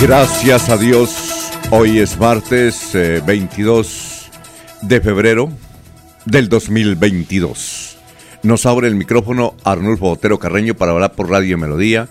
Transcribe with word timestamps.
Gracias 0.00 0.68
a 0.68 0.76
Dios, 0.76 1.50
hoy 1.70 2.00
es 2.00 2.18
martes 2.18 2.90
22 2.92 4.30
eh, 4.30 4.36
de 4.82 5.00
febrero 5.00 5.50
del 6.26 6.50
2022. 6.50 7.96
Nos 8.42 8.66
abre 8.66 8.88
el 8.88 8.94
micrófono 8.94 9.56
Arnulfo 9.64 10.08
Botero 10.08 10.38
Carreño 10.38 10.74
para 10.74 10.92
hablar 10.92 11.14
por 11.14 11.30
Radio 11.30 11.56
Melodía, 11.56 12.08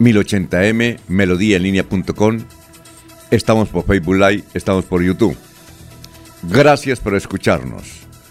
1080m, 0.00 1.00
melodíaenlínea.com. 1.06 2.38
Estamos 3.30 3.68
por 3.68 3.84
Facebook 3.84 4.16
Live, 4.16 4.44
estamos 4.54 4.86
por 4.86 5.02
YouTube. 5.02 5.36
Gracias 6.44 6.98
por 6.98 7.14
escucharnos. 7.14 7.84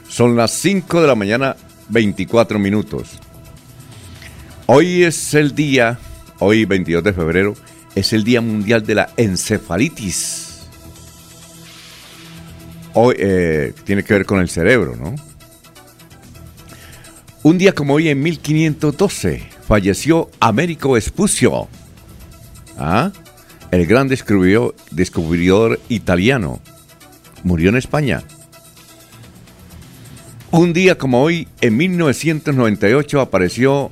Son 0.10 0.36
las 0.36 0.52
5 0.54 1.02
de 1.02 1.08
la 1.08 1.16
mañana, 1.16 1.56
24 1.90 2.58
minutos. 2.58 3.20
Hoy 4.66 5.04
es 5.04 5.36
el 5.36 5.54
día, 5.54 6.00
hoy 6.40 6.66
22 6.66 7.04
de 7.04 7.14
febrero, 7.14 7.54
es 7.96 8.14
el 8.14 8.24
Día 8.24 8.42
Mundial 8.42 8.86
de 8.86 8.96
la 8.96 9.10
Encefalitis. 9.18 10.68
Hoy 12.94 13.16
eh, 13.18 13.74
tiene 13.84 14.04
que 14.04 14.14
ver 14.14 14.26
con 14.26 14.40
el 14.40 14.50
cerebro, 14.50 14.96
¿no? 14.96 15.16
Un 17.44 17.58
día 17.58 17.74
como 17.74 17.96
hoy, 17.96 18.10
en 18.10 18.22
1512, 18.22 19.42
falleció 19.68 20.30
Américo 20.40 20.92
Vespucio, 20.92 21.68
¿ah? 22.78 23.12
el 23.72 23.88
gran 23.88 24.08
descubridor, 24.08 24.76
descubridor 24.92 25.80
italiano. 25.90 26.60
Murió 27.44 27.70
en 27.70 27.78
España. 27.78 28.24
Un 30.52 30.74
día 30.74 30.98
como 30.98 31.24
hoy, 31.24 31.48
en 31.62 31.78
1998, 31.78 33.22
apareció 33.22 33.90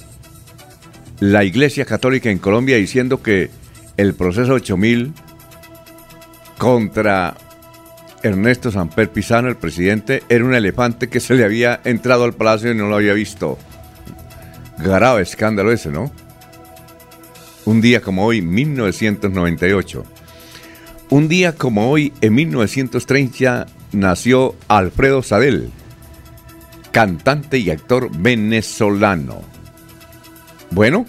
la 1.19 1.43
Iglesia 1.43 1.85
Católica 1.85 2.29
en 2.29 2.37
Colombia 2.37 2.75
diciendo 2.75 3.23
que 3.23 3.49
el 3.99 4.13
proceso 4.13 4.53
8000 4.53 5.13
contra 6.57 7.35
Ernesto 8.23 8.71
Samper 8.71 9.09
Pizano, 9.09 9.49
el 9.49 9.57
presidente, 9.57 10.23
era 10.29 10.45
un 10.45 10.53
elefante 10.53 11.09
que 11.09 11.19
se 11.19 11.33
le 11.35 11.43
había 11.43 11.81
entrado 11.83 12.23
al 12.23 12.31
palacio 12.31 12.71
y 12.71 12.75
no 12.75 12.87
lo 12.87 12.95
había 12.95 13.11
visto. 13.11 13.57
Grave 14.77 15.23
escándalo 15.23 15.73
ese, 15.73 15.89
¿no? 15.89 16.09
Un 17.65 17.81
día 17.81 17.99
como 17.99 18.25
hoy, 18.25 18.41
1998. 18.41 20.05
Un 21.09 21.27
día 21.27 21.55
como 21.55 21.91
hoy, 21.91 22.13
en 22.21 22.35
1930, 22.35 23.65
nació 23.91 24.55
Alfredo 24.69 25.21
Sadel, 25.23 25.71
cantante 26.91 27.57
y 27.57 27.69
actor 27.69 28.09
venezolano. 28.17 29.41
Bueno, 30.71 31.05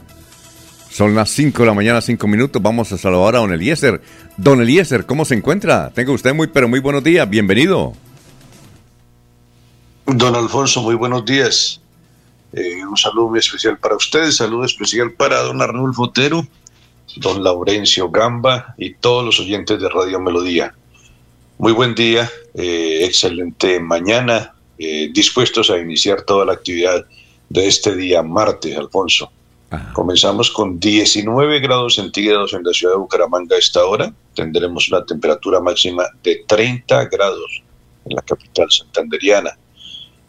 son 0.91 1.15
las 1.15 1.31
5 1.31 1.63
de 1.63 1.67
la 1.67 1.75
mañana, 1.75 2.01
5 2.01 2.27
minutos. 2.27 2.61
Vamos 2.61 2.93
a 2.93 2.99
saludar 2.99 3.37
a 3.37 3.39
Don 3.39 3.53
Eliezer. 3.53 4.03
Don 4.37 4.61
Eliezer, 4.61 5.07
¿cómo 5.07 5.25
se 5.25 5.35
encuentra? 5.35 5.91
Tenga 5.95 6.13
usted 6.13 6.35
muy, 6.35 6.49
pero 6.49 6.69
muy 6.69 6.81
buenos 6.81 7.05
días. 7.05 7.29
Bienvenido. 7.31 7.95
Don 10.07 10.35
Alfonso, 10.35 10.83
muy 10.83 10.97
buenos 10.97 11.25
días. 11.25 11.81
Eh, 12.53 12.85
un 12.85 12.97
saludo 12.97 13.29
muy 13.29 13.39
especial 13.39 13.79
para 13.79 13.95
ustedes, 13.95 14.37
saludo 14.37 14.65
especial 14.65 15.13
para 15.13 15.41
don 15.43 15.63
Arnulfo 15.63 16.03
Otero, 16.03 16.45
don 17.17 17.45
Laurencio 17.45 18.11
Gamba 18.11 18.75
y 18.77 18.95
todos 18.95 19.25
los 19.25 19.39
oyentes 19.39 19.81
de 19.81 19.89
Radio 19.89 20.19
Melodía. 20.19 20.75
Muy 21.59 21.73
buen 21.73 21.95
día, 21.95 22.29
eh, 22.55 23.05
excelente 23.05 23.79
mañana, 23.79 24.55
eh, 24.79 25.11
dispuestos 25.13 25.71
a 25.71 25.79
iniciar 25.79 26.23
toda 26.23 26.45
la 26.45 26.55
actividad 26.55 27.07
de 27.49 27.69
este 27.69 27.95
día 27.95 28.23
martes, 28.23 28.77
Alfonso. 28.77 29.31
Comenzamos 29.93 30.51
con 30.51 30.81
19 30.81 31.61
grados 31.61 31.95
centígrados 31.95 32.53
en 32.55 32.65
la 32.65 32.73
ciudad 32.73 32.95
de 32.95 32.99
Bucaramanga 32.99 33.57
esta 33.57 33.85
hora. 33.85 34.13
Tendremos 34.35 34.89
una 34.89 35.05
temperatura 35.05 35.61
máxima 35.61 36.05
de 36.25 36.43
30 36.47 37.05
grados 37.05 37.63
en 38.05 38.17
la 38.17 38.23
capital 38.23 38.69
santanderiana. 38.69 39.57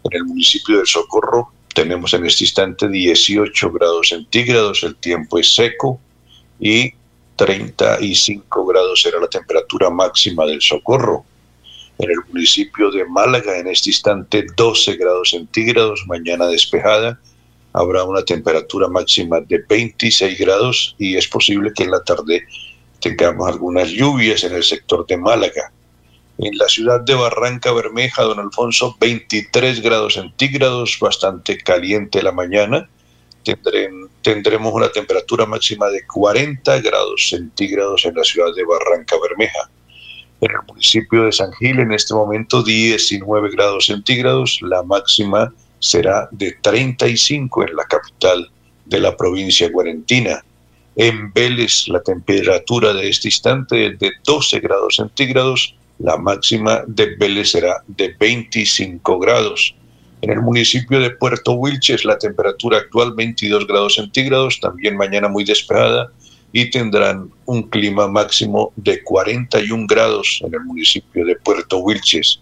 En 0.04 0.14
el 0.14 0.26
municipio 0.26 0.78
de 0.78 0.86
Socorro 0.86 1.52
tenemos 1.74 2.14
en 2.14 2.26
este 2.28 2.44
instante 2.44 2.88
18 2.88 3.72
grados 3.72 4.10
centígrados, 4.10 4.84
el 4.84 4.96
tiempo 4.98 5.40
es 5.40 5.56
seco 5.56 6.00
y 6.60 6.94
35 7.36 8.66
grados 8.66 9.02
será 9.02 9.20
la 9.20 9.28
temperatura 9.28 9.90
máxima 9.90 10.46
del 10.46 10.62
Socorro. 10.62 11.26
En 11.98 12.12
el 12.12 12.18
municipio 12.32 12.92
de 12.92 13.06
Málaga 13.06 13.58
en 13.58 13.68
este 13.68 13.90
instante 13.90 14.46
12 14.56 14.98
grados 14.98 15.32
centígrados, 15.32 16.04
mañana 16.06 16.46
despejada 16.46 17.20
habrá 17.74 18.04
una 18.04 18.24
temperatura 18.24 18.88
máxima 18.88 19.40
de 19.42 19.64
26 19.68 20.38
grados 20.40 20.96
y 20.98 21.16
es 21.16 21.28
posible 21.28 21.72
que 21.74 21.84
en 21.84 21.92
la 21.92 22.04
tarde 22.04 22.46
tengamos 23.00 23.48
algunas 23.48 23.90
lluvias 23.90 24.44
en 24.44 24.54
el 24.54 24.64
sector 24.64 25.06
de 25.08 25.18
Málaga. 25.18 25.72
En 26.38 26.58
la 26.58 26.68
ciudad 26.68 27.02
de 27.02 27.14
Barranca 27.14 27.72
Bermeja, 27.72 28.24
don 28.24 28.40
Alfonso, 28.40 28.96
23 29.00 29.82
grados 29.82 30.16
centígrados, 30.16 30.98
bastante 31.00 31.58
caliente 31.58 32.24
la 32.24 32.32
mañana. 32.32 32.90
tendremos 34.22 34.74
una 34.74 34.90
temperatura 34.92 35.46
máxima 35.46 35.88
de 35.90 36.06
40 36.06 36.80
grados 36.82 37.30
centígrados 37.30 38.06
en 38.06 38.16
la 38.16 38.24
ciudad 38.24 38.54
de 38.56 38.64
Barranca 38.64 39.16
Bermeja. 39.22 39.70
En 40.42 40.52
el 40.52 40.58
municipio 40.68 41.24
de 41.24 41.32
San 41.32 41.52
Gil, 41.54 41.80
en 41.80 41.92
este 41.92 42.14
momento, 42.14 42.64
19 42.64 43.52
grados 43.52 43.86
centígrados, 43.86 44.60
la 44.62 44.82
máxima 44.84 45.54
será 45.82 46.30
de 46.32 46.56
35 46.62 47.68
en 47.68 47.76
la 47.76 47.84
capital 47.86 48.50
de 48.86 49.00
la 49.00 49.18
provincia 49.18 49.70
guarentina. 49.70 50.46
En 50.96 51.34
Vélez 51.34 51.88
la 51.88 52.02
temperatura 52.02 52.94
de 52.94 53.10
este 53.10 53.28
instante 53.28 53.88
es 53.88 54.00
de 54.00 54.12
12 54.24 54.60
grados 54.60 54.96
centígrados, 54.98 55.76
la 56.00 56.18
máxima 56.18 56.84
de 56.88 57.16
Vélez 57.16 57.52
será 57.52 57.84
de 57.88 58.16
25 58.20 59.20
grados. 59.20 59.76
En 60.22 60.30
el 60.30 60.42
municipio 60.42 61.00
de 61.00 61.10
Puerto 61.10 61.54
Wilches 61.54 62.06
la 62.06 62.18
temperatura 62.18 62.78
actual 62.78 63.14
22 63.16 63.66
grados 63.66 63.96
centígrados, 63.96 64.60
también 64.60 64.96
mañana 64.96 65.28
muy 65.30 65.44
despejada 65.44 66.12
y 66.54 66.70
tendrán 66.70 67.32
un 67.46 67.64
clima 67.64 68.08
máximo 68.08 68.72
de 68.76 69.02
41 69.02 69.88
grados 69.88 70.42
en 70.46 70.54
el 70.54 70.62
municipio 70.62 71.26
de 71.26 71.36
Puerto 71.38 71.80
Wilches 71.80 72.40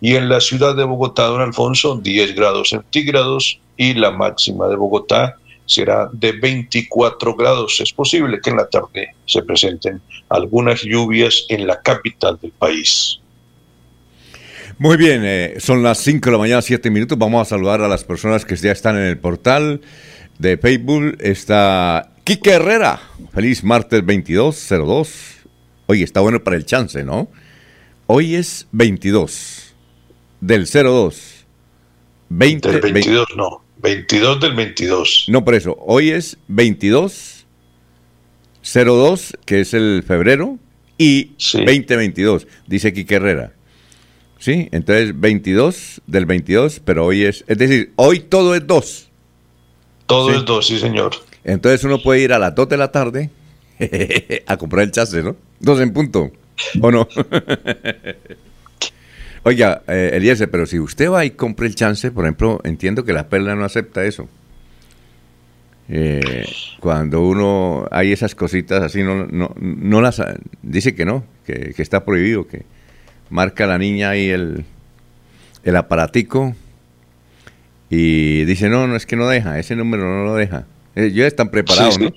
y 0.00 0.14
en 0.14 0.28
la 0.28 0.40
ciudad 0.40 0.76
de 0.76 0.84
Bogotá, 0.84 1.24
don 1.24 1.40
Alfonso, 1.40 1.96
10 1.96 2.34
grados 2.34 2.70
centígrados 2.70 3.60
y 3.76 3.94
la 3.94 4.10
máxima 4.10 4.68
de 4.68 4.76
Bogotá 4.76 5.36
será 5.66 6.08
de 6.12 6.32
24 6.32 7.34
grados. 7.34 7.80
Es 7.80 7.92
posible 7.92 8.40
que 8.42 8.50
en 8.50 8.56
la 8.56 8.68
tarde 8.68 9.14
se 9.26 9.42
presenten 9.42 10.00
algunas 10.28 10.82
lluvias 10.82 11.44
en 11.48 11.66
la 11.66 11.80
capital 11.82 12.38
del 12.40 12.52
país. 12.52 13.20
Muy 14.78 14.96
bien, 14.96 15.22
eh, 15.24 15.56
son 15.58 15.82
las 15.82 15.98
5 15.98 16.24
de 16.26 16.32
la 16.32 16.38
mañana, 16.38 16.62
7 16.62 16.90
minutos. 16.90 17.18
Vamos 17.18 17.42
a 17.42 17.50
saludar 17.50 17.80
a 17.82 17.88
las 17.88 18.04
personas 18.04 18.44
que 18.44 18.54
ya 18.54 18.70
están 18.70 18.96
en 18.96 19.04
el 19.04 19.18
portal 19.18 19.80
de 20.38 20.56
Facebook. 20.56 21.16
Está 21.18 22.12
Quique 22.22 22.50
Herrera. 22.50 23.00
Feliz 23.34 23.64
martes 23.64 24.00
2202. 24.06 25.08
Oye, 25.86 26.04
está 26.04 26.20
bueno 26.20 26.44
para 26.44 26.56
el 26.56 26.64
chance, 26.64 27.02
¿no? 27.02 27.28
Hoy 28.06 28.36
es 28.36 28.68
22 28.70 29.57
del 30.40 30.66
02. 30.66 31.46
20, 32.30 32.72
del 32.72 32.92
22, 32.92 33.28
no. 33.36 33.62
22 33.78 34.40
del 34.40 34.54
22. 34.54 35.24
No, 35.28 35.44
por 35.44 35.54
eso. 35.54 35.76
Hoy 35.80 36.10
es 36.10 36.36
22 36.48 37.38
02, 38.62 39.38
que 39.44 39.60
es 39.60 39.74
el 39.74 40.04
febrero, 40.06 40.58
y 40.98 41.32
2022, 41.38 42.46
dice 42.66 42.92
Quique 42.92 43.16
Herrera. 43.16 43.52
¿Sí? 44.38 44.68
Entonces 44.70 45.18
22 45.18 46.02
del 46.06 46.26
22, 46.26 46.80
pero 46.84 47.06
hoy 47.06 47.24
es, 47.24 47.44
es 47.48 47.58
decir, 47.58 47.92
hoy 47.96 48.20
todo 48.20 48.54
es 48.54 48.66
2. 48.66 49.08
Todo 50.06 50.32
es 50.32 50.44
2, 50.44 50.66
sí 50.66 50.78
señor. 50.78 51.12
Entonces 51.44 51.82
uno 51.84 52.00
puede 52.00 52.20
ir 52.20 52.32
a 52.32 52.38
las 52.38 52.54
2 52.54 52.68
de 52.68 52.76
la 52.76 52.92
tarde 52.92 53.30
a 54.46 54.56
comprar 54.56 54.84
el 54.84 54.92
chase, 54.92 55.22
¿no? 55.22 55.36
Dos 55.58 55.80
en 55.80 55.92
punto, 55.92 56.30
¿o 56.80 56.90
no? 56.90 57.08
Oiga, 59.48 59.80
eh, 59.88 60.10
Eliezer, 60.12 60.50
pero 60.50 60.66
si 60.66 60.78
usted 60.78 61.10
va 61.10 61.24
y 61.24 61.30
compra 61.30 61.66
el 61.66 61.74
chance, 61.74 62.10
por 62.10 62.26
ejemplo, 62.26 62.60
entiendo 62.64 63.02
que 63.06 63.14
la 63.14 63.30
perla 63.30 63.54
no 63.54 63.64
acepta 63.64 64.04
eso. 64.04 64.28
Eh, 65.88 66.44
cuando 66.80 67.22
uno 67.22 67.88
hay 67.90 68.12
esas 68.12 68.34
cositas 68.34 68.82
así, 68.82 69.02
no, 69.02 69.24
no, 69.24 69.54
no 69.56 70.02
las 70.02 70.22
dice 70.60 70.94
que 70.94 71.06
no, 71.06 71.24
que, 71.46 71.72
está 71.78 72.04
prohibido, 72.04 72.46
que 72.46 72.66
marca 73.30 73.66
la 73.66 73.78
niña 73.78 74.10
ahí 74.10 74.28
el, 74.28 74.66
el 75.64 75.76
aparatico 75.76 76.54
y 77.88 78.44
dice, 78.44 78.68
no, 78.68 78.86
no, 78.86 78.96
es 78.96 79.06
que 79.06 79.16
no 79.16 79.26
deja, 79.28 79.58
ese 79.58 79.76
número 79.76 80.04
no 80.04 80.24
lo 80.24 80.34
deja. 80.34 80.66
Ellos 80.94 81.24
eh, 81.24 81.26
están 81.26 81.48
preparados, 81.50 81.98
¿no? 81.98 82.12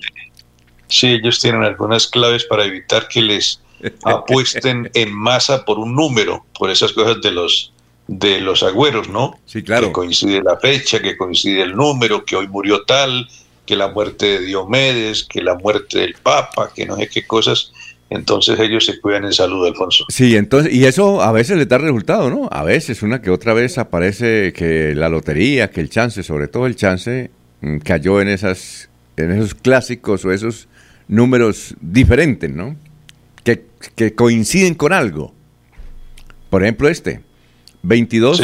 Sí, 0.86 1.06
ellos 1.06 1.40
tienen 1.40 1.62
algunas 1.62 2.08
claves 2.08 2.44
para 2.44 2.66
evitar 2.66 3.08
que 3.08 3.22
les 3.22 3.62
apuesten 4.04 4.90
en 4.94 5.12
masa 5.14 5.64
por 5.64 5.78
un 5.78 5.94
número, 5.94 6.44
por 6.58 6.70
esas 6.70 6.92
cosas 6.92 7.20
de 7.20 7.30
los 7.30 7.72
de 8.08 8.40
los 8.40 8.62
agüeros, 8.62 9.08
¿no? 9.08 9.38
Sí, 9.46 9.62
claro. 9.62 9.88
Que 9.88 9.92
coincide 9.92 10.42
la 10.42 10.58
fecha, 10.58 11.00
que 11.00 11.16
coincide 11.16 11.62
el 11.62 11.74
número, 11.74 12.24
que 12.24 12.36
hoy 12.36 12.48
murió 12.48 12.82
tal, 12.82 13.28
que 13.64 13.76
la 13.76 13.88
muerte 13.88 14.26
de 14.26 14.46
Diomedes, 14.46 15.24
que 15.24 15.40
la 15.40 15.54
muerte 15.54 16.00
del 16.00 16.14
Papa, 16.14 16.70
que 16.74 16.84
no 16.84 16.96
sé 16.96 17.08
qué 17.08 17.26
cosas. 17.26 17.72
Entonces 18.10 18.58
ellos 18.60 18.84
se 18.84 19.00
cuidan 19.00 19.24
en 19.24 19.32
salud, 19.32 19.66
Alfonso. 19.66 20.04
Sí, 20.08 20.36
entonces, 20.36 20.72
y 20.74 20.84
eso 20.84 21.22
a 21.22 21.32
veces 21.32 21.56
le 21.56 21.64
da 21.64 21.78
resultado, 21.78 22.28
¿no? 22.28 22.48
A 22.52 22.62
veces, 22.62 23.02
una 23.02 23.22
que 23.22 23.30
otra 23.30 23.54
vez 23.54 23.78
aparece 23.78 24.52
que 24.52 24.94
la 24.94 25.08
lotería, 25.08 25.70
que 25.70 25.80
el 25.80 25.88
chance, 25.88 26.22
sobre 26.22 26.48
todo 26.48 26.66
el 26.66 26.76
chance, 26.76 27.30
mm, 27.62 27.78
cayó 27.78 28.20
en 28.20 28.28
esas, 28.28 28.90
en 29.16 29.30
esos 29.30 29.54
clásicos 29.54 30.24
o 30.26 30.32
esos 30.32 30.68
números 31.08 31.74
diferentes, 31.80 32.50
¿no? 32.50 32.76
Que, 33.44 33.66
que 33.96 34.14
coinciden 34.14 34.74
con 34.74 34.92
algo. 34.92 35.34
Por 36.50 36.62
ejemplo, 36.62 36.88
este, 36.88 37.22
22 37.82 38.40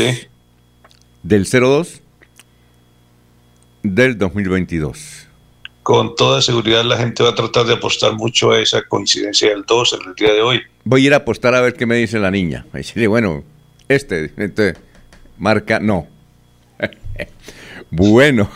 del 1.22 1.46
02 1.46 2.02
del 3.82 4.18
2022. 4.18 5.28
Con 5.82 6.14
toda 6.16 6.42
seguridad 6.42 6.84
la 6.84 6.98
gente 6.98 7.22
va 7.22 7.30
a 7.30 7.34
tratar 7.34 7.66
de 7.66 7.74
apostar 7.74 8.14
mucho 8.14 8.52
a 8.52 8.60
esa 8.60 8.82
coincidencia 8.82 9.48
del 9.48 9.64
2 9.64 9.98
en 10.00 10.08
el 10.08 10.14
día 10.14 10.32
de 10.32 10.42
hoy. 10.42 10.60
Voy 10.84 11.02
a 11.02 11.06
ir 11.06 11.14
a 11.14 11.18
apostar 11.18 11.54
a 11.54 11.60
ver 11.60 11.74
qué 11.74 11.86
me 11.86 11.96
dice 11.96 12.18
la 12.18 12.30
niña. 12.30 12.66
A 12.72 12.78
decirle, 12.78 13.06
bueno, 13.06 13.44
este, 13.88 14.32
este 14.36 14.74
marca 15.38 15.80
no. 15.80 16.06
bueno, 17.90 18.50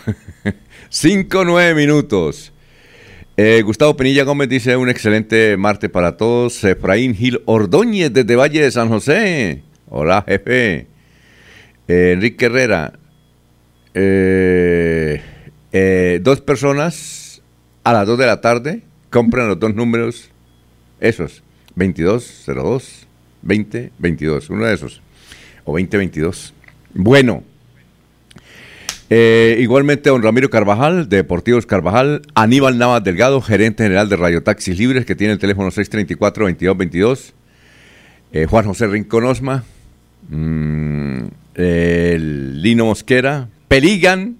5 0.91 1.45
nueve 1.45 1.75
minutos. 1.75 2.52
Eh, 3.39 3.63
Gustavo 3.65 3.97
Penilla 3.97 4.25
Gómez 4.25 4.51
dice 4.51 4.77
un 4.77 4.91
excelente 4.91 5.57
martes 5.57 5.89
para 5.89 6.19
todos. 6.19 6.63
Efraín 6.65 7.15
Gil 7.15 7.41
Ordóñez 7.47 8.13
desde 8.13 8.37
Valle 8.37 8.61
de 8.61 8.71
San 8.71 8.89
José. 8.89 9.63
Hola, 9.89 10.23
jefe. 10.29 10.87
Eh, 11.89 12.13
Enrique 12.13 12.45
Herrera, 12.47 12.93
eh, 13.95 15.21
dos 16.23 16.43
personas 16.43 17.43
a 17.85 17.93
las 17.95 18.07
2 18.07 18.19
de 18.19 18.27
la 18.27 18.41
tarde 18.41 18.83
compran 19.11 19.49
los 19.49 19.59
dos 19.59 19.75
números, 19.75 20.31
esos, 21.01 21.43
22, 21.75 22.45
02, 22.47 23.07
20, 23.43 23.93
22, 23.99 24.51
uno 24.51 24.67
de 24.67 24.75
esos, 24.75 25.03
o 25.65 25.73
20, 25.73 25.97
22. 25.97 26.55
Bueno, 26.95 27.43
eh, 29.15 29.57
igualmente 29.61 30.11
don 30.11 30.23
Ramiro 30.23 30.49
Carvajal, 30.49 31.09
de 31.09 31.19
Deportivos 31.19 31.67
Carvajal, 31.67 32.23
Aníbal 32.35 32.79
Navas 32.79 33.05
Delgado, 33.05 33.41
gerente 33.41 33.83
general 33.83 34.09
de 34.09 34.17
Radio 34.17 34.43
Taxis 34.43 34.79
Libres, 34.79 35.05
que 35.05 35.15
tiene 35.15 35.35
el 35.35 35.39
teléfono 35.39 35.71
634-2222, 35.71 37.33
Juan 38.49 38.65
José 38.65 38.87
Rincón 38.87 39.25
Osma, 39.25 39.65
mm, 40.29 41.25
Lino 41.57 42.87
Mosquera, 42.87 43.49
Peligan. 43.69 44.37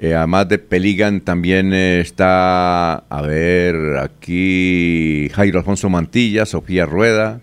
Eh, 0.00 0.14
además 0.14 0.48
de 0.48 0.58
Peligan 0.58 1.20
también 1.20 1.72
eh, 1.74 1.98
está, 1.98 2.94
a 2.94 3.22
ver, 3.22 3.98
aquí 3.98 5.28
Jairo 5.34 5.58
Alfonso 5.58 5.88
Mantilla, 5.88 6.46
Sofía 6.46 6.86
Rueda. 6.86 7.40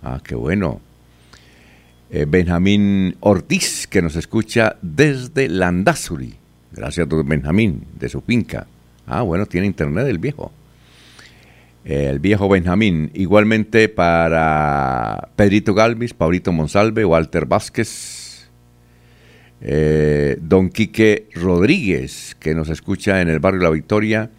Ah, 0.00 0.20
qué 0.22 0.36
bueno. 0.36 0.80
Eh, 2.16 2.26
Benjamín 2.28 3.16
Ortiz, 3.18 3.88
que 3.88 4.00
nos 4.00 4.14
escucha 4.14 4.76
desde 4.82 5.48
Landazuri. 5.48 6.34
Gracias, 6.70 7.08
don 7.08 7.26
Benjamín, 7.26 7.86
de 7.98 8.08
su 8.08 8.20
finca. 8.20 8.68
Ah, 9.04 9.22
bueno, 9.22 9.46
tiene 9.46 9.66
internet 9.66 10.06
el 10.06 10.18
viejo. 10.18 10.52
el 11.84 12.20
viejo 12.20 12.48
Benjamín. 12.48 13.10
Igualmente 13.14 13.88
para 13.88 15.28
Pedrito 15.34 15.74
Galvis, 15.74 16.14
Paulito 16.14 16.52
Monsalve, 16.52 17.04
Walter 17.04 17.46
Vázquez, 17.46 18.48
eh, 19.60 20.38
don 20.40 20.68
Quique 20.68 21.28
Rodríguez, 21.34 22.36
que 22.38 22.54
nos 22.54 22.68
escucha 22.68 23.22
en 23.22 23.28
el 23.28 23.40
barrio 23.40 23.62
La 23.62 23.70
Victoria, 23.70 24.30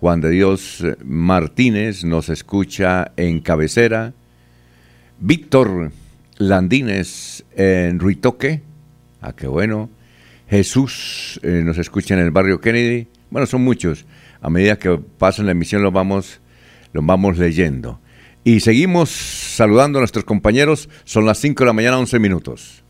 Juan 0.00 0.20
de 0.20 0.28
Dios 0.28 0.84
Martínez 1.02 2.04
nos 2.04 2.28
escucha 2.28 3.12
en 3.16 3.40
Cabecera, 3.40 4.12
Víctor 5.18 5.92
Landines 6.48 7.44
en 7.56 7.98
Ruitoque, 7.98 8.62
ah, 9.20 9.32
qué 9.34 9.46
bueno, 9.46 9.90
Jesús 10.48 11.40
eh, 11.42 11.62
nos 11.64 11.78
escucha 11.78 12.14
en 12.14 12.20
el 12.20 12.30
barrio 12.30 12.60
Kennedy, 12.60 13.08
bueno, 13.30 13.46
son 13.46 13.62
muchos, 13.62 14.04
a 14.40 14.50
medida 14.50 14.78
que 14.78 14.98
pasan 15.18 15.46
la 15.46 15.52
emisión 15.52 15.82
los 15.82 15.92
vamos, 15.92 16.40
los 16.92 17.04
vamos 17.06 17.38
leyendo. 17.38 18.00
Y 18.44 18.60
seguimos 18.60 19.10
saludando 19.10 19.98
a 19.98 20.02
nuestros 20.02 20.24
compañeros, 20.24 20.88
son 21.04 21.26
las 21.26 21.38
5 21.38 21.62
de 21.62 21.66
la 21.66 21.72
mañana, 21.72 21.98
11 21.98 22.18
minutos. 22.18 22.82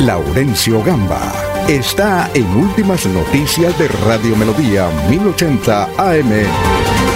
Laurencio 0.00 0.82
Gamba 0.82 1.32
está 1.68 2.28
en 2.34 2.46
Últimas 2.46 3.06
Noticias 3.06 3.78
de 3.78 3.88
Radio 3.88 4.36
Melodía 4.36 4.90
1080 5.08 5.84
AM. 5.96 7.13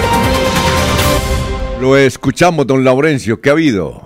Lo 1.81 1.97
escuchamos, 1.97 2.67
don 2.67 2.83
Laurencio. 2.83 3.41
¿Qué 3.41 3.51
ha 3.51 3.53
habido? 3.53 4.03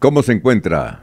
¿Cómo 0.00 0.22
se 0.24 0.32
encuentra? 0.32 1.02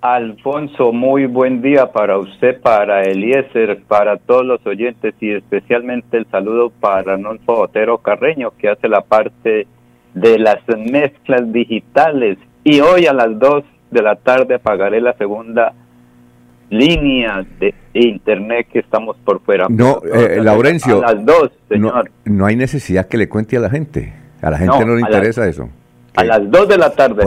Alfonso, 0.00 0.92
muy 0.92 1.26
buen 1.26 1.60
día 1.60 1.92
para 1.92 2.16
usted, 2.16 2.58
para 2.62 3.02
Eliezer, 3.02 3.82
para 3.86 4.16
todos 4.16 4.46
los 4.46 4.66
oyentes 4.66 5.14
y 5.20 5.30
especialmente 5.30 6.16
el 6.16 6.26
saludo 6.30 6.70
para 6.70 7.18
Nolfo 7.18 7.60
Otero 7.60 7.98
Carreño, 7.98 8.52
que 8.58 8.70
hace 8.70 8.88
la 8.88 9.02
parte 9.02 9.66
de 10.14 10.38
las 10.38 10.60
mezclas 10.68 11.52
digitales. 11.52 12.38
Y 12.64 12.80
hoy 12.80 13.04
a 13.06 13.12
las 13.12 13.38
2 13.38 13.62
de 13.90 14.02
la 14.02 14.16
tarde 14.16 14.58
pagaré 14.58 15.02
la 15.02 15.12
segunda 15.18 15.74
líneas 16.70 17.46
de 17.60 17.74
internet 17.92 18.68
que 18.72 18.78
estamos 18.78 19.18
por 19.22 19.42
fuera. 19.42 19.66
No, 19.68 20.00
eh, 20.02 20.40
Laurencio. 20.42 21.06
A 21.06 21.12
las 21.12 21.26
dos, 21.26 21.50
señor. 21.68 22.10
No, 22.24 22.46
hay 22.46 22.56
necesidad 22.56 23.06
que 23.06 23.18
le 23.18 23.28
cuente 23.28 23.58
a 23.58 23.60
la 23.60 23.68
gente. 23.68 24.21
A 24.42 24.50
la 24.50 24.58
gente 24.58 24.84
no, 24.84 24.94
le 24.94 25.00
interesa 25.00 25.48
eso. 25.48 25.68
A 26.14 26.24
las 26.24 26.50
dos 26.50 26.68
de 26.68 26.76
la 26.76 26.90
tarde 26.90 27.24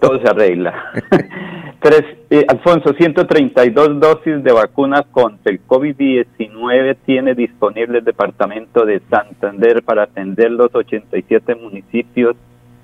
todo 0.00 0.20
se 0.20 0.28
arregla. 0.28 0.74
Tres, 1.80 2.02
eh, 2.30 2.44
Alfonso, 2.48 2.94
132 2.94 4.00
dosis 4.00 4.42
de 4.42 4.52
vacunas 4.52 5.02
contra 5.12 5.52
el 5.52 5.64
COVID-19 5.66 6.96
tiene 7.04 7.34
disponible 7.34 7.98
el 7.98 8.04
Departamento 8.04 8.86
de 8.86 9.02
Santander 9.10 9.82
para 9.82 10.04
atender 10.04 10.50
los 10.50 10.74
87 10.74 11.54
municipios 11.56 12.36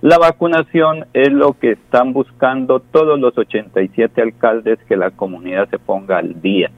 la 0.03 0.17
vacunación 0.17 1.05
es 1.13 1.31
lo 1.31 1.53
que 1.53 1.73
están 1.73 2.15
buscando 2.15 2.81
todos 2.81 3.21
los 3.21 3.37
87 3.37 4.23
alcaldes 4.23 4.79
que 4.89 4.97
la 4.97 5.11
comunidad 5.11 5.69
se 5.69 5.79
ponga 5.79 6.17
al 6.17 6.41
día. 6.41 6.71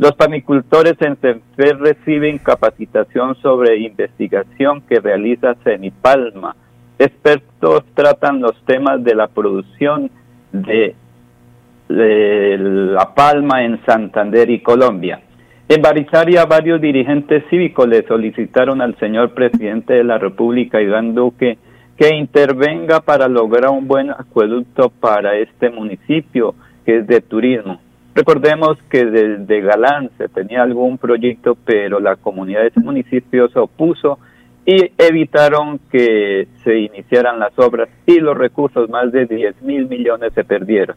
Los 0.00 0.12
panicultores 0.12 0.94
en 1.00 1.16
CENFER 1.16 1.78
reciben 1.78 2.38
capacitación 2.38 3.34
sobre 3.42 3.76
investigación 3.80 4.80
que 4.88 4.98
realiza 4.98 5.56
Cenipalma. 5.62 6.56
Expertos 6.98 7.84
tratan 7.92 8.40
los 8.40 8.54
temas 8.64 9.04
de 9.04 9.14
la 9.14 9.28
producción 9.28 10.10
de, 10.52 10.94
la 11.86 13.14
palma 13.14 13.62
en 13.62 13.84
Santander 13.84 14.48
y 14.48 14.62
Colombia. 14.62 15.20
En 15.68 15.82
Barizaria, 15.82 16.46
varios 16.46 16.80
dirigentes 16.80 17.44
cívicos 17.50 17.86
le 17.86 18.02
solicitaron 18.06 18.80
al 18.80 18.96
señor 18.96 19.34
presidente 19.34 19.92
de 19.92 20.04
la 20.04 20.16
República, 20.16 20.80
Iván 20.80 21.14
Duque, 21.14 21.58
que 21.98 22.16
intervenga 22.16 23.00
para 23.00 23.28
lograr 23.28 23.68
un 23.68 23.86
buen 23.86 24.08
acueducto 24.08 24.88
para 24.88 25.36
este 25.36 25.68
municipio 25.68 26.54
que 26.86 27.00
es 27.00 27.06
de 27.06 27.20
turismo. 27.20 27.82
Recordemos 28.20 28.76
que 28.90 29.06
desde 29.06 29.62
Galán 29.62 30.10
se 30.18 30.28
tenía 30.28 30.62
algún 30.62 30.98
proyecto, 30.98 31.56
pero 31.64 32.00
la 32.00 32.16
comunidad 32.16 32.60
de 32.60 32.66
ese 32.66 32.80
municipio 32.80 33.48
se 33.48 33.58
opuso 33.58 34.18
y 34.66 34.92
evitaron 34.98 35.80
que 35.90 36.46
se 36.62 36.80
iniciaran 36.80 37.38
las 37.38 37.58
obras 37.58 37.88
y 38.04 38.20
los 38.20 38.36
recursos, 38.36 38.90
más 38.90 39.10
de 39.10 39.24
10 39.24 39.62
mil 39.62 39.88
millones, 39.88 40.34
se 40.34 40.44
perdieron. 40.44 40.96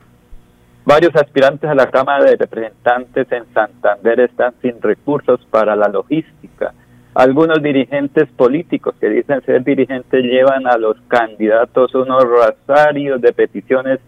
Varios 0.84 1.16
aspirantes 1.16 1.70
a 1.70 1.76
la 1.76 1.90
Cámara 1.90 2.26
de 2.26 2.36
Representantes 2.36 3.32
en 3.32 3.46
Santander 3.54 4.20
están 4.20 4.54
sin 4.62 4.82
recursos 4.82 5.40
para 5.50 5.78
la 5.78 5.88
logística. 5.88 6.74
Algunos 7.16 7.64
dirigentes 7.64 8.28
políticos 8.36 8.96
que 9.00 9.08
dicen 9.08 9.42
ser 9.46 9.64
dirigentes 9.64 10.26
llevan 10.26 10.68
a 10.68 10.78
los 10.78 10.98
candidatos 11.08 11.96
unos 11.96 12.22
rosarios 12.26 13.22
de 13.22 13.32
peticiones 13.32 14.02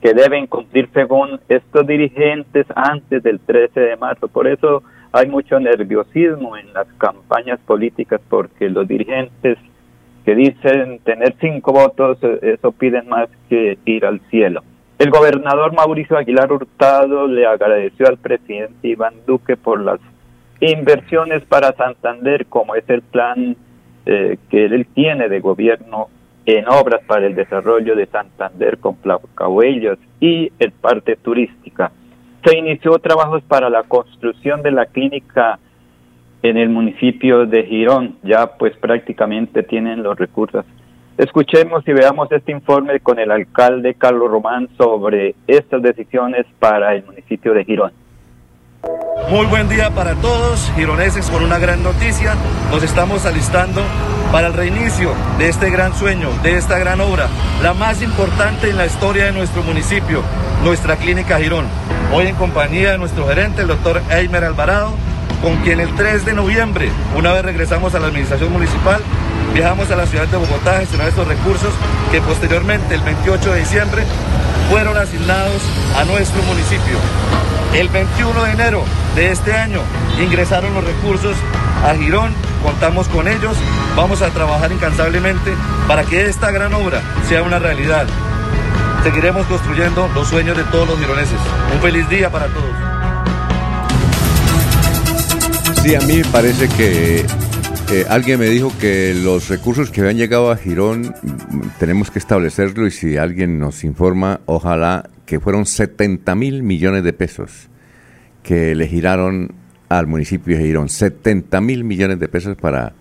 que 0.00 0.14
deben 0.14 0.46
cumplir 0.46 0.88
según 0.92 1.40
estos 1.48 1.86
dirigentes 1.86 2.66
antes 2.74 3.22
del 3.22 3.40
13 3.40 3.80
de 3.80 3.96
marzo. 3.96 4.28
Por 4.28 4.46
eso 4.46 4.82
hay 5.12 5.28
mucho 5.28 5.58
nerviosismo 5.58 6.56
en 6.56 6.72
las 6.72 6.86
campañas 6.98 7.58
políticas 7.60 8.20
porque 8.28 8.68
los 8.68 8.86
dirigentes 8.86 9.58
que 10.24 10.34
dicen 10.34 10.98
tener 11.04 11.34
cinco 11.40 11.72
votos, 11.72 12.18
eh, 12.22 12.56
eso 12.58 12.72
piden 12.72 13.08
más 13.08 13.28
que 13.48 13.78
ir 13.84 14.04
al 14.04 14.20
cielo. 14.28 14.62
El 14.98 15.10
gobernador 15.10 15.72
Mauricio 15.74 16.16
Aguilar 16.16 16.52
Hurtado 16.52 17.28
le 17.28 17.46
agradeció 17.46 18.08
al 18.08 18.16
presidente 18.16 18.88
Iván 18.88 19.14
Duque 19.26 19.56
por 19.56 19.80
las 19.80 20.00
inversiones 20.60 21.44
para 21.44 21.76
Santander, 21.76 22.46
como 22.46 22.74
es 22.74 22.88
el 22.88 23.02
plan 23.02 23.56
eh, 24.06 24.38
que 24.50 24.64
él 24.64 24.86
tiene 24.94 25.28
de 25.28 25.40
gobierno 25.40 26.08
en 26.46 26.68
obras 26.68 27.02
para 27.06 27.26
el 27.26 27.34
desarrollo 27.34 27.94
de 27.94 28.06
Santander 28.06 28.78
con 28.78 28.96
Placahuellos 28.96 29.98
y 30.20 30.50
el 30.58 30.72
parte 30.72 31.16
turística. 31.16 31.90
Se 32.44 32.56
inició 32.56 32.98
trabajos 32.98 33.42
para 33.42 33.68
la 33.68 33.82
construcción 33.82 34.62
de 34.62 34.70
la 34.70 34.86
clínica 34.86 35.58
en 36.42 36.56
el 36.56 36.68
municipio 36.68 37.44
de 37.46 37.64
Girón, 37.64 38.16
ya 38.22 38.56
pues 38.56 38.76
prácticamente 38.76 39.64
tienen 39.64 40.02
los 40.02 40.16
recursos 40.16 40.64
Escuchemos 41.18 41.82
y 41.88 41.92
veamos 41.94 42.30
este 42.30 42.52
informe 42.52 43.00
con 43.00 43.18
el 43.18 43.30
alcalde 43.30 43.94
Carlos 43.94 44.30
Román 44.30 44.68
sobre 44.76 45.34
estas 45.46 45.80
decisiones 45.80 46.44
para 46.58 46.94
el 46.94 47.06
municipio 47.06 47.54
de 47.54 47.64
Girón. 47.64 47.92
Muy 49.30 49.46
buen 49.46 49.68
día 49.68 49.90
para 49.90 50.14
todos, 50.14 50.70
gironeses, 50.76 51.26
con 51.26 51.42
una 51.42 51.58
gran 51.58 51.82
noticia. 51.82 52.34
Nos 52.70 52.82
estamos 52.82 53.26
alistando 53.26 53.82
para 54.30 54.48
el 54.48 54.52
reinicio 54.52 55.12
de 55.38 55.48
este 55.48 55.70
gran 55.70 55.94
sueño, 55.94 56.28
de 56.42 56.56
esta 56.56 56.78
gran 56.78 57.00
obra, 57.00 57.28
la 57.62 57.74
más 57.74 58.02
importante 58.02 58.70
en 58.70 58.76
la 58.76 58.86
historia 58.86 59.26
de 59.26 59.32
nuestro 59.32 59.62
municipio, 59.62 60.22
nuestra 60.62 60.96
clínica 60.96 61.38
Girón. 61.38 61.66
Hoy 62.12 62.28
en 62.28 62.36
compañía 62.36 62.92
de 62.92 62.98
nuestro 62.98 63.26
gerente, 63.26 63.62
el 63.62 63.68
doctor 63.68 64.00
Eimer 64.10 64.44
Alvarado, 64.44 64.92
con 65.42 65.56
quien 65.58 65.80
el 65.80 65.94
3 65.94 66.24
de 66.24 66.34
noviembre, 66.34 66.90
una 67.16 67.32
vez 67.32 67.44
regresamos 67.44 67.94
a 67.94 67.98
la 67.98 68.06
administración 68.06 68.52
municipal, 68.52 69.02
Viajamos 69.56 69.90
a 69.90 69.96
la 69.96 70.06
ciudad 70.06 70.28
de 70.28 70.36
Bogotá 70.36 70.76
a 70.76 70.80
gestionar 70.80 71.08
estos 71.08 71.26
recursos 71.26 71.72
que 72.12 72.20
posteriormente, 72.20 72.94
el 72.94 73.00
28 73.00 73.54
de 73.54 73.60
diciembre, 73.60 74.02
fueron 74.68 74.96
asignados 74.96 75.62
a 75.96 76.04
nuestro 76.04 76.42
municipio. 76.42 76.98
El 77.74 77.88
21 77.88 78.44
de 78.44 78.52
enero 78.52 78.84
de 79.14 79.30
este 79.30 79.52
año 79.54 79.80
ingresaron 80.20 80.74
los 80.74 80.84
recursos 80.84 81.36
a 81.84 81.94
Girón, 81.94 82.32
contamos 82.62 83.08
con 83.08 83.28
ellos, 83.28 83.56
vamos 83.94 84.22
a 84.22 84.30
trabajar 84.30 84.72
incansablemente 84.72 85.52
para 85.86 86.04
que 86.04 86.26
esta 86.26 86.50
gran 86.50 86.72
obra 86.74 87.02
sea 87.28 87.42
una 87.42 87.58
realidad. 87.58 88.06
Seguiremos 89.02 89.46
construyendo 89.46 90.08
los 90.14 90.28
sueños 90.28 90.56
de 90.56 90.64
todos 90.64 90.88
los 90.88 90.98
gironeses. 90.98 91.38
Un 91.74 91.80
feliz 91.80 92.08
día 92.08 92.30
para 92.30 92.46
todos. 92.46 92.64
Sí, 95.82 95.94
a 95.94 96.00
mí 96.00 96.16
me 96.16 96.24
parece 96.24 96.68
que 96.70 97.24
eh, 97.90 98.04
alguien 98.08 98.40
me 98.40 98.46
dijo 98.46 98.72
que 98.80 99.14
los 99.14 99.48
recursos 99.48 99.90
que 99.90 100.00
habían 100.00 100.16
llegado 100.16 100.50
a 100.50 100.56
Girón 100.56 101.14
tenemos 101.78 102.10
que 102.10 102.18
establecerlo 102.18 102.86
y 102.86 102.90
si 102.90 103.16
alguien 103.16 103.58
nos 103.58 103.84
informa, 103.84 104.40
ojalá 104.46 105.08
que 105.24 105.38
fueron 105.38 105.66
70 105.66 106.34
mil 106.34 106.62
millones 106.62 107.04
de 107.04 107.12
pesos 107.12 107.68
que 108.42 108.74
le 108.74 108.88
giraron 108.88 109.52
al 109.88 110.06
municipio 110.06 110.56
de 110.56 110.64
Girón. 110.64 110.88
70 110.88 111.60
mil 111.60 111.84
millones 111.84 112.18
de 112.18 112.28
pesos 112.28 112.56
para 112.56 112.92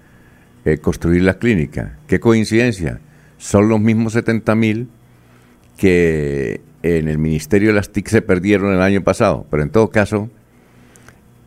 eh, 0.66 0.78
construir 0.78 1.24
la 1.24 1.40
clínica. 1.40 1.98
Qué 2.08 2.20
coincidencia. 2.20 3.00
Son 3.38 3.68
los 3.68 3.80
mismos 3.80 4.14
70 4.14 4.56
mil 4.56 4.90
que 5.78 6.62
en 6.84 7.08
el 7.08 7.18
Ministerio 7.18 7.70
de 7.70 7.76
las 7.76 7.92
TIC 7.92 8.08
se 8.08 8.22
perdieron 8.22 8.72
el 8.74 8.82
año 8.82 9.02
pasado. 9.02 9.48
Pero 9.50 9.64
en 9.64 9.70
todo 9.70 9.90
caso, 9.90 10.30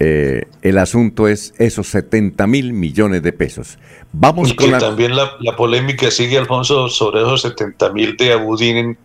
eh, 0.01 0.45
el 0.63 0.79
asunto 0.79 1.27
es 1.27 1.55
esos 1.59 1.89
70 1.89 2.47
mil 2.47 2.73
millones 2.73 3.23
de 3.23 3.33
pesos. 3.33 3.79
Vamos 4.13 4.51
y 4.51 4.55
con 4.55 4.71
que 4.71 4.79
también 4.79 5.17
la, 5.17 5.57
polémica 5.57 6.11
sigue, 6.11 6.39
Alfonso, 6.39 6.89
sobre 6.89 7.21
esos 7.21 7.43
70 7.43 7.93
mil 7.93 8.17
de 8.17 8.33
Abudinen, 8.33 8.97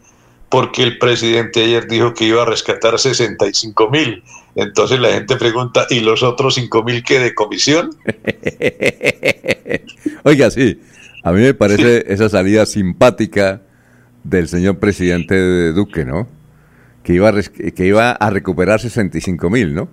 porque 0.50 0.84
el 0.84 1.00
presidente 1.00 1.64
ayer 1.64 1.88
dijo 1.88 2.14
que 2.14 2.26
iba 2.26 2.44
a 2.44 2.46
rescatar 2.46 3.00
65 3.00 3.90
mil. 3.90 4.24
Entonces 4.56 5.00
la 5.00 5.14
gente 5.14 5.36
pregunta, 5.36 5.88
¿y 5.90 6.02
los 6.02 6.22
otros 6.22 6.56
5 6.56 6.84
mil 6.84 7.04
qué 7.04 7.18
de 7.18 7.34
comisión? 7.34 7.90
Oiga, 10.24 10.52
sí, 10.52 10.80
a 11.24 11.32
mí 11.32 11.42
me 11.42 11.56
parece 11.56 12.06
esa 12.08 12.30
salida 12.30 12.68
simpática 12.68 13.64
del 14.24 14.48
señor 14.48 14.78
presidente 14.78 15.34
de 15.34 15.74
Duque, 15.74 16.06
¿no? 16.06 16.28
Que 17.02 17.14
iba 17.14 17.34
que 17.42 17.86
iba 17.86 18.12
a 18.12 18.30
recuperar 18.30 18.80
65 18.80 19.50
mil, 19.50 19.74
¿no? 19.74 19.90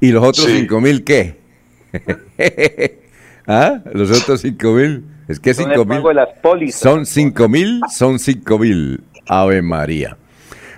¿Y 0.00 0.10
los 0.10 0.22
otros 0.22 0.46
cinco 0.46 0.80
mil 0.80 1.04
qué? 1.04 1.36
¿Ah? 3.46 3.80
¿Los 3.92 4.10
otros 4.10 4.40
cinco 4.40 4.72
mil? 4.72 5.04
Es 5.28 5.40
que 5.40 5.54
cinco 5.54 5.84
mil. 5.84 6.02
Son 6.72 7.06
cinco 7.06 7.48
mil, 7.48 7.80
son 7.90 8.18
cinco 8.18 8.58
mil. 8.58 9.02
Ave 9.26 9.62
María. 9.62 10.16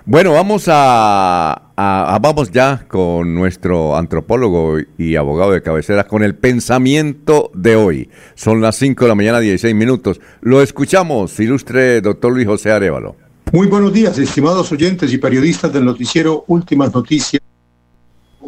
Bueno, 0.05 0.31
vamos 0.31 0.63
a, 0.67 1.71
vamos 2.19 2.51
ya 2.51 2.85
con 2.87 3.35
nuestro 3.35 3.95
antropólogo 3.95 4.77
y 4.97 5.15
abogado 5.15 5.51
de 5.51 5.61
cabecera 5.61 6.05
con 6.05 6.23
el 6.23 6.33
pensamiento 6.35 7.51
de 7.53 7.75
hoy. 7.75 8.09
Son 8.33 8.59
las 8.59 8.77
cinco 8.77 9.05
de 9.05 9.09
la 9.09 9.15
mañana, 9.15 9.39
16 9.39 9.75
minutos. 9.75 10.19
Lo 10.41 10.63
escuchamos, 10.63 11.39
ilustre 11.39 12.01
doctor 12.01 12.33
Luis 12.33 12.47
José 12.47 12.71
Arevalo. 12.71 13.17
Muy 13.51 13.67
buenos 13.67 13.93
días, 13.93 14.17
estimados 14.17 14.71
oyentes 14.71 15.13
y 15.13 15.19
periodistas 15.19 15.71
del 15.73 15.85
noticiero 15.85 16.43
Últimas 16.47 16.91
Noticias 16.93 17.41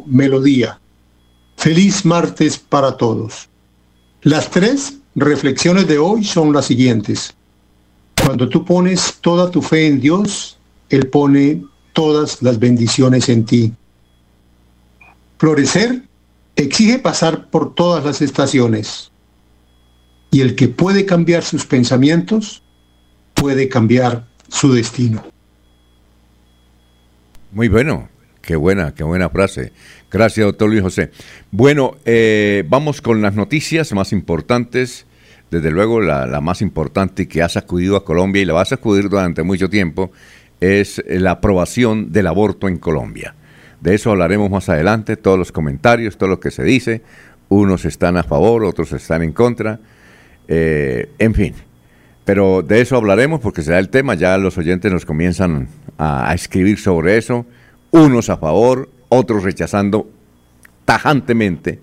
melodía. 0.05 0.79
Feliz 1.58 2.05
martes 2.05 2.58
para 2.58 2.98
todos. 2.98 3.50
Las 4.22 4.50
tres 4.50 4.98
reflexiones 5.15 5.88
de 5.88 5.98
hoy 5.98 6.24
son 6.24 6.53
las 6.53 6.65
siguientes. 6.65 7.34
Cuando 8.24 8.48
tú 8.50 8.63
pones 8.63 9.17
toda 9.22 9.50
tu 9.50 9.62
fe 9.62 9.88
en 9.88 10.00
Dios, 10.00 10.58
Él 10.89 11.08
pone 11.08 11.63
todas 11.93 12.41
las 12.41 12.60
bendiciones 12.60 13.29
en 13.29 13.46
ti. 13.46 13.74
Florecer 15.38 16.03
exige 16.55 17.00
pasar 17.00 17.50
por 17.50 17.74
todas 17.74 18.05
las 18.05 18.22
estaciones. 18.22 19.12
Y 20.29 20.41
el 20.41 20.55
que 20.55 20.67
puede 20.67 21.05
cambiar 21.05 21.43
sus 21.43 21.65
pensamientos, 21.65 22.62
puede 23.34 23.67
cambiar 23.67 24.27
su 24.48 24.72
destino. 24.72 25.24
Muy 27.51 27.67
bueno. 27.67 28.11
Qué 28.42 28.56
buena, 28.56 28.94
qué 28.96 29.04
buena 29.04 29.30
frase. 29.30 29.72
Gracias, 30.10 30.46
doctor 30.46 30.68
Luis 30.68 30.82
José. 30.82 31.12
Bueno, 31.52 31.98
eh, 32.06 32.64
vamos 32.68 33.00
con 33.00 33.22
las 33.22 33.36
noticias 33.36 33.94
más 33.94 34.12
importantes. 34.14 35.06
Desde 35.52 35.70
luego, 35.70 36.02
la, 36.02 36.42
más 36.42 36.62
importante 36.62 37.28
que 37.28 37.44
ha 37.44 37.50
sacudido 37.50 37.96
a 37.96 38.04
Colombia 38.04 38.42
y 38.42 38.46
la 38.46 38.54
va 38.54 38.62
a 38.62 38.66
sacudir 38.66 39.10
durante 39.10 39.44
mucho 39.44 39.70
tiempo 39.70 40.12
es 40.60 41.04
la 41.08 41.32
aprobación 41.32 42.12
del 42.12 42.28
aborto 42.28 42.68
en 42.68 42.78
Colombia. 42.78 43.36
De 43.80 43.94
eso 43.94 44.12
hablaremos 44.12 44.50
más 44.50 44.70
adelante, 44.70 45.18
todos 45.18 45.38
los 45.38 45.52
comentarios, 45.52 46.18
todo 46.18 46.30
lo 46.30 46.40
que 46.40 46.52
se 46.52 46.64
dice. 46.64 47.02
Unos 47.50 47.86
están 47.86 48.18
a 48.18 48.24
favor, 48.24 48.64
otros 48.64 48.92
están 48.94 49.22
en 49.22 49.34
contra. 49.34 49.80
Eh, 50.48 51.10
en 51.20 51.34
fin, 51.36 51.54
pero 52.26 52.64
de 52.64 52.82
eso 52.82 52.96
hablaremos 52.96 53.40
porque 53.40 53.62
será 53.62 53.78
el 53.78 53.90
tema. 53.90 54.16
Ya 54.16 54.38
los 54.38 54.58
oyentes 54.58 54.92
nos 54.92 55.06
comienzan 55.06 55.68
a 55.98 56.34
escribir 56.34 56.80
sobre 56.80 57.18
eso 57.18 57.46
unos 57.92 58.30
a 58.30 58.38
favor, 58.38 58.90
otros 59.10 59.44
rechazando 59.44 60.10
tajantemente 60.86 61.80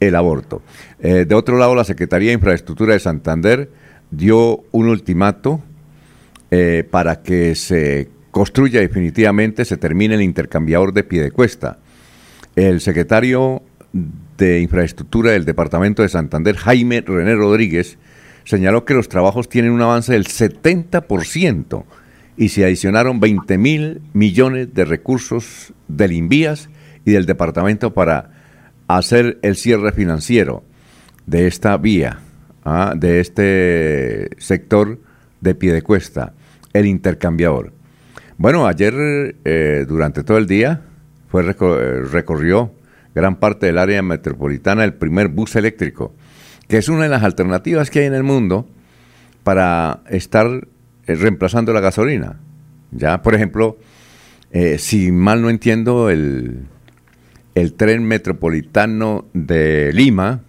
el 0.00 0.14
aborto. 0.16 0.62
Eh, 1.00 1.24
de 1.26 1.34
otro 1.34 1.58
lado, 1.58 1.74
la 1.74 1.84
Secretaría 1.84 2.30
de 2.30 2.34
Infraestructura 2.34 2.94
de 2.94 3.00
Santander 3.00 3.70
dio 4.10 4.64
un 4.72 4.88
ultimato 4.88 5.62
eh, 6.50 6.86
para 6.90 7.22
que 7.22 7.54
se 7.54 8.08
construya 8.30 8.80
definitivamente, 8.80 9.64
se 9.64 9.76
termine 9.76 10.14
el 10.14 10.22
intercambiador 10.22 10.92
de 10.92 11.04
Piedecuesta. 11.04 11.78
El 12.56 12.80
secretario 12.80 13.62
de 14.36 14.60
Infraestructura 14.60 15.32
del 15.32 15.44
Departamento 15.44 16.02
de 16.02 16.08
Santander, 16.08 16.56
Jaime 16.56 17.00
René 17.00 17.34
Rodríguez, 17.34 17.98
señaló 18.44 18.84
que 18.84 18.94
los 18.94 19.08
trabajos 19.08 19.48
tienen 19.48 19.72
un 19.72 19.82
avance 19.82 20.12
del 20.12 20.26
70% 20.26 21.84
y 22.36 22.48
se 22.48 22.64
adicionaron 22.64 23.20
20 23.20 23.58
mil 23.58 24.02
millones 24.12 24.74
de 24.74 24.84
recursos 24.84 25.72
del 25.88 26.12
Invías 26.12 26.68
y 27.04 27.12
del 27.12 27.26
departamento 27.26 27.94
para 27.94 28.30
hacer 28.88 29.38
el 29.42 29.56
cierre 29.56 29.92
financiero 29.92 30.64
de 31.26 31.46
esta 31.46 31.76
vía, 31.76 32.20
¿ah? 32.64 32.94
de 32.96 33.20
este 33.20 34.30
sector 34.38 34.98
de 35.40 35.54
Piedecuesta, 35.54 36.34
el 36.72 36.86
intercambiador. 36.86 37.72
Bueno, 38.36 38.66
ayer 38.66 39.36
eh, 39.44 39.84
durante 39.86 40.24
todo 40.24 40.38
el 40.38 40.46
día 40.46 40.82
fue 41.28 41.42
eh, 41.48 42.00
recorrió 42.10 42.74
gran 43.14 43.36
parte 43.36 43.66
del 43.66 43.78
área 43.78 44.02
metropolitana 44.02 44.84
el 44.84 44.94
primer 44.94 45.28
bus 45.28 45.54
eléctrico, 45.56 46.14
que 46.68 46.78
es 46.78 46.88
una 46.88 47.04
de 47.04 47.10
las 47.10 47.22
alternativas 47.22 47.90
que 47.90 48.00
hay 48.00 48.06
en 48.06 48.14
el 48.14 48.24
mundo 48.24 48.68
para 49.44 50.02
estar 50.08 50.66
eh, 51.06 51.14
reemplazando 51.14 51.72
la 51.72 51.80
gasolina. 51.80 52.40
Ya, 52.90 53.22
por 53.22 53.34
ejemplo, 53.34 53.78
si 54.78 55.10
mal 55.10 55.42
no 55.42 55.50
entiendo, 55.50 56.10
el, 56.10 56.66
el 57.54 57.74
tren 57.74 58.04
metropolitano 58.04 59.26
de 59.32 59.92
Lima 59.92 60.42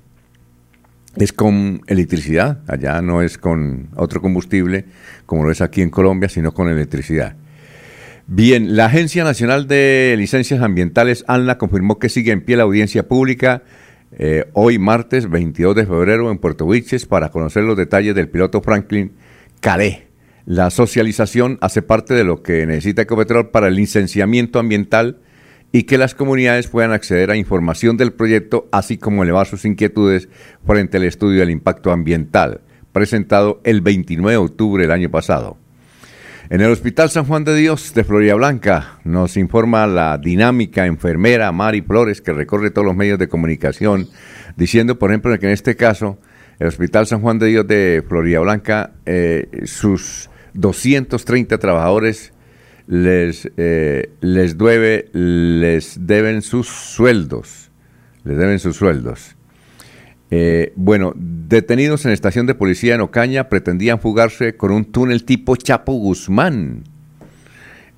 es 1.17 1.33
con 1.33 1.81
electricidad, 1.88 2.59
allá 2.67 3.01
no 3.01 3.21
es 3.21 3.38
con 3.38 3.89
otro 3.95 4.21
combustible 4.21 4.85
como 5.25 5.43
lo 5.43 5.51
es 5.51 5.62
aquí 5.62 5.81
en 5.81 5.89
Colombia, 5.89 6.29
sino 6.29 6.53
con 6.53 6.69
electricidad. 6.69 7.35
Bien, 8.27 8.75
la 8.75 8.85
Agencia 8.85 9.24
Nacional 9.24 9.67
de 9.67 10.15
Licencias 10.17 10.62
Ambientales, 10.62 11.24
ANLA, 11.27 11.57
confirmó 11.57 12.00
que 12.00 12.09
sigue 12.09 12.31
en 12.31 12.41
pie 12.41 12.57
la 12.57 12.63
audiencia 12.63 13.07
pública 13.07 13.63
eh, 14.17 14.45
hoy 14.53 14.79
martes 14.79 15.29
22 15.29 15.75
de 15.75 15.85
febrero 15.85 16.31
en 16.31 16.39
Puerto 16.39 16.67
Viches 16.67 17.05
para 17.05 17.29
conocer 17.29 17.63
los 17.63 17.77
detalles 17.77 18.15
del 18.15 18.29
piloto 18.29 18.62
Franklin 18.62 19.12
Calé. 19.59 20.07
La 20.46 20.70
socialización 20.70 21.58
hace 21.62 21.82
parte 21.82 22.14
de 22.14 22.24
lo 22.24 22.44
que 22.44 22.68
necesita 22.68 23.02
Ecopetrol 23.02 23.50
para 23.50 23.68
el 23.68 23.75
licenciamiento 23.75 24.60
ambiental 24.60 25.18
y 25.72 25.84
que 25.84 25.98
las 25.98 26.14
comunidades 26.14 26.68
puedan 26.68 26.92
acceder 26.92 27.32
a 27.32 27.36
información 27.36 27.98
del 27.98 28.14
proyecto, 28.14 28.70
así 28.72 29.00
como 29.00 29.24
elevar 29.24 29.48
sus 29.48 29.66
inquietudes 29.66 30.30
frente 30.64 30.98
al 30.98 31.04
estudio 31.04 31.40
del 31.40 31.50
impacto 31.50 31.92
ambiental, 31.92 32.62
presentado 32.92 33.60
el 33.64 33.82
29 33.82 34.34
de 34.34 34.38
octubre 34.38 34.84
del 34.84 34.92
año 34.92 35.10
pasado. 35.10 35.58
En 36.52 36.62
el 36.62 36.70
Hospital 36.70 37.10
San 37.10 37.25
Juan 37.25 37.44
de 37.44 37.56
Dios 37.56 37.96
de 37.96 38.04
Florida 38.04 38.36
Blanca 38.36 39.00
nos 39.04 39.38
informa 39.38 39.88
la 39.88 40.20
dinámica 40.20 40.86
enfermera 40.86 41.52
Mari 41.52 41.82
Flores 41.82 42.22
que 42.22 42.34
recorre 42.34 42.70
todos 42.70 42.86
los 42.86 42.96
medios 42.96 43.18
de 43.18 43.28
comunicación, 43.28 44.08
diciendo, 44.56 45.00
por 45.00 45.10
ejemplo, 45.10 45.38
que 45.40 45.48
en 45.48 45.54
este 45.54 45.75
caso, 45.75 46.20
el 46.60 46.68
Hospital 46.68 47.08
San 47.08 47.22
Juan 47.22 47.40
de 47.40 47.48
Dios 47.48 47.66
de 47.66 48.04
Florida 48.08 48.42
Blanca, 48.42 48.92
eh, 49.08 49.64
sus 49.66 50.30
230 50.55 51.57
trabajadores 51.57 52.33
les, 52.88 53.50
eh, 53.57 54.09
les, 54.21 54.55
les 55.13 56.07
deben 56.07 56.41
sus 56.41 56.67
sueldos, 56.67 57.71
les 58.24 58.38
deben 58.38 58.59
sus 58.59 58.75
sueldos. 58.75 59.35
Eh, 60.31 60.74
bueno, 60.75 61.13
detenidos 61.15 62.05
en 62.05 62.12
estación 62.12 62.45
de 62.47 62.55
policía 62.55 62.95
en 62.95 63.01
Ocaña 63.01 63.47
pretendían 63.47 64.00
fugarse 64.00 64.57
con 64.57 64.71
un 64.71 64.85
túnel 64.85 65.24
tipo 65.24 65.55
Chapo 65.55 65.93
Guzmán. 65.93 66.83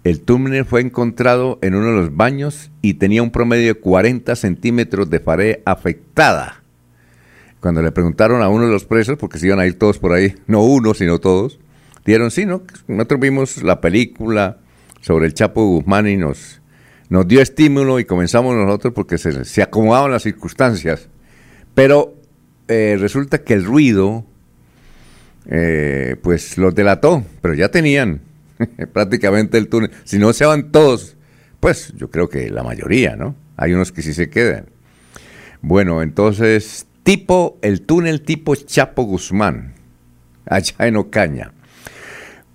El 0.04 0.22
túnel 0.22 0.66
fue 0.66 0.82
encontrado 0.82 1.60
en 1.62 1.76
uno 1.76 1.88
de 1.88 1.94
los 1.94 2.16
baños 2.16 2.72
y 2.82 2.96
tenía 2.96 3.24
un 3.24 3.32
promedio 3.32 3.74
de 3.74 3.80
40 3.80 4.36
centímetros 4.36 5.10
de 5.10 5.20
pared 5.20 5.58
afectada. 5.66 6.64
Cuando 7.60 7.82
le 7.82 7.92
preguntaron 7.92 8.42
a 8.42 8.50
uno 8.50 8.66
de 8.68 8.72
los 8.72 8.86
presos, 8.86 9.18
porque 9.18 9.40
se 9.40 9.48
iban 9.48 9.60
a 9.60 9.66
ir 9.66 9.78
todos 9.78 9.98
por 9.98 10.14
ahí, 10.14 10.36
no 10.46 10.64
uno, 10.64 10.94
sino 10.94 11.20
todos, 11.20 11.60
dijeron, 12.08 12.32
sí, 12.32 12.46
¿no? 12.46 12.64
Nosotros 12.88 13.20
vimos 13.20 13.62
la 13.64 13.80
película 13.82 14.58
sobre 15.02 15.28
el 15.28 15.34
Chapo 15.34 15.66
Guzmán 15.66 16.08
y 16.08 16.18
nos, 16.18 16.62
nos 17.10 17.28
dio 17.28 17.42
estímulo 17.42 18.00
y 18.00 18.06
comenzamos 18.06 18.56
nosotros 18.56 18.94
porque 18.94 19.18
se, 19.18 19.46
se 19.46 19.62
acomodaban 19.62 20.12
las 20.12 20.24
circunstancias. 20.24 21.10
Pero 21.76 22.16
eh, 22.68 22.98
resulta 23.00 23.44
que 23.44 23.54
el 23.54 23.64
ruido, 23.64 24.26
eh, 25.46 26.16
pues 26.22 26.58
los 26.58 26.74
delató, 26.74 27.24
pero 27.42 27.54
ya 27.54 27.70
tenían 27.70 28.22
prácticamente 28.94 29.58
el 29.58 29.68
túnel. 29.68 29.92
Si 30.04 30.18
no 30.18 30.34
se 30.34 30.46
van 30.46 30.72
todos, 30.72 31.16
pues 31.60 31.94
yo 31.96 32.10
creo 32.10 32.30
que 32.30 32.50
la 32.50 32.64
mayoría, 32.64 33.16
¿no? 33.16 33.36
Hay 33.56 33.74
unos 33.74 33.92
que 33.92 34.02
sí 34.02 34.14
se 34.14 34.30
quedan. 34.30 34.66
Bueno, 35.62 36.02
entonces, 36.02 36.88
tipo, 37.04 37.58
el 37.62 37.82
túnel 37.82 38.22
tipo 38.22 38.56
Chapo 38.56 39.04
Guzmán, 39.04 39.74
allá 40.46 40.76
en 40.80 40.98
Ocaña. 40.98 41.52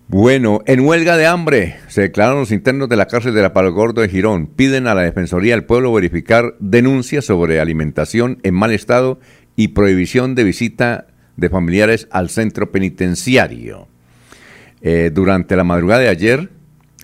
Bueno, 0.08 0.60
en 0.66 0.80
huelga 0.80 1.16
de 1.16 1.26
hambre 1.26 1.76
se 1.88 2.02
declararon 2.02 2.40
los 2.40 2.52
internos 2.52 2.88
de 2.88 2.96
la 2.96 3.06
cárcel 3.06 3.34
de 3.34 3.40
la 3.40 3.52
Palo 3.52 3.72
Gordo 3.72 4.02
de 4.02 4.08
Girón. 4.08 4.46
Piden 4.46 4.86
a 4.86 4.94
la 4.94 5.02
Defensoría 5.02 5.54
del 5.54 5.64
Pueblo 5.64 5.92
verificar 5.92 6.54
denuncias 6.58 7.24
sobre 7.24 7.60
alimentación 7.60 8.38
en 8.42 8.54
mal 8.54 8.72
estado 8.72 9.20
y 9.56 9.68
prohibición 9.68 10.34
de 10.34 10.44
visita 10.44 11.06
de 11.36 11.48
familiares 11.48 12.08
al 12.10 12.28
centro 12.28 12.70
penitenciario. 12.70 13.88
Eh, 14.82 15.10
durante 15.14 15.56
la 15.56 15.64
madrugada 15.64 16.00
de 16.00 16.08
ayer, 16.08 16.50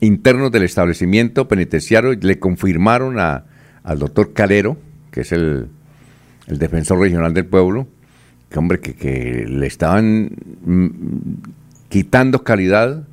internos 0.01 0.51
del 0.51 0.65
establecimiento 0.65 1.49
penitenciario 1.49 2.13
le 2.13 2.39
confirmaron 2.39 3.19
al 3.19 3.99
doctor 3.99 4.33
Calero, 4.33 4.77
que 5.11 5.23
es 5.23 5.33
el, 5.33 5.69
defensor 6.47 6.99
regional 6.99 7.35
del 7.35 7.47
pueblo, 7.47 7.87
que 8.51 8.59
hombre, 8.59 8.81
que, 8.81 8.95
que 8.95 9.47
le 9.47 9.67
estaban 9.67 10.31
mm, 10.65 10.87
quitando 11.89 12.45
calidad 12.45 13.05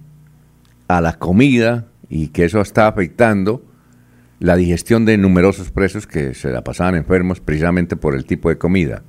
a 0.87 1.01
la 1.01 1.17
comida 1.17 1.87
y 2.09 2.27
que 2.27 2.45
eso 2.45 2.61
está 2.61 2.87
afectando 2.87 3.63
la 4.39 4.55
digestión 4.55 5.05
de 5.05 5.17
numerosos 5.17 5.71
presos 5.71 6.07
que 6.07 6.33
se 6.33 6.51
la 6.51 6.63
pasaban 6.63 6.95
enfermos 6.95 7.39
precisamente 7.39 7.95
por 7.95 8.15
el 8.15 8.25
tipo 8.25 8.49
de 8.49 8.57
comida. 8.57 9.03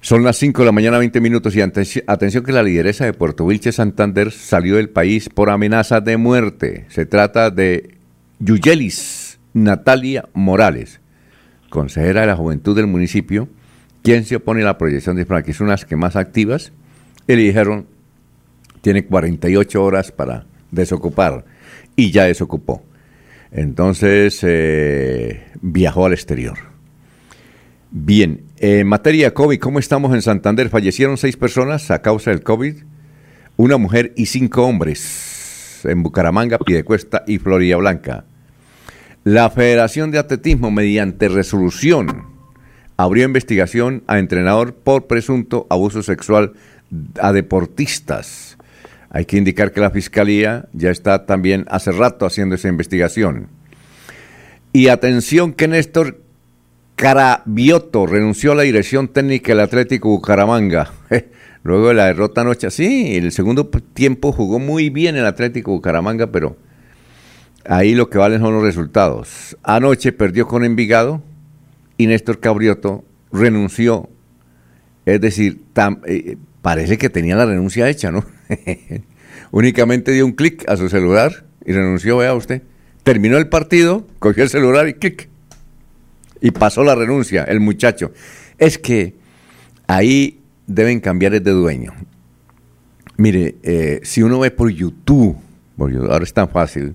Son 0.00 0.22
las 0.22 0.36
5 0.36 0.62
de 0.62 0.66
la 0.66 0.72
mañana, 0.72 0.98
20 0.98 1.20
minutos 1.20 1.56
y 1.56 1.60
atención 1.60 2.44
que 2.44 2.52
la 2.52 2.62
lideresa 2.62 3.04
de 3.04 3.12
Puerto 3.12 3.44
Vilche 3.46 3.72
Santander 3.72 4.30
salió 4.30 4.76
del 4.76 4.88
país 4.88 5.28
por 5.28 5.50
amenaza 5.50 6.00
de 6.00 6.16
muerte. 6.16 6.86
Se 6.88 7.06
trata 7.06 7.50
de 7.50 7.96
Yuyelis 8.38 9.40
Natalia 9.52 10.28
Morales, 10.32 11.00
consejera 11.70 12.20
de 12.20 12.28
la 12.28 12.36
juventud 12.36 12.76
del 12.76 12.86
municipio, 12.86 13.48
quien 14.02 14.24
se 14.24 14.36
opone 14.36 14.62
a 14.62 14.66
la 14.66 14.78
proyección 14.78 15.16
de 15.16 15.26
las 15.66 15.84
que 15.84 15.96
más 15.96 16.14
activas, 16.14 16.72
dijeron, 17.34 17.88
tiene 18.80 19.04
48 19.04 19.82
horas 19.82 20.12
para 20.12 20.46
desocupar, 20.70 21.44
y 21.96 22.10
ya 22.10 22.24
desocupó. 22.24 22.82
Entonces 23.50 24.40
eh, 24.42 25.44
viajó 25.60 26.06
al 26.06 26.12
exterior. 26.12 26.58
Bien, 27.90 28.42
en 28.58 28.86
materia 28.86 29.32
COVID, 29.32 29.58
¿cómo 29.58 29.78
estamos 29.78 30.12
en 30.12 30.22
Santander? 30.22 30.68
Fallecieron 30.68 31.16
seis 31.16 31.36
personas 31.36 31.90
a 31.90 32.02
causa 32.02 32.30
del 32.30 32.42
COVID, 32.42 32.74
una 33.56 33.78
mujer 33.78 34.12
y 34.16 34.26
cinco 34.26 34.64
hombres 34.64 35.80
en 35.84 36.02
Bucaramanga, 36.02 36.58
Piedecuesta 36.58 37.24
y 37.26 37.38
Florida 37.38 37.76
Blanca. 37.76 38.24
La 39.24 39.50
Federación 39.50 40.10
de 40.10 40.18
Atletismo, 40.18 40.70
mediante 40.70 41.28
resolución, 41.28 42.26
abrió 42.96 43.24
investigación 43.24 44.04
a 44.06 44.18
entrenador 44.18 44.74
por 44.74 45.06
presunto 45.06 45.66
abuso 45.70 46.02
sexual 46.02 46.52
a 47.20 47.32
deportistas. 47.32 48.45
Hay 49.16 49.24
que 49.24 49.38
indicar 49.38 49.72
que 49.72 49.80
la 49.80 49.88
Fiscalía 49.88 50.68
ya 50.74 50.90
está 50.90 51.24
también 51.24 51.64
hace 51.70 51.90
rato 51.90 52.26
haciendo 52.26 52.54
esa 52.54 52.68
investigación. 52.68 53.48
Y 54.74 54.88
atención 54.88 55.54
que 55.54 55.68
Néstor 55.68 56.20
Carabioto 56.96 58.04
renunció 58.04 58.52
a 58.52 58.56
la 58.56 58.64
dirección 58.64 59.08
técnica 59.08 59.52
del 59.52 59.60
Atlético 59.60 60.10
Bucaramanga. 60.10 60.92
Luego 61.62 61.88
de 61.88 61.94
la 61.94 62.04
derrota 62.04 62.42
anoche, 62.42 62.70
sí, 62.70 63.16
el 63.16 63.32
segundo 63.32 63.70
tiempo 63.94 64.32
jugó 64.32 64.58
muy 64.58 64.90
bien 64.90 65.16
el 65.16 65.24
Atlético 65.24 65.70
Bucaramanga, 65.70 66.26
pero 66.26 66.58
ahí 67.64 67.94
lo 67.94 68.10
que 68.10 68.18
valen 68.18 68.42
son 68.42 68.52
los 68.52 68.62
resultados. 68.62 69.56
Anoche 69.62 70.12
perdió 70.12 70.46
con 70.46 70.62
Envigado 70.62 71.22
y 71.96 72.06
Néstor 72.06 72.38
Cabrioto 72.38 73.02
renunció. 73.32 74.10
Es 75.06 75.22
decir, 75.22 75.62
eh, 76.06 76.36
parece 76.60 76.98
que 76.98 77.08
tenía 77.08 77.34
la 77.34 77.46
renuncia 77.46 77.88
hecha, 77.88 78.10
¿no? 78.10 78.22
Únicamente 79.50 80.12
dio 80.12 80.26
un 80.26 80.32
clic 80.32 80.68
a 80.68 80.76
su 80.76 80.88
celular 80.88 81.46
y 81.64 81.72
renunció, 81.72 82.18
vea 82.18 82.34
usted. 82.34 82.62
Terminó 83.02 83.38
el 83.38 83.48
partido, 83.48 84.06
cogió 84.18 84.42
el 84.42 84.50
celular 84.50 84.88
y 84.88 84.94
clic 84.94 85.28
y 86.40 86.50
pasó 86.50 86.84
la 86.84 86.94
renuncia, 86.94 87.44
el 87.44 87.60
muchacho. 87.60 88.12
Es 88.58 88.78
que 88.78 89.14
ahí 89.86 90.40
deben 90.66 91.00
cambiar 91.00 91.40
de 91.40 91.50
dueño. 91.50 91.92
Mire, 93.16 93.56
eh, 93.62 94.00
si 94.02 94.22
uno 94.22 94.40
ve 94.40 94.50
por 94.50 94.70
YouTube, 94.70 95.36
ahora 95.78 96.24
es 96.24 96.32
tan 96.32 96.48
fácil, 96.48 96.94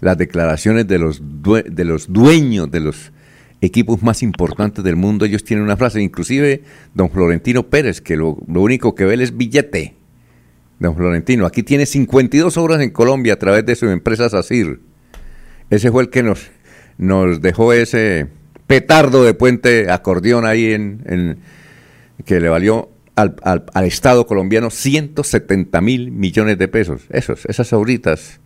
las 0.00 0.16
declaraciones 0.16 0.86
de 0.86 0.98
los, 0.98 1.20
de 1.20 1.84
los 1.84 2.12
dueños 2.12 2.70
de 2.70 2.80
los 2.80 3.12
equipos 3.60 4.02
más 4.02 4.22
importantes 4.22 4.84
del 4.84 4.96
mundo, 4.96 5.24
ellos 5.24 5.42
tienen 5.42 5.64
una 5.64 5.76
frase, 5.76 6.00
inclusive 6.00 6.62
don 6.94 7.10
Florentino 7.10 7.64
Pérez, 7.64 8.00
que 8.00 8.16
lo, 8.16 8.38
único 8.46 8.94
que 8.94 9.04
ve 9.04 9.22
es 9.22 9.36
billete. 9.36 9.96
Don 10.78 10.94
Florentino, 10.94 11.44
aquí 11.44 11.62
tiene 11.62 11.86
52 11.86 12.56
obras 12.56 12.80
en 12.80 12.90
Colombia 12.90 13.34
a 13.34 13.38
través 13.38 13.66
de 13.66 13.74
su 13.74 13.88
empresa 13.88 14.28
SACIR. 14.28 14.78
Ese 15.70 15.90
fue 15.90 16.02
el 16.02 16.10
que 16.10 16.22
nos, 16.22 16.50
nos 16.98 17.40
dejó 17.40 17.72
ese 17.72 18.28
petardo 18.66 19.24
de 19.24 19.34
puente 19.34 19.90
acordeón 19.90 20.46
ahí 20.46 20.72
en, 20.72 21.38
que 22.24 22.40
le 22.40 22.48
valió 22.48 22.90
al, 23.16 23.34
al, 23.42 23.84
Estado 23.84 24.26
colombiano 24.26 24.70
170 24.70 25.80
mil 25.80 26.12
millones 26.12 26.58
de 26.58 26.68
pesos. 26.68 27.02
Esos, 27.10 27.44
esas 27.46 27.72
obritas. 27.72 28.40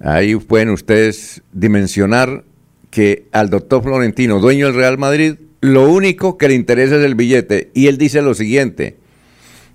Ahí 0.00 0.36
pueden 0.36 0.68
ustedes 0.70 1.42
dimensionar 1.52 2.44
que 2.90 3.28
al 3.32 3.48
doctor 3.48 3.82
Florentino, 3.82 4.40
dueño 4.40 4.66
del 4.66 4.74
Real 4.74 4.98
Madrid, 4.98 5.36
lo 5.62 5.88
único 5.88 6.36
que 6.36 6.48
le 6.48 6.54
interesa 6.54 6.96
es 6.96 7.04
el 7.04 7.14
billete. 7.14 7.70
Y 7.72 7.86
él 7.86 7.96
dice 7.96 8.20
lo 8.20 8.34
siguiente, 8.34 8.96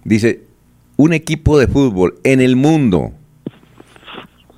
dice, 0.04 0.42
un 1.02 1.14
equipo 1.14 1.58
de 1.58 1.66
fútbol 1.66 2.20
en 2.24 2.42
el 2.42 2.56
mundo 2.56 3.14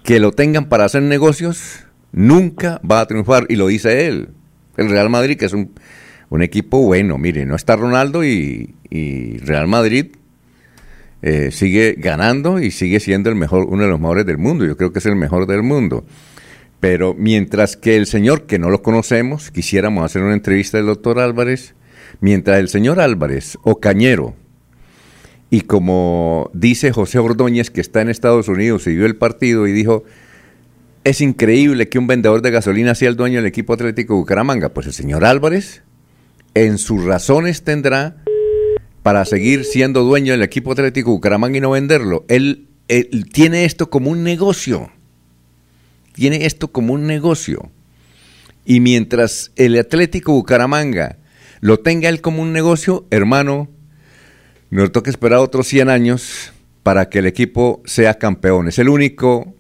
que 0.04 0.20
lo 0.20 0.34
tengan 0.34 0.68
para 0.68 0.84
hacer 0.84 1.02
negocios, 1.02 1.86
nunca 2.12 2.82
va 2.90 3.00
a 3.00 3.06
triunfar. 3.06 3.46
Y 3.48 3.56
lo 3.56 3.68
dice 3.68 4.08
él, 4.08 4.28
el 4.76 4.90
Real 4.90 5.10
Madrid, 5.10 5.38
que 5.38 5.46
es 5.46 5.54
un, 5.54 5.72
equipo 6.42 6.82
bueno. 6.82 7.18
Mire, 7.18 7.46
no 7.46 7.56
está 7.56 7.78
Ronaldo 7.78 8.26
y, 8.26 8.76
Real 9.46 9.68
Madrid 9.68 10.08
eh, 11.22 11.50
sigue 11.52 11.96
ganando 11.98 12.60
y 12.60 12.72
sigue 12.72 13.00
siendo 13.00 13.30
el 13.30 13.36
mejor, 13.36 13.66
uno 13.70 13.84
de 13.84 13.90
los 13.90 14.00
mejores 14.00 14.26
del 14.26 14.38
mundo. 14.38 14.66
Yo 14.66 14.76
creo 14.76 14.92
que 14.92 15.00
es 15.00 15.06
el 15.06 15.16
mejor 15.16 15.48
del 15.48 15.64
mundo. 15.64 16.06
Pero 16.82 17.16
mientras 17.18 17.78
que 17.78 17.96
el 17.96 18.06
señor, 18.06 18.48
que 18.48 18.60
no 18.60 18.70
lo 18.70 18.82
conocemos, 18.82 19.50
quisiéramos 19.50 20.04
hacer 20.04 20.22
una 20.22 20.34
entrevista 20.34 20.76
del 20.76 20.88
doctor 20.88 21.20
Álvarez, 21.20 21.74
mientras 22.20 22.60
el 22.60 22.68
señor 22.68 23.00
Álvarez 23.00 23.58
o 23.64 23.80
Cañero, 23.80 24.36
y 25.54 25.62
como 25.62 26.50
dice 26.54 26.92
José 26.92 27.20
Ordóñez, 27.20 27.70
que 27.70 27.82
está 27.82 28.02
en 28.02 28.10
Estados 28.10 28.48
Unidos 28.48 28.88
y 28.88 28.96
vio 28.96 29.06
el 29.06 29.16
partido 29.16 29.68
y 29.68 29.72
dijo, 29.72 30.04
es 31.04 31.22
increíble 31.22 31.90
que 31.90 32.00
un 32.00 32.08
vendedor 32.08 32.42
de 32.42 32.50
gasolina 32.50 32.96
sea 32.96 33.10
el 33.10 33.16
dueño 33.16 33.38
del 33.38 33.46
equipo 33.46 33.74
atlético 33.74 34.16
Bucaramanga. 34.16 34.74
Pues 34.74 34.88
el 34.88 34.94
señor 34.94 35.26
Álvarez, 35.26 35.84
en 36.56 36.80
sus 36.80 37.04
razones 37.04 37.62
tendrá 37.62 38.24
para 39.04 39.26
seguir 39.26 39.64
siendo 39.64 40.04
dueño 40.04 40.32
del 40.32 40.42
equipo 40.42 40.72
atlético 40.72 41.12
Bucaramanga 41.12 41.58
y 41.58 41.62
no 41.62 41.70
venderlo. 41.70 42.26
él 42.30 42.68
tiene 43.32 43.66
esto 43.66 43.92
como 43.92 44.10
un 44.10 44.24
negocio 44.24 44.90
tiene 46.14 46.46
esto 46.46 46.70
como 46.70 46.94
un 46.94 47.06
negocio. 47.06 47.70
Y 48.66 48.80
mientras 48.80 49.52
el 49.58 49.78
Atlético 49.78 50.32
Bucaramanga 50.32 51.18
lo 51.60 51.80
tenga 51.80 52.08
él 52.08 52.22
como 52.22 52.42
un 52.42 52.54
negocio, 52.54 53.06
hermano, 53.10 53.70
nos 54.82 54.92
toca 54.92 55.10
esperar 55.10 55.40
otros 55.40 55.68
100 55.68 55.90
años 55.90 56.52
para 56.82 57.10
que 57.10 57.20
el 57.20 57.26
equipo 57.26 57.82
sea 57.86 58.16
campeón. 58.16 58.68
Es 58.68 58.80
el 58.80 58.90
único 58.90 59.54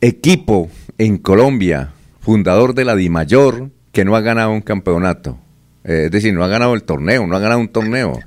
equipo 0.00 0.70
en 0.98 1.18
Colombia, 1.18 1.92
fundador 2.20 2.74
de 2.74 2.84
la 2.84 2.94
DIMAYOR, 2.94 3.70
que 3.92 4.04
no 4.04 4.16
ha 4.16 4.20
ganado 4.20 4.50
un 4.50 4.60
campeonato. 4.60 5.38
Eh, 5.84 6.04
es 6.06 6.10
decir, 6.10 6.32
no 6.34 6.44
ha 6.44 6.48
ganado 6.48 6.74
el 6.74 6.84
torneo, 6.84 7.26
no 7.26 7.36
ha 7.36 7.40
ganado 7.40 7.60
un 7.60 7.68
torneo. 7.68 8.20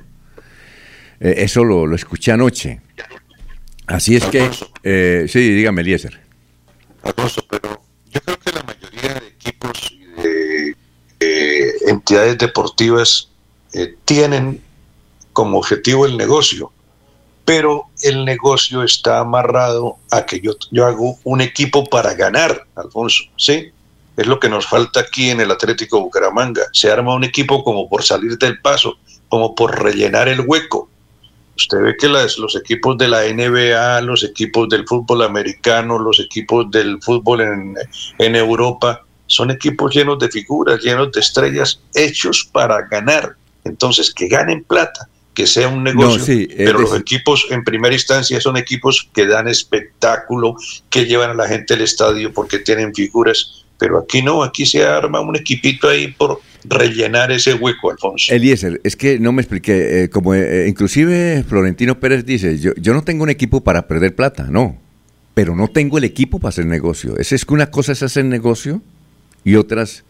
Eh, 1.19 1.35
eso 1.37 1.63
lo, 1.63 1.85
lo, 1.85 1.95
escuché 1.95 2.31
anoche. 2.31 2.81
Así 3.87 4.15
es 4.15 4.25
que, 4.25 4.49
eh, 4.83 5.25
sí, 5.27 5.53
dígame, 5.53 5.81
Eliezer 5.81 6.19
pero 7.49 7.81
yo 8.11 8.21
creo 8.21 8.39
que 8.39 8.51
la 8.51 8.63
mayoría 8.63 9.13
de 9.19 9.27
equipos 9.27 9.91
y 9.91 10.21
de 10.21 10.75
entidades 11.87 12.37
deportivas 12.37 13.29
eh, 13.73 13.95
tienen 14.05 14.61
como 15.33 15.57
objetivo 15.57 16.05
el 16.05 16.17
negocio, 16.17 16.71
pero 17.45 17.85
el 18.03 18.25
negocio 18.25 18.83
está 18.83 19.19
amarrado 19.19 19.97
a 20.11 20.25
que 20.25 20.39
yo, 20.39 20.53
yo 20.71 20.85
hago 20.85 21.17
un 21.23 21.41
equipo 21.41 21.85
para 21.85 22.13
ganar, 22.13 22.65
Alfonso, 22.75 23.23
¿sí? 23.37 23.71
Es 24.17 24.27
lo 24.27 24.39
que 24.39 24.49
nos 24.49 24.67
falta 24.67 24.99
aquí 24.99 25.29
en 25.29 25.39
el 25.39 25.49
Atlético 25.49 26.01
Bucaramanga. 26.01 26.63
Se 26.73 26.91
arma 26.91 27.15
un 27.15 27.23
equipo 27.23 27.63
como 27.63 27.87
por 27.87 28.03
salir 28.03 28.37
del 28.37 28.59
paso, 28.59 28.97
como 29.29 29.55
por 29.55 29.81
rellenar 29.81 30.27
el 30.27 30.41
hueco. 30.41 30.89
Usted 31.55 31.77
ve 31.79 31.95
que 31.97 32.07
los 32.07 32.55
equipos 32.55 32.97
de 32.97 33.07
la 33.07 33.21
NBA, 33.23 34.01
los 34.01 34.23
equipos 34.23 34.67
del 34.69 34.85
fútbol 34.87 35.23
americano, 35.23 35.97
los 35.97 36.19
equipos 36.19 36.69
del 36.69 37.01
fútbol 37.01 37.41
en 37.41 38.35
Europa, 38.35 39.03
son 39.29 39.51
equipos 39.51 39.93
llenos 39.93 40.17
de 40.19 40.29
figuras, 40.29 40.81
llenos 40.81 41.11
de 41.11 41.19
estrellas, 41.19 41.79
hechos 41.93 42.49
para 42.51 42.81
ganar. 42.87 43.35
Entonces, 43.63 44.11
que 44.13 44.27
ganen 44.27 44.63
plata, 44.63 45.07
que 45.39 45.47
sea 45.47 45.69
un 45.69 45.86
negocio. 45.86 46.47
pero 46.58 46.82
los 46.82 46.99
equipos 46.99 47.47
en 47.49 47.63
primera 47.63 47.95
instancia 47.95 48.41
son 48.41 48.58
equipos 48.58 49.10
que 49.13 49.25
dan 49.25 49.47
espectáculo, 49.47 50.58
que 50.89 51.06
llevan 51.06 51.30
a 51.30 51.34
la 51.34 51.47
gente 51.47 51.75
al 51.75 51.80
estadio 51.82 52.34
porque 52.34 52.60
tienen 52.60 52.93
figuras. 52.93 53.63
Pero 53.78 53.99
aquí 53.99 54.21
no, 54.21 54.43
aquí 54.43 54.65
se 54.65 54.84
arma 54.84 55.21
un 55.21 55.38
equipito 55.38 55.88
ahí 55.88 56.10
por 56.10 56.41
rellenar 56.65 57.32
ese 57.32 57.54
hueco, 57.54 57.89
Alfonso. 57.89 58.34
Eliezer, 58.34 58.82
es 58.84 58.97
que 58.97 59.17
no 59.17 59.32
me 59.32 59.41
expliqué, 59.41 60.04
eh, 60.04 60.10
como 60.10 60.34
eh, 60.36 60.67
inclusive 60.67 61.45
Florentino 61.47 61.97
Pérez 62.02 62.25
dice, 62.25 62.60
yo, 62.60 62.73
yo 62.75 62.93
no 62.93 63.06
tengo 63.06 63.23
un 63.23 63.30
equipo 63.30 63.62
para 63.62 63.88
perder 63.88 64.13
plata, 64.13 64.47
no, 64.49 64.78
pero 65.36 65.56
no 65.56 65.69
tengo 65.69 65.99
el 65.99 66.04
equipo 66.04 66.39
para 66.39 66.49
hacer 66.49 66.65
negocio. 66.65 67.15
Es, 67.17 67.32
es 67.32 67.45
que 67.45 67.54
una 67.54 67.71
cosa 67.71 67.93
es 67.93 68.04
hacer 68.04 68.25
negocio 68.25 68.82
y 69.45 69.56
otras 69.56 70.04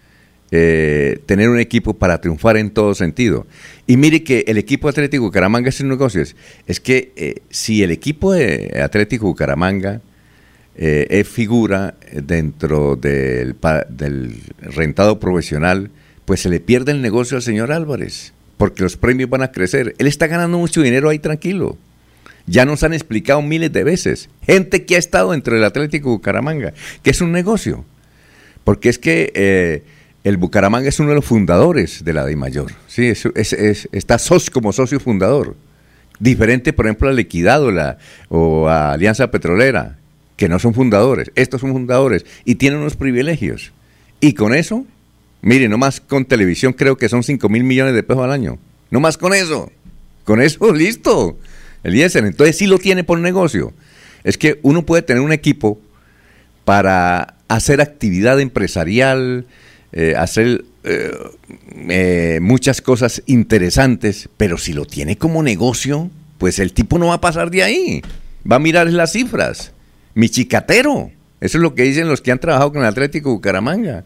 eh, 0.52 1.20
tener 1.26 1.50
un 1.50 1.60
equipo 1.60 1.94
para 1.94 2.22
triunfar 2.22 2.58
en 2.58 2.72
todo 2.72 2.94
sentido. 2.96 3.46
Y 3.88 3.98
mire 3.98 4.24
que 4.24 4.46
el 4.48 4.58
equipo 4.58 4.90
Atlético 4.90 5.24
Bucaramanga 5.24 5.70
es 5.70 5.80
un 5.82 5.90
negocio. 5.90 6.22
Es, 6.22 6.80
que 6.80 7.42
si 7.50 7.84
el 7.84 7.92
equipo 7.92 8.34
de 8.34 8.82
Atlético 8.84 9.28
Bucaramanga 9.28 10.02
es 10.76 11.28
figura 11.28 11.96
dentro 12.14 12.96
del, 12.96 13.56
del 13.90 14.42
rentado 14.62 15.20
profesional, 15.20 15.92
pues 16.30 16.42
se 16.42 16.50
le 16.50 16.60
pierde 16.60 16.92
el 16.92 17.02
negocio 17.02 17.38
al 17.38 17.42
señor 17.42 17.72
Álvarez, 17.72 18.34
porque 18.56 18.84
los 18.84 18.98
premios 18.98 19.32
van 19.32 19.42
a 19.42 19.52
crecer. 19.52 19.96
Él 19.98 20.06
está 20.06 20.28
ganando 20.28 20.60
mucho 20.60 20.84
dinero 20.84 21.10
ahí 21.10 21.18
tranquilo. 21.18 21.76
Ya 22.46 22.66
nos 22.66 22.84
han 22.84 22.94
explicado 22.94 23.42
miles 23.42 23.74
de 23.74 23.84
veces. 23.84 24.30
Gente 24.44 24.86
que 24.86 24.96
ha 24.96 25.00
estado 25.00 25.34
entre 25.34 25.58
el 25.58 25.64
Atlético 25.64 26.10
Bucaramanga, 26.12 26.76
que 27.02 27.10
es 27.10 27.22
un 27.22 27.32
negocio. 27.32 27.84
Porque 28.64 28.90
es 28.90 29.00
que 29.00 29.32
eh, 29.34 29.84
el 30.24 30.38
Bucaramanga 30.38 30.90
es 30.90 31.00
uno 31.00 31.10
de 31.10 31.16
los 31.16 31.26
fundadores 31.26 32.04
de 32.04 32.14
la 32.14 32.26
DI 32.26 32.36
Mayor. 32.36 32.72
Sí, 32.88 33.08
es, 33.08 33.90
está 33.92 34.18
como 34.52 34.74
socio 34.74 35.00
fundador. 35.00 35.56
Diferente, 36.20 36.74
por 36.74 36.86
ejemplo, 36.86 37.10
a 37.10 37.14
la 37.14 37.22
Equidad 37.22 37.62
o, 38.28 38.68
a 38.68 38.92
Alianza 38.92 39.32
Petrolera, 39.32 39.98
que 40.36 40.50
no 40.50 40.60
son 40.60 40.74
fundadores. 40.74 41.32
Estos 41.36 41.62
son 41.62 41.72
fundadores 41.72 42.26
y 42.44 42.56
tienen 42.56 42.80
unos 42.80 42.96
privilegios. 42.96 43.72
Y 44.20 44.34
con 44.34 44.54
eso 44.54 44.86
Mire, 45.42 45.70
nomás 45.70 46.02
con 46.02 46.26
televisión 46.26 46.74
creo 46.74 46.98
que 46.98 47.08
son 47.08 47.24
5 47.24 47.48
mil 47.50 47.64
millones 47.64 47.94
de 47.94 48.04
pesos 48.04 48.24
al 48.24 48.32
año. 48.32 48.60
No 48.92 49.00
más 49.00 49.18
con 49.18 49.34
eso. 49.34 49.72
Con 50.24 50.42
eso, 50.42 50.74
listo. 50.74 51.38
El 51.84 51.96
IESER. 51.96 52.26
Entonces 52.26 52.58
sí 52.58 52.68
lo 52.68 52.78
tiene 52.78 53.04
por 53.04 53.20
negocio. 53.20 53.74
Es 54.24 54.38
que 54.38 54.60
uno 54.64 54.86
puede 54.86 55.02
tener 55.02 55.22
un 55.22 55.32
equipo 55.32 55.80
para 56.66 57.36
hacer 57.48 57.80
actividad 57.82 58.40
empresarial, 58.40 59.46
eh, 59.92 60.16
hacer 60.18 60.66
eh, 60.84 61.12
eh, 61.90 62.40
muchas 62.42 62.82
cosas 62.82 63.22
interesantes, 63.26 64.30
pero 64.38 64.58
si 64.58 64.74
lo 64.74 64.86
tiene 64.86 65.18
como 65.18 65.44
negocio, 65.44 66.10
pues 66.38 66.60
el 66.60 66.74
tipo 66.74 66.98
no 67.00 67.08
va 67.08 67.16
a 67.16 67.22
pasar 67.22 67.52
de 67.52 67.64
ahí. 67.64 68.02
Va 68.50 68.58
a 68.58 68.60
mirar 68.60 68.92
las 68.92 69.12
cifras. 69.12 69.74
Mi 70.14 70.30
chicatero. 70.30 71.12
Eso 71.42 71.58
es 71.58 71.62
lo 71.62 71.74
que 71.76 71.84
dicen 71.84 72.08
los 72.08 72.22
que 72.22 72.32
han 72.32 72.40
trabajado 72.40 72.74
con 72.74 72.82
el 72.82 72.88
Atlético 72.88 73.32
Bucaramanga 73.32 74.04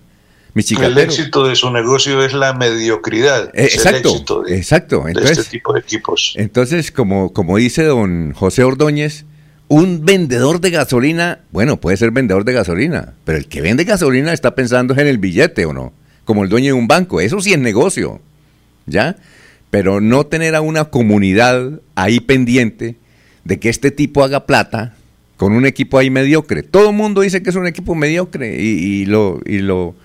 el 0.55 0.97
éxito 0.99 1.47
de 1.47 1.55
su 1.55 1.71
negocio 1.71 2.23
es 2.23 2.33
la 2.33 2.53
mediocridad. 2.53 3.49
exacto, 3.53 4.45
exacto. 4.47 5.07
Entonces, 5.07 5.39
este 5.39 5.51
tipo 5.57 5.73
de 5.73 5.79
equipos. 5.79 6.33
Entonces, 6.37 6.91
como, 6.91 7.33
como 7.33 7.57
dice 7.57 7.83
don 7.83 8.33
José 8.33 8.63
Ordóñez, 8.63 9.25
un 9.67 10.05
vendedor 10.05 10.61
de 10.61 10.69
gasolina, 10.69 11.39
bueno, 11.51 11.79
puede 11.79 11.97
ser 11.97 12.11
vendedor 12.11 12.45
de 12.45 12.53
gasolina, 12.53 13.13
pero 13.25 13.37
el 13.37 13.47
que 13.47 13.61
vende 13.61 13.83
gasolina 13.85 14.33
está 14.33 14.55
pensando 14.55 14.93
en 14.93 15.07
el 15.07 15.17
billete 15.17 15.65
o 15.65 15.73
no, 15.73 15.93
como 16.25 16.43
el 16.43 16.49
dueño 16.49 16.67
de 16.67 16.79
un 16.79 16.87
banco. 16.87 17.21
Eso 17.21 17.39
sí 17.41 17.53
es 17.53 17.59
negocio, 17.59 18.21
¿ya? 18.85 19.15
Pero 19.69 20.01
no 20.01 20.25
tener 20.25 20.55
a 20.55 20.61
una 20.61 20.85
comunidad 20.85 21.79
ahí 21.95 22.19
pendiente 22.19 22.97
de 23.43 23.59
que 23.59 23.69
este 23.69 23.91
tipo 23.91 24.23
haga 24.23 24.45
plata 24.45 24.95
con 25.37 25.53
un 25.53 25.65
equipo 25.65 25.97
ahí 25.97 26.09
mediocre. 26.09 26.63
Todo 26.63 26.89
el 26.89 26.95
mundo 26.95 27.21
dice 27.21 27.41
que 27.41 27.49
es 27.49 27.55
un 27.55 27.67
equipo 27.67 27.95
mediocre 27.95 28.61
y 28.61 29.05
lo, 29.05 29.41
y 29.45 29.59
lo 29.59 29.95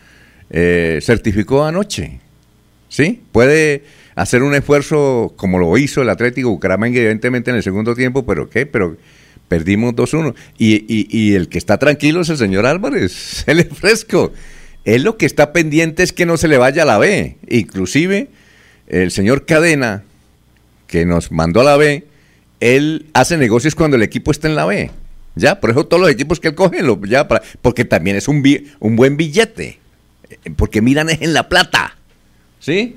eh, 0.50 1.00
certificó 1.02 1.64
anoche. 1.64 2.20
¿Sí? 2.88 3.20
Puede 3.32 3.84
hacer 4.14 4.42
un 4.42 4.54
esfuerzo 4.54 5.34
como 5.36 5.58
lo 5.58 5.76
hizo 5.76 6.00
el 6.02 6.08
Atlético 6.08 6.48
Bucaramanga, 6.48 6.98
evidentemente 6.98 7.50
en 7.50 7.56
el 7.58 7.62
segundo 7.62 7.94
tiempo, 7.94 8.24
pero 8.24 8.48
¿qué? 8.48 8.64
Pero 8.64 8.96
perdimos 9.48 9.94
2-1. 9.94 10.34
Y, 10.58 10.84
y, 10.88 11.34
el 11.34 11.48
que 11.48 11.58
está 11.58 11.78
tranquilo 11.78 12.20
es 12.20 12.28
el 12.28 12.36
señor 12.36 12.66
Álvarez, 12.66 13.44
él 13.46 13.60
es 13.60 13.68
fresco. 13.68 14.32
Él 14.84 15.02
lo 15.02 15.18
que 15.18 15.26
está 15.26 15.52
pendiente 15.52 16.02
es 16.02 16.12
que 16.12 16.26
no 16.26 16.36
se 16.36 16.48
le 16.48 16.56
vaya 16.56 16.82
a 16.82 16.86
la 16.86 16.98
B. 16.98 17.36
Inclusive 17.48 18.28
el 18.86 19.10
señor 19.10 19.44
Cadena, 19.44 20.04
que 20.86 21.04
nos 21.04 21.30
mandó 21.30 21.60
a 21.60 21.64
la 21.64 21.76
B, 21.76 22.06
él 22.60 23.06
hace 23.12 23.36
negocios 23.36 23.74
cuando 23.74 23.96
el 23.96 24.02
equipo 24.02 24.30
está 24.30 24.48
en 24.48 24.54
la 24.54 24.64
B. 24.64 24.90
Ya, 25.34 25.60
por 25.60 25.70
eso 25.70 25.86
todos 25.86 26.00
los 26.00 26.10
equipos 26.10 26.40
que 26.40 26.48
él 26.48 26.54
coge, 26.54 26.82
lo, 26.82 27.00
ya, 27.04 27.28
porque 27.62 27.84
también 27.84 28.16
es 28.16 28.28
un, 28.28 28.42
un 28.80 28.96
buen 28.96 29.16
billete. 29.16 29.78
Porque 30.56 30.80
miran 30.80 31.10
es 31.10 31.22
en 31.22 31.32
la 31.32 31.48
plata. 31.48 31.96
¿Sí? 32.60 32.96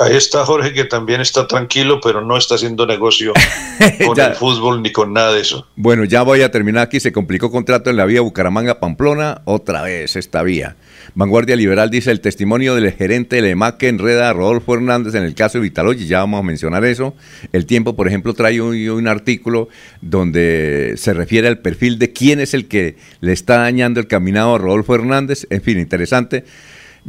Ahí 0.00 0.16
está 0.16 0.44
Jorge 0.44 0.72
que 0.72 0.84
también 0.84 1.20
está 1.20 1.46
tranquilo, 1.46 2.00
pero 2.02 2.22
no 2.22 2.36
está 2.36 2.56
haciendo 2.56 2.86
negocio 2.86 3.32
con 4.04 4.18
el 4.18 4.34
fútbol 4.34 4.82
ni 4.82 4.90
con 4.90 5.12
nada 5.12 5.32
de 5.32 5.42
eso. 5.42 5.66
Bueno, 5.76 6.04
ya 6.04 6.22
voy 6.22 6.42
a 6.42 6.50
terminar 6.50 6.82
aquí. 6.82 6.98
Se 6.98 7.12
complicó 7.12 7.52
contrato 7.52 7.88
en 7.88 7.96
la 7.96 8.04
vía 8.04 8.20
Bucaramanga-Pamplona. 8.20 9.42
Otra 9.44 9.82
vez 9.82 10.16
esta 10.16 10.42
vía. 10.42 10.76
Vanguardia 11.14 11.54
Liberal 11.54 11.88
dice 11.88 12.10
el 12.10 12.20
testimonio 12.20 12.74
del 12.74 12.92
gerente 12.92 13.36
del 13.36 13.46
EMAC 13.46 13.76
que 13.76 13.88
enreda 13.88 14.30
a 14.30 14.32
Rodolfo 14.32 14.74
Hernández 14.74 15.14
en 15.14 15.22
el 15.22 15.34
caso 15.34 15.58
de 15.58 15.62
Vitaloy. 15.62 16.04
Ya 16.04 16.18
vamos 16.18 16.40
a 16.40 16.42
mencionar 16.42 16.84
eso. 16.84 17.14
El 17.52 17.66
tiempo, 17.66 17.94
por 17.94 18.08
ejemplo, 18.08 18.34
trae 18.34 18.60
un, 18.60 18.76
un 18.76 19.08
artículo 19.08 19.68
donde 20.00 20.94
se 20.96 21.14
refiere 21.14 21.46
al 21.46 21.58
perfil 21.58 21.98
de 21.98 22.12
quién 22.12 22.40
es 22.40 22.54
el 22.54 22.66
que 22.66 22.96
le 23.20 23.32
está 23.32 23.58
dañando 23.58 24.00
el 24.00 24.08
caminado 24.08 24.56
a 24.56 24.58
Rodolfo 24.58 24.96
Hernández. 24.96 25.46
En 25.50 25.62
fin, 25.62 25.78
interesante. 25.78 26.44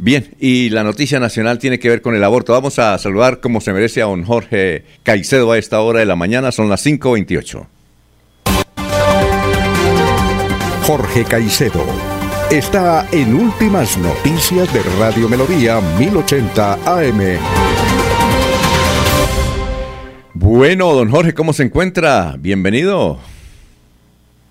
Bien, 0.04 0.34
y 0.40 0.68
la 0.70 0.82
noticia 0.82 1.20
nacional 1.20 1.60
tiene 1.60 1.78
que 1.78 1.88
ver 1.88 2.02
con 2.02 2.16
el 2.16 2.24
aborto. 2.24 2.52
Vamos 2.52 2.80
a 2.80 2.98
saludar 2.98 3.38
como 3.38 3.60
se 3.60 3.72
merece 3.72 4.02
a 4.02 4.06
don 4.06 4.24
Jorge 4.24 4.82
Caicedo 5.04 5.52
a 5.52 5.58
esta 5.58 5.80
hora 5.80 6.00
de 6.00 6.06
la 6.06 6.16
mañana, 6.16 6.50
son 6.50 6.68
las 6.68 6.84
5.28. 6.84 7.66
Jorge 10.84 11.24
Caicedo 11.24 11.86
está 12.50 13.06
en 13.12 13.32
Últimas 13.32 13.96
Noticias 13.96 14.74
de 14.74 14.82
Radio 14.98 15.28
Melodía 15.28 15.80
1080 16.00 16.72
AM. 16.84 17.38
Bueno, 20.34 20.94
don 20.94 21.12
Jorge, 21.12 21.32
¿cómo 21.32 21.52
se 21.52 21.62
encuentra? 21.62 22.34
Bienvenido. 22.40 23.20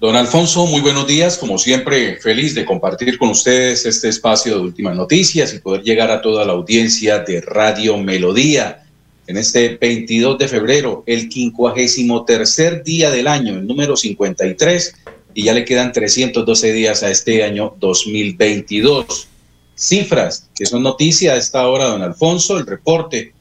Don 0.01 0.15
Alfonso, 0.15 0.65
muy 0.65 0.81
buenos 0.81 1.05
días. 1.05 1.37
Como 1.37 1.59
siempre, 1.59 2.15
feliz 2.15 2.55
de 2.55 2.65
compartir 2.65 3.19
con 3.19 3.29
ustedes 3.29 3.85
este 3.85 4.09
espacio 4.09 4.55
de 4.55 4.61
últimas 4.61 4.95
noticias 4.95 5.53
y 5.53 5.59
poder 5.59 5.83
llegar 5.83 6.09
a 6.09 6.23
toda 6.23 6.43
la 6.43 6.53
audiencia 6.53 7.19
de 7.19 7.39
Radio 7.39 7.97
Melodía. 7.97 8.83
En 9.27 9.37
este 9.37 9.77
22 9.79 10.39
de 10.39 10.47
febrero, 10.47 11.03
el 11.05 11.31
53 11.31 12.83
día 12.83 13.11
del 13.11 13.27
año, 13.27 13.53
el 13.53 13.67
número 13.67 13.95
53, 13.95 14.95
y 15.35 15.43
ya 15.43 15.53
le 15.53 15.65
quedan 15.65 15.91
312 15.91 16.73
días 16.73 17.03
a 17.03 17.11
este 17.11 17.43
año 17.43 17.75
2022. 17.79 19.27
Cifras 19.75 20.49
que 20.55 20.65
son 20.65 20.81
noticia 20.81 21.33
a 21.33 21.37
esta 21.37 21.67
hora, 21.67 21.85
don 21.85 22.01
Alfonso, 22.01 22.57
el 22.57 22.65
reporte 22.65 23.33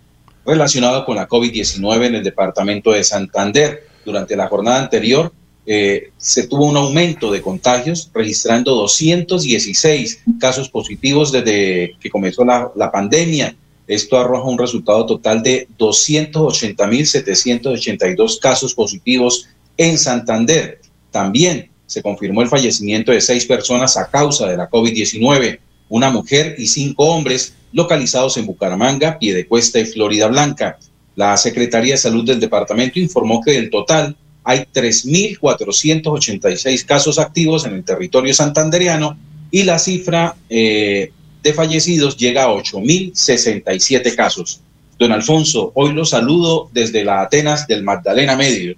relacionado 0.44 1.06
con 1.06 1.16
la 1.16 1.26
COVID-19 1.26 2.04
en 2.04 2.16
el 2.16 2.22
departamento 2.22 2.92
de 2.92 3.02
Santander. 3.02 3.88
Durante 4.04 4.36
la 4.36 4.48
jornada 4.48 4.78
anterior, 4.82 5.32
eh, 5.72 6.10
se 6.18 6.48
tuvo 6.48 6.64
un 6.64 6.76
aumento 6.76 7.30
de 7.30 7.40
contagios, 7.40 8.10
registrando 8.12 8.74
216 8.74 10.24
casos 10.40 10.68
positivos 10.68 11.30
desde 11.30 11.94
que 12.00 12.10
comenzó 12.10 12.44
la, 12.44 12.90
pandemia. 12.90 13.54
Esto 13.86 14.18
arroja 14.18 14.48
un 14.48 14.58
resultado 14.58 15.06
total 15.06 15.44
de 15.44 15.68
280.782 15.78 18.40
casos 18.40 18.74
positivos 18.74 19.46
en 19.76 19.96
Santander. 19.96 20.80
También 21.12 21.70
se 21.86 22.02
confirmó 22.02 22.42
el 22.42 22.48
fallecimiento 22.48 23.12
de 23.12 23.20
seis 23.20 23.46
personas 23.46 23.96
a 23.96 24.10
causa 24.10 24.48
de 24.48 24.56
la 24.56 24.68
COVID-19, 24.68 25.60
una 25.88 26.10
mujer 26.10 26.56
y 26.58 26.66
cinco 26.66 27.04
hombres 27.04 27.54
localizados 27.72 28.36
en 28.38 28.46
Bucaramanga, 28.46 29.20
Piedecuesta 29.20 29.78
y 29.78 29.84
Florida 29.84 30.26
Blanca. 30.26 30.80
La 31.14 31.36
Secretaría 31.36 31.94
de 31.94 31.98
Salud 31.98 32.24
del 32.24 32.40
departamento 32.40 32.98
informó 32.98 33.40
que 33.40 33.52
del 33.52 33.70
total 33.70 34.16
hay 34.50 34.66
3.486 34.74 36.84
casos 36.84 37.18
activos 37.20 37.64
en 37.66 37.74
el 37.74 37.84
territorio 37.84 38.34
santanderiano 38.34 39.16
y 39.52 39.62
la 39.62 39.78
cifra 39.78 40.34
eh, 40.48 41.12
de 41.40 41.54
fallecidos 41.54 42.16
llega 42.16 42.42
a 42.44 42.48
8.067 42.48 44.16
casos. 44.16 44.60
Don 44.98 45.12
Alfonso, 45.12 45.70
hoy 45.76 45.92
lo 45.92 46.04
saludo 46.04 46.68
desde 46.72 47.04
la 47.04 47.22
Atenas 47.22 47.68
del 47.68 47.84
Magdalena 47.84 48.36
Medio, 48.36 48.74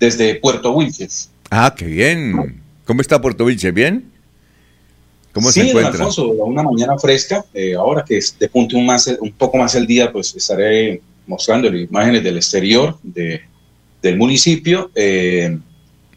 desde 0.00 0.34
Puerto 0.34 0.72
Wilches. 0.72 1.30
Ah, 1.50 1.72
qué 1.76 1.84
bien. 1.84 2.60
¿Cómo 2.84 3.00
está 3.00 3.20
Puerto 3.20 3.44
Wilches? 3.44 3.72
¿Bien? 3.72 4.10
¿Cómo 5.32 5.52
sí, 5.52 5.60
se 5.60 5.68
encuentra? 5.68 5.92
don 5.92 6.00
Alfonso, 6.00 6.30
una 6.30 6.64
mañana 6.64 6.98
fresca. 6.98 7.44
Eh, 7.54 7.74
ahora 7.74 8.04
que 8.04 8.18
de 8.40 8.48
punto 8.48 8.76
un, 8.76 8.86
más, 8.86 9.06
un 9.20 9.30
poco 9.30 9.56
más 9.56 9.76
el 9.76 9.86
día, 9.86 10.10
pues 10.10 10.34
estaré 10.34 11.00
mostrando 11.28 11.68
imágenes 11.68 12.24
del 12.24 12.38
exterior 12.38 12.98
de 13.04 13.51
del 14.02 14.18
municipio, 14.18 14.90
eh, 14.94 15.58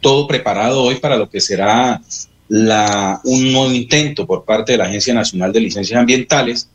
todo 0.02 0.28
preparado 0.28 0.84
hoy 0.84 0.96
para 0.96 1.18
lo 1.18 1.30
que 1.30 1.40
será 1.40 2.02
la, 2.48 3.22
un 3.24 3.52
nuevo 3.52 3.72
intento 3.72 4.26
por 4.26 4.44
parte 4.44 4.74
de 4.74 4.78
la 4.80 4.86
Agencia 4.86 5.14
Nacional 5.14 5.54
de 5.54 5.62
Licencias 5.62 6.00
Ambientales 6.00 6.70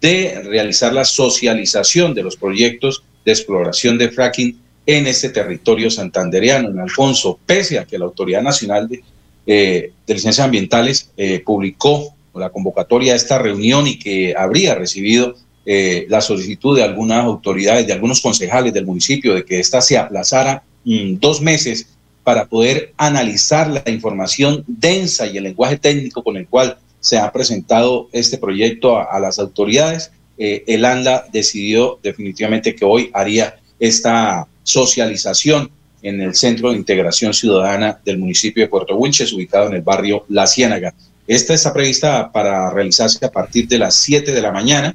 de 0.00 0.42
realizar 0.44 0.92
la 0.92 1.04
socialización 1.04 2.14
de 2.14 2.22
los 2.22 2.36
proyectos 2.36 3.04
de 3.24 3.32
exploración 3.32 3.96
de 3.96 4.10
fracking 4.10 4.58
en 4.86 5.06
este 5.06 5.30
territorio 5.30 5.90
santandereano, 5.90 6.68
en 6.68 6.78
Alfonso, 6.78 7.38
pese 7.46 7.78
a 7.78 7.86
que 7.86 7.98
la 7.98 8.04
Autoridad 8.04 8.42
Nacional 8.42 8.88
de, 8.88 9.02
eh, 9.46 9.92
Licencias 10.06 10.40
Ambientales 10.40 11.10
eh, 11.16 11.42
publicó 11.44 12.14
la 12.34 12.50
convocatoria 12.50 13.12
a 13.12 13.16
esta 13.16 13.38
reunión 13.38 13.86
y 13.86 13.98
que 13.98 14.34
habría 14.36 14.74
recibido 14.74 15.36
eh, 15.66 16.06
la 16.08 16.20
solicitud 16.20 16.76
de 16.76 16.82
algunas 16.82 17.24
autoridades, 17.24 17.86
de 17.86 17.92
algunos 17.92 18.20
concejales 18.20 18.72
del 18.74 18.84
municipio, 18.84 19.34
de 19.34 19.44
que 19.44 19.60
ésta 19.60 19.80
se 19.80 19.96
aplazara 19.96 20.62
mm, 20.84 21.14
dos 21.14 21.40
meses 21.40 21.86
para 22.22 22.46
poder 22.46 22.92
analizar 22.96 23.68
la 23.68 23.82
información 23.86 24.64
densa 24.66 25.26
y 25.26 25.36
el 25.36 25.44
lenguaje 25.44 25.78
técnico 25.78 26.22
con 26.22 26.36
el 26.36 26.46
cual 26.48 26.78
se 27.00 27.18
ha 27.18 27.30
presentado 27.32 28.08
este 28.12 28.38
proyecto 28.38 28.98
a, 28.98 29.18
las 29.20 29.38
autoridades. 29.38 30.10
Eh, 30.38 30.64
el 30.66 30.84
ANDA 30.84 31.26
decidió 31.32 31.98
definitivamente 32.02 32.74
que 32.74 32.84
hoy 32.84 33.10
haría 33.12 33.56
esta 33.78 34.46
socialización 34.62 35.70
en 36.02 36.20
el 36.20 36.34
Centro 36.34 36.70
de 36.70 36.76
Integración 36.76 37.32
Ciudadana 37.32 37.98
del 38.04 38.18
municipio 38.18 38.62
de 38.62 38.68
Puerto 38.68 38.96
Wilches, 38.96 39.32
ubicado 39.32 39.68
en 39.68 39.74
el 39.74 39.82
barrio 39.82 40.24
La 40.28 40.46
Ciénaga. 40.46 40.94
Esta 41.26 41.54
está 41.54 41.72
prevista 41.72 42.30
para 42.30 42.70
realizarse 42.70 43.24
a 43.24 43.30
partir 43.30 43.66
de 43.66 43.78
las 43.78 43.94
7 43.94 44.32
de 44.32 44.42
la 44.42 44.52
mañana 44.52 44.94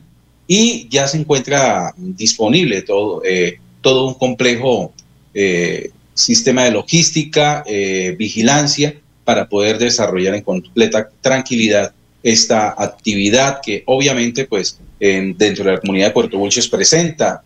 y 0.52 0.88
ya 0.90 1.08
se 1.08 1.20
encuentra 1.20 1.94
disponible 1.96 2.82
todo, 2.82 3.22
eh, 3.24 3.60
todo 3.82 4.08
un 4.08 4.16
complejo 4.16 4.92
eh, 5.32 5.92
sistema 6.16 6.64
de 6.64 6.72
logística, 6.72 7.64
eh, 7.68 8.16
vigilancia, 8.18 8.96
para 9.24 9.48
poder 9.48 9.78
desarrollar 9.78 10.34
en 10.34 10.42
completa 10.42 11.08
tranquilidad 11.22 11.94
esta 12.24 12.74
actividad 12.76 13.62
que 13.64 13.84
obviamente 13.86 14.46
pues 14.46 14.80
dentro 15.00 15.64
de 15.64 15.72
la 15.74 15.80
comunidad 15.80 16.08
de 16.08 16.14
Puerto 16.14 16.38
Bulches 16.40 16.68
presenta 16.68 17.44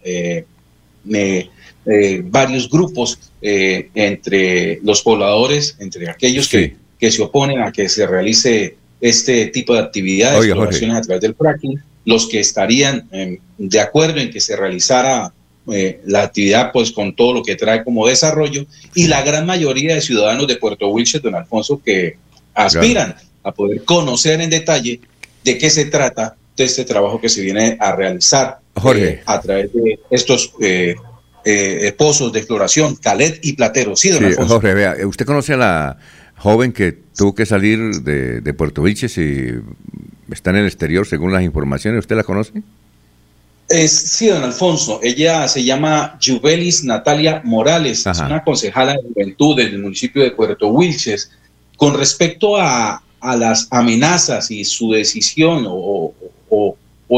varios 2.32 2.70
grupos 2.70 3.20
entre 3.42 4.80
los 4.82 5.02
pobladores, 5.02 5.76
entre 5.80 6.10
aquellos 6.10 6.48
que, 6.48 6.78
que, 6.98 7.12
se 7.12 7.22
oponen 7.22 7.62
a 7.62 7.72
que 7.72 7.90
se 7.90 8.08
realice 8.08 8.78
este 9.02 9.48
tipo 9.48 9.74
de 9.74 9.82
actividades, 9.82 10.50
a 10.50 11.02
través 11.02 11.22
del 11.22 11.36
fracking, 11.36 11.80
los 12.06 12.28
que 12.28 12.40
estarían 12.40 13.08
em, 13.12 13.40
de 13.58 13.80
acuerdo 13.80 14.20
en 14.20 14.30
que 14.30 14.40
se 14.40 14.56
realizara 14.56 15.34
eh, 15.72 16.02
la 16.06 16.24
actividad 16.24 16.72
pues 16.74 16.92
con 16.92 17.16
todo 17.16 17.34
lo 17.34 17.44
que 17.44 17.56
trae 17.56 17.84
como 17.84 18.06
desarrollo 18.06 18.66
y 18.94 19.08
la 19.08 19.22
gran 19.22 19.46
mayoría 19.46 19.96
de 19.96 20.02
ciudadanos 20.02 20.48
de 20.48 20.58
Puerto 20.58 20.90
Wilches, 20.90 21.22
don 21.22 21.36
Alfonso, 21.36 21.82
que 21.84 22.18
aspiran 22.54 23.16
a 23.44 23.52
poder 23.54 23.84
conocer 23.86 24.42
en 24.42 24.50
detalle 24.50 25.00
de 25.44 25.58
qué 25.58 25.70
se 25.70 25.86
trata 25.86 26.36
de 26.58 26.66
este 26.66 26.84
trabajo 26.84 27.20
que 27.20 27.30
se 27.30 27.42
viene 27.42 27.78
a 27.80 27.96
realizar 27.96 28.60
eh, 28.96 29.22
a 29.26 29.40
través 29.40 29.72
de 29.74 30.00
estos 30.10 30.54
eh, 30.62 30.96
pozos 31.98 32.34
de 32.34 32.40
exploración, 32.40 32.96
Calet 32.98 33.40
y 33.42 33.54
Platero. 33.54 33.96
Sí, 33.96 34.10
don 34.10 34.26
Alfonso. 34.26 34.56
Jorge, 34.56 34.74
vea, 34.74 34.96
usted 35.06 35.26
conoce 35.26 35.54
a 35.54 35.58
la 35.58 35.98
joven 36.36 36.74
que 36.74 36.92
tuvo 36.92 37.34
que 37.34 37.46
salir 37.46 38.02
de, 38.02 38.42
de 38.42 38.54
Puerto 38.54 38.82
Wilches 38.82 39.18
y 39.18 39.48
está 40.34 40.50
en 40.50 40.58
el 40.58 40.66
exterior, 40.66 41.08
según 41.08 41.32
las 41.32 41.44
informaciones. 41.44 42.00
¿Usted 42.00 42.16
la 42.16 42.24
conoce? 42.24 42.62
Es, 43.70 43.92
sí, 43.92 44.28
don 44.28 44.44
Alfonso. 44.44 45.00
Ella 45.02 45.48
se 45.48 45.64
llama 45.64 46.18
Juvelis 46.24 46.84
Natalia 46.84 47.42
Morales, 47.44 48.06
es 48.06 48.20
una 48.20 48.44
concejala 48.44 48.94
de 48.94 49.02
juventud 49.02 49.56
del 49.56 49.80
municipio 49.80 50.22
de 50.22 50.32
Puerto 50.32 50.68
Wilches. 50.68 51.32
Con 51.78 51.98
respecto 51.98 52.58
a, 52.58 53.02
las 53.38 53.70
amenazas 53.72 54.52
y 54.52 54.66
su 54.66 54.92
decisión 54.92 55.66
o, 55.68 56.14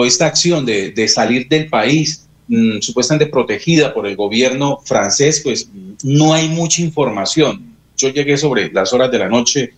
esta 0.05 0.27
acción 0.27 0.65
de, 0.65 1.07
salir 1.07 1.47
del 1.47 1.67
país, 1.67 2.27
mm, 2.47 2.79
supuestamente 2.79 3.25
protegida 3.25 3.91
por 3.93 4.05
el 4.05 4.15
gobierno 4.15 4.79
francés, 4.85 5.41
pues 5.43 5.67
no 6.03 6.33
hay 6.33 6.47
mucha 6.49 6.81
información. 6.81 7.75
Yo 7.97 8.09
llegué 8.09 8.37
sobre 8.37 8.71
las 8.71 8.93
horas 8.93 9.09
de 9.09 9.19
la 9.19 9.29
noche 9.29 9.73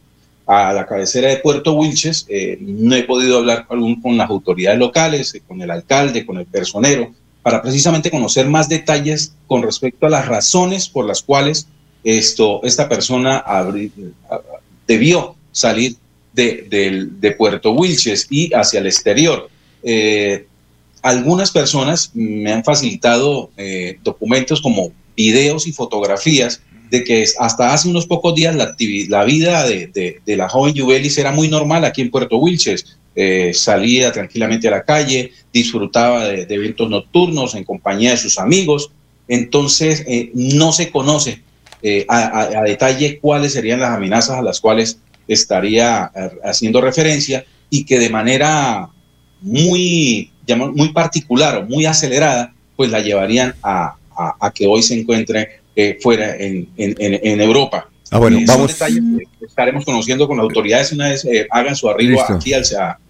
a 0.47 0.71
la 0.71 0.86
cabecera 0.86 1.27
de 1.27 1.38
Puerto 1.38 1.73
Wilches. 1.73 2.25
Eh, 2.29 2.57
no 2.62 2.95
he 2.95 3.03
podido 3.03 3.39
hablar 3.39 3.65
aún 3.69 4.01
con 4.01 4.17
las 4.17 4.29
autoridades 4.29 4.79
locales, 4.79 5.36
eh, 5.36 5.41
con 5.45 5.62
el 5.62 5.69
alcalde, 5.69 6.25
con 6.25 6.38
el 6.38 6.45
personero, 6.45 7.13
para 7.43 7.62
precisamente 7.62 8.10
conocer 8.10 8.47
más 8.47 8.69
detalles 8.69 9.33
con 9.45 9.62
respecto 9.62 10.07
a 10.07 10.10
las 10.10 10.25
razones 10.27 10.88
por 10.88 11.05
las 11.05 11.21
cuales 11.21 11.67
esto, 12.03 12.62
esta 12.63 12.88
persona 12.88 13.43
debió 14.88 15.36
salir 15.51 15.97
de, 16.33 17.36
Puerto 17.38 17.71
Wilches 17.71 18.27
y 18.29 18.53
hacia 18.53 18.79
el 18.79 18.88
exterior. 18.88 19.49
Eh, 19.83 20.45
algunas 21.01 21.51
personas 21.51 22.12
me 22.13 22.51
han 22.51 22.63
facilitado 22.63 23.49
documentos 24.03 24.62
como 24.62 24.91
videos 25.15 25.67
y 25.67 25.73
fotografías 25.73 26.62
de 26.89 27.04
que 27.04 27.26
hasta 27.39 27.73
hace 27.73 27.89
unos 27.89 28.06
pocos 28.06 28.34
días 28.36 28.56
la, 28.56 29.23
vida 29.23 29.65
de, 29.65 30.21
la 30.26 30.50
joven 30.50 30.76
Jubelis 30.78 31.17
era 31.17 31.32
muy 31.32 31.47
normal 31.47 31.86
aquí 31.86 32.02
en 32.02 32.12
Puerto 32.12 32.38
Wilches. 32.38 32.97
Eh, 33.15 33.52
salía 33.54 34.12
tranquilamente 34.12 34.67
a 34.67 34.71
la 34.71 34.84
calle, 34.84 35.32
disfrutaba 35.52 36.28
de, 36.28 36.45
eventos 36.50 36.89
nocturnos 36.89 37.56
en 37.56 37.63
compañía 37.63 38.12
de 38.12 38.17
sus 38.17 38.38
amigos. 38.38 38.91
Entonces, 39.28 40.04
eh, 40.08 40.32
no 40.34 40.71
se 40.71 40.91
conoce 40.91 41.41
eh, 41.82 42.06
a, 42.08 42.62
detalle 42.65 43.19
cuáles 43.19 43.54
serían 43.54 43.80
las 43.80 43.91
amenazas 43.91 44.38
a 44.38 44.41
las 44.41 44.60
cuales 44.60 45.00
estaría 45.28 46.12
haciendo 46.43 46.80
referencia 46.80 47.45
y 47.69 47.84
que 47.84 48.00
de 48.00 48.10
manera 48.10 48.89
muy, 49.41 50.32
muy 50.73 50.89
particular 50.93 51.58
o 51.58 51.65
muy 51.65 51.86
acelerada, 51.86 52.54
pues 52.78 52.91
la 52.91 53.02
llevarían 53.02 53.56
a 53.62 53.97
que 54.56 54.67
hoy 54.67 54.82
se 54.82 54.97
encuentre 54.97 55.60
fuera 56.01 56.35
en, 56.35 56.69
en, 56.77 57.41
Europa. 57.41 57.89
Ah, 58.11 58.19
bueno, 58.19 58.39
vamos. 58.45 58.73
Detalles 58.73 59.01
que 59.39 59.45
estaremos 59.45 59.85
conociendo 59.85 60.27
con 60.27 60.37
las 60.37 60.43
autoridades 60.43 60.91
una 60.91 61.09
vez 61.09 61.25
eh, 61.25 61.47
hagan 61.51 61.75
su 61.75 61.89
arribo 61.89 62.21
aquí 62.21 62.53
al, 62.53 62.63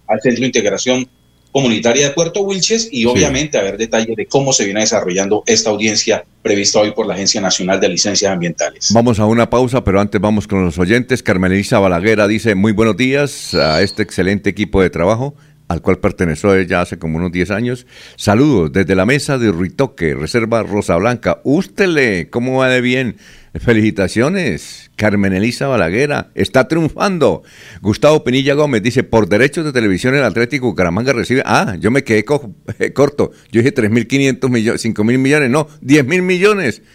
al, 0.06 0.20
Centro 0.20 0.40
de 0.40 0.46
Integración 0.46 1.08
Comunitaria 1.52 2.08
de 2.08 2.14
Puerto 2.14 2.42
Wilches 2.42 2.88
y 2.92 3.06
obviamente 3.06 3.58
a 3.58 3.62
ver 3.62 3.78
detalles 3.78 4.14
de 4.16 4.26
cómo 4.26 4.52
se 4.52 4.64
viene 4.64 4.80
desarrollando 4.80 5.44
esta 5.46 5.70
audiencia 5.70 6.24
prevista 6.42 6.80
hoy 6.80 6.92
por 6.92 7.06
la 7.06 7.14
Agencia 7.14 7.40
Nacional 7.40 7.80
de 7.80 7.88
Licencias 7.88 8.30
Ambientales. 8.30 8.92
Vamos 8.92 9.18
a 9.18 9.24
una 9.24 9.48
pausa, 9.48 9.82
pero 9.82 10.00
antes 10.00 10.20
vamos 10.20 10.46
con 10.46 10.64
los 10.64 10.78
oyentes. 10.78 11.22
Carmelisa 11.22 11.78
Balaguera 11.78 12.28
dice 12.28 12.54
muy 12.54 12.72
buenos 12.72 12.96
días 12.96 13.54
a 13.54 13.82
este 13.82 14.02
excelente 14.02 14.50
equipo 14.50 14.82
de 14.82 14.90
trabajo 14.90 15.34
al 15.68 15.82
cual 15.82 15.98
perteneció 15.98 16.60
ya 16.62 16.80
hace 16.80 16.98
como 16.98 17.18
unos 17.18 17.30
10 17.30 17.50
años. 17.50 17.86
Saludos 18.16 18.72
desde 18.72 18.94
la 18.94 19.06
mesa 19.06 19.38
de 19.38 19.52
Ruitoque, 19.52 20.14
Reserva 20.14 20.62
Rosa 20.62 20.96
Blanca. 20.96 21.40
Ústele, 21.44 22.30
¿cómo 22.30 22.58
va 22.58 22.68
de 22.68 22.80
bien? 22.80 23.16
Felicitaciones, 23.54 24.90
Carmen 24.96 25.32
Elisa 25.32 25.66
Balaguera, 25.66 26.30
está 26.34 26.68
triunfando. 26.68 27.42
Gustavo 27.80 28.24
Penilla 28.24 28.54
Gómez 28.54 28.82
dice, 28.82 29.04
por 29.04 29.28
derechos 29.28 29.64
de 29.64 29.72
televisión 29.72 30.14
el 30.14 30.24
Atlético 30.24 30.74
Caramanga 30.74 31.12
recibe... 31.12 31.42
Ah, 31.44 31.76
yo 31.78 31.90
me 31.90 32.04
quedé 32.04 32.24
corto, 32.94 33.32
yo 33.50 33.60
dije 33.60 33.74
3.500 33.74 34.48
millones, 34.48 34.84
5.000 34.84 35.18
millones, 35.18 35.50
no, 35.50 35.68
10.000 35.82 36.22
millones. 36.22 36.82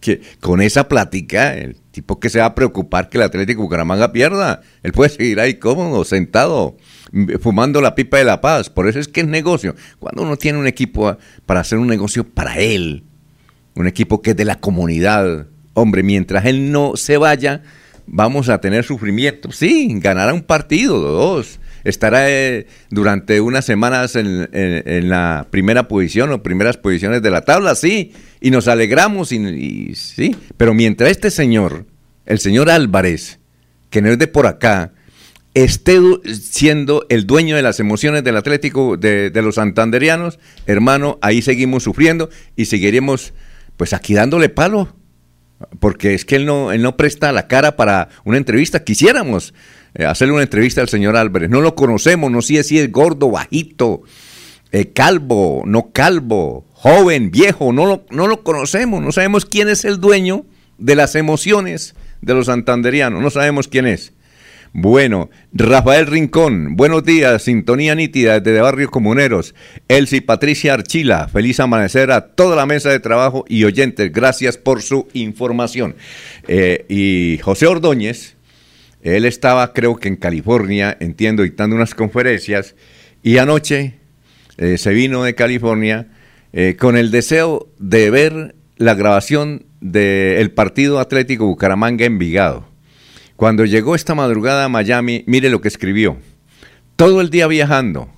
Que 0.00 0.20
con 0.40 0.62
esa 0.62 0.88
plática, 0.88 1.54
el 1.54 1.76
tipo 1.92 2.18
que 2.18 2.28
se 2.28 2.40
va 2.40 2.46
a 2.46 2.54
preocupar 2.56 3.08
que 3.08 3.18
el 3.18 3.22
Atlético 3.22 3.62
Bucaramanga 3.62 4.10
pierda, 4.10 4.62
él 4.82 4.90
puede 4.90 5.10
seguir 5.10 5.38
ahí 5.38 5.54
cómodo, 5.54 6.04
sentado 6.04 6.76
fumando 7.40 7.80
la 7.80 7.94
pipa 7.94 8.18
de 8.18 8.24
la 8.24 8.40
paz. 8.40 8.70
Por 8.70 8.88
eso 8.88 8.98
es 8.98 9.08
que 9.08 9.20
es 9.20 9.26
negocio. 9.26 9.74
Cuando 9.98 10.22
uno 10.22 10.36
tiene 10.36 10.58
un 10.58 10.66
equipo 10.66 11.16
para 11.46 11.60
hacer 11.60 11.78
un 11.78 11.88
negocio 11.88 12.24
para 12.24 12.58
él, 12.58 13.04
un 13.74 13.86
equipo 13.86 14.22
que 14.22 14.30
es 14.30 14.36
de 14.36 14.44
la 14.44 14.60
comunidad, 14.60 15.46
hombre, 15.74 16.02
mientras 16.02 16.44
él 16.44 16.72
no 16.72 16.96
se 16.96 17.16
vaya, 17.16 17.62
vamos 18.06 18.48
a 18.48 18.60
tener 18.60 18.84
sufrimiento. 18.84 19.52
Sí, 19.52 19.88
ganará 20.00 20.34
un 20.34 20.42
partido, 20.42 21.00
dos. 21.00 21.60
Estará 21.82 22.30
eh, 22.30 22.66
durante 22.90 23.40
unas 23.40 23.64
semanas 23.64 24.14
en, 24.14 25.08
la 25.08 25.46
primera 25.50 25.88
posición 25.88 26.30
o 26.30 26.42
primeras 26.42 26.76
posiciones 26.76 27.22
de 27.22 27.30
la 27.30 27.42
tabla, 27.42 27.74
sí, 27.74 28.12
y 28.40 28.50
nos 28.50 28.68
alegramos, 28.68 29.32
y 29.32 29.94
sí, 29.94 30.36
pero 30.58 30.74
mientras 30.74 31.10
este 31.10 31.30
señor, 31.30 31.86
el 32.26 32.38
señor 32.38 32.68
Álvarez, 32.68 33.38
que 33.88 34.02
no 34.02 34.10
es 34.10 34.18
de 34.18 34.26
por 34.26 34.46
acá, 34.46 34.92
esté 35.54 35.98
siendo 36.32 37.04
el 37.08 37.26
dueño 37.26 37.56
de 37.56 37.62
las 37.62 37.80
emociones 37.80 38.22
del 38.22 38.36
Atlético 38.36 38.96
de, 38.96 39.32
los 39.34 39.56
santanderianos, 39.56 40.38
hermano, 40.66 41.18
ahí 41.22 41.42
seguimos 41.42 41.82
sufriendo 41.82 42.30
y 42.56 42.66
seguiremos 42.66 43.32
pues 43.76 43.92
aquí 43.92 44.14
dándole 44.14 44.48
palo, 44.48 44.94
porque 45.78 46.14
es 46.14 46.24
que 46.24 46.36
él 46.36 46.46
no, 46.46 46.72
él 46.72 46.82
no 46.82 46.96
presta 46.96 47.32
la 47.32 47.48
cara 47.48 47.76
para 47.76 48.08
una 48.24 48.36
entrevista. 48.36 48.84
Quisiéramos 48.84 49.54
eh, 49.94 50.04
hacerle 50.04 50.34
una 50.34 50.42
entrevista 50.42 50.80
al 50.80 50.88
señor 50.88 51.16
Álvarez, 51.16 51.50
no 51.50 51.60
lo 51.60 51.74
conocemos, 51.74 52.30
no 52.30 52.42
sé 52.42 52.62
si 52.62 52.78
es 52.78 52.92
gordo, 52.92 53.30
bajito, 53.30 54.02
eh, 54.70 54.92
calvo, 54.92 55.62
no 55.66 55.90
calvo, 55.92 56.66
joven, 56.72 57.30
viejo, 57.30 57.72
no 57.72 57.86
lo, 57.86 58.06
no 58.10 58.28
lo 58.28 58.44
conocemos, 58.44 59.02
no 59.02 59.12
sabemos 59.12 59.46
quién 59.46 59.68
es 59.68 59.84
el 59.84 59.98
dueño 59.98 60.44
de 60.78 60.94
las 60.94 61.14
emociones 61.16 61.94
de 62.20 62.34
los 62.34 62.46
santanderianos, 62.46 63.20
no 63.20 63.30
sabemos 63.30 63.66
quién 63.66 63.86
es. 63.86 64.12
Bueno, 64.72 65.30
Rafael 65.52 66.06
Rincón, 66.06 66.76
buenos 66.76 67.04
días, 67.04 67.42
sintonía 67.42 67.96
nítida 67.96 68.38
desde 68.38 68.60
Barrios 68.60 68.92
Comuneros. 68.92 69.52
Elsie 69.88 70.22
Patricia 70.22 70.74
Archila, 70.74 71.26
feliz 71.26 71.58
amanecer 71.58 72.12
a 72.12 72.28
toda 72.28 72.54
la 72.54 72.66
mesa 72.66 72.88
de 72.88 73.00
trabajo 73.00 73.44
y 73.48 73.64
oyentes, 73.64 74.12
gracias 74.12 74.58
por 74.58 74.80
su 74.82 75.08
información. 75.12 75.96
Eh, 76.46 76.84
y 76.88 77.38
José 77.42 77.66
Ordóñez, 77.66 78.36
él 79.02 79.24
estaba 79.24 79.72
creo 79.72 79.96
que 79.96 80.06
en 80.06 80.14
California, 80.14 80.96
entiendo, 81.00 81.42
dictando 81.42 81.74
unas 81.74 81.96
conferencias, 81.96 82.76
y 83.24 83.38
anoche 83.38 83.94
eh, 84.56 84.78
se 84.78 84.92
vino 84.92 85.24
de 85.24 85.34
California 85.34 86.06
eh, 86.52 86.76
con 86.78 86.96
el 86.96 87.10
deseo 87.10 87.68
de 87.80 88.08
ver 88.10 88.54
la 88.76 88.94
grabación 88.94 89.66
del 89.80 90.52
partido 90.52 91.00
Atlético 91.00 91.46
Bucaramanga 91.46 92.04
Envigado. 92.04 92.69
Cuando 93.40 93.64
llegó 93.64 93.94
esta 93.94 94.14
madrugada 94.14 94.66
a 94.66 94.68
Miami, 94.68 95.24
mire 95.26 95.48
lo 95.48 95.62
que 95.62 95.68
escribió. 95.68 96.18
Todo 96.96 97.22
el 97.22 97.30
día 97.30 97.46
viajando, 97.46 98.10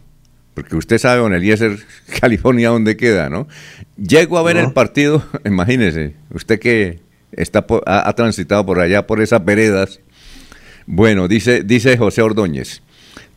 porque 0.52 0.74
usted 0.74 0.98
sabe, 0.98 1.20
don 1.20 1.32
Eliezer, 1.32 1.78
California, 2.20 2.70
dónde 2.70 2.96
queda, 2.96 3.30
¿no? 3.30 3.46
Llego 3.96 4.36
a 4.36 4.42
ver 4.42 4.56
el 4.56 4.72
partido, 4.72 5.24
imagínese, 5.44 6.16
usted 6.34 6.58
que 6.58 6.98
está 7.30 7.64
ha, 7.86 8.12
transitado 8.14 8.66
por 8.66 8.80
allá, 8.80 9.06
por 9.06 9.20
esas 9.20 9.44
veredas. 9.44 10.00
Bueno, 10.86 11.28
dice, 11.28 11.62
dice 11.62 11.96
José 11.96 12.20
Ordóñez, 12.22 12.82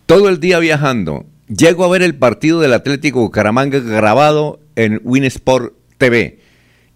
todo 0.07 0.27
el 0.27 0.39
día 0.39 0.57
viajando, 0.57 1.27
llego 1.55 1.85
a 1.85 1.89
ver 1.89 2.01
el 2.01 2.15
partido 2.15 2.61
del 2.61 2.73
Atlético 2.73 3.19
Bucaramanga 3.19 3.77
grabado 3.79 4.59
en 4.75 5.01
Winsport 5.03 5.75
TV 5.99 6.39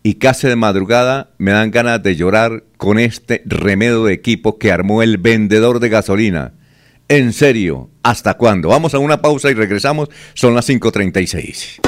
y 0.04 0.16
casi 0.16 0.48
de 0.48 0.56
madrugada 0.56 1.32
me 1.38 1.52
dan 1.52 1.72
ganas 1.72 2.02
de 2.02 2.16
llorar 2.16 2.64
con 2.78 3.00
este 3.00 3.44
remedio 3.46 4.06
de 4.06 4.14
equipo 4.14 4.58
que 4.58 4.72
armó 4.72 5.04
el 5.04 5.18
vendedor 5.18 5.80
de 5.80 5.90
gasolina. 5.90 6.54
En 7.08 7.34
serio, 7.34 7.90
¿hasta 8.04 8.36
cuándo? 8.36 8.70
Vamos 8.70 8.94
a 8.94 9.00
una 9.00 9.22
pausa 9.22 9.50
y 9.50 9.56
regresamos. 9.56 10.10
Son 10.34 10.56
las 10.56 10.70
5.36. 10.70 11.82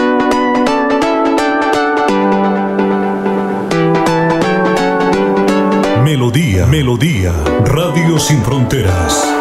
Melodía, 6.04 6.66
Melodía, 6.66 7.32
Radio 7.64 8.20
Sin 8.20 8.42
Fronteras. 8.44 9.41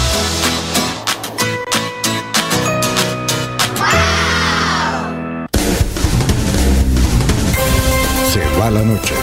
La 8.69 8.81
noche 8.83 9.15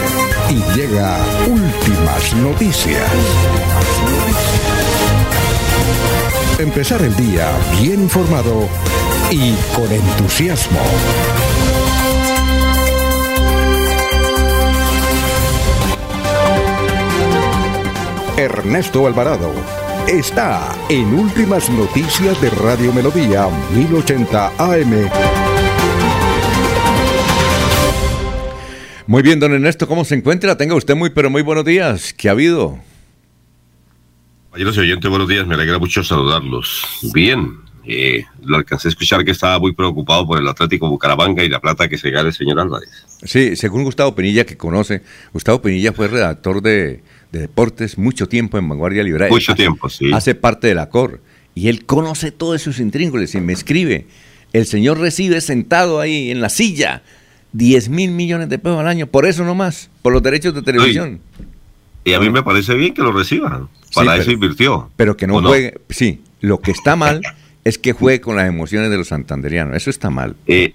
y 0.49 0.55
llega 0.75 1.17
últimas 1.47 2.35
noticias. 2.35 3.03
Empezar 6.57 7.01
el 7.03 7.15
día 7.15 7.49
bien 7.79 8.01
informado 8.01 8.67
y 9.31 9.53
con 9.75 9.89
entusiasmo. 9.91 10.79
Ernesto 18.35 19.07
Alvarado 19.07 19.51
está 20.07 20.75
en 20.89 21.13
Últimas 21.13 21.69
Noticias 21.69 22.41
de 22.41 22.49
Radio 22.49 22.91
Melodía 22.91 23.47
1080 23.73 24.51
AM. 24.57 25.48
Muy 29.09 29.23
bien, 29.23 29.39
don 29.39 29.51
Ernesto, 29.51 29.87
¿cómo 29.87 30.05
se 30.05 30.13
encuentra? 30.13 30.55
Tenga 30.55 30.75
usted 30.75 30.95
muy, 30.95 31.09
pero 31.09 31.31
muy 31.31 31.41
buenos 31.41 31.65
días. 31.65 32.13
¿Qué 32.13 32.29
ha 32.29 32.33
habido? 32.33 32.77
Compañeros 34.43 34.77
y 34.77 34.81
oyentes, 34.81 35.09
buenos 35.09 35.27
días. 35.27 35.47
Me 35.47 35.55
alegra 35.55 35.79
mucho 35.79 36.03
saludarlos. 36.03 36.85
Bien, 37.11 37.57
eh, 37.87 38.23
lo 38.43 38.57
alcancé 38.57 38.87
a 38.87 38.89
escuchar 38.89 39.25
que 39.25 39.31
estaba 39.31 39.57
muy 39.57 39.73
preocupado 39.73 40.27
por 40.27 40.37
el 40.37 40.47
Atlético 40.47 40.87
Bucaramanga 40.87 41.43
y 41.43 41.49
la 41.49 41.59
plata 41.59 41.89
que 41.89 41.97
se 41.97 42.11
gana 42.11 42.27
el 42.27 42.35
señor 42.35 42.59
Álvarez. 42.59 42.87
Sí, 43.23 43.55
según 43.55 43.83
Gustavo 43.83 44.13
Penilla, 44.13 44.45
que 44.45 44.57
conoce, 44.57 45.01
Gustavo 45.33 45.59
Penilla 45.59 45.91
fue 45.91 46.07
redactor 46.07 46.61
de, 46.61 47.01
deportes 47.31 47.97
mucho 47.97 48.27
tiempo 48.27 48.59
en 48.59 48.69
Vanguardia 48.69 49.01
Libre. 49.01 49.27
Mucho 49.31 49.55
tiempo, 49.55 49.89
sí. 49.89 50.11
Hace 50.13 50.35
parte 50.35 50.67
de 50.67 50.75
la 50.75 50.89
COR 50.89 51.19
y 51.55 51.69
él 51.69 51.87
conoce 51.87 52.29
todos 52.29 52.61
sus 52.61 52.77
intríngulis 52.77 53.33
y 53.33 53.41
me 53.41 53.53
escribe. 53.53 54.05
El 54.53 54.67
señor 54.67 54.99
recibe 54.99 55.41
sentado 55.41 55.99
ahí 55.99 56.29
en 56.29 56.41
la 56.41 56.49
silla 56.49 57.01
10 57.53 57.89
mil 57.89 58.11
millones 58.11 58.49
de 58.49 58.59
pesos 58.59 58.79
al 58.79 58.87
año, 58.87 59.07
por 59.07 59.25
eso 59.25 59.43
nomás, 59.43 59.89
por 60.01 60.13
los 60.13 60.21
derechos 60.21 60.53
de 60.53 60.61
televisión. 60.61 61.19
y 62.03 62.13
a 62.13 62.19
mí 62.19 62.29
me 62.29 62.43
parece 62.43 62.75
bien 62.75 62.93
que 62.93 63.01
lo 63.01 63.11
reciba, 63.11 63.67
para 63.93 64.17
eso 64.17 64.31
invirtió. 64.31 64.89
Pero 64.95 65.17
que 65.17 65.27
no 65.27 65.41
juegue, 65.41 65.79
sí, 65.89 66.21
lo 66.41 66.59
que 66.59 66.71
está 66.71 66.95
mal 66.95 67.21
es 67.63 67.77
que 67.77 67.93
juegue 67.93 68.21
con 68.21 68.35
las 68.35 68.47
emociones 68.47 68.89
de 68.89 68.97
los 68.97 69.07
santanderianos, 69.07 69.75
eso 69.75 69.89
está 69.89 70.09
mal. 70.09 70.35
Eh, 70.47 70.73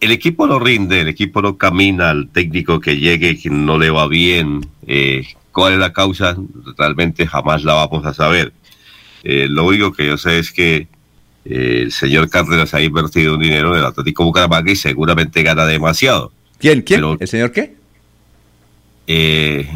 el 0.00 0.12
equipo 0.12 0.46
no 0.46 0.58
rinde, 0.58 1.00
el 1.00 1.08
equipo 1.08 1.42
no 1.42 1.56
camina 1.56 2.10
al 2.10 2.28
técnico 2.28 2.80
que 2.80 2.96
llegue, 2.96 3.38
que 3.38 3.50
no 3.50 3.78
le 3.78 3.90
va 3.90 4.06
bien. 4.06 4.66
Eh, 4.86 5.26
¿Cuál 5.52 5.74
es 5.74 5.78
la 5.80 5.92
causa? 5.92 6.36
Realmente 6.76 7.26
jamás 7.26 7.64
la 7.64 7.74
vamos 7.74 8.06
a 8.06 8.14
saber. 8.14 8.52
Eh, 9.24 9.46
lo 9.48 9.66
único 9.66 9.92
que 9.92 10.06
yo 10.06 10.16
sé 10.16 10.38
es 10.38 10.52
que 10.52 10.86
el 11.48 11.92
señor 11.92 12.28
Cárdenas 12.28 12.74
ha 12.74 12.80
invertido 12.80 13.34
un 13.34 13.40
dinero 13.40 13.72
en 13.72 13.80
el 13.80 13.84
Atlético 13.86 14.24
Bucaramanga 14.24 14.70
y 14.70 14.76
seguramente 14.76 15.42
gana 15.42 15.66
demasiado. 15.66 16.32
¿Quién? 16.58 16.82
¿Quién? 16.82 17.02
¿El 17.18 17.28
señor 17.28 17.52
qué? 17.52 17.74
Eh, 19.06 19.66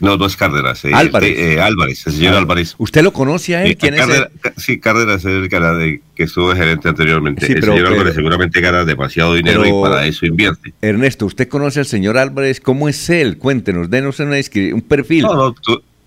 no, 0.00 0.16
no 0.16 0.26
es 0.26 0.36
Cárdenas. 0.36 0.82
Eh, 0.84 0.92
Álvarez. 0.94 1.38
Eh, 1.38 1.60
Álvarez, 1.60 2.06
el 2.06 2.12
señor 2.14 2.34
Álvarez. 2.34 2.74
¿Usted 2.78 3.02
lo 3.02 3.12
conoce 3.12 3.54
a 3.56 3.64
él? 3.64 3.76
¿Quién 3.76 3.94
es 3.94 4.08
él? 4.08 4.28
Sí, 4.56 4.80
Cárdenas 4.80 5.24
es 5.24 5.26
el 5.26 5.48
que, 5.48 6.00
que 6.14 6.22
estuvo 6.22 6.54
gerente 6.54 6.88
anteriormente. 6.88 7.46
el 7.52 7.62
señor 7.62 7.86
Álvarez 7.86 8.14
seguramente 8.14 8.60
gana 8.60 8.84
demasiado 8.84 9.34
dinero 9.34 9.66
y 9.66 9.82
para 9.82 10.06
eso 10.06 10.24
invierte. 10.24 10.72
Ernesto, 10.80 11.26
¿usted 11.26 11.48
conoce 11.48 11.80
al 11.80 11.86
señor 11.86 12.16
Álvarez? 12.16 12.60
¿Cómo 12.60 12.88
es 12.88 13.10
él? 13.10 13.36
Cuéntenos, 13.36 13.90
denos 13.90 14.18
una, 14.20 14.36
un 14.72 14.82
perfil. 14.82 15.22
No, 15.24 15.34
no, 15.34 15.54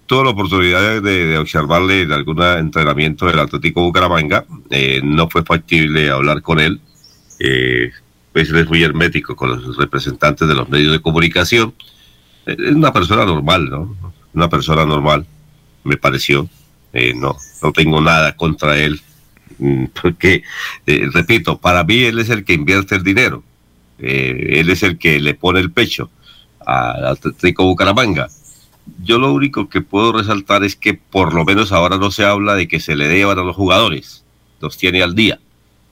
tuve 0.06 0.24
la 0.26 0.30
oportunidad 0.32 1.02
de, 1.02 1.38
observarle 1.38 2.02
en 2.02 2.12
algún 2.12 2.42
entrenamiento 2.42 3.26
del 3.26 3.40
Atlético 3.40 3.82
Bucaramanga. 3.82 4.46
Eh, 4.70 5.02
no 5.04 5.30
fue 5.30 5.44
factible 5.44 6.10
hablar 6.10 6.42
con 6.42 6.60
él. 6.60 6.82
Eh, 7.40 7.92
es 8.34 8.70
muy 8.70 8.84
hermético 8.84 9.36
con 9.36 9.50
los 9.50 9.78
representantes 9.78 10.48
de 10.48 10.56
los 10.56 10.70
medios 10.70 10.92
de 10.92 11.02
comunicación. 11.02 11.74
Eh, 12.46 12.56
es 12.58 12.76
una 12.76 12.92
persona 12.92 13.26
normal, 13.26 13.70
¿no? 13.70 13.96
Una 14.34 14.50
persona 14.50 14.86
normal, 14.86 15.26
me 15.84 15.98
pareció. 15.98 16.50
Eh, 16.92 17.14
no, 17.16 17.38
no 17.62 17.72
tengo 17.72 18.02
nada 18.02 18.36
contra 18.36 18.78
él. 18.78 19.02
Mm, 19.60 19.86
porque, 20.02 20.44
repito, 20.86 21.58
para 21.60 21.84
mí 21.84 22.04
él 22.04 22.20
es 22.20 22.30
el 22.30 22.44
que 22.44 22.54
invierte 22.54 22.96
el 22.96 23.04
dinero. 23.04 23.44
él 24.00 24.70
es 24.70 24.84
el 24.84 24.98
que 24.98 25.20
le 25.20 25.34
pone 25.36 25.60
el 25.60 25.72
pecho 25.72 26.10
al 26.66 27.06
Atlético 27.06 27.66
Bucaramanga 27.66 28.28
yo 29.04 29.18
lo 29.18 29.34
único 29.34 29.70
que 29.70 29.82
puedo 29.82 30.12
resaltar 30.12 30.64
es 30.64 30.76
que 30.76 30.94
por 30.94 31.34
lo 31.34 31.46
menos 31.46 31.72
ahora 31.72 31.98
no 31.98 32.12
se 32.12 32.26
habla 32.26 32.56
de 32.56 32.68
que 32.68 32.80
se 32.80 32.96
le 32.96 33.08
deban 33.08 33.40
a 33.40 33.44
los 33.44 33.56
jugadores, 33.56 34.24
los 34.60 34.78
tiene 34.78 35.02
al 35.02 35.16
día. 35.16 35.40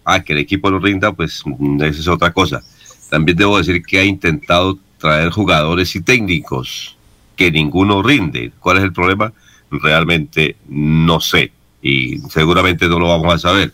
Ah, 0.04 0.24
que 0.24 0.34
el 0.34 0.40
equipo 0.40 0.72
no 0.72 0.80
rinda, 0.80 1.12
pues 1.12 1.44
mm, 1.46 1.82
esa 1.84 2.00
es 2.00 2.08
otra 2.08 2.34
cosa. 2.34 2.62
También 3.10 3.38
debo 3.38 3.58
decir 3.58 3.84
que 3.84 4.00
ha 4.00 4.04
intentado 4.04 4.80
traer 4.98 5.30
jugadores 5.30 5.96
y 5.96 6.02
técnicos, 6.02 6.98
que 7.36 7.52
ninguno 7.52 8.02
rinde. 8.02 8.52
¿Cuál 8.60 8.78
es 8.78 8.84
el 8.84 8.94
problema? 8.94 9.32
Realmente 9.70 10.56
no 10.68 11.20
sé 11.20 11.52
y 11.82 12.20
seguramente 12.30 12.88
no 12.88 13.00
lo 13.00 13.08
vamos 13.08 13.34
a 13.34 13.40
saber. 13.40 13.74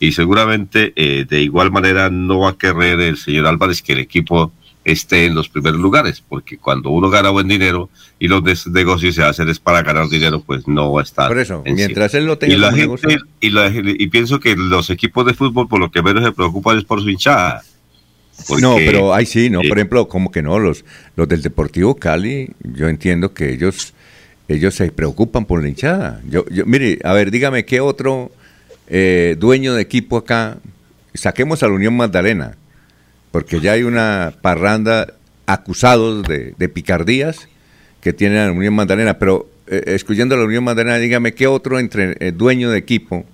Y 0.00 0.12
seguramente 0.12 0.92
eh, 0.96 1.24
de 1.28 1.42
igual 1.42 1.70
manera 1.70 2.10
no 2.10 2.40
va 2.40 2.50
a 2.50 2.58
querer 2.58 3.00
el 3.00 3.16
señor 3.16 3.46
Álvarez 3.46 3.80
que 3.82 3.92
el 3.92 4.00
equipo 4.00 4.52
esté 4.84 5.24
en 5.24 5.34
los 5.34 5.48
primeros 5.48 5.80
lugares, 5.80 6.22
porque 6.26 6.58
cuando 6.58 6.90
uno 6.90 7.08
gana 7.08 7.30
buen 7.30 7.48
dinero 7.48 7.88
y 8.18 8.28
los 8.28 8.66
negocios 8.66 9.14
se 9.14 9.22
hacen 9.22 9.48
es 9.48 9.58
para 9.58 9.82
ganar 9.82 10.08
dinero, 10.08 10.42
pues 10.44 10.68
no 10.68 10.92
va 10.92 11.00
a 11.00 11.04
estar. 11.04 11.28
Por 11.28 11.38
eso, 11.38 11.62
mientras 11.64 12.12
él 12.14 12.26
lo 12.26 12.36
tenga 12.38 12.54
y, 12.54 12.58
la 12.58 13.70
gente, 13.70 13.96
y, 13.98 14.06
pienso 14.08 14.40
que 14.40 14.54
los 14.56 14.90
equipos 14.90 15.24
de 15.26 15.34
fútbol 15.34 15.68
por 15.68 15.80
lo 15.80 15.90
que 15.90 16.02
menos 16.02 16.22
se 16.22 16.32
preocupan 16.32 16.78
es 16.78 16.84
por 16.84 17.00
su 17.00 17.08
hinchada. 17.08 17.62
no, 18.60 18.76
pero 18.76 19.14
ahí 19.14 19.24
sí, 19.24 19.48
no, 19.48 19.62
por 19.62 19.78
ejemplo, 19.78 20.06
como 20.06 20.30
que 20.30 20.42
no, 20.42 20.58
los, 20.58 20.84
los 21.16 21.28
del 21.28 21.40
Deportivo 21.40 21.96
Cali, 21.96 22.50
yo 22.62 22.88
entiendo 22.88 23.32
que 23.32 23.54
ellos, 23.54 23.94
ellos 24.48 24.74
se 24.74 24.92
preocupan 24.92 25.46
por 25.46 25.62
la 25.62 25.68
hinchada. 25.68 26.20
Yo, 26.28 26.44
yo, 26.50 26.66
mire, 26.66 26.98
a 27.04 27.14
ver, 27.14 27.30
dígame 27.30 27.64
qué 27.64 27.80
otro 27.80 28.30
eh, 28.88 29.36
dueño 29.38 29.72
de 29.72 29.80
equipo 29.80 30.18
acá, 30.18 30.58
saquemos 31.14 31.62
a 31.62 31.68
la 31.68 31.74
Unión 31.74 31.96
Magdalena 31.96 32.56
porque 33.34 33.58
ya 33.58 33.72
hay 33.72 33.82
una 33.82 34.32
parranda 34.42 35.14
acusados 35.46 36.22
de, 36.22 36.68
picardías 36.68 37.48
que 38.00 38.12
tienen 38.12 38.38
a 38.38 38.46
la 38.46 38.52
Unión 38.52 38.74
Magdalena, 38.74 39.18
pero 39.18 39.50
eh, 39.66 39.98
a 39.98 40.24
la 40.36 40.44
Unión 40.44 40.62
Magdalena, 40.62 40.98
dígame 40.98 41.34
qué 41.34 41.48
otro 41.48 41.80
entre 41.80 42.16
eh, 42.20 42.30
dueño 42.30 42.70
de 42.70 42.78
equipo 42.78 43.26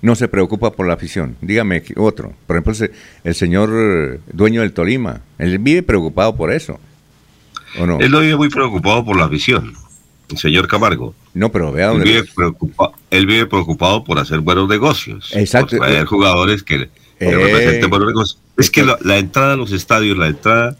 no 0.00 0.14
se 0.14 0.26
preocupa 0.26 0.72
por 0.72 0.86
la 0.86 0.94
afición. 0.94 1.36
Dígame 1.42 1.82
otro. 1.96 2.32
Por 2.46 2.56
ejemplo, 2.56 2.88
el 3.22 3.34
señor 3.34 3.70
eh, 3.74 4.20
dueño 4.32 4.62
del 4.62 4.72
Tolima, 4.72 5.20
él 5.36 5.58
vive 5.58 5.82
preocupado 5.82 6.34
por 6.34 6.50
eso. 6.50 6.80
¿o 7.78 7.84
no? 7.84 8.00
Él 8.00 8.10
no 8.10 8.20
vive 8.20 8.36
muy 8.36 8.48
preocupado 8.48 9.04
por 9.04 9.18
la 9.18 9.26
afición, 9.26 9.74
el 10.30 10.38
señor 10.38 10.66
Camargo. 10.66 11.14
No, 11.34 11.52
pero 11.52 11.72
vea 11.72 11.88
dónde. 11.88 12.10
Él 12.10 12.24
vive, 12.38 12.54
él 13.10 13.26
vive 13.26 13.44
preocupado 13.44 14.02
por 14.02 14.18
hacer 14.18 14.40
buenos 14.40 14.66
negocios. 14.66 15.30
Exacto. 15.34 15.76
Por 15.76 15.88
traer 15.88 16.06
jugadores 16.06 16.62
que 16.62 16.88
eh, 17.20 17.80
es 18.60 18.70
que 18.70 18.84
la, 18.84 19.18
entrada 19.18 19.54
a 19.54 19.56
los 19.56 19.72
estadios, 19.72 20.16
la 20.18 20.28
entrada 20.28 20.76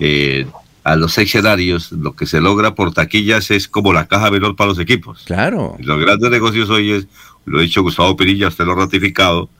eh, 0.00 0.46
a 0.84 0.96
los 0.96 1.18
escenarios, 1.18 1.92
lo 1.92 2.14
que 2.16 2.26
se 2.26 2.40
logra 2.40 2.74
por 2.74 2.94
taquillas 2.94 3.50
es 3.50 3.68
como 3.68 3.92
la 3.92 4.06
caja 4.06 4.30
menor 4.30 4.56
para 4.56 4.70
los 4.70 4.78
equipos. 4.78 5.24
Claro. 5.26 5.76
Los 5.80 6.00
grandes 6.00 6.30
negocios 6.30 6.70
hoy 6.70 6.92
es, 6.92 7.06
lo 7.44 7.58
ha 7.58 7.62
dicho 7.62 7.82
Gustavo 7.82 8.16
Pirilla, 8.16 8.48
usted 8.48 8.64
lo 8.64 8.72
ha 8.72 8.76
ratificado, 8.76 9.50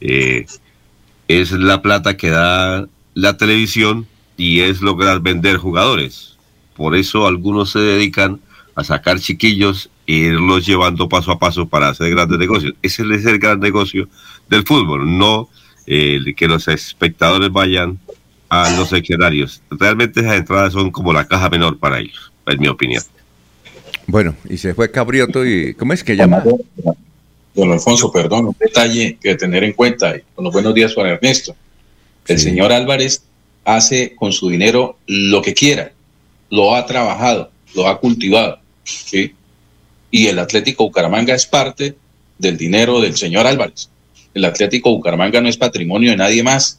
eh, 0.00 0.46
es 1.28 1.52
la 1.52 1.82
plata 1.82 2.16
que 2.16 2.30
da 2.30 2.88
la 3.14 3.36
televisión 3.36 4.06
y 4.36 4.60
es 4.60 4.80
lograr 4.80 5.20
vender 5.20 5.58
jugadores. 5.58 6.38
Por 6.74 6.96
eso 6.96 7.26
algunos 7.26 7.70
se 7.70 7.80
dedican 7.80 8.40
a 8.74 8.84
sacar 8.84 9.20
chiquillos 9.20 9.90
e 10.06 10.14
irlos 10.14 10.64
llevando 10.64 11.08
paso 11.08 11.30
a 11.30 11.38
paso 11.38 11.68
para 11.68 11.88
hacer 11.88 12.10
grandes 12.10 12.38
negocios. 12.38 12.74
Ese 12.80 13.02
es 13.14 13.26
el 13.26 13.38
gran 13.38 13.60
negocio 13.60 14.08
del 14.48 14.64
fútbol, 14.64 15.18
no 15.18 15.50
que 15.90 16.46
los 16.46 16.68
espectadores 16.68 17.50
vayan 17.50 17.98
a 18.48 18.70
los 18.76 18.92
escenarios. 18.92 19.60
Realmente 19.70 20.20
esas 20.20 20.36
entradas 20.36 20.72
son 20.72 20.90
como 20.92 21.12
la 21.12 21.26
caja 21.26 21.48
menor 21.50 21.78
para 21.78 21.98
ellos, 21.98 22.32
en 22.46 22.60
mi 22.60 22.68
opinión. 22.68 23.02
Bueno, 24.06 24.36
y 24.48 24.56
se 24.56 24.72
fue 24.74 24.90
Cabrioto 24.90 25.44
y 25.44 25.74
¿cómo 25.74 25.92
es 25.92 26.04
que 26.04 26.16
llama? 26.16 26.44
Don 27.54 27.72
Alfonso, 27.72 28.12
perdón, 28.12 28.46
un 28.46 28.56
detalle 28.58 29.18
que 29.20 29.34
tener 29.34 29.64
en 29.64 29.72
cuenta, 29.72 30.16
y 30.16 30.22
con 30.34 30.44
los 30.44 30.52
buenos 30.52 30.74
días 30.74 30.94
para 30.94 31.10
Ernesto. 31.10 31.56
El 32.26 32.38
señor 32.38 32.72
Álvarez 32.72 33.24
hace 33.64 34.14
con 34.14 34.32
su 34.32 34.48
dinero 34.48 34.98
lo 35.06 35.42
que 35.42 35.54
quiera, 35.54 35.92
lo 36.50 36.76
ha 36.76 36.86
trabajado, 36.86 37.50
lo 37.74 37.88
ha 37.88 37.98
cultivado, 37.98 38.60
¿sí? 38.84 39.34
Y 40.12 40.26
el 40.28 40.38
Atlético 40.38 40.84
Bucaramanga 40.84 41.34
es 41.34 41.46
parte 41.46 41.96
del 42.38 42.56
dinero 42.56 43.00
del 43.00 43.16
señor 43.16 43.46
Álvarez. 43.46 43.90
El 44.34 44.44
Atlético 44.44 44.90
Bucaramanga 44.90 45.40
no 45.40 45.48
es 45.48 45.56
patrimonio 45.56 46.10
de 46.10 46.16
nadie 46.16 46.42
más. 46.42 46.78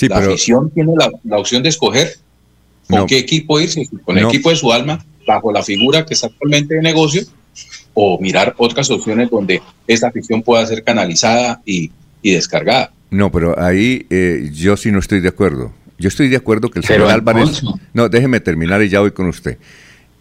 la 0.00 0.18
afición 0.18 0.70
tiene 0.70 0.92
la, 1.24 1.38
opción 1.38 1.62
de 1.62 1.68
escoger 1.68 2.16
con 2.88 3.06
qué 3.06 3.18
equipo 3.18 3.60
irse, 3.60 3.88
con 4.04 4.18
el 4.18 4.26
equipo 4.26 4.50
de 4.50 4.56
su 4.56 4.72
alma, 4.72 5.04
bajo 5.26 5.52
la 5.52 5.62
figura 5.62 6.04
que 6.04 6.14
está 6.14 6.26
actualmente 6.28 6.74
de 6.74 6.82
negocio, 6.82 7.22
o 7.94 8.18
mirar 8.20 8.54
otras 8.58 8.90
opciones 8.90 9.30
donde 9.30 9.60
esta 9.86 10.08
afición 10.08 10.42
pueda 10.42 10.64
ser 10.66 10.82
canalizada 10.84 11.60
y, 11.64 11.90
descargada. 12.22 12.92
No, 13.10 13.32
pero 13.32 13.58
ahí 13.60 14.06
eh, 14.10 14.50
yo 14.52 14.76
sí 14.76 14.92
no 14.92 15.00
estoy 15.00 15.20
de 15.20 15.28
acuerdo. 15.28 15.72
Yo 15.98 16.08
estoy 16.08 16.28
de 16.28 16.36
acuerdo 16.36 16.70
que 16.70 16.78
el 16.78 16.84
señor 16.84 17.10
Álvarez... 17.10 17.62
No, 17.92 18.08
déjeme 18.08 18.40
terminar 18.40 18.82
y 18.82 18.88
ya 18.88 19.00
voy 19.00 19.10
con 19.10 19.26
usted. 19.26 19.58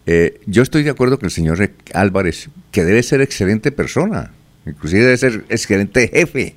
Eh, 0.05 0.41
yo 0.45 0.63
estoy 0.63 0.83
de 0.83 0.89
acuerdo 0.89 1.19
que 1.19 1.27
el 1.27 1.31
señor 1.31 1.71
Álvarez, 1.93 2.49
que 2.71 2.83
debe 2.83 3.03
ser 3.03 3.21
excelente 3.21 3.71
persona, 3.71 4.31
inclusive 4.69 5.03
debe 5.03 5.17
ser 5.17 5.45
excelente 5.49 6.07
jefe, 6.07 6.55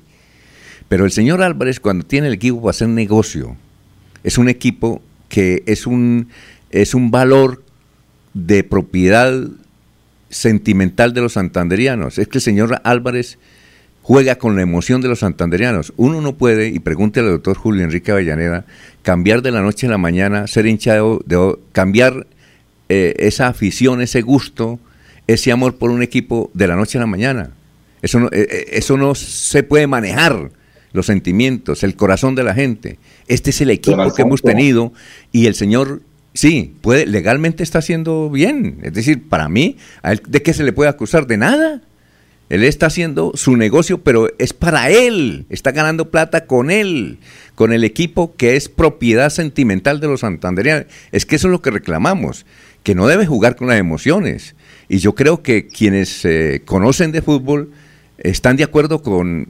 pero 0.89 1.05
el 1.05 1.11
señor 1.11 1.41
Álvarez 1.41 1.79
cuando 1.79 2.05
tiene 2.05 2.27
el 2.27 2.33
equipo 2.33 2.61
para 2.61 2.71
hacer 2.71 2.87
negocio, 2.89 3.55
es 4.23 4.37
un 4.37 4.49
equipo 4.49 5.01
que 5.29 5.63
es 5.65 5.87
un, 5.87 6.29
es 6.71 6.93
un 6.93 7.11
valor 7.11 7.63
de 8.33 8.63
propiedad 8.63 9.33
sentimental 10.29 11.13
de 11.13 11.21
los 11.21 11.33
santanderianos. 11.33 12.17
Es 12.17 12.27
que 12.27 12.39
el 12.39 12.41
señor 12.41 12.81
Álvarez 12.83 13.37
juega 14.01 14.35
con 14.35 14.55
la 14.55 14.61
emoción 14.61 15.01
de 15.01 15.07
los 15.07 15.19
santanderianos. 15.19 15.93
Uno 15.95 16.21
no 16.21 16.35
puede, 16.35 16.67
y 16.67 16.79
pregúntele 16.79 17.27
al 17.27 17.33
doctor 17.33 17.57
Julio 17.57 17.83
Enrique 17.83 18.11
Avellaneda, 18.11 18.65
cambiar 19.01 19.41
de 19.41 19.51
la 19.51 19.61
noche 19.61 19.87
a 19.87 19.89
la 19.89 19.97
mañana, 19.97 20.47
ser 20.47 20.65
hinchado, 20.65 21.21
de, 21.25 21.57
cambiar 21.71 22.27
eh, 22.89 23.15
esa 23.19 23.47
afición, 23.47 24.01
ese 24.01 24.21
gusto, 24.21 24.79
ese 25.27 25.51
amor 25.51 25.77
por 25.77 25.89
un 25.89 26.03
equipo 26.03 26.51
de 26.53 26.67
la 26.67 26.75
noche 26.75 26.97
a 26.97 27.01
la 27.01 27.07
mañana. 27.07 27.51
Eso 28.03 28.19
no, 28.19 28.27
eh, 28.27 28.47
eh, 28.51 28.65
eso 28.73 28.97
no 28.97 29.15
se 29.15 29.63
puede 29.63 29.87
manejar, 29.87 30.51
los 30.91 31.07
sentimientos, 31.07 31.83
el 31.83 31.95
corazón 31.95 32.35
de 32.35 32.43
la 32.43 32.53
gente. 32.53 32.99
Este 33.27 33.49
es 33.49 33.61
el 33.61 33.71
equipo 33.71 34.13
que 34.13 34.21
hemos 34.21 34.43
tenido 34.43 34.93
y 35.31 35.47
el 35.47 35.55
señor, 35.55 36.01
sí, 36.35 36.75
puede, 36.81 37.07
legalmente 37.07 37.63
está 37.63 37.79
haciendo 37.79 38.29
bien. 38.29 38.77
Es 38.83 38.93
decir, 38.93 39.27
para 39.27 39.49
mí, 39.49 39.77
¿de 40.27 40.41
qué 40.43 40.53
se 40.53 40.63
le 40.63 40.71
puede 40.71 40.91
acusar? 40.91 41.25
De 41.25 41.37
nada. 41.37 41.81
Él 42.49 42.63
está 42.63 42.85
haciendo 42.85 43.31
su 43.33 43.57
negocio, 43.57 44.03
pero 44.03 44.29
es 44.37 44.53
para 44.53 44.91
él. 44.91 45.47
Está 45.49 45.71
ganando 45.71 46.11
plata 46.11 46.45
con 46.45 46.69
él, 46.69 47.17
con 47.55 47.73
el 47.73 47.83
equipo 47.83 48.35
que 48.35 48.55
es 48.55 48.69
propiedad 48.69 49.31
sentimental 49.31 49.99
de 49.99 50.07
los 50.07 50.19
santanderianos. 50.19 50.85
Es 51.11 51.25
que 51.25 51.37
eso 51.37 51.47
es 51.47 51.51
lo 51.51 51.61
que 51.63 51.71
reclamamos 51.71 52.45
que 52.83 52.93
no 52.93 53.07
debe 53.07 53.25
jugar 53.25 53.55
con 53.55 53.69
las 53.69 53.79
emociones. 53.79 54.55
Y 54.89 54.99
yo 54.99 55.15
creo 55.15 55.41
que 55.41 55.67
quienes 55.67 56.23
eh, 56.25 56.61
conocen 56.65 57.11
de 57.11 57.21
fútbol 57.21 57.71
están 58.23 58.55
de 58.55 58.63
acuerdo 58.63 59.01
con, 59.01 59.49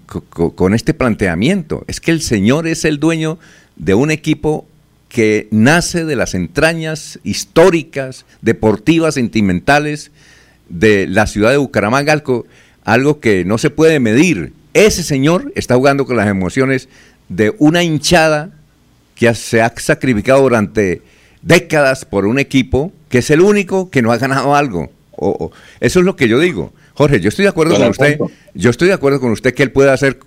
este 0.73 0.93
planteamiento. 0.93 1.85
Es 1.87 2.01
que 2.01 2.11
el 2.11 2.21
Señor 2.21 2.67
es 2.67 2.85
el 2.85 2.99
dueño 2.99 3.37
de 3.75 3.93
un 3.93 4.11
equipo 4.11 4.67
que 5.09 5.47
nace 5.51 6.05
de 6.05 6.15
las 6.15 6.33
entrañas 6.33 7.19
históricas, 7.23 8.25
deportivas, 8.41 9.13
sentimentales 9.13 10.11
de 10.69 11.05
la 11.07 11.27
ciudad 11.27 11.51
de 11.51 11.57
Bucaramanga, 11.57 12.13
algo, 12.13 12.47
algo 12.83 13.19
que 13.19 13.45
no 13.45 13.59
se 13.59 13.69
puede 13.69 13.99
medir. 13.99 14.53
Ese 14.73 15.03
señor 15.03 15.53
está 15.55 15.75
jugando 15.75 16.07
con 16.07 16.17
las 16.17 16.27
emociones 16.27 16.89
de 17.29 17.53
una 17.59 17.83
hinchada 17.83 18.49
que 19.13 19.33
se 19.35 19.61
ha 19.61 19.71
sacrificado 19.77 20.41
durante 20.41 21.03
décadas 21.43 22.05
por 22.05 22.25
un 22.25 22.39
equipo 22.39 22.91
que 23.09 23.19
es 23.19 23.29
el 23.29 23.41
único 23.41 23.91
que 23.91 24.01
no 24.01 24.11
ha 24.11 24.17
ganado 24.17 24.55
algo. 24.55 24.91
Eso 25.79 25.99
es 25.99 26.05
lo 26.05 26.15
que 26.15 26.27
yo 26.27 26.39
digo. 26.39 26.73
Jorge, 26.95 27.19
yo 27.19 27.29
estoy 27.29 27.43
de 27.43 27.49
acuerdo 27.49 27.75
con 27.75 27.89
usted. 27.89 28.19
Yo 28.53 28.69
estoy 28.69 28.89
de 28.89 28.93
acuerdo 28.93 29.19
con 29.19 29.31
usted 29.31 29.53
que 29.53 29.63
él 29.63 29.71
puede 29.71 29.91
hacer 29.91 30.19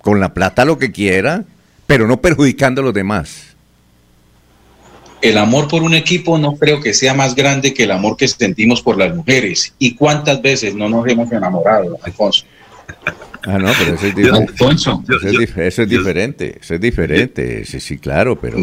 con 0.00 0.20
la 0.20 0.34
plata 0.34 0.64
lo 0.64 0.78
que 0.78 0.92
quiera, 0.92 1.44
pero 1.86 2.06
no 2.06 2.20
perjudicando 2.20 2.80
a 2.80 2.84
los 2.84 2.94
demás. 2.94 3.54
El 5.20 5.38
amor 5.38 5.68
por 5.68 5.82
un 5.82 5.94
equipo 5.94 6.36
no 6.36 6.56
creo 6.56 6.80
que 6.80 6.92
sea 6.92 7.14
más 7.14 7.34
grande 7.34 7.72
que 7.72 7.84
el 7.84 7.90
amor 7.90 8.16
que 8.16 8.28
sentimos 8.28 8.82
por 8.82 8.98
las 8.98 9.14
mujeres. 9.14 9.74
¿Y 9.78 9.94
cuántas 9.94 10.42
veces 10.42 10.74
no 10.74 10.88
nos 10.88 11.06
hemos 11.08 11.32
enamorado, 11.32 11.98
Alfonso? 12.02 12.44
Ah, 13.46 13.58
no, 13.58 13.70
pero 13.78 13.94
eso 13.94 14.06
es, 14.06 14.14
diferente. 14.14 14.54
eso, 14.54 15.82
es, 15.82 15.88
diferente, 15.88 16.58
eso 16.60 16.74
es 16.74 16.80
diferente, 16.80 17.64
sí, 17.66 17.78
sí, 17.78 17.98
claro, 17.98 18.40
pero... 18.40 18.58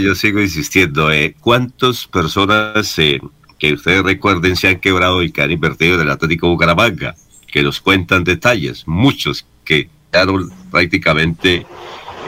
Yo, 0.00 0.14
sigo 0.16 0.40
insistiendo, 0.40 1.12
eh, 1.12 1.36
¿cuántas 1.40 2.06
personas 2.06 2.98
eh, 2.98 3.20
que 3.62 3.74
ustedes 3.74 4.02
recuerden 4.02 4.56
se 4.56 4.66
han 4.66 4.80
quebrado 4.80 5.22
y 5.22 5.30
que 5.30 5.40
han 5.40 5.52
invertido 5.52 5.94
en 5.94 6.00
el 6.00 6.10
Atlético 6.10 6.48
Bucaramanga? 6.48 7.14
Que 7.46 7.62
nos 7.62 7.80
cuentan 7.80 8.24
detalles, 8.24 8.82
muchos 8.88 9.46
que 9.64 9.88
quedaron 10.10 10.50
prácticamente 10.68 11.64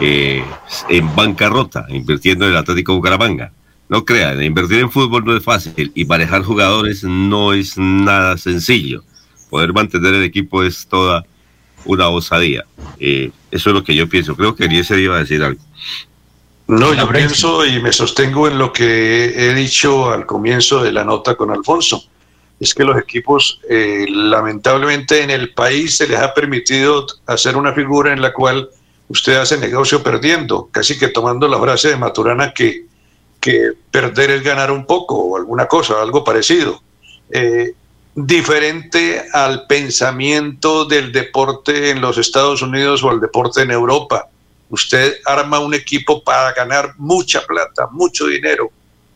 eh, 0.00 0.44
en 0.88 1.16
bancarrota 1.16 1.86
invirtiendo 1.88 2.44
en 2.44 2.52
el 2.52 2.56
Atlético 2.56 2.94
Bucaramanga. 2.94 3.50
No 3.88 4.04
crean, 4.04 4.40
invertir 4.44 4.78
en 4.78 4.92
fútbol 4.92 5.24
no 5.24 5.36
es 5.36 5.42
fácil 5.42 5.90
y 5.92 6.04
manejar 6.04 6.44
jugadores 6.44 7.02
no 7.02 7.52
es 7.52 7.76
nada 7.76 8.38
sencillo. 8.38 9.02
Poder 9.50 9.72
mantener 9.72 10.14
el 10.14 10.22
equipo 10.22 10.62
es 10.62 10.86
toda 10.86 11.24
una 11.84 12.10
osadía. 12.10 12.64
Eh, 13.00 13.32
eso 13.50 13.70
es 13.70 13.74
lo 13.74 13.82
que 13.82 13.96
yo 13.96 14.08
pienso. 14.08 14.36
Creo 14.36 14.54
que 14.54 14.66
Eliezer 14.66 15.00
iba 15.00 15.16
a 15.16 15.18
decir 15.18 15.42
algo. 15.42 15.60
No, 16.66 16.94
yo 16.94 17.08
pienso 17.08 17.66
y 17.66 17.80
me 17.82 17.92
sostengo 17.92 18.48
en 18.48 18.58
lo 18.58 18.72
que 18.72 19.24
he 19.24 19.54
dicho 19.54 20.10
al 20.10 20.24
comienzo 20.24 20.82
de 20.82 20.92
la 20.92 21.04
nota 21.04 21.34
con 21.34 21.50
Alfonso. 21.50 22.02
Es 22.58 22.74
que 22.74 22.84
los 22.84 22.96
equipos, 22.96 23.60
eh, 23.68 24.06
lamentablemente 24.08 25.22
en 25.22 25.30
el 25.30 25.52
país 25.52 25.96
se 25.96 26.08
les 26.08 26.18
ha 26.18 26.32
permitido 26.32 27.06
hacer 27.26 27.56
una 27.56 27.74
figura 27.74 28.12
en 28.12 28.22
la 28.22 28.32
cual 28.32 28.70
usted 29.08 29.36
hace 29.36 29.58
negocio 29.58 30.02
perdiendo, 30.02 30.68
casi 30.70 30.98
que 30.98 31.08
tomando 31.08 31.48
la 31.48 31.60
frase 31.60 31.88
de 31.88 31.96
Maturana 31.96 32.54
que, 32.54 32.86
que 33.40 33.72
perder 33.90 34.30
es 34.30 34.42
ganar 34.42 34.70
un 34.70 34.86
poco 34.86 35.16
o 35.16 35.36
alguna 35.36 35.66
cosa, 35.66 36.00
algo 36.00 36.24
parecido. 36.24 36.80
Eh, 37.30 37.74
diferente 38.14 39.22
al 39.32 39.66
pensamiento 39.66 40.84
del 40.84 41.12
deporte 41.12 41.90
en 41.90 42.00
los 42.00 42.16
Estados 42.16 42.62
Unidos 42.62 43.02
o 43.02 43.10
al 43.10 43.20
deporte 43.20 43.62
en 43.62 43.70
Europa. 43.70 44.28
Usted 44.70 45.16
arma 45.24 45.60
un 45.60 45.74
equipo 45.74 46.22
para 46.22 46.52
ganar 46.52 46.94
mucha 46.98 47.46
plata, 47.46 47.88
mucho 47.90 48.26
dinero, 48.26 48.70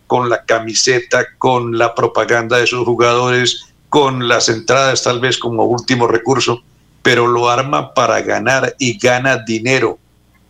con 0.06 0.28
la 0.28 0.44
camiseta, 0.44 1.26
con 1.38 1.76
la 1.76 1.94
propaganda 1.94 2.58
de 2.58 2.66
sus 2.66 2.84
jugadores, 2.84 3.66
con 3.88 4.28
las 4.28 4.48
entradas 4.48 5.02
tal 5.02 5.20
vez 5.20 5.38
como 5.38 5.64
último 5.64 6.06
recurso, 6.06 6.62
pero 7.02 7.26
lo 7.26 7.48
arma 7.48 7.94
para 7.94 8.20
ganar 8.20 8.74
y 8.78 8.98
gana 8.98 9.38
dinero. 9.38 9.98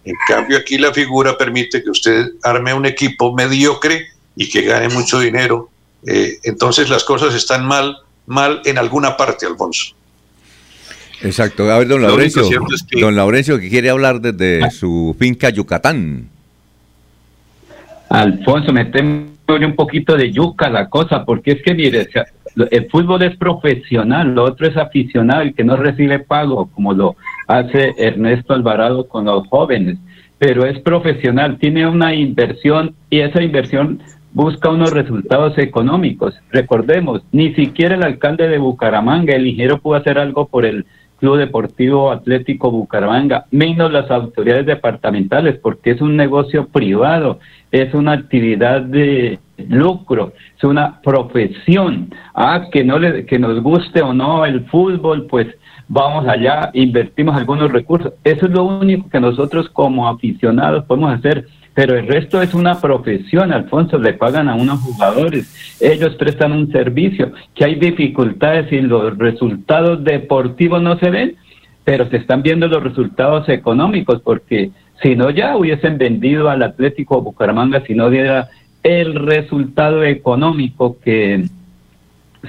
En 0.05 0.17
cambio 0.27 0.59
aquí 0.59 0.79
la 0.79 0.93
figura 0.93 1.37
permite 1.37 1.83
que 1.83 1.91
usted 1.91 2.33
arme 2.43 2.75
un 2.75 2.87
equipo 2.87 3.35
mediocre 3.35 4.07
y 4.37 4.49
que 4.49 4.63
gane 4.63 4.89
mucho 4.89 5.19
dinero. 5.19 5.71
Eh, 6.07 6.39
entonces 6.45 6.89
las 6.89 7.05
cosas 7.05 7.35
están 7.35 7.67
mal 7.67 7.99
mal 8.29 8.61
en 8.65 8.79
alguna 8.79 9.17
parte, 9.17 9.47
Alfonso. 9.47 9.95
Exacto. 11.23 11.71
A 11.71 11.79
ver, 11.79 11.89
don 11.89 12.03
Laurencio, 12.03 12.43
don 13.01 13.17
Laurencio 13.17 13.59
que 13.59 13.69
quiere 13.69 13.91
hablar 13.91 14.21
desde 14.21 14.65
ah. 14.65 14.71
su 14.71 15.17
finca 15.19 15.51
Yucatán. 15.51 16.29
Alfonso, 18.09 18.73
meteme 18.73 19.27
un 19.49 19.75
poquito 19.75 20.17
de 20.17 20.33
yuca 20.33 20.69
la 20.71 20.89
cosa, 20.89 21.25
porque 21.25 21.53
es 21.53 21.63
que 21.63 21.75
mire, 21.75 22.09
el 22.71 22.91
fútbol 22.91 23.23
es 23.23 23.37
profesional, 23.37 24.35
lo 24.35 24.45
otro 24.45 24.67
es 24.67 24.77
aficionado, 24.77 25.45
y 25.45 25.53
que 25.53 25.65
no 25.65 25.77
recibe 25.77 26.19
pago, 26.19 26.71
como 26.75 26.95
lo 26.95 27.17
hace 27.47 27.95
Ernesto 27.99 28.55
Alvarado 28.55 29.09
con 29.09 29.27
los 29.27 29.47
jóvenes, 29.49 29.99
pero 30.39 30.65
es 30.67 30.79
profesional, 30.81 31.59
tiene 31.59 31.87
una 31.87 32.15
inversión 32.15 32.95
y 33.11 33.21
esa 33.21 33.43
inversión 33.43 34.01
busca 34.33 34.71
unos 34.71 34.93
resultados 34.93 35.59
económicos. 35.59 36.35
Recordemos, 36.51 37.23
ni 37.33 37.55
siquiera 37.55 37.97
el 37.97 38.05
alcalde 38.05 38.49
de 38.49 38.59
Bucaramanga, 38.59 39.35
el 39.35 39.47
ingeniero, 39.47 39.81
pudo 39.81 39.97
hacer 39.97 40.19
algo 40.19 40.47
por 40.47 40.65
el 40.65 40.87
Club 41.19 41.39
Deportivo 41.39 42.11
Atlético 42.11 42.71
Bucaramanga, 42.71 43.47
menos 43.51 43.93
las 43.93 44.11
autoridades 44.11 44.67
departamentales, 44.67 45.59
porque 45.59 45.91
es 45.91 46.01
un 46.01 46.17
negocio 46.17 46.69
privado, 46.69 47.41
es 47.71 47.93
una 47.95 48.13
actividad 48.13 48.83
de 48.83 49.39
lucro, 49.69 50.33
es 50.57 50.65
una 50.65 51.01
profesión. 51.01 52.15
Ah, 52.35 52.67
que 52.71 52.85
no 52.85 52.99
le, 52.99 53.27
que 53.27 53.39
nos 53.39 53.61
guste 53.63 54.01
o 54.01 54.15
no 54.15 54.45
el 54.45 54.65
fútbol, 54.67 55.27
pues 55.27 55.49
vamos 55.89 56.27
allá, 56.29 56.71
invertimos 56.75 57.37
algunos 57.37 57.73
recursos. 57.73 58.13
Eso 58.25 58.47
es 58.47 58.53
lo 58.53 58.65
único 58.65 59.09
que 59.09 59.21
nosotros 59.21 59.69
como 59.71 60.09
aficionados 60.09 60.85
podemos 60.85 61.13
hacer 61.13 61.47
pero 61.79 61.97
el 61.97 62.09
resto 62.09 62.43
es 62.43 62.55
una 62.55 62.81
profesión, 62.81 63.53
Alfonso, 63.53 63.99
le 63.99 64.13
pagan 64.13 64.49
a 64.49 64.57
unos 64.57 64.81
jugadores, 64.81 65.79
ellos 65.81 66.17
prestan 66.17 66.51
un 66.51 66.73
servicio, 66.73 67.31
que 67.55 67.65
hay 67.65 67.77
dificultades 67.77 68.73
y 68.73 68.81
los 68.81 69.17
resultados 69.17 70.03
deportivos 70.03 70.83
no 70.83 70.99
se 70.99 71.09
ven, 71.09 71.37
pero 71.85 72.11
se 72.11 72.17
están 72.17 72.43
viendo 72.43 72.67
los 72.67 72.83
resultados 72.83 73.49
económicos, 73.49 74.21
porque 74.23 74.73
si 75.01 75.15
no 75.15 75.31
ya 75.31 75.57
hubiesen 75.57 75.99
vendido 75.99 76.51
al 76.51 76.65
Atlético 76.65 77.23
Bucaramanga 77.23 77.85
si 77.87 77.95
no 77.95 78.11
diera 78.11 78.49
el 78.83 79.15
resultado 79.15 80.03
económico 80.03 80.99
que 80.99 81.45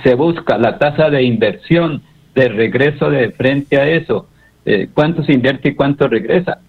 se 0.02 0.16
busca, 0.16 0.58
la 0.58 0.80
tasa 0.80 1.12
de 1.12 1.22
inversión 1.22 2.02
de 2.34 2.50
regreso 2.50 3.12
de 3.12 3.30
frente 3.30 3.78
a 3.78 3.88
eso. 3.88 4.28
Eh, 4.66 4.90
¿Cuánto 4.92 5.24
se 5.24 5.34
invierte 5.34 5.70
y 5.70 5.76
cuánto 5.76 6.08
regresa? 6.08 6.62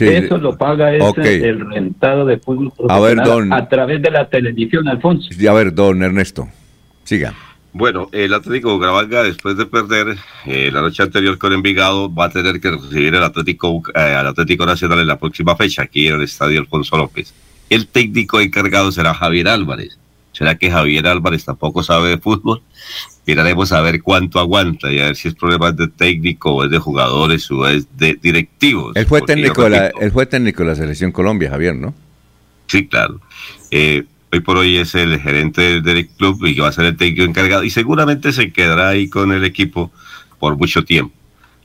Eso 0.00 0.38
lo 0.38 0.56
paga 0.56 0.92
el 0.94 1.70
rentado 1.70 2.26
de 2.26 2.38
fútbol 2.38 2.72
a, 2.88 3.56
a 3.56 3.68
través 3.68 4.02
de 4.02 4.10
la 4.10 4.28
televisión, 4.28 4.88
Alfonso. 4.88 5.28
A 5.48 5.52
ver, 5.52 5.74
don 5.74 6.02
Ernesto, 6.02 6.48
siga. 7.04 7.34
Bueno, 7.72 8.08
el 8.12 8.32
Atlético 8.32 8.72
Bucaramanga, 8.72 9.24
después 9.24 9.56
de 9.56 9.66
perder 9.66 10.16
eh, 10.46 10.70
la 10.72 10.80
noche 10.80 11.02
anterior 11.02 11.36
con 11.38 11.52
Envigado, 11.52 12.12
va 12.12 12.26
a 12.26 12.30
tener 12.30 12.60
que 12.60 12.70
recibir 12.70 13.16
al 13.16 13.24
Atlético, 13.24 13.82
eh, 13.96 13.98
al 13.98 14.28
Atlético 14.28 14.64
Nacional 14.64 15.00
en 15.00 15.08
la 15.08 15.18
próxima 15.18 15.56
fecha, 15.56 15.82
aquí 15.82 16.06
en 16.06 16.14
el 16.14 16.22
Estadio 16.22 16.60
Alfonso 16.60 16.96
López. 16.96 17.34
El 17.68 17.88
técnico 17.88 18.40
encargado 18.40 18.92
será 18.92 19.12
Javier 19.12 19.48
Álvarez. 19.48 19.98
¿Será 20.30 20.56
que 20.56 20.70
Javier 20.70 21.08
Álvarez 21.08 21.44
tampoco 21.44 21.82
sabe 21.82 22.10
de 22.10 22.18
fútbol? 22.18 22.62
Miraremos 23.26 23.72
a 23.72 23.80
ver 23.80 24.02
cuánto 24.02 24.38
aguanta 24.38 24.92
y 24.92 25.00
a 25.00 25.06
ver 25.06 25.16
si 25.16 25.28
es 25.28 25.34
problema 25.34 25.72
de 25.72 25.88
técnico 25.88 26.52
o 26.52 26.64
es 26.64 26.70
de 26.70 26.78
jugadores 26.78 27.50
o 27.50 27.66
es 27.66 27.86
de 27.96 28.18
directivos. 28.20 28.94
Él 28.96 29.06
fue, 29.06 29.22
técnico 29.22 29.64
de, 29.64 29.70
la, 29.70 29.86
él 29.86 30.12
fue 30.12 30.26
técnico 30.26 30.62
de 30.62 30.68
la 30.68 30.74
selección 30.74 31.10
Colombia, 31.10 31.50
Javier, 31.50 31.74
¿no? 31.74 31.94
Sí, 32.66 32.86
claro. 32.86 33.20
Eh, 33.70 34.04
hoy 34.32 34.40
por 34.40 34.58
hoy 34.58 34.76
es 34.76 34.94
el 34.94 35.18
gerente 35.20 35.80
del 35.80 36.06
club 36.08 36.44
y 36.44 36.54
que 36.54 36.60
va 36.60 36.68
a 36.68 36.72
ser 36.72 36.84
el 36.84 36.96
técnico 36.96 37.22
encargado 37.22 37.64
y 37.64 37.70
seguramente 37.70 38.32
se 38.32 38.52
quedará 38.52 38.88
ahí 38.88 39.08
con 39.08 39.32
el 39.32 39.44
equipo 39.44 39.90
por 40.38 40.58
mucho 40.58 40.84
tiempo. 40.84 41.14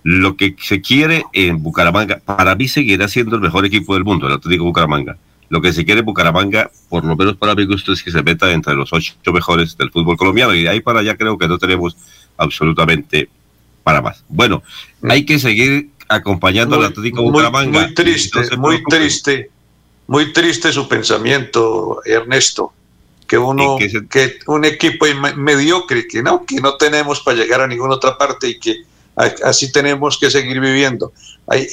Lo 0.04 0.38
que 0.38 0.56
se 0.60 0.80
quiere 0.80 1.26
en 1.34 1.62
Bucaramanga, 1.62 2.22
para 2.24 2.56
mí 2.56 2.70
seguirá 2.70 3.10
siendo 3.10 3.36
el 3.36 3.42
mejor 3.42 3.66
equipo 3.66 3.96
del 3.96 4.06
mundo, 4.06 4.28
el 4.28 4.34
Atlético 4.34 4.64
Bucaramanga. 4.64 5.18
Lo 5.50 5.62
que 5.62 5.74
se 5.74 5.84
quiere 5.84 6.02
Bucaramanga, 6.02 6.72
por 6.90 7.04
lo 7.04 7.16
menos 7.16 7.36
para 7.36 7.56
mi 7.56 7.66
gusto, 7.66 7.92
es 7.92 8.04
que 8.04 8.12
se 8.12 8.22
meta 8.22 8.52
entre 8.52 8.76
los 8.76 8.94
ocho 8.94 9.16
mejores 9.34 9.78
del 9.78 9.92
fútbol 9.92 10.16
colombiano 10.16 10.54
y 10.54 10.64
de 10.64 10.70
ahí 10.70 10.80
para 10.80 11.00
allá 11.00 11.18
creo 11.18 11.38
que 11.38 11.48
no 11.48 11.58
tenemos 11.58 11.98
absolutamente 12.38 13.30
para 13.84 14.02
más. 14.02 14.24
Bueno, 14.30 14.62
mm. 15.02 15.12
hay 15.12 15.26
que 15.26 15.40
seguir 15.40 15.90
acompañando 16.08 16.76
al 16.76 16.86
Atlético 16.86 17.24
Bucaramanga. 17.24 17.88
Muy 17.88 17.94
triste, 17.94 18.58
muy 18.58 18.84
triste 18.84 19.50
muy 20.10 20.34
triste 20.34 20.74
su 20.74 20.88
pensamiento, 20.88 22.02
Ernesto, 22.04 22.74
que 23.28 23.38
uno, 23.38 23.78
que 23.78 24.40
un 24.48 24.66
equipo 24.66 25.06
mediocre, 25.36 26.08
que 26.08 26.24
no, 26.24 26.48
que 26.48 26.56
no 26.56 26.78
tenemos 26.78 27.22
para 27.22 27.38
llegar 27.38 27.62
a 27.62 27.68
ninguna 27.68 27.94
otra 27.94 28.18
parte 28.18 28.50
y 28.50 28.60
que 28.60 28.86
así 29.44 29.72
tenemos 29.72 30.18
que 30.18 30.30
seguir 30.30 30.60
viviendo. 30.60 31.12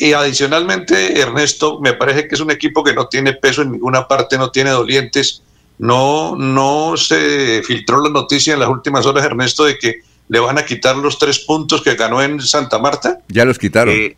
Y 0.00 0.12
adicionalmente, 0.12 1.20
Ernesto, 1.20 1.80
me 1.80 1.92
parece 1.92 2.26
que 2.26 2.34
es 2.34 2.40
un 2.40 2.50
equipo 2.50 2.82
que 2.82 2.94
no 2.94 3.06
tiene 3.06 3.34
peso 3.34 3.62
en 3.62 3.72
ninguna 3.72 4.08
parte, 4.08 4.38
no 4.38 4.50
tiene 4.50 4.70
dolientes. 4.70 5.42
No, 5.78 6.36
no 6.36 6.96
se 6.96 7.62
filtró 7.62 8.02
la 8.02 8.08
noticia 8.08 8.54
en 8.54 8.60
las 8.60 8.68
últimas 8.68 9.04
horas, 9.04 9.24
Ernesto, 9.24 9.64
de 9.64 9.78
que 9.78 10.00
le 10.28 10.40
van 10.40 10.58
a 10.58 10.64
quitar 10.64 10.96
los 10.96 11.18
tres 11.18 11.40
puntos 11.40 11.82
que 11.82 11.94
ganó 11.94 12.22
en 12.22 12.40
Santa 12.40 12.78
Marta. 12.78 13.20
Ya 13.28 13.44
los 13.44 13.58
quitaron. 13.58 13.94
Eh, 13.94 14.16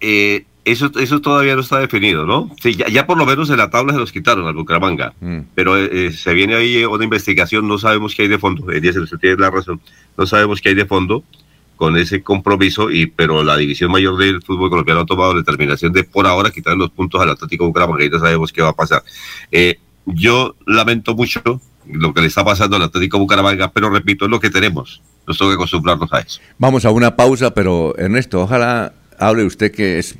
eh, 0.00 0.44
eso, 0.70 0.90
eso 0.98 1.20
todavía 1.20 1.54
no 1.54 1.62
está 1.62 1.78
definido, 1.78 2.26
¿no? 2.26 2.50
Sí, 2.60 2.76
ya, 2.76 3.06
por 3.06 3.16
lo 3.16 3.24
menos 3.24 3.48
en 3.50 3.56
la 3.56 3.70
tabla 3.70 3.94
se 3.94 3.98
los 4.00 4.12
quitaron 4.12 4.46
al 4.46 4.54
Bucaramanga, 4.54 5.14
mm. 5.20 5.38
pero 5.54 5.78
eh, 5.78 5.88
eh, 5.90 6.12
se 6.12 6.34
viene 6.34 6.54
ahí 6.56 6.84
una 6.84 7.04
investigación, 7.04 7.66
no 7.66 7.78
sabemos 7.78 8.14
qué 8.14 8.22
hay 8.22 8.28
de 8.28 8.38
fondo, 8.38 8.70
eh, 8.70 8.80
usted 8.86 9.18
tiene 9.18 9.36
la 9.36 9.50
razón, 9.50 9.80
no 10.16 10.26
sabemos 10.26 10.60
qué 10.60 10.70
hay 10.70 10.74
de 10.74 10.84
fondo 10.84 11.24
con 11.78 11.96
ese 11.96 12.22
compromiso, 12.22 12.90
y 12.90 13.06
pero 13.06 13.42
la 13.42 13.56
división 13.56 13.90
mayor 13.90 14.18
del 14.18 14.42
fútbol 14.42 14.68
colombiano 14.68 15.00
ha 15.00 15.06
tomado 15.06 15.32
la 15.32 15.38
determinación 15.38 15.92
de 15.92 16.04
por 16.04 16.26
ahora 16.26 16.50
quitar 16.50 16.76
los 16.76 16.90
puntos 16.90 17.22
al 17.22 17.30
Atlético 17.30 17.66
Bucaramanga, 17.66 18.04
y 18.04 18.10
ya 18.10 18.18
sabemos 18.18 18.52
qué 18.52 18.60
va 18.60 18.70
a 18.70 18.76
pasar. 18.76 19.02
yo 20.04 20.56
lamento 20.66 21.14
mucho 21.14 21.40
lo 21.86 22.12
que 22.12 22.20
le 22.20 22.26
está 22.26 22.44
pasando 22.44 22.76
al 22.76 22.82
Atlético 22.82 23.18
Bucaramanga, 23.18 23.70
pero 23.70 23.88
repito, 23.88 24.26
es 24.26 24.30
lo 24.30 24.40
que 24.40 24.50
tenemos, 24.50 25.00
nos 25.26 25.38
que 25.38 25.52
acostumbrarnos 25.54 26.12
a 26.12 26.20
eso. 26.20 26.40
Vamos 26.58 26.84
a 26.84 26.90
una 26.90 27.16
pausa, 27.16 27.54
pero 27.54 27.96
Ernesto, 27.96 28.42
ojalá 28.42 28.92
hable 29.18 29.44
usted 29.44 29.72
que 29.72 29.98
es 29.98 30.18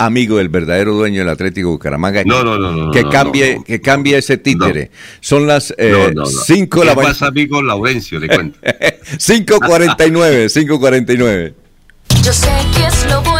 amigo 0.00 0.38
del 0.38 0.48
verdadero 0.48 0.94
dueño 0.94 1.20
del 1.20 1.28
Atlético 1.28 1.70
Bucaramanga. 1.70 2.24
No, 2.24 2.42
no, 2.42 2.58
no, 2.58 2.90
que 2.90 3.04
cambie, 3.04 3.62
que 3.64 3.80
cambie 3.80 4.18
ese 4.18 4.38
títere. 4.38 4.90
Son 5.20 5.46
las 5.46 5.66
5 5.66 5.74
eh, 5.78 5.86
de 5.86 6.86
la 6.86 6.94
mañana. 6.94 7.12
pasa, 7.12 7.26
amigo 7.26 7.62
Laurencio? 7.62 8.18
Le 8.18 8.28
cuento. 8.28 8.58
5.49, 8.62 10.48
5.49. 10.48 11.54
Yo 12.22 12.32
sé 12.32 12.50
que 12.74 12.86
es 12.86 13.10
lo 13.10 13.22
bueno. 13.22 13.39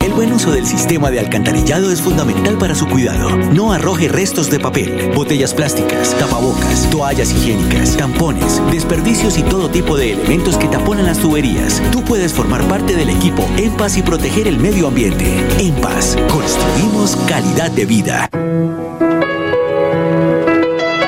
El 0.11 0.17
buen 0.17 0.33
uso 0.33 0.51
del 0.51 0.67
sistema 0.67 1.09
de 1.09 1.21
alcantarillado 1.21 1.89
es 1.89 2.01
fundamental 2.01 2.57
para 2.57 2.75
su 2.75 2.85
cuidado. 2.85 3.29
No 3.53 3.71
arroje 3.71 4.09
restos 4.09 4.49
de 4.49 4.59
papel, 4.59 5.13
botellas 5.15 5.53
plásticas, 5.53 6.13
tapabocas, 6.19 6.89
toallas 6.89 7.31
higiénicas, 7.31 7.95
tampones, 7.95 8.61
desperdicios 8.71 9.37
y 9.37 9.43
todo 9.43 9.69
tipo 9.69 9.95
de 9.95 10.11
elementos 10.11 10.57
que 10.57 10.67
taponan 10.67 11.05
las 11.05 11.19
tuberías. 11.19 11.81
Tú 11.93 12.03
puedes 12.03 12.33
formar 12.33 12.61
parte 12.67 12.93
del 12.93 13.09
equipo 13.09 13.47
En 13.55 13.71
Paz 13.77 13.95
y 13.95 14.01
proteger 14.01 14.49
el 14.49 14.57
medio 14.57 14.89
ambiente. 14.89 15.33
En 15.59 15.73
Paz, 15.75 16.17
construimos 16.29 17.15
calidad 17.29 17.71
de 17.71 17.85
vida. 17.85 18.29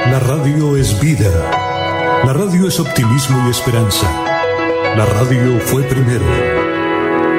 La 0.09 0.19
radio 0.19 0.77
es 0.77 0.97
vida. 1.01 1.29
La 2.23 2.31
radio 2.31 2.69
es 2.69 2.79
optimismo 2.79 3.47
y 3.47 3.51
esperanza. 3.51 4.07
La 4.95 5.05
radio 5.05 5.59
fue 5.59 5.83
primero. 5.83 6.72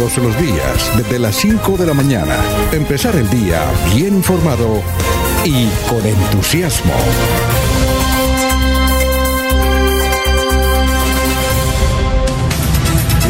todos 0.00 0.16
los 0.16 0.40
días, 0.40 0.90
desde 0.96 1.18
las 1.18 1.36
5 1.36 1.76
de 1.76 1.84
la 1.84 1.92
mañana. 1.92 2.34
Empezar 2.72 3.16
el 3.16 3.28
día 3.28 3.62
bien 3.94 4.14
informado 4.14 4.82
y 5.44 5.66
con 5.90 6.04
entusiasmo. 6.06 6.94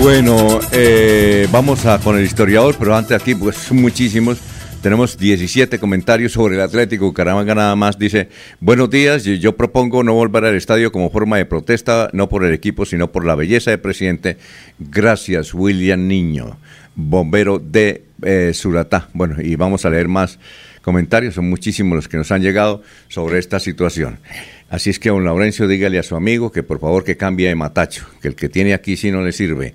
Bueno, 0.01 0.61
eh, 0.71 1.49
vamos 1.51 1.87
a 1.87 1.99
con 1.99 2.17
el 2.17 2.25
historiador, 2.25 2.77
pero 2.79 2.95
antes 2.95 3.21
aquí, 3.21 3.35
pues 3.35 3.73
muchísimos. 3.73 4.39
Tenemos 4.83 5.19
17 5.19 5.79
comentarios 5.79 6.33
sobre 6.33 6.55
el 6.55 6.63
Atlético 6.63 7.05
Bucaramanga 7.05 7.55
nada 7.55 7.77
más. 7.77 7.99
Dice, 7.99 8.31
buenos 8.61 8.89
días, 8.89 9.25
yo 9.25 9.55
propongo 9.55 10.03
no 10.03 10.15
volver 10.15 10.47
al 10.47 10.55
estadio 10.55 10.91
como 10.91 11.11
forma 11.11 11.37
de 11.37 11.45
protesta, 11.45 12.09
no 12.15 12.31
por 12.31 12.47
el 12.47 12.55
equipo, 12.55 12.87
sino 12.87 13.13
por 13.13 13.27
la 13.27 13.35
belleza 13.35 13.71
del 13.73 13.81
presidente. 13.81 14.39
Gracias, 14.79 15.53
William 15.53 16.09
Niño, 16.09 16.57
bombero 16.95 17.59
de 17.59 18.05
eh, 18.23 18.53
Suratá. 18.55 19.11
Bueno, 19.13 19.37
y 19.43 19.55
vamos 19.55 19.85
a 19.85 19.91
leer 19.91 20.09
más 20.09 20.39
comentarios, 20.81 21.35
son 21.35 21.51
muchísimos 21.51 21.95
los 21.97 22.09
que 22.09 22.17
nos 22.17 22.33
han 22.33 22.41
llegado 22.41 22.83
sobre 23.09 23.39
esta 23.39 23.61
situación. 23.61 24.19
Así 24.71 24.89
es 24.89 24.99
que, 24.99 25.11
don 25.11 25.25
Laurencio, 25.25 25.69
dígale 25.69 25.99
a 25.99 26.03
su 26.03 26.17
amigo 26.17 26.53
que 26.53 26.63
por 26.63 26.81
favor 26.81 27.05
que 27.05 27.17
cambie 27.17 27.49
de 27.49 27.55
matacho, 27.55 28.07
que 28.23 28.29
el 28.29 28.35
que 28.35 28.49
tiene 28.49 28.73
aquí 28.73 28.97
sí 28.97 29.11
no 29.11 29.23
le 29.23 29.33
sirve. 29.33 29.75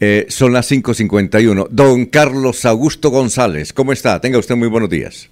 Eh, 0.00 0.26
son 0.30 0.54
las 0.54 0.70
5.51. 0.70 1.68
Don 1.70 2.06
Carlos 2.06 2.64
Augusto 2.64 3.10
González, 3.10 3.74
¿cómo 3.74 3.92
está? 3.92 4.18
Tenga 4.20 4.38
usted 4.38 4.56
muy 4.56 4.68
buenos 4.68 4.88
días. 4.88 5.28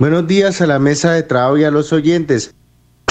Buenos 0.00 0.26
días 0.26 0.60
a 0.60 0.66
la 0.66 0.80
mesa 0.80 1.12
de 1.12 1.22
trabajo 1.22 1.58
y 1.58 1.64
a 1.64 1.70
los 1.70 1.92
oyentes. 1.92 2.52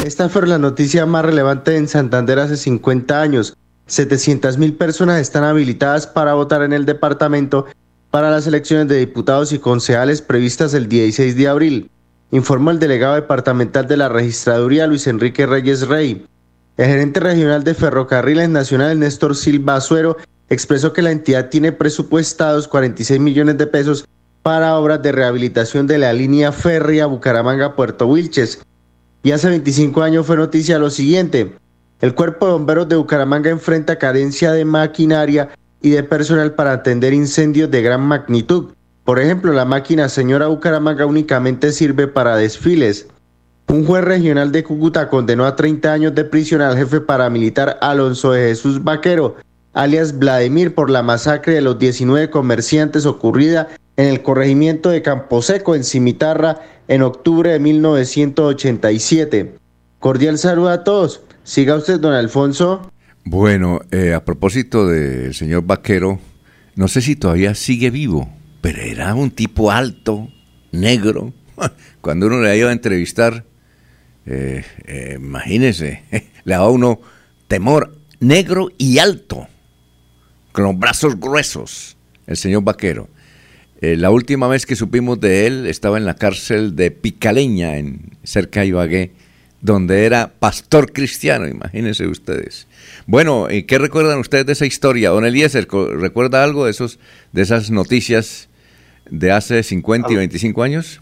Esta 0.04 0.28
fue 0.28 0.46
la 0.46 0.58
noticia 0.58 1.06
más 1.06 1.24
relevante 1.24 1.78
en 1.78 1.88
Santander 1.88 2.40
hace 2.40 2.58
50 2.58 3.22
años. 3.22 3.56
700 3.88 4.58
mil 4.58 4.74
personas 4.74 5.22
están 5.22 5.46
habilitadas 5.46 6.06
para 6.06 6.34
votar 6.34 6.64
en 6.64 6.74
el 6.74 6.86
departamento 6.86 7.66
para 8.12 8.30
las 8.30 8.46
elecciones 8.46 8.88
de 8.88 8.98
diputados 8.98 9.54
y 9.54 9.60
concejales 9.60 10.22
previstas 10.22 10.74
el 10.74 10.90
16 10.90 11.36
de 11.36 11.48
abril, 11.48 11.92
informó 12.32 12.72
el 12.72 12.80
delegado 12.80 13.16
departamental 13.16 13.88
de 13.88 13.98
la 13.98 14.10
registraduría 14.10 14.88
Luis 14.88 15.08
Enrique 15.08 15.46
Reyes 15.46 15.88
Rey. 15.88 16.26
El 16.78 16.86
gerente 16.86 17.20
regional 17.20 17.64
de 17.64 17.74
Ferrocarriles 17.74 18.50
Nacionales 18.50 18.98
Néstor 18.98 19.36
Silva 19.36 19.76
Azuero 19.76 20.18
expresó 20.50 20.94
que 20.94 21.02
la 21.02 21.12
entidad 21.12 21.50
tiene 21.50 21.72
presupuestados 21.72 22.68
46 22.68 23.20
millones 23.20 23.58
de 23.58 23.68
pesos 23.68 24.06
para 24.42 24.78
obras 24.78 25.02
de 25.02 25.12
rehabilitación 25.12 25.88
de 25.88 25.98
la 25.98 26.14
línea 26.14 26.52
férrea 26.52 27.06
Bucaramanga-Puerto 27.06 28.08
Wilches. 28.08 28.62
Y 29.22 29.32
hace 29.32 29.50
25 29.50 30.02
años 30.02 30.26
fue 30.26 30.38
noticia 30.38 30.80
lo 30.80 30.90
siguiente. 30.90 31.54
El 32.02 32.16
Cuerpo 32.16 32.48
de 32.48 32.54
Bomberos 32.54 32.88
de 32.88 32.96
Bucaramanga 32.96 33.50
enfrenta 33.50 33.98
carencia 33.98 34.54
de 34.54 34.64
maquinaria 34.64 35.50
y 35.82 35.92
de 35.92 36.04
personal 36.04 36.54
para 36.54 36.72
atender 36.72 37.14
incendios 37.14 37.70
de 37.70 37.82
gran 37.82 38.02
magnitud. 38.02 38.74
Por 39.04 39.20
ejemplo, 39.20 39.52
la 39.52 39.66
máquina 39.66 40.08
Señora 40.08 40.48
Bucaramanga 40.48 41.06
únicamente 41.06 41.72
sirve 41.72 42.08
para 42.08 42.38
desfiles. 42.38 43.08
Un 43.68 43.86
juez 43.86 44.04
regional 44.04 44.52
de 44.52 44.64
Cúcuta 44.64 45.10
condenó 45.10 45.46
a 45.46 45.56
30 45.56 45.92
años 45.92 46.16
de 46.16 46.24
prisión 46.24 46.62
al 46.62 46.78
jefe 46.78 47.02
paramilitar 47.02 47.78
Alonso 47.82 48.32
de 48.32 48.48
Jesús 48.48 48.84
Vaquero, 48.84 49.36
alias 49.80 50.20
Vladimir, 50.20 50.76
por 50.76 50.90
la 50.90 51.02
masacre 51.02 51.54
de 51.54 51.62
los 51.62 51.80
19 51.80 52.30
comerciantes 52.30 53.06
ocurrida 53.06 53.70
en 53.96 54.08
el 54.08 54.22
corregimiento 54.22 54.90
de 54.90 55.02
Camposeco, 55.02 55.74
en 55.74 55.86
Cimitarra, 55.86 56.62
en 56.90 57.02
octubre 57.02 57.52
de 57.52 57.60
1987. 57.60 59.56
Cordial 60.00 60.38
saludo 60.38 60.70
a 60.70 60.84
todos. 60.84 61.22
Siga 61.46 61.76
usted, 61.76 61.98
don 61.98 62.14
Alfonso. 62.14 62.92
Bueno, 63.24 63.80
eh, 63.92 64.14
a 64.14 64.26
propósito 64.26 64.86
del 64.86 65.34
señor 65.34 65.64
Vaquero, 65.64 66.20
no 66.76 66.90
sé 66.90 67.02
si 67.02 67.16
todavía 67.16 67.56
sigue 67.56 67.90
vivo, 67.90 68.30
pero 68.60 68.82
era 68.82 69.16
un 69.16 69.32
tipo 69.32 69.72
alto, 69.72 70.28
negro. 70.74 71.32
Cuando 72.02 72.28
uno 72.28 72.42
le 72.42 72.58
iba 72.58 72.68
a 72.68 72.74
entrevistar, 72.74 73.46
eh, 74.26 74.66
eh, 74.86 75.14
imagínese, 75.18 76.04
le 76.44 76.54
daba 76.54 76.70
uno 76.70 77.00
temor, 77.48 77.98
negro 78.20 78.72
y 78.78 78.98
alto, 78.98 79.48
con 80.52 80.64
los 80.66 80.78
brazos 80.78 81.20
gruesos, 81.20 81.98
el 82.28 82.38
señor 82.38 82.64
Vaquero. 82.64 83.08
la 83.82 84.12
última 84.12 84.48
vez 84.48 84.66
que 84.66 84.76
supimos 84.76 85.20
de 85.20 85.48
él 85.48 85.66
estaba 85.66 85.98
en 85.98 86.06
la 86.06 86.16
cárcel 86.16 86.76
de 86.76 86.92
Picaleña, 86.92 87.78
en, 87.78 88.18
cerca 88.24 88.62
de 88.62 88.68
Ibagué, 88.68 89.12
donde 89.62 90.06
era 90.06 90.32
pastor 90.40 90.94
cristiano, 90.94 91.48
imagínense 91.48 92.08
ustedes. 92.08 92.68
Bueno, 93.08 93.48
¿y 93.50 93.64
qué 93.64 93.78
recuerdan 93.78 94.20
ustedes 94.20 94.46
de 94.46 94.54
esa 94.54 94.66
historia? 94.66 95.10
Don 95.10 95.26
Eliezer, 95.26 95.68
¿recuerda 95.68 96.44
algo 96.44 96.66
de, 96.66 96.72
esos, 96.72 97.00
de 97.34 97.42
esas 97.42 97.70
noticias 97.72 98.48
de 99.10 99.32
hace 99.32 99.64
50 99.64 100.12
y 100.12 100.16
25 100.16 100.64
años? 100.64 101.02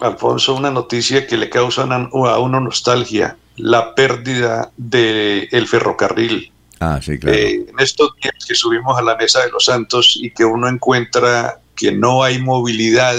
Alfonso, 0.00 0.54
una 0.54 0.70
noticia 0.70 1.26
que 1.26 1.36
le 1.36 1.50
causa 1.50 1.82
a 1.82 2.38
uno 2.38 2.60
nostalgia, 2.60 3.36
la 3.56 3.94
pérdida 3.94 4.72
del 4.76 5.66
ferrocarril. 5.68 6.50
Ah, 6.82 7.00
sí, 7.00 7.16
claro. 7.16 7.38
Eh, 7.38 7.64
en 7.68 7.78
estos 7.78 8.10
días 8.20 8.34
que 8.44 8.56
subimos 8.56 8.98
a 8.98 9.02
la 9.02 9.16
Mesa 9.16 9.40
de 9.40 9.50
los 9.50 9.66
Santos 9.66 10.18
y 10.20 10.30
que 10.30 10.44
uno 10.44 10.68
encuentra 10.68 11.60
que 11.76 11.92
no 11.92 12.24
hay 12.24 12.40
movilidad, 12.40 13.14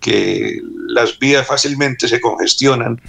que 0.00 0.60
las 0.86 1.18
vías 1.18 1.46
fácilmente 1.46 2.08
se 2.08 2.20
congestionan, 2.20 3.00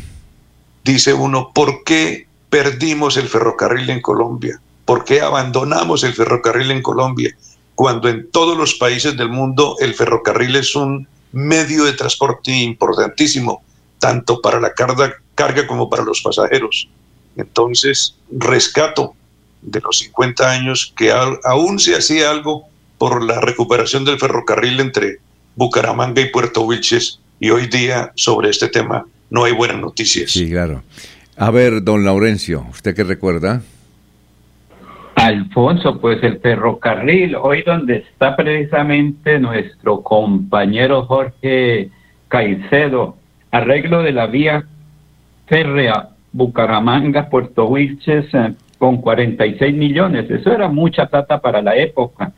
dice 0.86 1.14
uno, 1.14 1.52
¿por 1.54 1.84
qué 1.84 2.26
perdimos 2.50 3.18
el 3.18 3.28
ferrocarril 3.28 3.90
en 3.90 4.02
Colombia? 4.02 4.62
¿Por 4.86 5.04
qué 5.04 5.20
abandonamos 5.20 6.06
el 6.06 6.14
ferrocarril 6.14 6.72
en 6.72 6.82
Colombia? 6.82 7.36
Cuando 7.76 8.08
en 8.08 8.32
todos 8.32 8.58
los 8.58 8.76
países 8.76 9.18
del 9.18 9.30
mundo 9.30 9.76
el 9.82 9.94
ferrocarril 9.94 10.56
es 10.56 10.74
un 10.74 11.06
medio 11.34 11.84
de 11.84 11.94
transporte 11.94 12.52
importantísimo, 12.52 13.62
tanto 14.00 14.40
para 14.40 14.62
la 14.62 14.74
carga, 14.74 15.16
carga 15.36 15.68
como 15.68 15.90
para 15.90 16.04
los 16.04 16.22
pasajeros. 16.22 16.88
Entonces, 17.36 18.16
rescato 18.32 19.16
de 19.62 19.80
los 19.82 20.00
50 20.00 20.50
años 20.50 20.94
que 20.96 21.12
aún 21.12 21.80
se 21.80 21.96
hacía 21.96 22.32
algo 22.32 22.66
por 22.98 23.24
la 23.24 23.40
recuperación 23.40 24.06
del 24.06 24.20
ferrocarril 24.20 24.80
entre 24.80 25.18
Bucaramanga 25.56 26.22
y 26.22 26.30
Puerto 26.30 26.62
Wilches 26.64 27.20
y 27.40 27.50
hoy 27.50 27.68
día 27.68 28.12
sobre 28.16 28.50
este 28.50 28.68
tema 28.68 29.06
no 29.30 29.46
hay 29.46 29.54
buenas 29.54 29.78
noticias. 29.78 30.32
Sí, 30.32 30.50
claro. 30.50 30.84
A 31.38 31.50
ver, 31.50 31.84
don 31.84 32.04
Laurencio, 32.06 32.66
¿usted 32.70 32.96
qué 32.96 33.04
recuerda? 33.04 33.62
Alfonso, 35.16 36.00
pues 36.00 36.22
el 36.24 36.40
ferrocarril, 36.40 37.36
hoy 37.36 37.64
donde 37.64 37.98
está 37.98 38.36
precisamente 38.36 39.40
nuestro 39.40 40.02
compañero 40.02 41.06
Jorge 41.06 41.90
Caicedo, 42.28 43.18
arreglo 43.52 44.04
de 44.04 44.12
la 44.14 44.28
vía 44.28 44.66
férrea 45.48 46.10
Bucaramanga, 46.32 47.30
Puerto 47.30 47.66
Wilches, 47.66 48.34
eh, 48.34 48.54
con 48.82 48.98
46 48.98 49.76
millones, 49.76 50.28
eso 50.32 50.52
era 50.52 50.68
mucha 50.68 51.06
plata 51.06 51.40
para 51.40 51.62
la 51.62 51.76
época, 51.76 52.32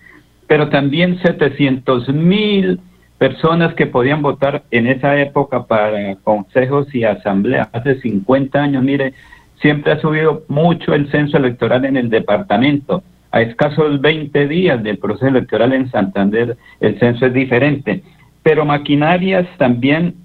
pero 0.46 0.68
también 0.68 1.18
700 1.22 2.10
mil 2.10 2.82
personas 3.18 3.74
que 3.76 3.86
podían 3.86 4.22
votar 4.22 4.64
en 4.70 4.88
esa 4.88 5.18
época 5.22 5.64
para 5.64 6.16
consejos 6.18 6.94
y 6.94 7.06
asambleas. 7.06 7.70
Hace 7.72 8.02
50 8.02 8.62
años, 8.62 8.84
mire, 8.84 9.14
siempre 9.62 9.94
ha 9.94 10.02
subido 10.02 10.44
mucho 10.50 10.94
el 10.94 11.10
censo 11.12 11.38
electoral 11.38 11.86
en 11.86 11.96
el 11.96 12.10
departamento. 12.10 13.04
A 13.32 13.42
escasos 13.42 14.02
20 14.02 14.46
días 14.50 14.84
del 14.84 14.98
proceso 14.98 15.28
electoral 15.28 15.72
en 15.72 15.90
Santander, 15.92 16.58
el 16.82 17.00
censo 17.00 17.26
es 17.26 17.34
diferente. 17.34 18.04
Pero 18.44 18.66
maquinarias 18.66 19.48
también, 19.58 20.16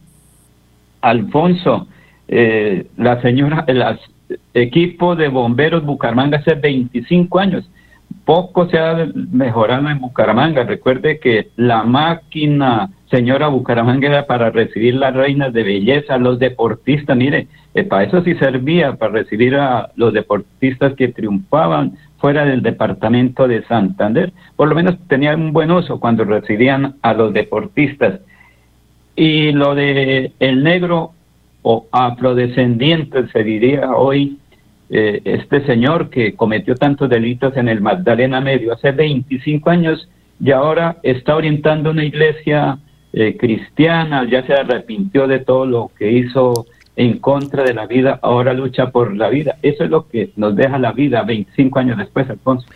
Alfonso, 1.00 1.86
eh, 2.26 2.88
la 2.96 3.22
señora, 3.22 3.64
el 3.68 3.84
equipo 4.54 5.16
de 5.16 5.28
bomberos 5.28 5.84
Bucaramanga 5.84 6.38
hace 6.38 6.54
25 6.54 7.38
años 7.38 7.68
poco 8.28 8.68
se 8.68 8.78
ha 8.78 9.08
mejorado 9.14 9.88
en 9.88 10.00
Bucaramanga. 10.00 10.64
Recuerde 10.64 11.18
que 11.18 11.48
la 11.56 11.82
máquina, 11.84 12.90
señora 13.10 13.48
Bucaramanga, 13.48 14.06
era 14.06 14.26
para 14.26 14.50
recibir 14.50 14.96
las 14.96 15.14
reinas 15.14 15.52
de 15.54 15.62
belleza, 15.62 16.18
los 16.18 16.38
deportistas. 16.38 17.16
Mire, 17.16 17.48
eh, 17.72 17.84
para 17.84 18.04
eso 18.04 18.22
sí 18.22 18.34
servía, 18.34 18.96
para 18.96 19.12
recibir 19.12 19.56
a 19.56 19.92
los 19.96 20.12
deportistas 20.12 20.92
que 20.92 21.08
triunfaban 21.08 21.96
fuera 22.18 22.44
del 22.44 22.60
departamento 22.60 23.48
de 23.48 23.64
Santander. 23.64 24.32
Por 24.56 24.68
lo 24.68 24.74
menos 24.74 24.96
tenían 25.08 25.40
un 25.40 25.52
buen 25.54 25.70
uso 25.70 25.98
cuando 25.98 26.24
recibían 26.24 26.96
a 27.00 27.14
los 27.14 27.32
deportistas. 27.32 28.20
Y 29.16 29.52
lo 29.52 29.74
de 29.74 30.32
el 30.38 30.62
negro 30.62 31.12
o 31.62 31.86
afrodescendiente 31.92 33.28
se 33.28 33.42
diría 33.42 33.90
hoy, 33.90 34.38
eh, 34.90 35.20
este 35.24 35.66
señor 35.66 36.08
que 36.08 36.34
cometió 36.34 36.74
tantos 36.74 37.10
delitos 37.10 37.56
en 37.56 37.68
el 37.68 37.80
Magdalena 37.80 38.40
Medio 38.40 38.72
hace 38.72 38.92
25 38.92 39.68
años 39.68 40.08
y 40.40 40.50
ahora 40.50 40.96
está 41.02 41.36
orientando 41.36 41.90
una 41.90 42.04
iglesia 42.04 42.78
eh, 43.12 43.36
cristiana, 43.38 44.28
ya 44.30 44.46
se 44.46 44.54
arrepintió 44.54 45.26
de 45.26 45.40
todo 45.40 45.66
lo 45.66 45.90
que 45.98 46.12
hizo 46.12 46.66
en 46.96 47.18
contra 47.20 47.62
de 47.62 47.74
la 47.74 47.86
vida, 47.86 48.18
ahora 48.22 48.52
lucha 48.52 48.90
por 48.90 49.16
la 49.16 49.28
vida. 49.28 49.56
Eso 49.62 49.84
es 49.84 49.90
lo 49.90 50.08
que 50.08 50.32
nos 50.36 50.56
deja 50.56 50.78
la 50.78 50.92
vida 50.92 51.22
25 51.22 51.78
años 51.78 51.96
después, 51.96 52.28
Alfonso. 52.28 52.66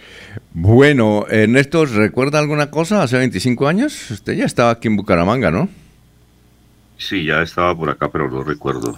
Bueno, 0.52 1.26
Ernesto, 1.28 1.86
¿recuerda 1.86 2.38
alguna 2.38 2.70
cosa 2.70 3.02
hace 3.02 3.18
25 3.18 3.66
años? 3.66 4.10
Usted 4.12 4.34
ya 4.34 4.44
estaba 4.44 4.70
aquí 4.70 4.86
en 4.86 4.96
Bucaramanga, 4.96 5.50
¿no? 5.50 5.68
Sí, 7.02 7.24
ya 7.24 7.42
estaba 7.42 7.76
por 7.76 7.90
acá, 7.90 8.08
pero 8.10 8.30
no 8.30 8.44
recuerdo 8.44 8.96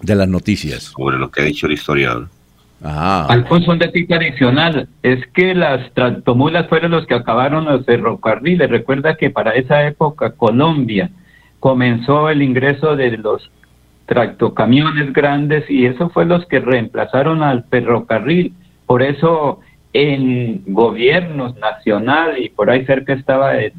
de 0.00 0.14
las 0.14 0.28
noticias. 0.28 0.82
Sobre 0.82 1.18
lo 1.18 1.30
que 1.30 1.40
ha 1.40 1.44
dicho 1.44 1.66
el 1.66 1.72
historiador. 1.72 2.28
Ah. 2.84 3.26
Alfonso, 3.28 3.70
un 3.70 3.78
detalle 3.78 4.14
adicional 4.14 4.88
es 5.02 5.24
que 5.28 5.54
las 5.54 5.92
tractomulas 5.94 6.68
fueron 6.68 6.90
los 6.90 7.06
que 7.06 7.14
acabaron 7.14 7.64
los 7.64 7.84
ferrocarriles. 7.86 8.68
Recuerda 8.68 9.16
que 9.16 9.30
para 9.30 9.52
esa 9.52 9.86
época 9.86 10.32
Colombia 10.32 11.10
comenzó 11.60 12.28
el 12.28 12.42
ingreso 12.42 12.96
de 12.96 13.16
los 13.16 13.50
tractocamiones 14.06 15.12
grandes 15.12 15.68
y 15.70 15.86
eso 15.86 16.10
fue 16.10 16.24
los 16.24 16.44
que 16.46 16.58
reemplazaron 16.58 17.42
al 17.42 17.64
ferrocarril. 17.64 18.52
Por 18.86 19.02
eso 19.02 19.60
en 19.92 20.62
gobiernos 20.66 21.56
nacional 21.58 22.38
y 22.38 22.48
por 22.48 22.70
ahí 22.70 22.84
cerca 22.84 23.12
estaba 23.12 23.56
el 23.58 23.72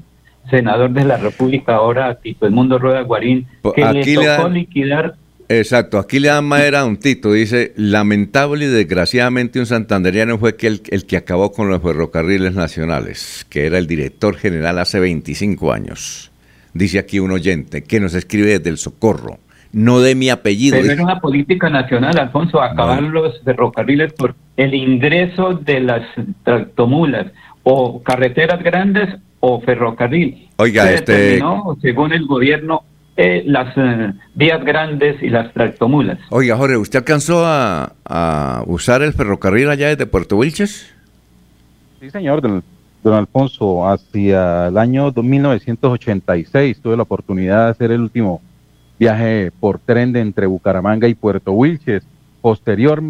senador 0.49 0.91
de 0.91 1.05
la 1.05 1.17
República 1.17 1.75
ahora, 1.75 2.15
Tito 2.15 2.49
Mundo 2.51 2.77
Rueda 2.79 3.01
Guarín, 3.01 3.47
que 3.75 3.85
le 3.85 4.15
tocó 4.15 4.49
liquidar 4.49 5.15
Exacto, 5.49 5.99
aquí 5.99 6.19
le 6.19 6.29
dan 6.29 6.45
madera 6.45 6.81
a 6.81 6.85
un 6.85 6.97
Tito, 6.97 7.31
dice, 7.31 7.73
lamentable 7.75 8.65
y 8.65 8.69
desgraciadamente 8.69 9.59
un 9.59 9.65
santanderiano 9.65 10.37
fue 10.37 10.55
que 10.55 10.67
el, 10.67 10.81
que 10.81 11.17
acabó 11.17 11.51
con 11.51 11.69
los 11.69 11.81
ferrocarriles 11.81 12.53
nacionales, 12.53 13.45
que 13.49 13.65
era 13.65 13.77
el 13.77 13.87
director 13.87 14.35
general 14.35 14.79
hace 14.79 14.99
25 14.99 15.73
años. 15.73 16.31
Dice 16.73 16.97
aquí 16.97 17.19
un 17.19 17.31
oyente 17.31 17.83
que 17.83 17.99
nos 17.99 18.15
escribe 18.15 18.57
desde 18.57 18.69
el 18.69 18.77
Socorro, 18.77 19.39
no 19.73 19.99
de 19.99 20.15
mi 20.15 20.29
apellido. 20.29 20.77
Pero 20.79 20.93
era 20.93 21.03
una 21.03 21.19
política 21.19 21.69
nacional, 21.69 22.17
Alfonso, 22.17 22.61
acabar 22.61 23.03
los 23.03 23.41
ferrocarriles 23.43 24.13
por 24.13 24.35
el 24.55 24.73
ingreso 24.73 25.53
de 25.53 25.81
las 25.81 26.01
tractomulas 26.43 27.27
o 27.63 28.01
carreteras 28.01 28.63
grandes 28.63 29.09
o 29.45 29.59
ferrocarril. 29.59 30.47
Oiga, 30.55 30.83
Se 30.83 30.95
este... 30.95 31.11
determinó, 31.11 31.77
según 31.81 32.13
el 32.13 32.25
gobierno, 32.25 32.83
eh, 33.17 33.43
las 33.45 33.75
eh, 33.75 34.13
vías 34.33 34.63
grandes 34.63 35.21
y 35.21 35.27
las 35.27 35.51
tractomulas. 35.53 36.17
Oiga, 36.29 36.55
Jorge, 36.55 36.77
¿usted 36.77 36.99
alcanzó 36.99 37.45
a, 37.45 37.91
a 38.05 38.63
usar 38.67 39.01
el 39.01 39.11
ferrocarril 39.11 39.69
allá 39.69 39.89
desde 39.89 40.05
Puerto 40.05 40.37
Wilches? 40.37 40.89
Sí, 41.99 42.09
señor, 42.09 42.41
don, 42.41 42.63
don 43.03 43.15
Alfonso. 43.15 43.85
Hacia 43.85 44.69
el 44.69 44.77
año 44.77 45.11
1986 45.11 46.79
tuve 46.81 46.95
la 46.95 47.03
oportunidad 47.03 47.65
de 47.65 47.71
hacer 47.71 47.91
el 47.91 47.99
último 47.99 48.41
viaje 48.97 49.51
por 49.59 49.77
tren 49.77 50.13
de 50.13 50.21
entre 50.21 50.45
Bucaramanga 50.45 51.09
y 51.09 51.15
Puerto 51.15 51.51
Wilches, 51.51 52.03
posterior 52.39 53.03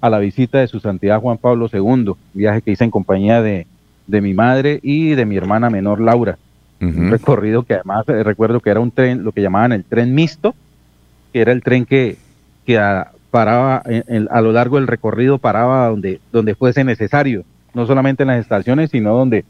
a 0.00 0.08
la 0.08 0.20
visita 0.20 0.58
de 0.58 0.68
su 0.68 0.78
santidad 0.78 1.20
Juan 1.20 1.38
Pablo 1.38 1.68
II, 1.72 2.12
viaje 2.32 2.62
que 2.62 2.70
hice 2.70 2.84
en 2.84 2.92
compañía 2.92 3.42
de, 3.42 3.66
de 4.10 4.20
mi 4.20 4.34
madre 4.34 4.80
y 4.82 5.14
de 5.14 5.24
mi 5.24 5.36
hermana 5.36 5.70
menor 5.70 6.00
Laura. 6.00 6.38
Un 6.80 7.10
recorrido 7.10 7.62
que 7.64 7.74
además 7.74 8.08
eh, 8.08 8.22
recuerdo 8.22 8.60
que 8.60 8.70
era 8.70 8.80
un 8.80 8.90
tren, 8.90 9.22
lo 9.24 9.32
que 9.32 9.42
llamaban 9.42 9.72
el 9.72 9.84
tren 9.84 10.14
mixto, 10.14 10.54
que 11.32 11.40
era 11.42 11.52
el 11.52 11.62
tren 11.62 11.84
que, 11.84 12.16
que 12.64 12.78
a, 12.78 13.12
paraba 13.30 13.82
en- 13.84 14.04
en- 14.08 14.28
a 14.30 14.40
lo 14.40 14.52
largo 14.52 14.76
del 14.76 14.86
recorrido, 14.86 15.38
paraba 15.38 15.88
donde, 15.88 16.20
donde 16.32 16.54
fuese 16.54 16.82
necesario, 16.84 17.44
no 17.74 17.86
solamente 17.86 18.22
en 18.22 18.28
las 18.28 18.40
estaciones, 18.40 18.90
sino 18.90 19.12
donde 19.14 19.44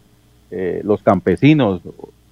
eh, 0.51 0.81
los 0.85 1.03
campesinos 1.03 1.81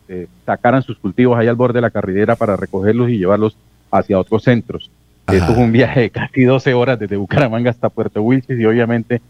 eh, 0.09 0.27
sacaran 0.45 0.83
sus 0.83 0.99
cultivos 0.99 1.39
ahí 1.39 1.47
al 1.47 1.55
borde 1.55 1.75
de 1.79 1.83
la 1.83 1.91
carretera 1.91 2.35
para 2.35 2.57
recogerlos 2.57 3.09
y 3.11 3.19
llevarlos 3.19 3.57
hacia 3.93 4.19
otros 4.19 4.43
centros. 4.43 4.91
Esto 5.31 5.53
fue 5.55 5.63
un 5.63 5.73
viaje 5.73 6.01
de 6.01 6.11
casi 6.11 6.43
12 6.43 6.75
horas 6.75 6.99
desde 6.99 7.17
Bucaramanga 7.17 7.71
hasta 7.71 7.89
Puerto 7.91 8.21
Wilches 8.23 8.59
y 8.59 8.65
obviamente 8.65 9.21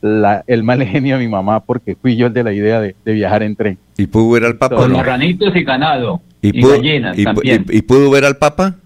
la, 0.00 0.44
el 0.46 0.62
mal 0.62 0.82
genio 0.84 1.18
de 1.18 1.24
mi 1.24 1.30
mamá 1.30 1.60
porque 1.60 1.96
fui 1.96 2.16
yo 2.16 2.26
el 2.28 2.32
de 2.32 2.44
la 2.44 2.52
idea 2.52 2.80
de, 2.80 2.94
de 3.04 3.12
viajar 3.12 3.42
en 3.42 3.56
tren. 3.56 3.78
¿Y 3.96 4.06
pudo 4.06 4.30
ver 4.30 4.44
al 4.44 4.56
Papa 4.56 4.76
Con 4.76 4.92
no? 4.92 4.98
marranitos 4.98 5.54
y 5.56 5.64
ganado. 5.64 6.20
Y, 6.40 6.60
pudo, 6.60 6.72
gallinas 6.76 7.18
y- 7.18 7.24
también. 7.24 7.64
y- 7.68 7.78
y 7.78 7.82
pudo 7.82 8.10
ver 8.10 8.24
al 8.24 8.36
Papa? 8.36 8.76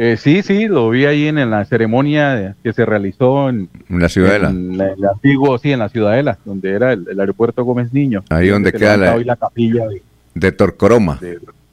Eh, 0.00 0.16
sí, 0.16 0.42
sí, 0.42 0.68
lo 0.68 0.90
vi 0.90 1.06
ahí 1.06 1.26
en, 1.26 1.38
en 1.38 1.50
la 1.50 1.64
ceremonia 1.64 2.30
de- 2.34 2.54
que 2.62 2.72
se 2.72 2.84
realizó 2.86 3.48
en, 3.48 3.68
En 3.88 3.98
la 3.98 4.08
Ciudadela. 4.08 4.50
en 4.50 4.76
la- 4.78 4.92
en 4.92 5.00
la 5.00 5.10
antiguo, 5.10 5.58
sí, 5.58 5.72
en 5.72 5.80
la 5.80 5.88
Ciudadela, 5.88 6.38
donde 6.44 6.70
era 6.70 6.92
el, 6.92 7.04
el 7.10 7.18
aeropuerto 7.18 7.64
Gómez 7.64 7.92
Niño. 7.92 8.22
Ahí 8.28 8.48
donde 8.48 8.72
queda 8.72 8.96
la- 8.96 9.14
hoy 9.16 9.24
la 9.24 9.36
capilla 9.36 9.88
de, 9.88 10.02
De 10.34 10.52
Torcoroma. 10.52 11.18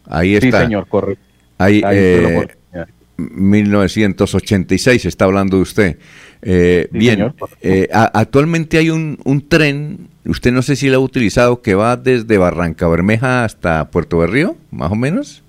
Ahí 0.07 0.39
Sí, 0.39 0.47
está. 0.47 0.61
señor, 0.63 0.87
correcto. 0.87 1.23
Ahí, 1.57 1.81
Ahí 1.85 1.97
tuve 1.97 2.21
la 2.21 2.29
eh, 2.29 2.35
oportunidad. 2.37 2.87
1986 3.17 5.05
está 5.05 5.25
hablando 5.25 5.57
de 5.57 5.63
usted. 5.63 5.97
Eh, 6.47 6.87
Sí, 6.91 6.97
bien, 6.99 7.15
señor. 7.15 7.33
eh, 7.61 7.89
a- 7.91 8.11
actualmente 8.19 8.77
hay 8.77 8.91
un, 8.91 9.17
un 9.25 9.47
tren, 9.47 10.07
usted 10.25 10.51
no 10.51 10.61
sé 10.61 10.75
si 10.75 10.89
lo 10.89 10.97
ha 10.97 10.99
utilizado, 10.99 11.61
que 11.61 11.73
va 11.73 11.97
desde 11.97 12.37
Barranca 12.37 12.87
Bermeja 12.87 13.43
hasta 13.43 13.89
Puerto 13.89 14.19
Berrío, 14.19 14.55
más 14.71 14.91
o 14.91 14.95
menos. 14.95 15.41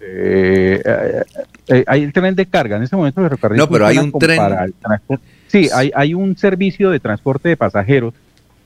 Eh, 0.00 0.80
eh, 0.84 1.22
eh, 1.68 1.84
hay 1.86 2.02
el 2.04 2.12
tren 2.14 2.34
de 2.34 2.46
carga, 2.46 2.78
en 2.78 2.82
ese 2.84 2.96
momento 2.96 3.20
ferrocarril 3.20 3.58
No, 3.58 3.68
pero 3.68 3.86
hay 3.86 3.98
un 3.98 4.10
tren-. 4.12 4.72
Sí, 5.48 5.68
hay, 5.74 5.90
hay 5.94 6.14
un 6.14 6.36
servicio 6.36 6.90
de 6.90 7.00
transporte 7.00 7.50
de 7.50 7.56
pasajeros 7.56 8.14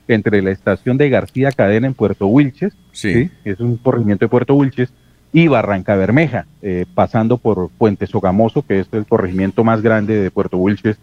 entre 0.07 0.41
la 0.41 0.51
estación 0.51 0.97
de 0.97 1.09
García 1.09 1.51
Cadena 1.51 1.87
en 1.87 1.93
Puerto 1.93 2.27
Wilches, 2.27 2.73
Sí. 2.93 3.29
que 3.43 3.49
es 3.51 3.59
un 3.59 3.75
corregimiento 3.77 4.23
de 4.25 4.29
Puerto 4.29 4.55
Wilches, 4.55 4.89
y 5.33 5.47
Barranca 5.49 5.95
Bermeja, 5.97 6.45
eh, 6.61 6.85
pasando 6.93 7.37
por 7.37 7.69
Puente 7.77 8.07
Sogamoso, 8.07 8.61
que 8.65 8.79
es 8.79 8.87
el 8.93 9.05
corregimiento 9.05 9.65
más 9.65 9.81
grande 9.81 10.15
de 10.21 10.31
Puerto 10.31 10.55
Wilches, 10.57 10.95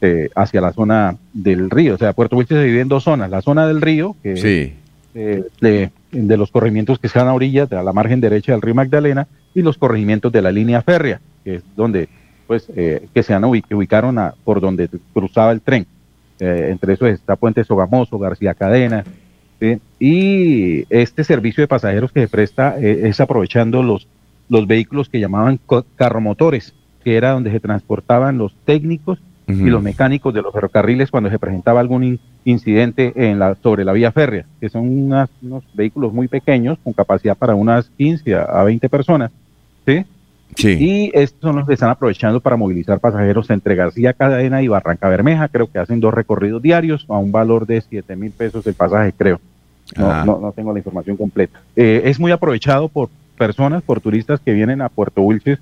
eh, 0.00 0.30
hacia 0.34 0.60
la 0.60 0.72
zona 0.72 1.16
del 1.32 1.70
río. 1.70 1.94
O 1.94 1.98
sea, 1.98 2.12
Puerto 2.12 2.36
Wilches 2.36 2.56
se 2.58 2.64
divide 2.64 2.80
en 2.82 2.88
dos 2.88 3.04
zonas, 3.04 3.30
la 3.30 3.42
zona 3.42 3.66
del 3.66 3.80
río, 3.80 4.16
que 4.22 4.36
Sí. 4.36 4.72
eh, 5.14 5.44
de, 5.60 5.90
de 6.12 6.36
los 6.36 6.50
corregimientos 6.50 6.98
que 6.98 7.06
están 7.08 7.28
a 7.28 7.34
orillas, 7.34 7.68
de 7.68 7.76
a 7.76 7.82
la 7.82 7.92
margen 7.92 8.20
derecha 8.20 8.52
del 8.52 8.62
río 8.62 8.74
Magdalena, 8.74 9.26
y 9.54 9.62
los 9.62 9.76
corregimientos 9.78 10.30
de 10.32 10.42
la 10.42 10.52
línea 10.52 10.82
férrea, 10.82 11.20
que 11.44 11.56
es 11.56 11.62
donde, 11.76 12.08
pues, 12.46 12.66
eh, 12.76 13.08
que 13.12 13.22
se 13.22 13.34
han 13.34 13.42
que 13.62 13.74
ubicaron 13.74 14.18
a- 14.18 14.34
por 14.44 14.60
donde 14.60 14.88
cruzaba 15.12 15.52
el 15.52 15.60
tren. 15.60 15.86
Eh, 16.38 16.68
entre 16.70 16.94
esos 16.94 17.08
está 17.10 17.36
Puente 17.36 17.64
Sogamoso, 17.64 18.18
García 18.18 18.54
Cadena, 18.54 19.04
y 19.98 20.84
este 20.88 21.24
servicio 21.24 21.62
de 21.62 21.68
pasajeros 21.68 22.12
que 22.12 22.20
se 22.22 22.28
presta 22.28 22.76
eh, 22.80 23.08
es 23.08 23.20
aprovechando 23.20 23.82
los, 23.82 24.06
los 24.48 24.66
vehículos 24.66 25.08
que 25.08 25.20
llamaban 25.20 25.60
carromotores, 25.96 26.72
que 27.04 27.16
era 27.16 27.32
donde 27.32 27.50
se 27.50 27.60
transportaban 27.60 28.38
los 28.38 28.54
técnicos 28.64 29.18
Y 29.52 29.70
los 29.70 29.82
mecánicos 29.82 30.32
de 30.34 30.42
los 30.42 30.52
ferrocarriles 30.52 31.10
cuando 31.10 31.30
se 31.30 31.38
presentaba 31.38 31.80
algún 31.80 32.04
in- 32.04 32.20
incidente 32.44 33.12
en 33.14 33.38
la, 33.38 33.54
sobre 33.56 33.84
la 33.84 33.92
vía 33.92 34.12
férrea, 34.12 34.44
que 34.60 34.68
son 34.68 34.88
unas- 34.88 35.30
unos 35.42 35.64
vehículos 35.74 36.12
muy 36.12 36.28
pequeños 36.28 36.78
con 36.82 36.92
capacidad 36.92 37.36
para 37.36 37.54
unas 37.54 37.90
15 37.96 38.34
a, 38.34 38.42
a 38.42 38.64
20 38.64 38.88
personas. 38.88 39.30
¿sí? 39.86 40.04
Sí. 40.56 40.76
Y 40.80 41.10
estos 41.14 41.40
son 41.40 41.56
los 41.56 41.66
que 41.66 41.74
están 41.74 41.90
aprovechando 41.90 42.40
para 42.40 42.56
movilizar 42.56 42.98
pasajeros 42.98 43.48
entre 43.50 43.76
García 43.76 44.12
Cadena 44.12 44.62
y 44.62 44.68
Barranca 44.68 45.08
Bermeja. 45.08 45.48
Creo 45.48 45.70
que 45.70 45.78
hacen 45.78 46.00
dos 46.00 46.12
recorridos 46.12 46.60
diarios 46.60 47.06
a 47.08 47.18
un 47.18 47.30
valor 47.32 47.66
de 47.66 47.80
7 47.80 48.16
mil 48.16 48.32
pesos 48.32 48.66
el 48.66 48.74
pasaje, 48.74 49.12
creo. 49.16 49.40
No, 49.96 50.10
Ah. 50.10 50.22
no, 50.26 50.38
no 50.40 50.52
tengo 50.52 50.72
la 50.72 50.78
información 50.80 51.16
completa. 51.16 51.60
Eh, 51.76 52.02
es 52.04 52.18
muy 52.20 52.32
aprovechado 52.32 52.88
por 52.88 53.08
personas, 53.38 53.82
por 53.82 54.00
turistas 54.00 54.40
que 54.40 54.52
vienen 54.52 54.82
a 54.82 54.88
Puerto 54.88 55.22
Wilches 55.22 55.58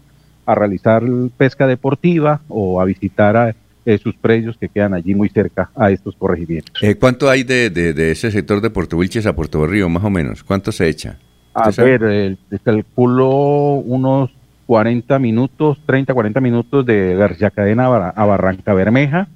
a 0.46 0.54
realizar 0.54 1.02
pesca 1.36 1.66
deportiva 1.66 2.40
o 2.48 2.80
a 2.80 2.84
visitar 2.86 3.36
a, 3.36 3.54
eh, 3.84 3.98
sus 3.98 4.14
predios 4.16 4.56
que 4.58 4.68
quedan 4.68 4.94
allí 4.94 5.14
muy 5.14 5.28
cerca 5.28 5.70
a 5.76 5.90
estos 5.90 6.14
corregimientos. 6.16 6.82
Eh, 6.82 6.96
¿Cuánto 6.96 7.28
hay 7.30 7.42
de, 7.44 7.70
de- 7.70 7.92
de 7.92 8.10
ese 8.12 8.30
sector 8.30 8.60
de 8.60 8.70
Puerto 8.70 8.96
Wilches 8.96 9.26
a 9.26 9.34
Puerto 9.34 9.60
Berrío, 9.60 9.88
más 9.88 10.04
o 10.04 10.10
menos? 10.10 10.42
¿Cuánto 10.44 10.72
se 10.72 10.88
echa? 10.88 11.18
A 11.54 11.70
ver, 11.70 12.02
eh, 12.04 12.36
calculo 12.62 13.28
unos 13.30 14.30
40 14.66 15.18
minutos, 15.18 15.78
30, 15.86 16.12
40 16.14 16.40
minutos 16.40 16.84
de 16.86 17.14
García 17.14 17.50
Cadena 17.50 17.86
a, 17.86 17.88
Bar- 17.88 18.12
a 18.14 18.24
Barranca 18.26 18.74
Bermeja 18.74 19.28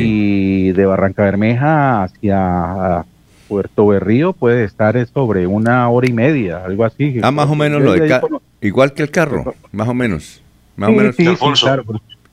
y 0.00 0.72
de 0.72 0.86
Barranca 0.86 1.22
Bermeja 1.24 2.02
hacia 2.02 3.04
Puerto 3.48 3.86
Berrío 3.86 4.32
puede 4.32 4.64
estar 4.64 4.96
eh, 4.96 5.06
sobre 5.06 5.46
una 5.46 5.88
hora 5.88 6.08
y 6.08 6.12
media, 6.12 6.64
algo 6.64 6.84
así. 6.84 7.18
Ah, 7.22 7.30
más 7.30 7.48
o 7.48 7.54
menos 7.54 7.80
lo 7.82 7.92
de 7.92 8.20
igual 8.60 8.92
que 8.92 9.02
el 9.02 9.10
carro, 9.10 9.54
más 9.72 9.88
o 9.88 9.94
menos. 9.94 10.40
Más 10.76 10.88
Sí, 10.88 10.94
o 10.94 10.98
menos. 10.98 11.16
sí, 11.16 11.26
sí, 11.26 11.46
claro, 11.62 11.84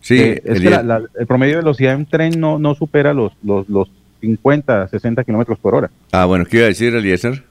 Sí, 0.10 0.20
eh, 0.20 0.42
es 0.44 0.60
que 0.60 0.68
Elías. 0.68 0.84
la- 0.86 1.00
la- 1.00 1.06
el 1.20 1.28
promedio 1.28 1.54
de 1.58 1.62
velocidad 1.62 1.92
de 1.92 1.98
un 1.98 2.06
tren 2.06 2.40
no, 2.40 2.58
no 2.60 2.76
supera 2.76 3.14
los, 3.14 3.32
los, 3.44 3.70
los 3.70 3.88
50, 4.22 4.88
60 4.90 5.24
kilómetros 5.24 5.58
por 5.60 5.76
hora. 5.76 5.90
Ah, 6.12 6.26
bueno, 6.26 6.46
¿qué 6.46 6.58
iba 6.58 6.66
a 6.66 6.70
decir, 6.70 6.94
Eliezer? 6.96 7.44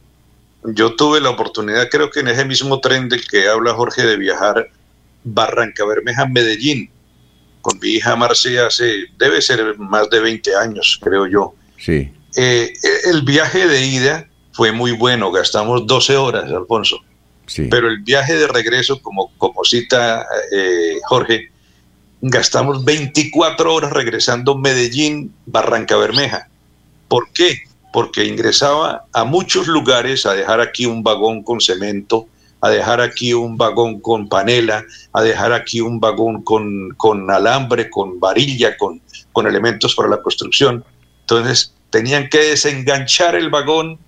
Yo 0.65 0.95
tuve 0.97 1.21
la 1.21 1.31
oportunidad, 1.31 1.89
creo 1.89 2.11
que 2.11 2.21
en 2.21 2.29
ese 2.29 2.45
mismo 2.45 2.81
tren 2.81 3.09
del 3.09 3.27
que 3.27 3.49
habla 3.49 3.73
Jorge, 3.75 4.03
de 4.03 4.17
viajar 4.17 4.69
Barranca 5.25 5.85
Bermeja 5.87 6.27
Medellín 6.27 6.91
con 7.63 7.79
mi 7.81 7.89
hija 7.91 8.17
Marcia 8.17 8.67
hace, 8.67 9.07
debe 9.19 9.41
ser 9.41 9.79
más 9.79 10.11
de 10.11 10.21
20 10.21 10.55
años, 10.57 10.99
creo 11.03 11.27
yo. 11.27 11.55
Sí. 11.79 12.11
Eh, 12.37 12.73
el 13.13 13.23
viaje 13.23 13.67
de 13.67 13.87
ida 13.87 14.27
fue 14.53 14.73
muy 14.73 14.93
bueno, 14.93 15.31
gastamos 15.31 15.87
12 15.87 16.17
horas, 16.17 16.45
Alfonso. 16.51 16.99
Sí. 17.47 17.69
Pero 17.71 17.89
el 17.89 17.99
viaje 18.01 18.35
de 18.35 18.47
regreso, 18.49 19.01
como, 19.01 19.31
como 19.39 19.65
cita 19.65 20.27
eh, 20.53 20.97
Jorge, 21.07 21.51
gastamos 22.21 22.85
24 22.85 23.73
horas 23.73 23.93
regresando 23.93 24.57
Medellín, 24.57 25.33
Barranca 25.47 25.97
Bermeja. 25.97 26.49
¿Por 27.09 27.31
qué? 27.33 27.59
Porque 27.93 28.25
ingresaba 28.25 29.05
a 29.13 29.25
muchos 29.25 29.67
lugares 29.67 30.27
a 30.27 30.35
dejar 30.35 30.61
aquí 30.61 30.87
un 30.87 31.03
vagón 31.03 31.43
con 31.43 31.61
cemento, 31.61 32.27
a 32.61 32.71
dejar 32.71 33.01
aquí 33.01 33.33
un 33.33 33.57
vagón 33.57 34.01
con 34.01 34.29
panela, 34.29 34.85
a 35.13 35.23
dejar 35.23 35.53
aquí 35.53 35.81
un 35.81 36.01
vagón 36.01 36.43
con, 36.43 36.91
con 36.97 37.31
alambre, 37.31 37.89
con 37.89 38.19
varilla, 38.19 38.77
con, 38.77 39.01
con 39.33 39.47
elementos 39.47 39.95
para 39.95 40.09
la 40.09 40.21
construcción. 40.21 40.85
Entonces 41.21 41.73
tenían 41.91 42.29
que 42.29 42.39
desenganchar 42.39 43.37
el 43.37 43.49
vagón, 43.49 43.99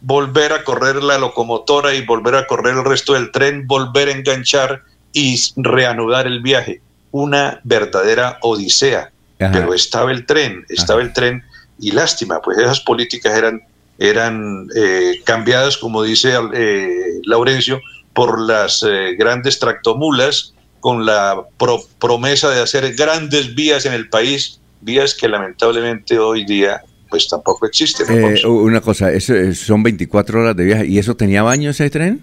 volver 0.00 0.52
a 0.52 0.64
correr 0.64 1.02
la 1.02 1.18
locomotora 1.18 1.94
y 1.94 2.04
volver 2.04 2.34
a 2.34 2.46
correr 2.46 2.74
el 2.74 2.84
resto 2.84 3.12
del 3.12 3.30
tren, 3.30 3.66
volver 3.66 4.08
a 4.08 4.12
enganchar 4.12 4.82
y 5.12 5.38
reanudar 5.56 6.26
el 6.26 6.40
viaje. 6.40 6.80
Una 7.10 7.60
verdadera 7.64 8.38
odisea. 8.42 9.10
Ajá. 9.40 9.52
Pero 9.52 9.72
estaba 9.74 10.10
el 10.12 10.26
tren, 10.26 10.64
estaba 10.68 11.00
el 11.00 11.12
tren 11.12 11.42
y 11.80 11.92
lástima, 11.92 12.40
pues 12.40 12.58
esas 12.58 12.80
políticas 12.80 13.36
eran, 13.38 13.62
eran 13.98 14.66
eh, 14.74 15.20
cambiadas, 15.24 15.76
como 15.78 16.02
dice 16.02 16.34
eh, 16.54 17.20
Laurencio, 17.24 17.80
por 18.12 18.40
las 18.40 18.82
eh, 18.82 19.14
grandes 19.16 19.58
tractomulas, 19.60 20.54
con 20.80 21.06
la 21.06 21.40
pro- 21.56 21.82
promesa 22.00 22.50
de 22.50 22.60
hacer 22.60 22.94
grandes 22.94 23.54
vías 23.54 23.86
en 23.86 23.92
el 23.92 24.08
país, 24.08 24.60
vías 24.80 25.14
que 25.14 25.28
lamentablemente 25.28 26.18
hoy 26.18 26.44
día 26.44 26.82
pues 27.10 27.26
tampoco 27.26 27.64
existen. 27.66 28.06
Eh, 28.10 28.46
una 28.46 28.80
cosa, 28.80 29.10
eh, 29.12 29.20
son 29.54 29.82
24 29.82 30.40
horas 30.42 30.56
de 30.56 30.64
viaje. 30.64 30.86
¿Y 30.86 30.98
eso 30.98 31.16
tenía 31.16 31.42
baño 31.42 31.70
ese 31.70 31.88
tren? 31.90 32.20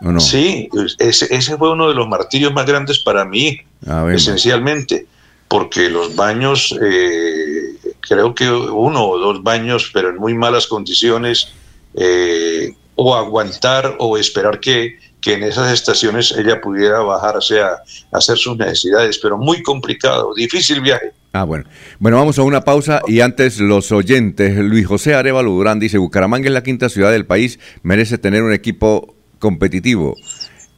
¿O 0.00 0.12
no? 0.12 0.20
Sí, 0.20 0.68
ese, 0.98 1.34
ese 1.34 1.56
fue 1.56 1.72
uno 1.72 1.88
de 1.88 1.94
los 1.94 2.08
martirios 2.08 2.52
más 2.52 2.66
grandes 2.66 2.98
para 3.00 3.24
mí, 3.24 3.60
A 3.86 4.04
ver, 4.04 4.16
esencialmente, 4.16 5.06
porque 5.48 5.88
los 5.88 6.14
baños, 6.14 6.76
eh, 6.80 7.76
creo 8.00 8.34
que 8.34 8.50
uno 8.50 9.04
o 9.04 9.18
dos 9.18 9.42
baños, 9.42 9.90
pero 9.92 10.10
en 10.10 10.16
muy 10.16 10.34
malas 10.34 10.66
condiciones, 10.66 11.48
eh, 11.94 12.74
o 12.94 13.14
aguantar 13.14 13.96
o 13.98 14.18
esperar 14.18 14.60
que, 14.60 14.98
que 15.20 15.34
en 15.34 15.44
esas 15.44 15.72
estaciones 15.72 16.32
ella 16.36 16.60
pudiera 16.60 17.00
bajarse 17.00 17.60
a, 17.60 17.82
hacer 18.12 18.36
sus 18.36 18.56
necesidades, 18.56 19.18
pero 19.18 19.38
muy 19.38 19.62
complicado, 19.62 20.34
difícil 20.34 20.80
viaje. 20.80 21.12
Ah, 21.32 21.44
bueno. 21.44 21.64
Bueno, 21.98 22.16
vamos 22.16 22.38
a 22.38 22.42
una 22.42 22.62
pausa 22.62 23.02
y 23.06 23.20
antes 23.20 23.60
los 23.60 23.92
oyentes. 23.92 24.56
Luis 24.56 24.86
José 24.86 25.14
Arevalo 25.14 25.50
Durán 25.50 25.78
dice, 25.78 25.98
Bucaramanga 25.98 26.48
es 26.48 26.52
la 26.52 26.62
quinta 26.62 26.88
ciudad 26.88 27.12
del 27.12 27.26
país, 27.26 27.58
merece 27.82 28.18
tener 28.18 28.42
un 28.42 28.52
equipo 28.52 29.14
competitivo. 29.38 30.16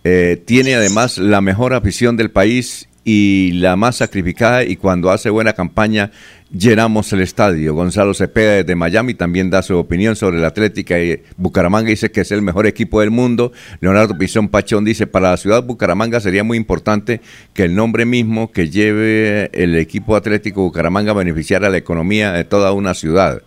Eh, 0.04 0.42
tiene 0.46 0.74
además 0.74 1.18
la 1.18 1.40
mejor 1.40 1.74
afición 1.74 2.16
del 2.16 2.30
país 2.30 2.88
y 3.04 3.52
la 3.52 3.76
más 3.76 3.96
sacrificada 3.96 4.64
y 4.64 4.76
cuando 4.76 5.10
hace 5.10 5.30
buena 5.30 5.52
campaña 5.52 6.10
llenamos 6.52 7.12
el 7.12 7.20
estadio. 7.20 7.74
Gonzalo 7.74 8.12
Cepeda 8.14 8.56
desde 8.56 8.74
Miami 8.74 9.14
también 9.14 9.50
da 9.50 9.62
su 9.62 9.76
opinión 9.76 10.16
sobre 10.16 10.38
la 10.38 10.48
Atlética 10.48 11.00
y 11.00 11.22
Bucaramanga 11.36 11.90
dice 11.90 12.10
que 12.10 12.22
es 12.22 12.30
el 12.32 12.42
mejor 12.42 12.66
equipo 12.66 13.00
del 13.00 13.10
mundo. 13.10 13.52
Leonardo 13.80 14.16
Pizón 14.18 14.48
Pachón 14.48 14.84
dice, 14.84 15.06
para 15.06 15.30
la 15.30 15.36
ciudad 15.36 15.62
de 15.62 15.66
Bucaramanga 15.66 16.20
sería 16.20 16.44
muy 16.44 16.56
importante 16.56 17.20
que 17.54 17.64
el 17.64 17.74
nombre 17.74 18.04
mismo 18.04 18.52
que 18.52 18.68
lleve 18.68 19.50
el 19.52 19.76
equipo 19.76 20.16
atlético 20.16 20.62
Bucaramanga 20.62 21.12
beneficiara 21.12 21.68
a 21.68 21.70
la 21.70 21.78
economía 21.78 22.32
de 22.32 22.44
toda 22.44 22.72
una 22.72 22.94
ciudad. 22.94 23.42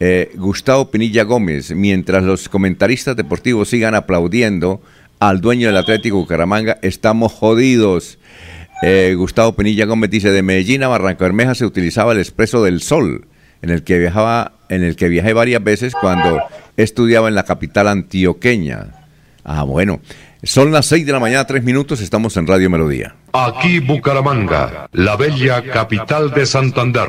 Eh, 0.00 0.32
Gustavo 0.34 0.90
Pinilla 0.90 1.22
Gómez, 1.24 1.74
mientras 1.74 2.24
los 2.24 2.48
comentaristas 2.48 3.16
deportivos 3.16 3.68
sigan 3.68 3.94
aplaudiendo 3.94 4.82
al 5.20 5.40
dueño 5.40 5.68
del 5.68 5.76
Atlético 5.76 6.16
Bucaramanga, 6.16 6.78
estamos 6.82 7.32
jodidos. 7.32 8.18
Eh, 8.82 9.14
Gustavo 9.16 9.52
Penilla 9.52 9.86
Gómez 9.86 10.10
dice, 10.10 10.32
de 10.32 10.42
Medellín 10.42 10.82
a 10.82 10.88
Barranco 10.88 11.22
Bermeja 11.22 11.54
se 11.54 11.64
utilizaba 11.64 12.12
el 12.12 12.18
Expreso 12.18 12.64
del 12.64 12.82
Sol, 12.82 13.26
en 13.62 13.70
el 13.70 13.84
que 13.84 13.98
viajaba, 13.98 14.54
en 14.68 14.82
el 14.82 14.96
que 14.96 15.08
viajé 15.08 15.32
varias 15.32 15.62
veces 15.62 15.94
cuando 15.94 16.40
estudiaba 16.76 17.28
en 17.28 17.36
la 17.36 17.44
capital 17.44 17.86
antioqueña. 17.86 18.88
Ah, 19.44 19.62
bueno. 19.62 20.00
Son 20.44 20.72
las 20.72 20.86
6 20.86 21.06
de 21.06 21.12
la 21.12 21.20
mañana, 21.20 21.46
tres 21.46 21.62
minutos, 21.62 22.00
estamos 22.00 22.36
en 22.36 22.48
Radio 22.48 22.68
Melodía. 22.68 23.14
Aquí 23.32 23.78
Bucaramanga, 23.78 24.88
la 24.90 25.14
bella 25.14 25.62
capital 25.62 26.32
de 26.32 26.46
Santander. 26.46 27.08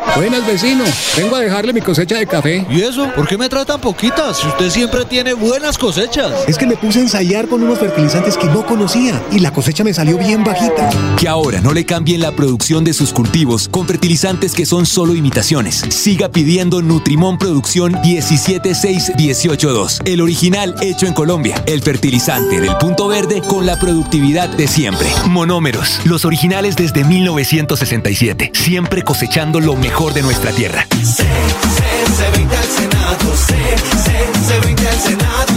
Buenas, 0.15 0.45
vecino. 0.45 0.83
Vengo 1.17 1.35
a 1.37 1.39
dejarle 1.39 1.71
mi 1.73 1.79
cosecha 1.81 2.17
de 2.17 2.27
café. 2.27 2.65
¿Y 2.69 2.81
eso? 2.81 3.09
¿Por 3.15 3.27
qué 3.27 3.37
me 3.37 3.47
trae 3.47 3.65
tan 3.65 3.79
poquitas? 3.79 4.39
Si 4.39 4.47
usted 4.47 4.69
siempre 4.69 5.05
tiene 5.05 5.33
buenas 5.33 5.77
cosechas. 5.77 6.31
Es 6.47 6.57
que 6.57 6.67
me 6.67 6.75
puse 6.75 6.99
a 6.99 7.03
ensayar 7.03 7.47
con 7.47 7.63
unos 7.63 7.79
fertilizantes 7.79 8.37
que 8.37 8.47
no 8.47 8.65
conocía 8.65 9.21
y 9.31 9.39
la 9.39 9.53
cosecha 9.53 9.83
me 9.83 9.93
salió 9.93 10.17
bien 10.17 10.43
bajita. 10.43 10.89
Que 11.17 11.27
ahora 11.29 11.61
no 11.61 11.73
le 11.73 11.85
cambien 11.85 12.19
la 12.21 12.31
producción 12.33 12.83
de 12.83 12.93
sus 12.93 13.13
cultivos 13.13 13.69
con 13.69 13.87
fertilizantes 13.87 14.53
que 14.53 14.65
son 14.65 14.85
solo 14.85 15.15
imitaciones. 15.15 15.85
Siga 15.89 16.29
pidiendo 16.29 16.81
Nutrimón 16.81 17.37
Producción 17.37 17.97
176182. 18.03 20.01
El 20.03 20.19
original 20.21 20.75
hecho 20.81 21.05
en 21.05 21.13
Colombia. 21.13 21.63
El 21.65 21.81
fertilizante 21.81 22.59
del 22.59 22.75
punto 22.77 23.07
verde 23.07 23.41
con 23.47 23.65
la 23.65 23.79
productividad 23.79 24.49
de 24.49 24.67
siempre. 24.67 25.07
Monómeros. 25.27 26.01
Los 26.03 26.25
originales 26.25 26.75
desde 26.75 27.05
1967 27.05 28.51
siempre 28.53 29.03
cosechando 29.03 29.59
lo 29.59 29.75
mejor 29.75 30.00
de 30.09 30.23
nuestra 30.23 30.51
tierra. 30.51 30.87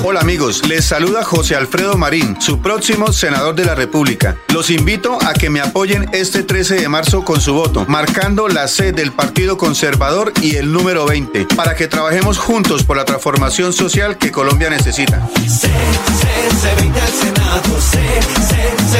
Hola 0.06 0.20
amigos, 0.20 0.68
les 0.68 0.84
saluda 0.84 1.24
José 1.24 1.56
Alfredo 1.56 1.96
Marín, 1.96 2.40
su 2.40 2.60
próximo 2.60 3.12
senador 3.12 3.54
de 3.54 3.64
la 3.64 3.74
República. 3.74 4.36
Los 4.48 4.70
invito 4.70 5.18
a 5.24 5.32
que 5.32 5.50
me 5.50 5.60
apoyen 5.60 6.08
este 6.12 6.42
13 6.42 6.76
de 6.76 6.88
marzo 6.88 7.24
con 7.24 7.40
su 7.40 7.54
voto, 7.54 7.84
marcando 7.88 8.46
la 8.48 8.68
C 8.68 8.92
del 8.92 9.12
Partido 9.12 9.56
Conservador 9.56 10.32
y 10.42 10.56
el 10.56 10.72
número 10.72 11.06
20, 11.06 11.46
para 11.56 11.74
que 11.74 11.88
trabajemos 11.88 12.38
juntos 12.38 12.84
por 12.84 12.96
la 12.96 13.04
transformación 13.04 13.72
social 13.72 14.18
que 14.18 14.30
Colombia 14.30 14.68
necesita. 14.70 15.26
C, 15.48 15.68
al 15.68 17.12
Senado, 17.12 17.80
C, 17.80 17.98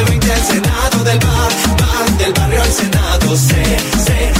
20 0.08 0.32
al 0.32 0.42
Senado 0.42 1.04
del 1.04 1.18
bar, 1.18 2.18
del 2.18 2.32
barrio 2.32 2.62
al 2.62 2.72
Senado, 2.72 3.36
C, 3.36 3.54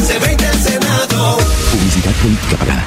C, 0.07 0.19
20 0.19 0.47
al 0.47 0.63
Senado. 0.63 1.39
Publicidad 1.71 2.13
política 2.23 2.57
pagada. 2.57 2.87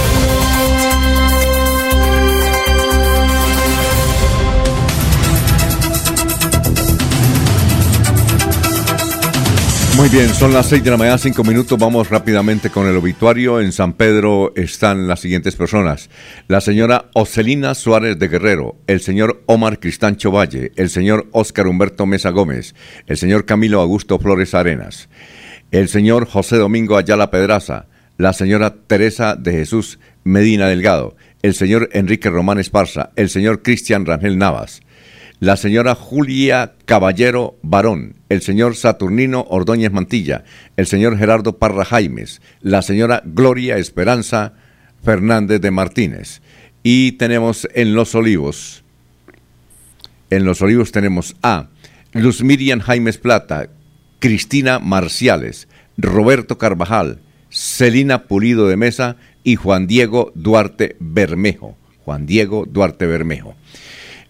Muy 10.01 10.09
bien, 10.09 10.33
son 10.33 10.51
las 10.51 10.65
6 10.65 10.83
de 10.83 10.89
la 10.89 10.97
mañana, 10.97 11.19
5 11.19 11.43
minutos. 11.43 11.77
Vamos 11.77 12.09
rápidamente 12.09 12.71
con 12.71 12.87
el 12.87 12.97
obituario. 12.97 13.61
En 13.61 13.71
San 13.71 13.93
Pedro 13.93 14.51
están 14.55 15.07
las 15.07 15.19
siguientes 15.19 15.55
personas. 15.55 16.09
La 16.47 16.59
señora 16.59 17.11
Ocelina 17.13 17.75
Suárez 17.75 18.17
de 18.17 18.27
Guerrero, 18.27 18.77
el 18.87 19.01
señor 19.01 19.43
Omar 19.45 19.79
Cristancho 19.79 20.31
Valle, 20.31 20.71
el 20.75 20.89
señor 20.89 21.27
Óscar 21.33 21.67
Humberto 21.67 22.07
Mesa 22.07 22.31
Gómez, 22.31 22.73
el 23.05 23.15
señor 23.17 23.45
Camilo 23.45 23.79
Augusto 23.79 24.17
Flores 24.17 24.55
Arenas, 24.55 25.07
el 25.69 25.87
señor 25.87 26.25
José 26.25 26.57
Domingo 26.57 26.97
Ayala 26.97 27.29
Pedraza, 27.29 27.85
la 28.17 28.33
señora 28.33 28.73
Teresa 28.87 29.35
de 29.35 29.51
Jesús 29.51 29.99
Medina 30.23 30.67
Delgado, 30.67 31.15
el 31.43 31.53
señor 31.53 31.89
Enrique 31.93 32.31
Román 32.31 32.57
Esparza, 32.57 33.11
el 33.17 33.29
señor 33.29 33.61
Cristian 33.61 34.07
Rangel 34.07 34.39
Navas, 34.39 34.81
la 35.41 35.57
señora 35.57 35.95
Julia 35.95 36.75
Caballero 36.85 37.57
Barón, 37.63 38.13
el 38.29 38.43
señor 38.43 38.75
Saturnino 38.75 39.47
Ordóñez 39.49 39.91
Mantilla, 39.91 40.43
el 40.77 40.85
señor 40.85 41.17
Gerardo 41.17 41.57
Parra 41.57 41.83
Jaimes, 41.83 42.43
la 42.61 42.83
señora 42.83 43.23
Gloria 43.25 43.77
Esperanza 43.77 44.53
Fernández 45.03 45.59
de 45.59 45.71
Martínez. 45.71 46.43
Y 46.83 47.13
tenemos 47.13 47.67
en 47.73 47.95
Los 47.95 48.13
Olivos, 48.13 48.83
en 50.29 50.45
Los 50.45 50.61
Olivos 50.61 50.91
tenemos 50.91 51.35
a 51.41 51.69
Luz 52.13 52.43
Miriam 52.43 52.79
Jaimes 52.79 53.17
Plata, 53.17 53.67
Cristina 54.19 54.77
Marciales, 54.77 55.67
Roberto 55.97 56.59
Carvajal, 56.59 57.17
Celina 57.49 58.25
Pulido 58.25 58.67
de 58.67 58.77
Mesa 58.77 59.17
y 59.43 59.55
Juan 59.55 59.87
Diego 59.87 60.31
Duarte 60.35 60.97
Bermejo. 60.99 61.75
Juan 62.05 62.27
Diego 62.27 62.67
Duarte 62.67 63.07
Bermejo. 63.07 63.55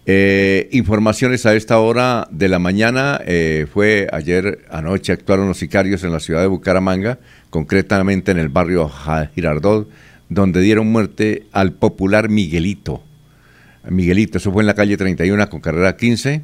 Eh, 0.04 0.68
informaciones 0.72 1.46
a 1.46 1.54
esta 1.54 1.78
hora 1.78 2.26
de 2.30 2.48
la 2.48 2.58
mañana. 2.58 3.20
Eh, 3.24 3.66
fue 3.72 4.08
ayer 4.12 4.64
anoche 4.70 5.12
actuaron 5.12 5.46
los 5.46 5.58
sicarios 5.58 6.02
en 6.02 6.12
la 6.12 6.18
ciudad 6.18 6.40
de 6.40 6.48
Bucaramanga, 6.48 7.18
concretamente 7.50 8.32
en 8.32 8.38
el 8.38 8.48
barrio 8.48 8.90
Girardot, 9.34 9.88
donde 10.28 10.60
dieron 10.60 10.88
muerte 10.88 11.46
al 11.52 11.72
popular 11.72 12.28
Miguelito. 12.28 13.02
Miguelito, 13.88 14.38
eso 14.38 14.52
fue 14.52 14.62
en 14.62 14.68
la 14.68 14.74
calle 14.74 14.96
31 14.96 15.48
con 15.48 15.60
carrera 15.60 15.96
15. 15.96 16.42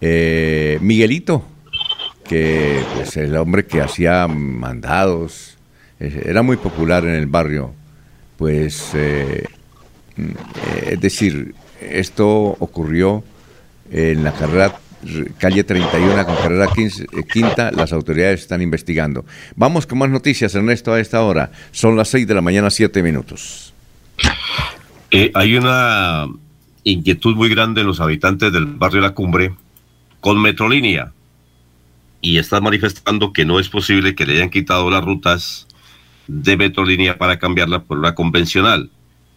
Eh, 0.00 0.78
Miguelito, 0.80 1.44
que 2.24 2.78
es 2.78 2.84
pues, 2.94 3.16
el 3.18 3.36
hombre 3.36 3.66
que 3.66 3.82
hacía 3.82 4.26
mandados, 4.28 5.58
era 5.98 6.42
muy 6.42 6.56
popular 6.56 7.04
en 7.04 7.14
el 7.14 7.26
barrio. 7.26 7.74
Pues, 8.36 8.92
mm, 10.16 10.30
es 10.90 11.00
decir, 11.00 11.54
esto 11.90 12.28
ocurrió 12.58 13.24
en 13.90 14.24
la 14.24 14.32
carrera 14.32 14.78
calle 15.38 15.64
31 15.64 16.24
con 16.24 16.36
carrera 16.36 16.68
15, 16.72 17.02
eh, 17.02 17.06
quinta, 17.30 17.70
las 17.72 17.92
autoridades 17.92 18.40
están 18.40 18.62
investigando. 18.62 19.24
Vamos 19.56 19.86
con 19.86 19.98
más 19.98 20.10
noticias, 20.10 20.54
Ernesto, 20.54 20.92
a 20.92 21.00
esta 21.00 21.22
hora. 21.22 21.50
Son 21.72 21.96
las 21.96 22.08
6 22.08 22.26
de 22.26 22.34
la 22.34 22.40
mañana, 22.40 22.70
7 22.70 23.02
minutos. 23.02 23.72
Eh, 25.10 25.30
hay 25.34 25.56
una 25.56 26.26
inquietud 26.84 27.34
muy 27.36 27.48
grande 27.48 27.80
en 27.80 27.86
los 27.86 28.00
habitantes 28.00 28.52
del 28.52 28.66
barrio 28.66 29.00
La 29.00 29.10
Cumbre 29.10 29.54
con 30.20 30.40
Metrolínea 30.40 31.12
y 32.20 32.38
están 32.38 32.62
manifestando 32.62 33.32
que 33.32 33.44
no 33.44 33.58
es 33.58 33.68
posible 33.68 34.14
que 34.14 34.24
le 34.24 34.36
hayan 34.36 34.50
quitado 34.50 34.88
las 34.90 35.04
rutas 35.04 35.66
de 36.28 36.56
Metrolínea 36.56 37.18
para 37.18 37.38
cambiarla 37.38 37.82
por 37.82 37.98
una 37.98 38.14
convencional. 38.14 38.90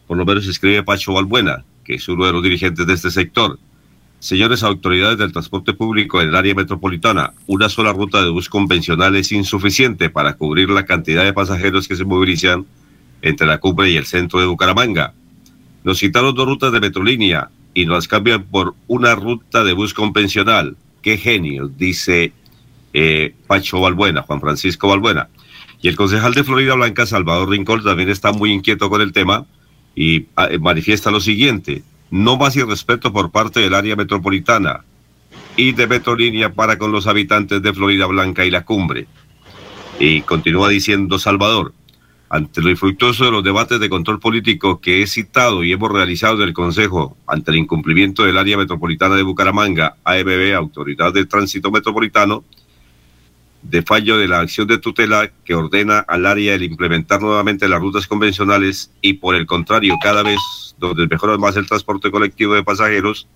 Por 0.07 0.17
lo 0.17 0.25
menos 0.25 0.45
escribe 0.47 0.83
Pacho 0.83 1.13
Balbuena, 1.13 1.65
que 1.86 1.95
es 1.95 2.07
uno 2.09 2.25
de 2.25 2.33
los 2.33 2.43
dirigentes 2.43 2.86
de 2.86 2.93
este 2.93 3.11
sector. 3.11 3.59
Señores 4.19 4.63
autoridades 4.63 5.19
del 5.19 5.31
transporte 5.31 5.73
público 5.73 6.19
en 6.19 6.29
el 6.29 6.36
área 6.36 6.55
metropolitana, 6.55 7.33
una 7.45 7.69
sola 7.69 7.93
ruta 7.93 8.23
de 8.23 8.29
bus 8.31 8.49
convencional 8.49 9.15
es 9.15 9.31
insuficiente 9.31 10.09
para 10.09 10.33
cubrir 10.33 10.69
la 10.69 10.86
cantidad 10.86 11.23
de 11.23 11.31
pasajeros 11.31 11.88
que 11.88 11.95
se 11.95 12.05
movilizan 12.05 12.65
entre 13.21 13.45
la 13.45 13.59
cumbre 13.59 13.91
y 13.91 13.97
el 13.97 14.05
centro 14.05 14.39
de 14.39 14.47
Bucaramanga. 14.47 15.13
Nos 15.83 15.99
citaron 15.99 16.33
dos 16.33 16.47
rutas 16.47 16.71
de 16.71 16.79
metrolínea 16.79 17.49
y 17.75 17.86
nos 17.86 18.07
cambian 18.07 18.43
por 18.45 18.73
una 18.88 19.13
ruta 19.13 19.63
de 19.63 19.73
bus 19.73 19.93
convencional. 19.93 20.75
¡Qué 21.03 21.17
genio! 21.17 21.67
Dice 21.67 22.33
eh, 22.93 23.36
Pacho 23.45 23.79
Balbuena, 23.79 24.23
Juan 24.23 24.41
Francisco 24.41 24.88
Balbuena. 24.88 25.29
Y 25.81 25.88
el 25.88 25.95
concejal 25.95 26.33
de 26.33 26.43
Florida 26.43 26.73
Blanca, 26.73 27.05
Salvador 27.05 27.49
Rincón, 27.49 27.83
también 27.83 28.09
está 28.09 28.31
muy 28.31 28.51
inquieto 28.51 28.89
con 28.89 29.01
el 29.01 29.11
tema 29.11 29.45
y 29.95 30.25
ah, 30.35 30.49
manifiesta 30.59 31.09
lo 31.09 31.19
siguiente 31.19 31.83
no 32.11 32.37
más 32.37 32.55
irrespeto 32.55 33.11
por 33.11 33.31
parte 33.31 33.59
del 33.59 33.73
área 33.73 33.95
metropolitana 33.95 34.83
y 35.57 35.71
de 35.71 35.87
Metrolínea 35.87 36.53
para 36.53 36.77
con 36.77 36.91
los 36.91 37.07
habitantes 37.07 37.61
de 37.61 37.73
Florida 37.73 38.05
Blanca 38.05 38.45
y 38.45 38.51
la 38.51 38.63
cumbre. 38.65 39.07
Y 39.99 40.21
continúa 40.21 40.69
diciendo 40.69 41.17
Salvador, 41.17 41.73
ante 42.29 42.61
lo 42.61 42.69
infructuoso 42.69 43.25
de 43.25 43.31
los 43.31 43.43
debates 43.43 43.79
de 43.79 43.89
control 43.89 44.19
político 44.19 44.81
que 44.81 45.01
he 45.01 45.07
citado 45.07 45.63
y 45.63 45.71
hemos 45.71 45.91
realizado 45.91 46.41
en 46.41 46.49
el 46.49 46.53
Consejo 46.53 47.17
ante 47.27 47.51
el 47.51 47.57
incumplimiento 47.57 48.23
del 48.23 48.37
área 48.37 48.57
metropolitana 48.57 49.15
de 49.15 49.23
Bucaramanga, 49.23 49.97
AMB, 50.03 50.53
Autoridad 50.55 51.13
de 51.13 51.25
Tránsito 51.25 51.71
Metropolitano, 51.71 52.43
de 53.70 53.82
fallo 53.82 54.18
de 54.18 54.28
la 54.28 54.39
acción 54.39 54.68
de 54.68 54.78
tutela 54.78 55.32
que 55.43 55.55
ordena 55.55 55.99
al 55.99 56.26
área 56.26 56.53
el 56.53 56.63
implementar 56.63 57.22
nuevamente 57.22 57.68
las 57.68 57.82
rutas 57.82 58.07
convencionales 58.07 58.91
y 59.01 59.13
por 59.13 59.36
el 59.36 59.45
contrario 59.45 59.95
cada 60.01 60.24
vez 60.24 60.39
donde 60.78 61.07
mejora 61.07 61.38
más 61.38 61.55
el 61.55 61.68
transporte 61.68 62.11
colectivo 62.11 62.53
de 62.53 62.63
pasajeros, 62.63 63.28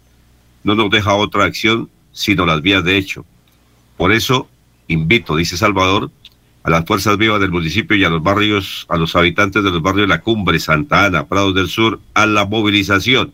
no 0.63 0.75
nos 0.75 0.89
deja 0.89 1.15
otra 1.15 1.45
acción 1.45 1.89
sino 2.11 2.45
las 2.45 2.61
vías 2.61 2.83
de 2.83 2.97
hecho. 2.97 3.25
Por 3.97 4.11
eso 4.11 4.47
invito, 4.87 5.35
dice 5.35 5.57
Salvador, 5.57 6.11
a 6.63 6.69
las 6.69 6.85
fuerzas 6.85 7.17
vivas 7.17 7.39
del 7.39 7.51
municipio 7.51 7.95
y 7.95 8.03
a 8.03 8.09
los 8.09 8.21
barrios, 8.21 8.85
a 8.89 8.97
los 8.97 9.15
habitantes 9.15 9.63
de 9.63 9.71
los 9.71 9.81
barrios 9.81 10.07
de 10.07 10.15
La 10.15 10.21
Cumbre, 10.21 10.59
Santa 10.59 11.05
Ana, 11.05 11.27
Prados 11.27 11.55
del 11.55 11.69
Sur, 11.69 11.99
a 12.13 12.25
la 12.25 12.45
movilización 12.45 13.33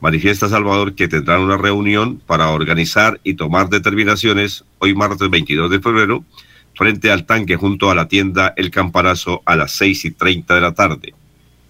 Manifiesta 0.00 0.48
Salvador 0.48 0.94
que 0.94 1.08
tendrán 1.08 1.40
una 1.40 1.56
reunión 1.56 2.22
para 2.24 2.50
organizar 2.50 3.20
y 3.24 3.34
tomar 3.34 3.68
determinaciones 3.68 4.64
hoy 4.78 4.94
martes 4.94 5.28
22 5.28 5.70
de 5.70 5.80
febrero 5.80 6.24
frente 6.74 7.10
al 7.10 7.26
tanque 7.26 7.56
junto 7.56 7.90
a 7.90 7.96
la 7.96 8.06
tienda 8.06 8.54
El 8.56 8.70
Campanazo 8.70 9.42
a 9.44 9.56
las 9.56 9.72
6 9.72 10.04
y 10.04 10.10
30 10.12 10.54
de 10.54 10.60
la 10.60 10.72
tarde. 10.72 11.14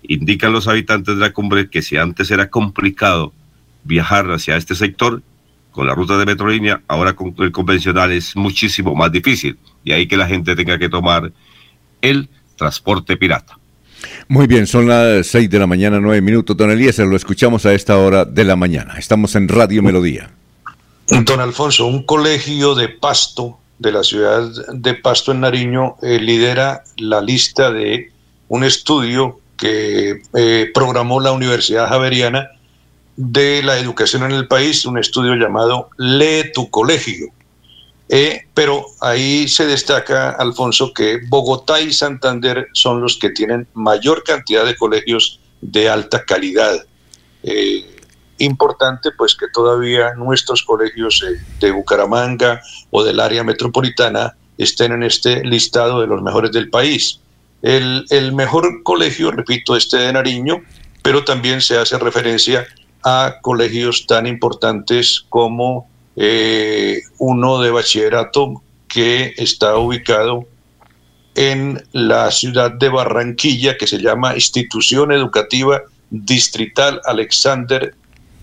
Indican 0.02 0.52
los 0.52 0.68
habitantes 0.68 1.14
de 1.14 1.20
la 1.20 1.32
cumbre 1.32 1.70
que 1.70 1.80
si 1.80 1.96
antes 1.96 2.30
era 2.30 2.50
complicado 2.50 3.32
viajar 3.84 4.30
hacia 4.30 4.56
este 4.56 4.74
sector 4.74 5.22
con 5.70 5.86
la 5.86 5.94
ruta 5.94 6.18
de 6.18 6.26
metrolínea, 6.26 6.82
ahora 6.86 7.14
con 7.14 7.34
el 7.38 7.52
convencional 7.52 8.12
es 8.12 8.36
muchísimo 8.36 8.94
más 8.94 9.10
difícil. 9.10 9.56
Y 9.84 9.92
ahí 9.92 10.06
que 10.06 10.18
la 10.18 10.26
gente 10.26 10.54
tenga 10.54 10.78
que 10.78 10.90
tomar 10.90 11.32
el 12.02 12.28
transporte 12.56 13.16
pirata. 13.16 13.57
Muy 14.28 14.46
bien, 14.46 14.66
son 14.66 14.88
las 14.88 15.26
6 15.28 15.48
de 15.50 15.58
la 15.58 15.66
mañana, 15.66 16.00
9 16.00 16.20
minutos. 16.20 16.56
Don 16.56 16.70
Eliezer, 16.70 17.06
lo 17.06 17.16
escuchamos 17.16 17.66
a 17.66 17.72
esta 17.72 17.98
hora 17.98 18.24
de 18.24 18.44
la 18.44 18.56
mañana. 18.56 18.94
Estamos 18.98 19.34
en 19.34 19.48
Radio 19.48 19.82
Melodía. 19.82 20.30
Don 21.08 21.40
Alfonso, 21.40 21.86
un 21.86 22.04
colegio 22.04 22.74
de 22.74 22.88
Pasto, 22.88 23.58
de 23.78 23.92
la 23.92 24.02
ciudad 24.02 24.50
de 24.72 24.94
Pasto 24.94 25.32
en 25.32 25.40
Nariño, 25.40 25.96
eh, 26.02 26.18
lidera 26.20 26.82
la 26.98 27.20
lista 27.20 27.70
de 27.70 28.12
un 28.48 28.64
estudio 28.64 29.40
que 29.56 30.20
eh, 30.34 30.70
programó 30.74 31.20
la 31.20 31.32
Universidad 31.32 31.88
Javeriana 31.88 32.50
de 33.16 33.62
la 33.62 33.78
educación 33.78 34.22
en 34.22 34.32
el 34.32 34.46
país, 34.46 34.84
un 34.84 34.98
estudio 34.98 35.34
llamado 35.34 35.90
Lee 35.96 36.52
tu 36.54 36.70
colegio. 36.70 37.26
Eh, 38.08 38.46
pero 38.54 38.86
ahí 39.00 39.48
se 39.48 39.66
destaca, 39.66 40.30
Alfonso, 40.30 40.92
que 40.94 41.20
Bogotá 41.28 41.80
y 41.80 41.92
Santander 41.92 42.68
son 42.72 43.02
los 43.02 43.18
que 43.18 43.30
tienen 43.30 43.68
mayor 43.74 44.24
cantidad 44.24 44.64
de 44.64 44.76
colegios 44.76 45.40
de 45.60 45.88
alta 45.90 46.24
calidad. 46.24 46.86
Eh, 47.42 47.86
importante, 48.38 49.10
pues 49.16 49.34
que 49.34 49.46
todavía 49.52 50.14
nuestros 50.14 50.62
colegios 50.62 51.22
eh, 51.22 51.40
de 51.60 51.70
Bucaramanga 51.70 52.62
o 52.90 53.04
del 53.04 53.20
área 53.20 53.44
metropolitana 53.44 54.36
estén 54.56 54.92
en 54.92 55.02
este 55.02 55.44
listado 55.44 56.00
de 56.00 56.06
los 56.06 56.22
mejores 56.22 56.52
del 56.52 56.70
país. 56.70 57.20
El, 57.60 58.06
el 58.10 58.32
mejor 58.32 58.82
colegio, 58.84 59.32
repito, 59.32 59.76
este 59.76 59.98
de 59.98 60.12
Nariño, 60.12 60.62
pero 61.02 61.24
también 61.24 61.60
se 61.60 61.76
hace 61.76 61.98
referencia 61.98 62.66
a 63.04 63.36
colegios 63.42 64.06
tan 64.06 64.26
importantes 64.26 65.24
como 65.28 65.88
eh, 66.20 67.02
uno 67.18 67.60
de 67.60 67.70
bachillerato 67.70 68.62
que 68.88 69.34
está 69.36 69.76
ubicado 69.76 70.48
en 71.36 71.80
la 71.92 72.30
ciudad 72.32 72.72
de 72.72 72.88
Barranquilla, 72.88 73.76
que 73.76 73.86
se 73.86 73.98
llama 73.98 74.34
Institución 74.34 75.12
Educativa 75.12 75.82
Distrital 76.10 77.00
Alexander 77.04 77.94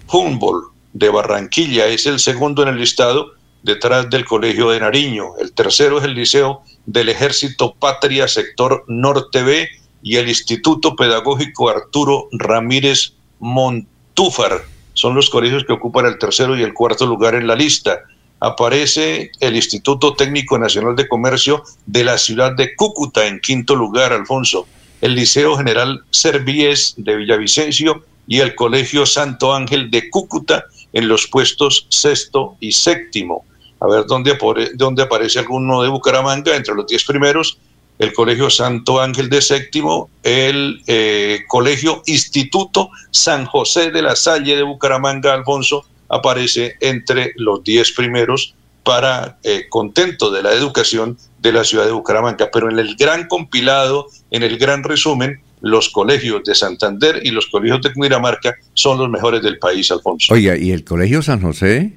Humboldt 0.08 0.72
de 0.94 1.10
Barranquilla. 1.10 1.88
Es 1.88 2.06
el 2.06 2.20
segundo 2.20 2.64
en 2.64 2.70
el 2.70 2.78
listado, 2.78 3.34
detrás 3.64 4.10
del 4.10 4.24
Colegio 4.24 4.70
de 4.70 4.80
Nariño. 4.80 5.36
El 5.42 5.52
tercero 5.52 5.98
es 5.98 6.06
el 6.06 6.14
Liceo 6.14 6.62
del 6.86 7.10
Ejército 7.10 7.74
Patria, 7.74 8.30
sector 8.30 8.86
Norte 8.88 9.44
B, 9.44 9.68
y 10.02 10.16
el 10.16 10.30
Instituto 10.30 10.96
Pedagógico 10.96 11.70
Arturo 11.70 12.30
Ramírez 12.32 13.14
Montúfar 13.40 14.64
son 14.96 15.14
los 15.14 15.30
colegios 15.30 15.64
que 15.66 15.74
ocupan 15.74 16.08
el 16.08 16.18
tercero 16.18 16.58
y 16.58 16.64
el 16.64 16.74
cuarto 16.74 17.06
lugar 17.06 17.36
en 17.36 17.46
la 17.46 17.56
lista. 17.56 18.00
Aparece 18.40 19.32
el 19.40 19.56
Instituto 19.56 20.16
Técnico 20.16 20.58
Nacional 20.58 20.96
de 20.96 21.08
Comercio 21.08 21.64
de 21.86 22.04
la 22.04 22.18
ciudad 22.18 22.54
de 22.54 22.76
Cúcuta 22.76 23.28
en 23.28 23.40
quinto 23.40 23.76
lugar, 23.76 24.14
Alfonso. 24.14 24.68
El 25.02 25.16
Liceo 25.16 25.58
General 25.58 26.02
Servies 26.10 26.96
de 26.98 27.16
Villavicencio 27.18 28.04
y 28.26 28.40
el 28.40 28.56
Colegio 28.56 29.06
Santo 29.06 29.54
Ángel 29.54 29.92
de 29.92 30.10
Cúcuta 30.10 30.66
en 30.94 31.08
los 31.08 31.28
puestos 31.28 31.88
sexto 31.90 32.56
y 32.60 32.72
séptimo. 32.72 33.46
A 33.82 33.88
ver 33.88 34.06
dónde, 34.08 34.38
dónde 34.76 35.04
aparece 35.04 35.40
alguno 35.40 35.84
de 35.84 35.90
Bucaramanga 35.90 36.56
entre 36.56 36.74
los 36.74 36.88
diez 36.88 37.04
primeros 37.04 37.60
el 37.98 38.14
Colegio 38.14 38.50
Santo 38.50 39.02
Ángel 39.02 39.30
de 39.30 39.42
Séptimo, 39.42 40.10
el 40.24 40.82
eh, 40.88 41.40
Colegio 41.48 42.04
Instituto 42.06 42.90
San 43.12 43.46
José 43.46 43.92
de 43.92 44.02
la 44.02 44.16
Salle 44.16 44.56
de 44.56 44.64
Bucaramanga, 44.64 45.34
Alfonso, 45.34 45.86
aparece 46.10 46.76
entre 46.82 47.34
los 47.38 47.64
diez 47.64 47.92
primeros 47.92 48.56
para 48.84 49.40
eh, 49.44 49.66
contento 49.70 50.30
de 50.30 50.44
la 50.44 50.54
educación 50.54 51.18
de 51.40 51.52
la 51.52 51.64
ciudad 51.64 51.86
de 51.86 51.92
Bucaramanga. 51.92 52.50
Pero 52.52 52.70
en 52.70 52.80
el 52.80 52.96
gran 52.96 53.28
compilado, 53.28 54.08
en 54.30 54.44
el 54.44 54.58
gran 54.58 54.84
resumen, 54.84 55.42
los 55.62 55.90
colegios 55.90 56.44
de 56.44 56.54
Santander 56.54 57.22
y 57.24 57.32
los 57.32 57.48
colegios 57.48 57.82
de 57.82 57.94
Cundinamarca 57.94 58.56
son 58.74 59.00
los 59.00 59.10
mejores 59.10 59.42
del 59.42 59.58
país, 59.58 59.90
Alfonso. 59.90 60.34
Oiga, 60.34 60.56
¿y 60.58 60.72
el 60.72 60.84
Colegio 60.84 61.22
San 61.22 61.42
José? 61.42 61.94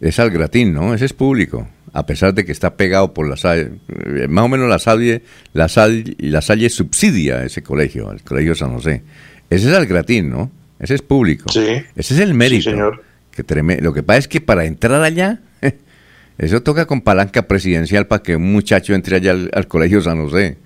Es 0.00 0.18
al 0.18 0.30
gratín, 0.30 0.72
¿no? 0.72 0.94
Ese 0.94 1.04
es 1.06 1.12
público 1.12 1.68
a 1.94 2.04
pesar 2.06 2.34
de 2.34 2.44
que 2.44 2.50
está 2.50 2.76
pegado 2.76 3.14
por 3.14 3.28
la 3.28 3.36
Salle. 3.36 3.70
Eh, 3.88 4.26
más 4.28 4.44
o 4.44 4.48
menos 4.48 4.68
la 4.68 4.80
Salle, 4.80 5.22
la 5.52 5.68
Salle, 5.68 6.16
la 6.18 6.42
Salle 6.42 6.68
subsidia 6.68 7.44
ese 7.44 7.62
colegio, 7.62 8.10
el 8.10 8.22
Colegio 8.22 8.56
San 8.56 8.74
José. 8.74 9.02
Ese 9.48 9.70
es 9.70 9.76
el 9.78 9.86
gratín, 9.86 10.28
¿no? 10.28 10.50
Ese 10.80 10.94
es 10.94 11.02
público. 11.02 11.52
Sí. 11.52 11.64
Ese 11.94 12.14
es 12.14 12.20
el 12.20 12.34
mérito. 12.34 12.70
señor. 12.70 13.04
Que 13.30 13.44
Lo 13.80 13.94
que 13.94 14.02
pasa 14.02 14.18
es 14.18 14.28
que 14.28 14.40
para 14.40 14.64
entrar 14.64 15.00
allá, 15.02 15.40
eso 16.38 16.62
toca 16.64 16.86
con 16.86 17.00
palanca 17.00 17.46
presidencial 17.46 18.08
para 18.08 18.24
que 18.24 18.34
un 18.34 18.52
muchacho 18.52 18.92
entre 18.94 19.16
allá 19.16 19.30
al, 19.52 19.68
Colegio 19.68 20.00
San 20.00 20.20
José. 20.20 20.58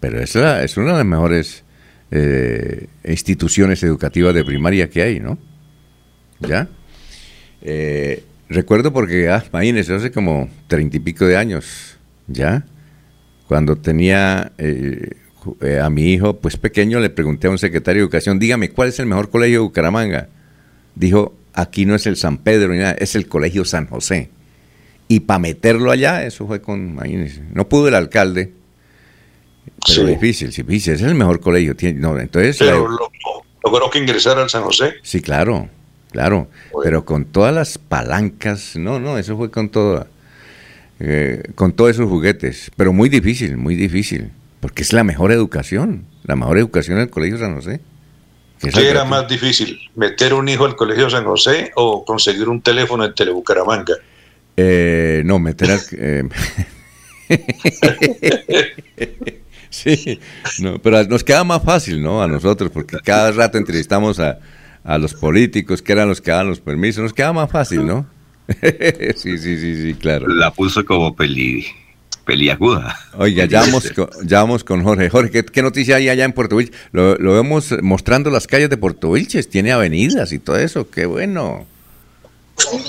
Pero 0.00 0.18
es, 0.18 0.34
es 0.34 0.76
una 0.78 0.92
de 0.92 0.96
las 0.96 1.06
mejores 1.06 1.62
eh, 2.10 2.86
instituciones 3.04 3.82
educativas 3.82 4.32
de 4.34 4.46
primaria 4.46 4.88
que 4.88 5.02
hay, 5.02 5.20
¿no? 5.20 5.36
¿Ya? 6.40 6.68
Eh, 7.60 8.24
Recuerdo 8.50 8.92
porque, 8.92 9.30
ah, 9.30 9.42
imagínese, 9.48 9.94
hace 9.94 10.10
como 10.10 10.50
treinta 10.66 10.96
y 10.96 11.00
pico 11.00 11.24
de 11.24 11.36
años, 11.36 11.96
¿ya? 12.26 12.64
Cuando 13.46 13.76
tenía 13.76 14.52
eh, 14.58 15.12
eh, 15.62 15.78
a 15.78 15.88
mi 15.88 16.12
hijo, 16.12 16.36
pues 16.36 16.56
pequeño, 16.56 16.98
le 16.98 17.10
pregunté 17.10 17.46
a 17.46 17.50
un 17.50 17.58
secretario 17.58 18.00
de 18.00 18.04
educación, 18.04 18.40
dígame, 18.40 18.70
¿cuál 18.70 18.88
es 18.88 18.98
el 18.98 19.06
mejor 19.06 19.30
colegio 19.30 19.60
de 19.60 19.62
Bucaramanga? 19.62 20.28
dijo, 20.96 21.34
aquí 21.54 21.86
no 21.86 21.94
es 21.94 22.06
el 22.06 22.16
San 22.16 22.38
Pedro, 22.38 22.74
es 22.74 23.14
el 23.14 23.28
Colegio 23.28 23.64
San 23.64 23.86
José. 23.86 24.30
Y 25.08 25.20
para 25.20 25.38
meterlo 25.38 25.90
allá, 25.90 26.24
eso 26.24 26.46
fue 26.46 26.60
con, 26.60 26.90
imagínense, 26.90 27.42
no 27.52 27.68
pudo 27.68 27.88
el 27.88 27.94
alcalde, 27.94 28.52
pero 29.86 30.06
difícil, 30.06 30.50
difícil, 30.50 30.94
es 30.94 31.02
el 31.02 31.14
mejor 31.14 31.40
colegio. 31.40 31.74
No, 31.94 32.18
entonces, 32.18 32.56
pero 32.58 32.88
logró 33.64 33.90
que 33.90 33.98
ingresara 33.98 34.42
al 34.42 34.50
San 34.50 34.62
José. 34.62 34.94
Sí, 35.02 35.20
claro, 35.20 35.68
claro, 36.10 36.48
pero 36.82 37.04
con 37.04 37.24
todas 37.24 37.54
las 37.54 37.78
palancas, 37.78 38.76
no, 38.76 38.98
no, 38.98 39.18
eso 39.18 39.36
fue 39.36 39.50
con 39.50 39.68
todo, 39.68 40.06
eh, 40.98 41.42
con 41.54 41.72
todos 41.72 41.92
esos 41.92 42.08
juguetes, 42.08 42.70
pero 42.76 42.92
muy 42.92 43.08
difícil, 43.08 43.56
muy 43.56 43.74
difícil, 43.74 44.30
porque 44.60 44.82
es 44.82 44.92
la 44.92 45.04
mejor 45.04 45.32
educación, 45.32 46.04
la 46.24 46.36
mejor 46.36 46.58
educación 46.58 46.98
en 46.98 47.04
el 47.04 47.10
Colegio 47.10 47.38
San 47.38 47.54
José. 47.54 47.80
¿Qué 48.60 48.90
era 48.90 49.04
más 49.04 49.26
difícil, 49.26 49.78
meter 49.94 50.34
un 50.34 50.48
hijo 50.48 50.66
al 50.66 50.76
Colegio 50.76 51.08
San 51.08 51.24
José 51.24 51.72
o 51.76 52.04
conseguir 52.04 52.48
un 52.48 52.60
teléfono 52.60 53.04
en 53.04 53.14
Telebucaramanga? 53.14 53.94
Eh, 54.56 55.22
no, 55.24 55.38
meter 55.38 55.70
al... 55.70 55.80
Eh, 55.92 56.28
sí, 59.70 60.20
no, 60.58 60.78
pero 60.82 61.04
nos 61.04 61.24
queda 61.24 61.42
más 61.44 61.62
fácil, 61.62 62.02
¿no? 62.02 62.22
A 62.22 62.28
nosotros, 62.28 62.70
porque 62.70 62.98
cada 63.02 63.32
rato 63.32 63.56
entrevistamos 63.56 64.20
a, 64.20 64.38
a 64.84 64.98
los 64.98 65.14
políticos, 65.14 65.82
que 65.82 65.92
eran 65.92 66.08
los 66.08 66.20
que 66.20 66.30
daban 66.30 66.48
los 66.48 66.60
permisos, 66.60 67.02
nos 67.02 67.12
queda 67.12 67.32
más 67.32 67.50
fácil, 67.50 67.86
¿no? 67.86 68.06
sí, 69.16 69.38
sí, 69.38 69.58
sí, 69.58 69.82
sí, 69.82 69.94
claro. 69.94 70.28
La 70.28 70.50
puso 70.50 70.84
como 70.84 71.14
peli, 71.14 71.66
peliaguda. 72.24 72.98
Oiga, 73.16 73.44
ya 73.44 73.60
vamos, 73.60 73.90
con, 73.90 74.08
ya 74.24 74.40
vamos 74.40 74.64
con 74.64 74.82
Jorge. 74.82 75.08
Jorge, 75.10 75.44
¿qué, 75.44 75.62
noticia 75.62 75.96
hay 75.96 76.08
allá 76.08 76.24
en 76.24 76.32
Puerto 76.32 76.56
Wilches? 76.56 76.76
Lo, 76.92 77.16
lo, 77.16 77.34
vemos 77.34 77.74
mostrando 77.82 78.30
las 78.30 78.46
calles 78.46 78.70
de 78.70 78.76
Puerto 78.76 79.08
Wilches, 79.10 79.48
tiene 79.48 79.72
avenidas 79.72 80.32
y 80.32 80.38
todo 80.38 80.58
eso, 80.58 80.90
qué 80.90 81.06
bueno. 81.06 81.66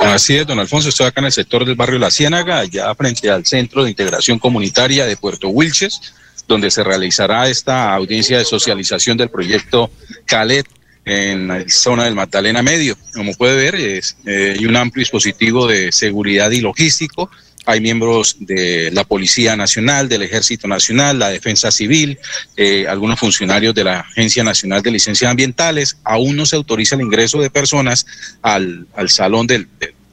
Así 0.01 0.35
es, 0.35 0.45
don 0.45 0.59
Alfonso, 0.59 0.89
estoy 0.89 1.07
acá 1.07 1.21
en 1.21 1.25
el 1.25 1.31
sector 1.31 1.65
del 1.65 1.75
barrio 1.75 1.99
La 1.99 2.11
Ciénaga, 2.11 2.59
allá 2.59 2.93
frente 2.95 3.29
al 3.29 3.45
Centro 3.45 3.83
de 3.83 3.89
Integración 3.89 4.39
Comunitaria 4.39 5.05
de 5.05 5.15
Puerto 5.15 5.49
Wilches, 5.49 6.13
donde 6.47 6.71
se 6.71 6.83
realizará 6.83 7.47
esta 7.47 7.93
audiencia 7.93 8.37
de 8.37 8.45
socialización 8.45 9.17
del 9.17 9.29
proyecto 9.29 9.91
CALET 10.25 10.67
en 11.05 11.47
la 11.47 11.63
zona 11.67 12.05
del 12.05 12.15
Magdalena 12.15 12.61
Medio. 12.61 12.97
Como 13.13 13.33
puede 13.33 13.55
ver, 13.55 13.75
es, 13.75 14.17
eh, 14.25 14.55
hay 14.57 14.65
un 14.65 14.75
amplio 14.75 15.01
dispositivo 15.01 15.67
de 15.67 15.91
seguridad 15.91 16.51
y 16.51 16.61
logístico. 16.61 17.29
Hay 17.65 17.79
miembros 17.79 18.37
de 18.39 18.89
la 18.91 19.03
Policía 19.03 19.55
Nacional, 19.55 20.09
del 20.09 20.23
Ejército 20.23 20.67
Nacional, 20.67 21.19
la 21.19 21.29
Defensa 21.29 21.69
Civil, 21.69 22.17
eh, 22.57 22.87
algunos 22.87 23.19
funcionarios 23.19 23.75
de 23.75 23.83
la 23.83 23.99
Agencia 23.99 24.43
Nacional 24.43 24.81
de 24.81 24.91
Licencias 24.91 25.29
Ambientales. 25.29 25.97
Aún 26.03 26.35
no 26.35 26.45
se 26.45 26.55
autoriza 26.55 26.95
el 26.95 27.01
ingreso 27.01 27.39
de 27.39 27.51
personas 27.51 28.05
al, 28.41 28.87
al 28.95 29.09
salón 29.09 29.45
del, 29.45 29.67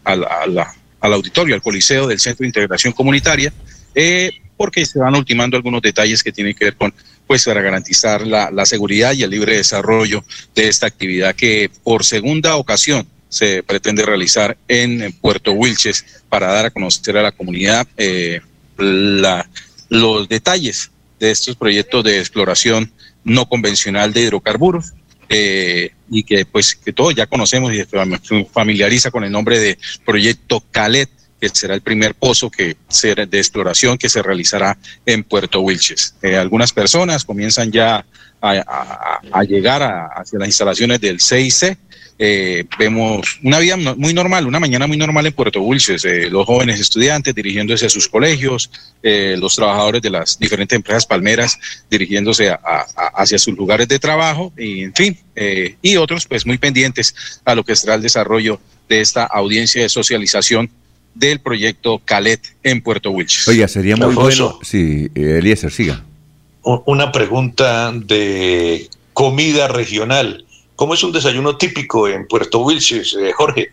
al, 0.04 0.26
al, 1.00 1.12
auditorio, 1.12 1.54
al 1.54 1.62
coliseo 1.62 2.06
del 2.06 2.20
Centro 2.20 2.44
de 2.44 2.48
Integración 2.48 2.92
Comunitaria. 2.92 3.52
Eh, 3.94 4.30
porque 4.58 4.84
se 4.84 4.98
van 4.98 5.14
ultimando 5.14 5.56
algunos 5.56 5.80
detalles 5.80 6.22
que 6.22 6.32
tienen 6.32 6.54
que 6.54 6.66
ver 6.66 6.76
con, 6.76 6.92
pues, 7.26 7.44
para 7.44 7.62
garantizar 7.62 8.26
la, 8.26 8.66
seguridad 8.66 9.14
y 9.14 9.22
el 9.22 9.30
libre 9.30 9.56
desarrollo 9.56 10.24
de 10.54 10.68
esta 10.68 10.86
actividad 10.86 11.34
que 11.34 11.70
por 11.84 12.04
segunda 12.04 12.56
ocasión 12.56 13.06
se 13.30 13.62
pretende 13.62 14.04
realizar 14.04 14.58
en 14.66 15.12
Puerto 15.20 15.52
Wilches 15.52 16.22
para 16.28 16.48
dar 16.48 16.66
a 16.66 16.70
conocer 16.70 17.16
a 17.16 17.22
la 17.22 17.32
comunidad 17.32 17.86
eh, 17.96 18.40
los 18.76 20.28
detalles 20.28 20.90
de 21.20 21.30
estos 21.30 21.56
proyectos 21.56 22.04
de 22.04 22.18
exploración 22.18 22.92
no 23.24 23.48
convencional 23.48 24.12
de 24.12 24.22
hidrocarburos 24.22 24.92
eh, 25.28 25.92
y 26.10 26.22
que 26.22 26.46
pues 26.46 26.74
que 26.74 26.92
todos 26.92 27.14
ya 27.14 27.26
conocemos 27.26 27.72
y 27.74 27.84
familiariza 28.50 29.10
con 29.10 29.24
el 29.24 29.32
nombre 29.32 29.60
de 29.60 29.78
proyecto 30.04 30.64
Calet 30.70 31.10
que 31.40 31.48
será 31.48 31.74
el 31.74 31.80
primer 31.80 32.14
pozo 32.14 32.50
que 32.50 32.76
será 32.88 33.26
de 33.26 33.38
exploración 33.38 33.98
que 33.98 34.08
se 34.08 34.22
realizará 34.22 34.76
en 35.06 35.24
Puerto 35.24 35.60
Wilches. 35.60 36.14
Eh, 36.22 36.36
algunas 36.36 36.72
personas 36.72 37.24
comienzan 37.24 37.70
ya 37.70 38.04
a, 38.40 39.42
llegar 39.48 39.82
hacia 40.14 40.38
las 40.38 40.48
instalaciones 40.48 41.00
del 41.00 41.20
CIC. 41.20 41.76
Eh, 42.20 42.64
vemos 42.78 43.38
una 43.44 43.60
vida 43.60 43.76
muy 43.76 44.12
normal, 44.12 44.46
una 44.46 44.58
mañana 44.58 44.88
muy 44.88 44.96
normal 44.96 45.26
en 45.26 45.32
Puerto 45.32 45.60
Wilches, 45.62 46.04
eh, 46.04 46.28
los 46.28 46.46
jóvenes 46.46 46.80
estudiantes 46.80 47.32
dirigiéndose 47.32 47.86
a 47.86 47.88
sus 47.88 48.08
colegios, 48.08 48.70
los 49.02 49.54
trabajadores 49.54 50.02
de 50.02 50.10
las 50.10 50.38
diferentes 50.38 50.74
empresas 50.74 51.06
palmeras 51.06 51.58
dirigiéndose 51.88 52.56
hacia 53.14 53.38
sus 53.38 53.56
lugares 53.56 53.86
de 53.86 54.00
trabajo, 54.00 54.52
y 54.58 54.82
en 54.82 54.94
fin, 54.94 55.18
y 55.80 55.96
otros 55.96 56.26
pues 56.26 56.44
muy 56.44 56.58
pendientes 56.58 57.14
a 57.44 57.54
lo 57.54 57.64
que 57.64 57.76
será 57.76 57.94
el 57.94 58.02
desarrollo 58.02 58.60
de 58.88 59.00
esta 59.00 59.24
audiencia 59.24 59.82
de 59.82 59.88
socialización 59.88 60.70
del 61.18 61.40
proyecto 61.40 62.00
Calet 62.04 62.40
en 62.62 62.80
Puerto 62.80 63.10
Wilches. 63.10 63.48
Oiga, 63.48 63.68
sería 63.68 63.96
muy 63.96 64.14
bueno 64.14 64.58
si 64.62 65.10
Eliezer 65.14 65.72
siga. 65.72 66.04
Una 66.62 67.12
pregunta 67.12 67.92
de 67.92 68.88
comida 69.12 69.68
regional. 69.68 70.44
¿Cómo 70.76 70.94
es 70.94 71.02
un 71.02 71.12
desayuno 71.12 71.56
típico 71.56 72.06
en 72.08 72.26
Puerto 72.28 72.60
Wilches, 72.60 73.16
eh, 73.20 73.32
Jorge? 73.32 73.72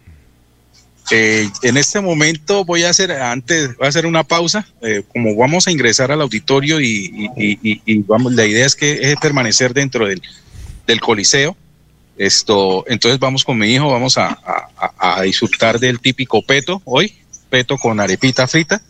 Eh, 1.11 1.47
en 1.61 1.77
este 1.77 2.01
momento 2.01 2.65
voy 2.65 2.83
a 2.83 2.89
hacer, 2.89 3.11
antes, 3.11 3.75
voy 3.77 3.85
a 3.85 3.89
hacer 3.89 4.07
una 4.07 4.23
pausa, 4.23 4.67
eh, 4.81 5.03
como 5.13 5.35
vamos 5.35 5.67
a 5.67 5.71
ingresar 5.71 6.11
al 6.11 6.21
auditorio 6.21 6.81
y, 6.81 7.29
vamos, 8.07 8.33
la 8.33 8.45
idea 8.45 8.65
es 8.65 8.75
que 8.75 9.11
es 9.11 9.15
permanecer 9.17 9.73
dentro 9.73 10.07
del, 10.07 10.19
del 10.87 10.99
coliseo. 10.99 11.55
Esto, 12.17 12.85
entonces 12.87 13.19
vamos 13.19 13.43
con 13.43 13.57
mi 13.57 13.67
hijo, 13.67 13.91
vamos 13.91 14.17
a, 14.17 14.39
a 14.97 15.21
disfrutar 15.21 15.79
del 15.79 15.99
típico 15.99 16.41
peto 16.41 16.81
hoy, 16.85 17.13
peto 17.49 17.77
con 17.77 17.99
arepita 17.99 18.47
frita, 18.47 18.81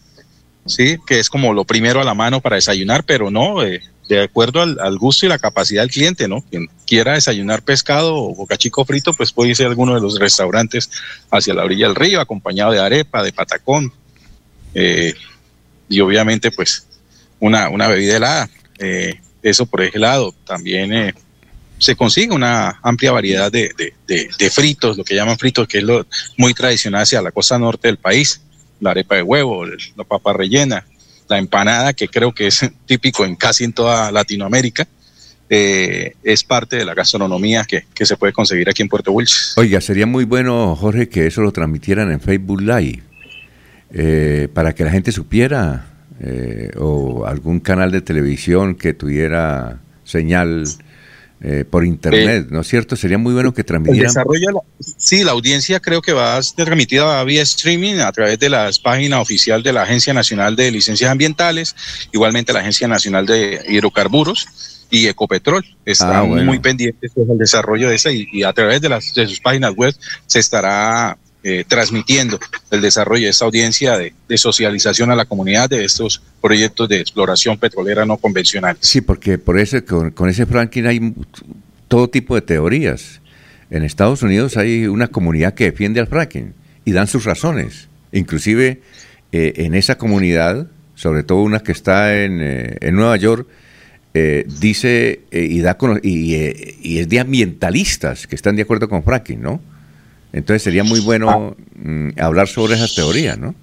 sí, 0.65 0.97
que 1.05 1.19
es 1.19 1.29
como 1.29 1.53
lo 1.53 1.65
primero 1.65 2.01
a 2.01 2.03
la 2.03 2.13
mano 2.13 2.41
para 2.41 2.55
desayunar, 2.55 3.03
pero 3.03 3.29
no, 3.31 3.63
eh, 3.63 3.81
de 4.09 4.23
acuerdo 4.23 4.61
al, 4.61 4.97
gusto 4.97 5.25
y 5.25 5.29
la 5.29 5.39
capacidad 5.39 5.81
del 5.81 5.91
cliente, 5.91 6.27
¿no? 6.27 6.41
Quien 6.49 6.67
quiera 6.85 7.13
desayunar 7.13 7.63
pescado 7.63 8.15
o 8.15 8.35
bocachico 8.35 8.85
frito, 8.85 9.13
pues 9.13 9.31
puede 9.31 9.51
irse 9.51 9.63
a 9.63 9.67
alguno 9.67 9.95
de 9.95 10.01
los 10.01 10.19
restaurantes 10.19 10.89
hacia 11.31 11.53
la 11.53 11.63
orilla 11.63 11.87
del 11.87 11.95
río, 11.95 12.21
acompañado 12.21 12.71
de 12.71 12.79
arepa, 12.79 13.23
de 13.23 13.33
patacón, 13.33 13.91
eh, 14.73 15.13
y 15.87 16.01
obviamente, 16.01 16.51
pues, 16.51 16.87
una, 17.39 17.69
una 17.69 17.87
bebida 17.87 18.17
helada. 18.17 18.49
Eh, 18.79 19.19
eso 19.41 19.65
por 19.65 19.81
ese 19.81 19.99
lado. 19.99 20.33
También 20.45 20.91
se 21.77 21.95
consigue 21.95 22.33
una 22.33 22.79
amplia 22.81 23.11
variedad 23.11 23.51
de, 23.51 23.71
de, 24.07 24.49
fritos, 24.49 24.97
lo 24.97 25.03
que 25.03 25.15
llaman 25.15 25.37
fritos, 25.37 25.67
que 25.67 25.79
es 25.79 25.83
lo 25.83 26.05
muy 26.37 26.53
tradicional 26.53 27.03
hacia 27.03 27.21
la 27.21 27.31
costa 27.31 27.59
norte 27.59 27.87
del 27.87 27.97
país 27.97 28.41
la 28.79 28.91
arepa 28.91 29.15
de 29.15 29.21
huevo, 29.21 29.65
la 29.65 30.03
papa 30.03 30.33
rellena, 30.33 30.85
la 31.27 31.37
empanada, 31.37 31.93
que 31.93 32.07
creo 32.07 32.33
que 32.33 32.47
es 32.47 32.69
típico 32.85 33.25
en 33.25 33.35
casi 33.35 33.63
en 33.63 33.73
toda 33.73 34.11
Latinoamérica, 34.11 34.87
eh, 35.49 36.15
es 36.23 36.43
parte 36.43 36.77
de 36.77 36.85
la 36.85 36.95
gastronomía 36.95 37.65
que, 37.65 37.85
se 38.05 38.17
puede 38.17 38.33
conseguir 38.33 38.69
aquí 38.69 38.81
en 38.81 38.89
Puerto 38.89 39.11
Wilches. 39.11 39.53
Oiga, 39.57 39.79
sería 39.79 40.07
muy 40.07 40.25
bueno, 40.25 40.75
Jorge, 40.75 41.07
que 41.07 41.27
eso 41.27 41.41
lo 41.41 41.51
transmitieran 41.51 42.11
en 42.11 42.19
Facebook 42.19 42.61
Live, 42.61 43.03
eh, 43.91 44.47
para 44.53 44.73
que 44.73 44.83
la 44.83 44.91
gente 44.91 45.11
supiera, 45.11 45.91
eh, 46.19 46.71
o 46.77 47.25
algún 47.25 47.59
canal 47.59 47.91
de 47.91 48.01
televisión 48.01 48.75
que 48.75 48.93
tuviera 48.93 49.79
señal 50.03 50.65
eh, 51.41 51.65
por 51.69 51.85
internet, 51.85 52.47
¿no 52.49 52.61
es 52.61 52.67
cierto? 52.67 52.95
Sería 52.95 53.17
muy 53.17 53.33
bueno 53.33 53.53
que 53.53 53.63
transmitieran. 53.63 54.07
desarrollo, 54.07 54.63
sí, 54.97 55.23
la 55.23 55.31
audiencia 55.31 55.79
creo 55.79 56.01
que 56.01 56.13
va 56.13 56.37
a 56.37 56.43
ser 56.43 56.65
transmitida 56.65 57.23
vía 57.23 57.41
streaming 57.43 57.95
a 57.95 58.11
través 58.11 58.39
de 58.39 58.49
las 58.49 58.79
páginas 58.79 59.19
oficial 59.19 59.61
de 59.61 59.73
la 59.73 59.83
Agencia 59.83 60.13
Nacional 60.13 60.55
de 60.55 60.71
Licencias 60.71 61.11
Ambientales, 61.11 61.75
igualmente 62.13 62.53
la 62.53 62.61
Agencia 62.61 62.87
Nacional 62.87 63.25
de 63.25 63.61
Hidrocarburos 63.67 64.47
y 64.89 65.07
Ecopetrol. 65.07 65.65
Está 65.85 66.19
ah, 66.19 66.23
muy 66.23 66.59
pendiente 66.59 67.09
del 67.13 67.37
desarrollo 67.37 67.89
de 67.89 67.95
esa 67.95 68.11
y, 68.11 68.43
a 68.43 68.53
través 68.53 68.81
de, 68.81 68.89
las, 68.89 69.13
de 69.13 69.27
sus 69.27 69.39
páginas 69.39 69.73
web 69.75 69.93
se 70.25 70.39
estará 70.39 71.17
eh, 71.47 71.63
transmitiendo 71.67 72.39
el 72.71 72.81
desarrollo 72.81 73.25
de 73.25 73.29
esta 73.29 73.45
audiencia 73.45 73.99
de, 73.99 74.13
socialización 74.35 75.11
a 75.11 75.15
la 75.15 75.25
comunidad 75.25 75.69
de 75.69 75.85
estos 75.85 76.19
proyectos 76.41 76.89
de 76.89 76.99
exploración 76.99 77.59
petrolera 77.59 78.03
no 78.03 78.17
convencional. 78.17 78.77
Sí, 78.79 78.99
porque 78.99 79.37
por 79.37 79.59
ese, 79.59 79.85
con, 79.85 80.11
ese 80.27 80.47
franking 80.47 80.85
hay 80.85 81.13
todo 81.87 82.09
tipo 82.09 82.33
de 82.33 82.41
teorías. 82.41 83.21
En 83.69 83.83
Estados 83.83 84.23
Unidos 84.23 84.57
hay 84.57 84.87
una 84.87 85.09
comunidad 85.09 85.53
que 85.53 85.65
defiende 85.65 85.99
al 85.99 86.07
fracking 86.07 86.55
y 86.83 86.93
dan 86.93 87.05
sus 87.05 87.25
razones. 87.25 87.89
Inclusive 88.11 88.81
eh, 89.31 89.53
en 89.57 89.75
esa 89.75 89.99
comunidad, 89.99 90.65
sobre 90.95 91.21
todo 91.21 91.43
una 91.43 91.59
que 91.59 91.73
está 91.73 92.23
en, 92.23 92.39
eh, 92.41 92.91
Nueva 92.91 93.17
York, 93.17 93.47
dice 94.47 95.19
y, 95.31 95.59
da 95.59 95.77
y, 96.01 96.97
es 96.97 97.07
de 97.07 97.19
ambientalistas 97.19 98.25
que 98.25 98.33
están 98.33 98.55
de 98.55 98.63
acuerdo 98.63 98.89
con 98.89 99.03
fracking, 99.03 99.43
¿no? 99.43 99.61
Entonces 100.35 100.63
sería 100.63 100.83
muy 100.83 100.99
bueno 100.99 101.55
mm, 101.75 102.19
hablar 102.19 102.49
sobre 102.49 102.75
esas 102.75 102.93
teorías, 102.93 103.37
¿no? 103.37 103.55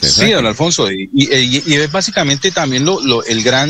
Sí, 0.00 0.30
don 0.30 0.46
Alfonso, 0.46 0.90
y, 0.90 1.10
es 1.12 1.90
básicamente 1.90 2.52
también 2.52 2.84
lo, 2.84 3.24
el 3.24 3.42
gran, 3.42 3.68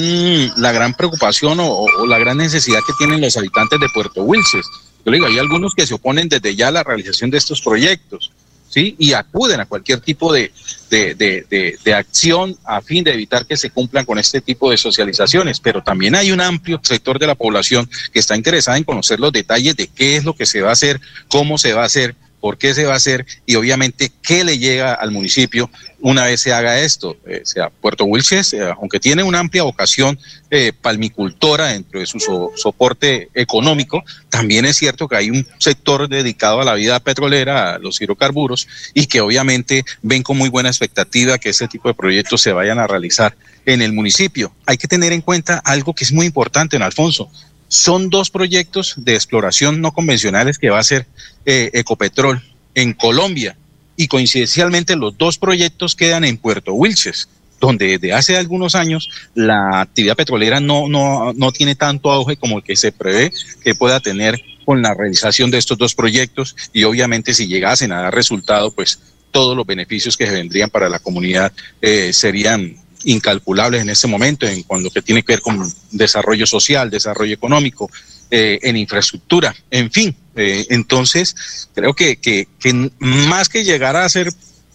la 0.60 0.72
gran 0.72 0.92
preocupación 0.92 1.58
o, 1.58 1.86
la 2.06 2.18
gran 2.18 2.36
necesidad 2.36 2.80
que 2.86 2.92
tienen 2.98 3.22
los 3.22 3.36
habitantes 3.38 3.80
de 3.80 3.88
Puerto 3.88 4.22
Wilches. 4.22 4.66
Yo 5.06 5.10
le 5.10 5.16
digo, 5.16 5.26
hay 5.26 5.38
algunos 5.38 5.74
que 5.74 5.86
se 5.86 5.94
oponen 5.94 6.28
desde 6.28 6.54
ya 6.54 6.68
a 6.68 6.70
la 6.70 6.84
realización 6.84 7.30
de 7.30 7.38
estos 7.38 7.62
proyectos. 7.62 8.30
¿Sí? 8.68 8.94
y 8.98 9.12
acuden 9.12 9.60
a 9.60 9.66
cualquier 9.66 10.00
tipo 10.00 10.32
de, 10.32 10.52
de, 10.90 11.94
acción 11.94 12.56
a 12.64 12.80
fin 12.80 13.04
de 13.04 13.12
evitar 13.12 13.46
que 13.46 13.56
se 13.56 13.70
cumplan 13.70 14.04
con 14.04 14.18
este 14.18 14.40
tipo 14.40 14.70
de 14.70 14.76
socializaciones. 14.76 15.60
Pero 15.60 15.82
también 15.82 16.14
hay 16.14 16.32
un 16.32 16.40
amplio 16.40 16.80
sector 16.82 17.18
de 17.18 17.26
la 17.26 17.34
población 17.34 17.88
que 18.12 18.18
está 18.18 18.36
interesada 18.36 18.76
en 18.76 18.84
conocer 18.84 19.20
los 19.20 19.32
detalles 19.32 19.76
de 19.76 19.88
qué 19.88 20.16
es 20.16 20.24
lo 20.24 20.34
que 20.34 20.46
se 20.46 20.60
va 20.60 20.70
a 20.70 20.72
hacer, 20.72 21.00
cómo 21.28 21.58
se 21.58 21.72
va 21.72 21.82
a 21.82 21.86
hacer 21.86 22.16
por 22.40 22.58
qué 22.58 22.74
se 22.74 22.84
va 22.84 22.94
a 22.94 22.96
hacer 22.96 23.26
y 23.46 23.56
obviamente 23.56 24.10
qué 24.22 24.44
le 24.44 24.58
llega 24.58 24.94
al 24.94 25.10
municipio 25.10 25.70
una 26.00 26.24
vez 26.24 26.40
se 26.40 26.52
haga 26.52 26.80
esto. 26.80 27.16
Eh, 27.26 27.42
sea, 27.44 27.70
Puerto 27.70 28.04
Wilches, 28.04 28.52
eh, 28.52 28.62
aunque 28.78 29.00
tiene 29.00 29.22
una 29.22 29.40
amplia 29.40 29.62
vocación 29.62 30.18
eh, 30.50 30.72
palmicultora 30.80 31.68
dentro 31.68 32.00
de 32.00 32.06
su 32.06 32.52
soporte 32.54 33.28
económico, 33.34 34.04
también 34.28 34.64
es 34.66 34.76
cierto 34.76 35.08
que 35.08 35.16
hay 35.16 35.30
un 35.30 35.46
sector 35.58 36.08
dedicado 36.08 36.60
a 36.60 36.64
la 36.64 36.74
vida 36.74 37.00
petrolera, 37.00 37.74
a 37.74 37.78
los 37.78 38.00
hidrocarburos, 38.00 38.68
y 38.94 39.06
que 39.06 39.20
obviamente 39.20 39.84
ven 40.02 40.22
con 40.22 40.36
muy 40.36 40.48
buena 40.48 40.68
expectativa 40.68 41.38
que 41.38 41.50
ese 41.50 41.66
tipo 41.68 41.88
de 41.88 41.94
proyectos 41.94 42.42
se 42.42 42.52
vayan 42.52 42.78
a 42.78 42.86
realizar 42.86 43.36
en 43.64 43.82
el 43.82 43.92
municipio. 43.92 44.52
Hay 44.66 44.76
que 44.76 44.88
tener 44.88 45.12
en 45.12 45.22
cuenta 45.22 45.60
algo 45.64 45.94
que 45.94 46.04
es 46.04 46.12
muy 46.12 46.26
importante 46.26 46.76
en 46.76 46.82
Alfonso. 46.82 47.30
Son 47.68 48.10
dos 48.10 48.30
proyectos 48.30 48.94
de 48.96 49.14
exploración 49.14 49.80
no 49.80 49.92
convencionales 49.92 50.58
que 50.58 50.70
va 50.70 50.78
a 50.78 50.80
hacer 50.80 51.06
eh, 51.44 51.70
Ecopetrol 51.72 52.42
en 52.74 52.92
Colombia. 52.92 53.56
Y 53.96 54.08
coincidencialmente 54.08 54.94
los 54.94 55.16
dos 55.16 55.38
proyectos 55.38 55.96
quedan 55.96 56.24
en 56.24 56.36
Puerto 56.36 56.74
Wilches, 56.74 57.28
donde 57.60 57.98
desde 57.98 58.12
hace 58.12 58.36
algunos 58.36 58.74
años 58.74 59.08
la 59.34 59.80
actividad 59.80 60.16
petrolera 60.16 60.60
no, 60.60 60.88
no, 60.88 61.32
no 61.32 61.52
tiene 61.52 61.74
tanto 61.74 62.12
auge 62.12 62.36
como 62.36 62.58
el 62.58 62.64
que 62.64 62.76
se 62.76 62.92
prevé 62.92 63.32
que 63.62 63.74
pueda 63.74 64.00
tener 64.00 64.40
con 64.66 64.82
la 64.82 64.94
realización 64.94 65.50
de 65.50 65.58
estos 65.58 65.78
dos 65.78 65.94
proyectos. 65.94 66.54
Y 66.72 66.84
obviamente 66.84 67.32
si 67.32 67.46
llegasen 67.46 67.92
a 67.92 68.02
dar 68.02 68.14
resultado, 68.14 68.70
pues 68.70 68.98
todos 69.30 69.56
los 69.56 69.66
beneficios 69.66 70.16
que 70.16 70.26
se 70.26 70.32
vendrían 70.32 70.70
para 70.70 70.88
la 70.88 70.98
comunidad 70.98 71.52
eh, 71.80 72.12
serían 72.12 72.76
incalculables 73.06 73.80
en 73.80 73.88
este 73.88 74.06
momento 74.06 74.46
en 74.46 74.62
cuanto 74.64 74.90
que 74.90 75.00
tiene 75.00 75.22
que 75.22 75.32
ver 75.32 75.40
con 75.40 75.72
desarrollo 75.92 76.46
social, 76.46 76.90
desarrollo 76.90 77.32
económico, 77.32 77.90
eh, 78.30 78.58
en 78.62 78.76
infraestructura, 78.76 79.54
en 79.70 79.90
fin. 79.90 80.14
Eh, 80.34 80.66
entonces, 80.70 81.68
creo 81.74 81.94
que, 81.94 82.16
que, 82.16 82.48
que, 82.58 82.90
más 82.98 83.48
que 83.48 83.64
llegar 83.64 83.96
a 83.96 84.08
ser 84.08 84.28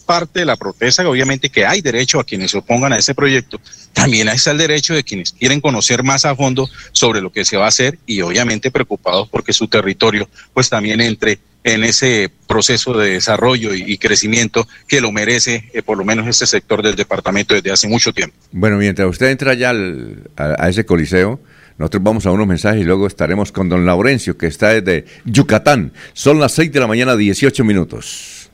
parte 0.06 0.40
de 0.40 0.46
la 0.46 0.56
protesta, 0.56 1.08
obviamente 1.08 1.50
que 1.50 1.64
hay 1.66 1.80
derecho 1.80 2.18
a 2.18 2.24
quienes 2.24 2.50
se 2.50 2.58
opongan 2.58 2.92
a 2.92 2.98
ese 2.98 3.14
proyecto, 3.14 3.60
también 3.92 4.28
está 4.28 4.50
el 4.50 4.58
derecho 4.58 4.94
de 4.94 5.04
quienes 5.04 5.32
quieren 5.32 5.60
conocer 5.60 6.02
más 6.02 6.24
a 6.24 6.34
fondo 6.34 6.68
sobre 6.92 7.20
lo 7.20 7.30
que 7.30 7.44
se 7.44 7.56
va 7.56 7.66
a 7.66 7.68
hacer 7.68 7.98
y 8.06 8.22
obviamente 8.22 8.70
preocupados 8.70 9.28
porque 9.28 9.52
su 9.52 9.68
territorio 9.68 10.28
pues 10.52 10.68
también 10.68 11.00
entre 11.00 11.38
en 11.64 11.84
ese 11.84 12.30
proceso 12.46 12.96
de 12.96 13.12
desarrollo 13.12 13.74
y, 13.74 13.96
crecimiento 13.98 14.66
que 14.88 15.00
lo 15.00 15.12
merece 15.12 15.70
eh, 15.72 15.82
por 15.82 15.96
lo 15.96 16.04
menos 16.04 16.26
este 16.26 16.46
sector 16.46 16.82
del 16.82 16.96
departamento 16.96 17.54
desde 17.54 17.70
hace 17.70 17.88
mucho 17.88 18.12
tiempo. 18.12 18.36
Bueno, 18.50 18.78
mientras 18.78 19.08
usted 19.08 19.28
entra 19.28 19.54
ya 19.54 19.72
a, 20.36 20.68
ese 20.68 20.84
coliseo, 20.84 21.40
nosotros 21.78 22.02
vamos 22.02 22.26
a 22.26 22.32
unos 22.32 22.46
mensajes 22.46 22.80
y 22.80 22.84
luego 22.84 23.06
estaremos 23.06 23.52
con 23.52 23.68
don 23.68 23.86
Laurencio, 23.86 24.36
que 24.36 24.46
está 24.46 24.70
desde 24.70 25.06
Yucatán. 25.24 25.92
Son 26.14 26.40
las 26.40 26.52
6 26.52 26.72
de 26.72 26.80
la 26.80 26.86
mañana, 26.86 27.16
18 27.16 27.64
minutos. 27.64 28.41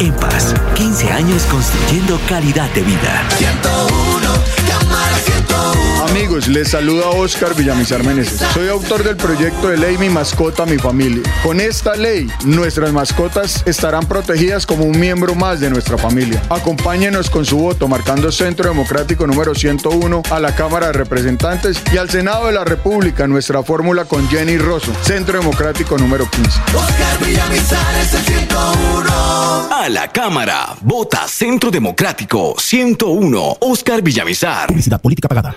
en 0.00 0.12
paz, 0.14 0.54
15 0.74 1.12
años 1.12 1.42
construyendo 1.50 2.18
calidad 2.26 2.70
de 2.70 2.80
vida. 2.80 3.22
101, 3.36 5.81
Amigos, 6.12 6.46
les 6.46 6.68
saluda 6.68 7.08
Oscar 7.08 7.54
Villamizar 7.54 8.04
Meneses. 8.04 8.38
Soy 8.52 8.68
autor 8.68 9.02
del 9.02 9.16
proyecto 9.16 9.68
de 9.68 9.78
ley 9.78 9.96
Mi 9.96 10.10
Mascota, 10.10 10.66
Mi 10.66 10.76
Familia. 10.76 11.22
Con 11.42 11.58
esta 11.58 11.96
ley, 11.96 12.28
nuestras 12.44 12.92
mascotas 12.92 13.62
estarán 13.64 14.06
protegidas 14.06 14.66
como 14.66 14.84
un 14.84 15.00
miembro 15.00 15.34
más 15.34 15.58
de 15.58 15.70
nuestra 15.70 15.96
familia. 15.96 16.42
Acompáñenos 16.50 17.30
con 17.30 17.46
su 17.46 17.56
voto 17.56 17.88
marcando 17.88 18.30
Centro 18.30 18.68
Democrático 18.68 19.26
número 19.26 19.54
101 19.54 20.22
a 20.30 20.38
la 20.38 20.54
Cámara 20.54 20.88
de 20.88 20.92
Representantes 20.92 21.82
y 21.90 21.96
al 21.96 22.10
Senado 22.10 22.48
de 22.48 22.52
la 22.52 22.64
República, 22.64 23.26
nuestra 23.26 23.62
fórmula 23.62 24.04
con 24.04 24.28
Jenny 24.28 24.58
Rosso, 24.58 24.92
Centro 25.00 25.38
Democrático 25.38 25.96
número 25.96 26.28
15. 26.28 26.60
Oscar 26.76 27.26
Villamizar 27.26 27.94
es 28.02 28.12
el 28.12 28.24
101. 28.26 29.72
A 29.72 29.88
la 29.88 30.12
Cámara, 30.12 30.76
vota 30.82 31.26
Centro 31.26 31.70
Democrático 31.70 32.54
101, 32.58 33.56
Oscar 33.60 34.02
Villamizar. 34.02 34.66
Publicidad 34.66 35.00
política 35.00 35.28
pagada. 35.28 35.56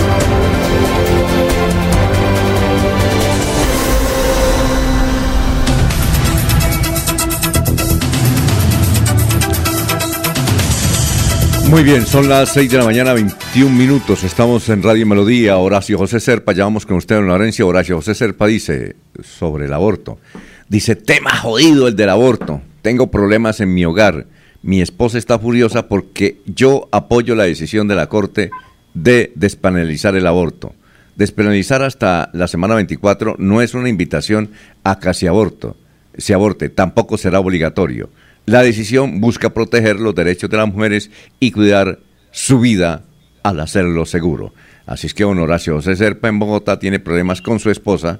Muy 11.71 11.83
bien, 11.83 12.05
son 12.05 12.27
las 12.27 12.49
6 12.49 12.69
de 12.69 12.77
la 12.79 12.83
mañana, 12.83 13.13
21 13.13 13.73
minutos. 13.73 14.25
Estamos 14.25 14.67
en 14.67 14.83
Radio 14.83 15.07
Melodía. 15.07 15.55
Horacio 15.55 15.97
José 15.97 16.19
Serpa, 16.19 16.51
ya 16.51 16.65
vamos 16.65 16.85
con 16.85 16.97
usted 16.97 17.15
en 17.15 17.27
Lorenzo. 17.27 17.65
Horacio 17.65 17.95
José 17.95 18.13
Serpa 18.13 18.45
dice 18.47 18.97
sobre 19.23 19.67
el 19.67 19.73
aborto. 19.73 20.19
Dice, 20.67 20.97
tema 20.97 21.33
jodido 21.37 21.87
el 21.87 21.95
del 21.95 22.09
aborto. 22.09 22.61
Tengo 22.81 23.09
problemas 23.09 23.61
en 23.61 23.73
mi 23.73 23.85
hogar. 23.85 24.25
Mi 24.61 24.81
esposa 24.81 25.17
está 25.17 25.39
furiosa 25.39 25.87
porque 25.87 26.41
yo 26.45 26.89
apoyo 26.91 27.35
la 27.35 27.45
decisión 27.45 27.87
de 27.87 27.95
la 27.95 28.09
Corte 28.09 28.51
de 28.93 29.31
despenalizar 29.35 30.17
el 30.17 30.27
aborto. 30.27 30.73
Despenalizar 31.15 31.83
hasta 31.83 32.29
la 32.33 32.49
semana 32.49 32.75
24 32.75 33.37
no 33.39 33.61
es 33.61 33.75
una 33.75 33.87
invitación 33.87 34.51
a 34.83 34.99
casi 34.99 35.25
aborto. 35.25 35.77
Se 36.17 36.33
aborte, 36.33 36.67
tampoco 36.67 37.17
será 37.17 37.39
obligatorio. 37.39 38.09
La 38.45 38.63
decisión 38.63 39.21
busca 39.21 39.53
proteger 39.53 39.99
los 39.99 40.15
derechos 40.15 40.49
de 40.49 40.57
las 40.57 40.67
mujeres 40.67 41.11
y 41.39 41.51
cuidar 41.51 41.99
su 42.31 42.59
vida 42.59 43.03
al 43.43 43.59
hacerlo 43.59 44.05
seguro. 44.05 44.53
Así 44.85 45.07
es 45.07 45.13
que 45.13 45.23
don 45.23 45.39
Horacio 45.39 45.75
José 45.75 45.95
Serpa 45.95 46.27
en 46.27 46.39
Bogotá 46.39 46.79
tiene 46.79 46.99
problemas 46.99 47.41
con 47.41 47.59
su 47.59 47.69
esposa, 47.69 48.19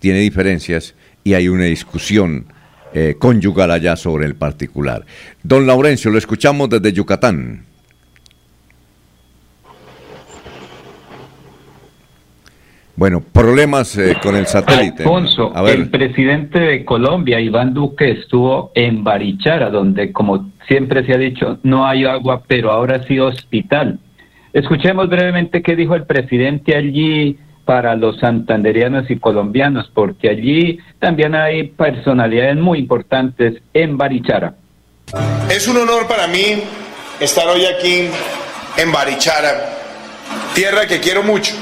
tiene 0.00 0.20
diferencias 0.20 0.94
y 1.24 1.34
hay 1.34 1.48
una 1.48 1.64
discusión 1.64 2.46
eh, 2.92 3.14
conyugal 3.18 3.70
allá 3.70 3.96
sobre 3.96 4.26
el 4.26 4.34
particular. 4.34 5.06
Don 5.42 5.66
Laurencio, 5.66 6.10
lo 6.10 6.18
escuchamos 6.18 6.68
desde 6.68 6.92
Yucatán. 6.92 7.69
Bueno, 13.00 13.22
problemas 13.22 13.96
eh, 13.96 14.18
con 14.22 14.36
el 14.36 14.46
satélite. 14.46 15.04
Alfonso, 15.04 15.54
el 15.66 15.88
presidente 15.88 16.60
de 16.60 16.84
Colombia, 16.84 17.40
Iván 17.40 17.72
Duque, 17.72 18.10
estuvo 18.10 18.72
en 18.74 19.02
Barichara, 19.02 19.70
donde, 19.70 20.12
como 20.12 20.50
siempre 20.68 21.06
se 21.06 21.14
ha 21.14 21.16
dicho, 21.16 21.58
no 21.62 21.86
hay 21.86 22.04
agua, 22.04 22.42
pero 22.46 22.70
ahora 22.70 23.02
sí 23.04 23.18
hospital. 23.18 23.98
Escuchemos 24.52 25.08
brevemente 25.08 25.62
qué 25.62 25.76
dijo 25.76 25.94
el 25.94 26.04
presidente 26.04 26.76
allí 26.76 27.38
para 27.64 27.96
los 27.96 28.18
santanderianos 28.18 29.10
y 29.10 29.16
colombianos, 29.18 29.90
porque 29.94 30.28
allí 30.28 30.78
también 30.98 31.34
hay 31.34 31.68
personalidades 31.68 32.58
muy 32.58 32.80
importantes 32.80 33.62
en 33.72 33.96
Barichara. 33.96 34.56
Es 35.50 35.66
un 35.68 35.78
honor 35.78 36.06
para 36.06 36.26
mí 36.26 36.62
estar 37.18 37.48
hoy 37.48 37.64
aquí 37.64 38.10
en 38.76 38.92
Barichara, 38.92 39.54
tierra 40.54 40.86
que 40.86 41.00
quiero 41.00 41.22
mucho 41.22 41.54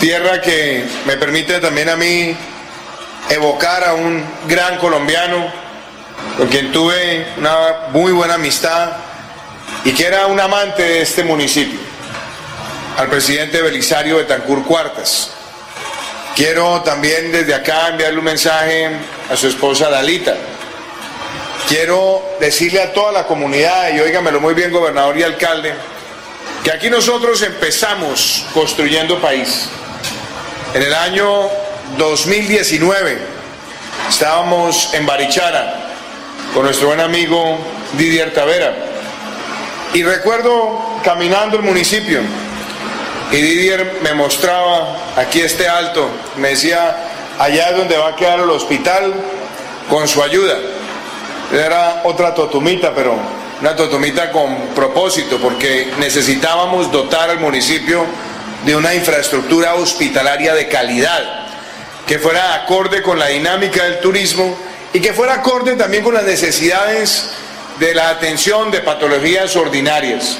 tierra 0.00 0.40
que 0.40 0.84
me 1.06 1.16
permite 1.16 1.60
también 1.60 1.88
a 1.88 1.96
mí 1.96 2.36
evocar 3.30 3.84
a 3.84 3.94
un 3.94 4.24
gran 4.46 4.78
colombiano 4.78 5.50
con 6.36 6.48
quien 6.48 6.72
tuve 6.72 7.26
una 7.36 7.88
muy 7.92 8.12
buena 8.12 8.34
amistad 8.34 8.92
y 9.84 9.92
que 9.92 10.06
era 10.06 10.26
un 10.26 10.40
amante 10.40 10.82
de 10.82 11.02
este 11.02 11.24
municipio, 11.24 11.78
al 12.96 13.08
presidente 13.08 13.62
Belisario 13.62 14.16
Betancur 14.16 14.64
Cuartas. 14.64 15.30
Quiero 16.34 16.82
también 16.82 17.30
desde 17.30 17.54
acá 17.54 17.88
enviarle 17.88 18.18
un 18.18 18.24
mensaje 18.24 18.90
a 19.30 19.36
su 19.36 19.46
esposa 19.46 19.88
Dalita. 19.88 20.34
Quiero 21.68 22.36
decirle 22.40 22.82
a 22.82 22.92
toda 22.92 23.12
la 23.12 23.26
comunidad, 23.26 23.94
y 23.94 24.00
óigamelo 24.00 24.40
muy 24.40 24.54
bien, 24.54 24.70
gobernador 24.70 25.16
y 25.16 25.22
alcalde, 25.22 25.72
que 26.62 26.72
aquí 26.72 26.90
nosotros 26.90 27.40
empezamos 27.42 28.44
construyendo 28.52 29.20
país. 29.20 29.68
En 30.74 30.82
el 30.82 30.92
año 30.92 31.48
2019 31.98 33.16
estábamos 34.08 34.92
en 34.92 35.06
Barichara 35.06 35.72
con 36.52 36.64
nuestro 36.64 36.88
buen 36.88 36.98
amigo 36.98 37.58
Didier 37.96 38.34
Tavera 38.34 38.74
y 39.92 40.02
recuerdo 40.02 40.80
caminando 41.04 41.58
el 41.58 41.62
municipio 41.62 42.22
y 43.30 43.36
Didier 43.36 44.00
me 44.02 44.14
mostraba 44.14 44.96
aquí 45.16 45.42
este 45.42 45.68
alto, 45.68 46.08
me 46.38 46.48
decía 46.48 46.96
allá 47.38 47.70
es 47.70 47.76
donde 47.76 47.96
va 47.96 48.08
a 48.08 48.16
quedar 48.16 48.40
el 48.40 48.50
hospital 48.50 49.14
con 49.88 50.08
su 50.08 50.24
ayuda. 50.24 50.58
Era 51.52 52.00
otra 52.02 52.34
totumita, 52.34 52.92
pero 52.92 53.14
una 53.60 53.76
totumita 53.76 54.32
con 54.32 54.56
propósito, 54.74 55.38
porque 55.38 55.92
necesitábamos 56.00 56.90
dotar 56.90 57.30
al 57.30 57.38
municipio 57.38 58.04
de 58.64 58.76
una 58.76 58.94
infraestructura 58.94 59.74
hospitalaria 59.74 60.54
de 60.54 60.68
calidad, 60.68 61.46
que 62.06 62.18
fuera 62.18 62.54
acorde 62.54 63.02
con 63.02 63.18
la 63.18 63.28
dinámica 63.28 63.84
del 63.84 64.00
turismo 64.00 64.56
y 64.92 65.00
que 65.00 65.12
fuera 65.12 65.34
acorde 65.34 65.74
también 65.76 66.04
con 66.04 66.14
las 66.14 66.24
necesidades 66.24 67.30
de 67.78 67.94
la 67.94 68.10
atención 68.10 68.70
de 68.70 68.80
patologías 68.80 69.56
ordinarias. 69.56 70.36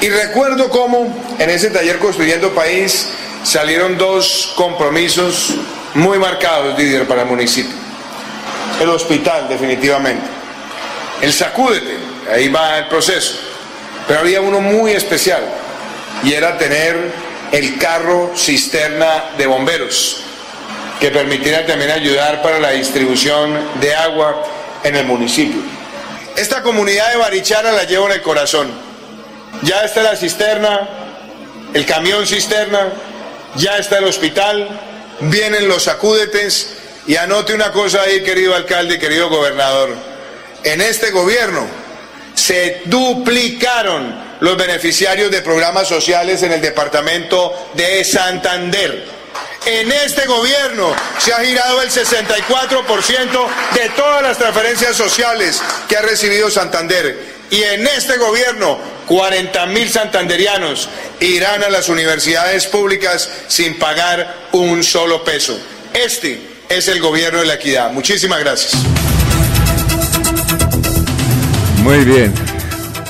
Y 0.00 0.08
recuerdo 0.08 0.70
cómo 0.70 1.14
en 1.38 1.50
ese 1.50 1.70
taller 1.70 1.98
Construyendo 1.98 2.54
País 2.54 3.08
salieron 3.44 3.98
dos 3.98 4.52
compromisos 4.56 5.54
muy 5.94 6.18
marcados, 6.18 6.76
Didier, 6.76 7.06
para 7.06 7.22
el 7.22 7.28
municipio. 7.28 7.76
El 8.80 8.88
hospital, 8.88 9.48
definitivamente. 9.48 10.24
El 11.20 11.32
sacúdete, 11.32 11.98
ahí 12.32 12.48
va 12.48 12.78
el 12.78 12.88
proceso. 12.88 13.34
Pero 14.08 14.20
había 14.20 14.40
uno 14.40 14.60
muy 14.60 14.92
especial, 14.92 15.42
y 16.22 16.32
era 16.32 16.58
tener 16.58 16.96
el 17.52 17.78
carro 17.78 18.32
cisterna 18.36 19.24
de 19.36 19.46
bomberos, 19.46 20.22
que 21.00 21.10
permitiera 21.10 21.66
también 21.66 21.90
ayudar 21.90 22.42
para 22.42 22.58
la 22.58 22.70
distribución 22.70 23.58
de 23.80 23.94
agua 23.94 24.42
en 24.84 24.96
el 24.96 25.06
municipio. 25.06 25.60
Esta 26.36 26.62
comunidad 26.62 27.10
de 27.10 27.16
Barichara 27.16 27.72
la 27.72 27.84
llevo 27.84 28.06
en 28.06 28.12
el 28.12 28.22
corazón. 28.22 28.70
Ya 29.62 29.84
está 29.84 30.02
la 30.02 30.16
cisterna, 30.16 30.88
el 31.74 31.84
camión 31.86 32.26
cisterna, 32.26 32.92
ya 33.56 33.78
está 33.78 33.98
el 33.98 34.04
hospital, 34.04 34.68
vienen 35.20 35.68
los 35.68 35.88
acúdetes 35.88 36.76
y 37.06 37.16
anote 37.16 37.54
una 37.54 37.72
cosa 37.72 38.02
ahí, 38.02 38.22
querido 38.22 38.54
alcalde 38.54 38.98
querido 38.98 39.28
gobernador. 39.28 39.96
En 40.62 40.80
este 40.80 41.10
gobierno 41.10 41.66
se 42.34 42.82
duplicaron 42.84 44.29
los 44.40 44.56
beneficiarios 44.56 45.30
de 45.30 45.42
programas 45.42 45.88
sociales 45.88 46.42
en 46.42 46.52
el 46.52 46.60
departamento 46.60 47.70
de 47.74 48.04
Santander. 48.04 49.20
En 49.66 49.92
este 49.92 50.26
gobierno 50.26 50.94
se 51.18 51.32
ha 51.32 51.44
girado 51.44 51.82
el 51.82 51.90
64% 51.90 53.48
de 53.74 53.88
todas 53.90 54.22
las 54.22 54.38
transferencias 54.38 54.96
sociales 54.96 55.60
que 55.88 55.96
ha 55.96 56.02
recibido 56.02 56.50
Santander. 56.50 57.40
Y 57.50 57.62
en 57.62 57.86
este 57.86 58.16
gobierno, 58.16 58.78
40 59.06 59.66
mil 59.66 59.90
santanderianos 59.90 60.88
irán 61.20 61.62
a 61.62 61.68
las 61.68 61.88
universidades 61.88 62.66
públicas 62.66 63.28
sin 63.48 63.78
pagar 63.78 64.34
un 64.52 64.82
solo 64.82 65.24
peso. 65.24 65.58
Este 65.92 66.40
es 66.68 66.88
el 66.88 67.00
gobierno 67.00 67.40
de 67.40 67.46
la 67.46 67.54
equidad. 67.54 67.90
Muchísimas 67.90 68.38
gracias. 68.40 68.74
Muy 71.82 72.04
bien. 72.04 72.49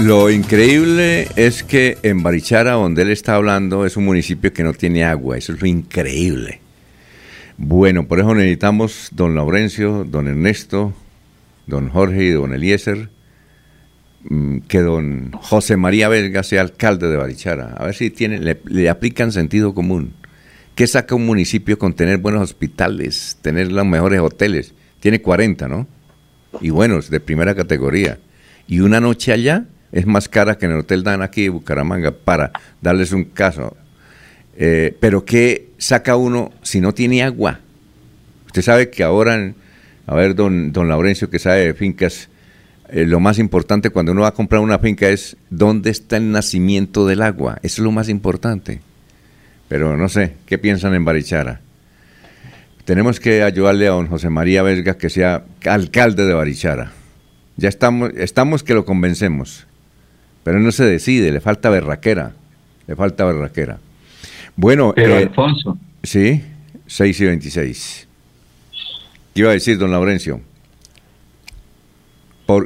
Lo 0.02 0.30
increíble 0.30 1.28
es 1.36 1.62
que 1.62 1.98
en 2.02 2.22
Barichara, 2.22 2.72
donde 2.72 3.02
él 3.02 3.10
está 3.10 3.34
hablando, 3.34 3.84
es 3.84 3.98
un 3.98 4.06
municipio 4.06 4.50
que 4.50 4.62
no 4.62 4.72
tiene 4.72 5.04
agua. 5.04 5.36
Eso 5.36 5.52
es 5.52 5.60
lo 5.60 5.66
increíble. 5.66 6.60
Bueno, 7.58 8.08
por 8.08 8.18
eso 8.18 8.34
necesitamos 8.34 9.10
don 9.12 9.34
Laurencio, 9.34 10.04
don 10.04 10.26
Ernesto, 10.26 10.94
don 11.66 11.90
Jorge 11.90 12.24
y 12.24 12.30
don 12.30 12.54
Eliezer, 12.54 13.10
mm, 14.24 14.60
que 14.60 14.80
don 14.80 15.32
José 15.32 15.76
María 15.76 16.08
Vesga 16.08 16.44
sea 16.44 16.62
alcalde 16.62 17.08
de 17.08 17.18
Barichara. 17.18 17.74
A 17.76 17.84
ver 17.84 17.94
si 17.94 18.08
tiene, 18.08 18.38
le, 18.38 18.58
le 18.64 18.88
aplican 18.88 19.32
sentido 19.32 19.74
común. 19.74 20.14
¿Qué 20.74 20.86
saca 20.86 21.14
un 21.14 21.26
municipio 21.26 21.78
con 21.78 21.92
tener 21.92 22.16
buenos 22.16 22.40
hospitales, 22.40 23.36
tener 23.42 23.70
los 23.70 23.84
mejores 23.84 24.20
hoteles? 24.20 24.72
Tiene 24.98 25.20
40, 25.20 25.68
¿no? 25.68 25.86
Y 26.62 26.70
buenos, 26.70 27.10
de 27.10 27.20
primera 27.20 27.54
categoría. 27.54 28.18
Y 28.66 28.80
una 28.80 28.98
noche 28.98 29.32
allá 29.32 29.66
es 29.92 30.06
más 30.06 30.28
cara 30.28 30.56
que 30.56 30.66
en 30.66 30.72
el 30.72 30.78
Hotel 30.78 31.02
Dan 31.02 31.22
aquí 31.22 31.42
de 31.42 31.48
Bucaramanga, 31.50 32.12
para 32.12 32.52
darles 32.80 33.12
un 33.12 33.24
caso. 33.24 33.76
Eh, 34.56 34.96
pero 35.00 35.24
¿qué 35.24 35.70
saca 35.78 36.16
uno 36.16 36.52
si 36.62 36.80
no 36.80 36.94
tiene 36.94 37.22
agua? 37.22 37.60
Usted 38.46 38.62
sabe 38.62 38.90
que 38.90 39.02
ahora, 39.02 39.52
a 40.06 40.14
ver, 40.14 40.34
don, 40.34 40.72
don 40.72 40.88
Laurencio, 40.88 41.30
que 41.30 41.38
sabe 41.38 41.66
de 41.66 41.74
fincas, 41.74 42.28
eh, 42.88 43.06
lo 43.06 43.20
más 43.20 43.38
importante 43.38 43.90
cuando 43.90 44.12
uno 44.12 44.22
va 44.22 44.28
a 44.28 44.34
comprar 44.34 44.60
una 44.60 44.78
finca 44.80 45.08
es 45.08 45.36
dónde 45.48 45.90
está 45.90 46.16
el 46.16 46.32
nacimiento 46.32 47.06
del 47.06 47.22
agua. 47.22 47.58
Eso 47.62 47.80
es 47.80 47.84
lo 47.84 47.92
más 47.92 48.08
importante. 48.08 48.80
Pero 49.68 49.96
no 49.96 50.08
sé, 50.08 50.34
¿qué 50.46 50.58
piensan 50.58 50.94
en 50.94 51.04
Barichara? 51.04 51.60
Tenemos 52.84 53.20
que 53.20 53.44
ayudarle 53.44 53.86
a 53.86 53.90
don 53.90 54.08
José 54.08 54.30
María 54.30 54.64
Vesga 54.64 54.98
que 54.98 55.10
sea 55.10 55.44
alcalde 55.64 56.26
de 56.26 56.34
Barichara. 56.34 56.90
Ya 57.56 57.68
estamos, 57.68 58.10
estamos 58.16 58.64
que 58.64 58.74
lo 58.74 58.84
convencemos. 58.84 59.68
Pero 60.42 60.58
no 60.58 60.72
se 60.72 60.84
decide, 60.84 61.32
le 61.32 61.40
falta 61.40 61.70
berraquera. 61.70 62.32
Le 62.86 62.96
falta 62.96 63.24
berraquera. 63.24 63.78
Bueno. 64.56 64.92
Pero 64.94 65.18
eh, 65.18 65.24
Alfonso. 65.24 65.78
Sí, 66.02 66.42
6 66.86 67.20
y 67.20 67.24
26. 67.26 68.08
¿Qué 69.34 69.40
iba 69.40 69.50
a 69.50 69.54
decir, 69.54 69.78
don 69.78 69.90
Laurencio? 69.90 70.40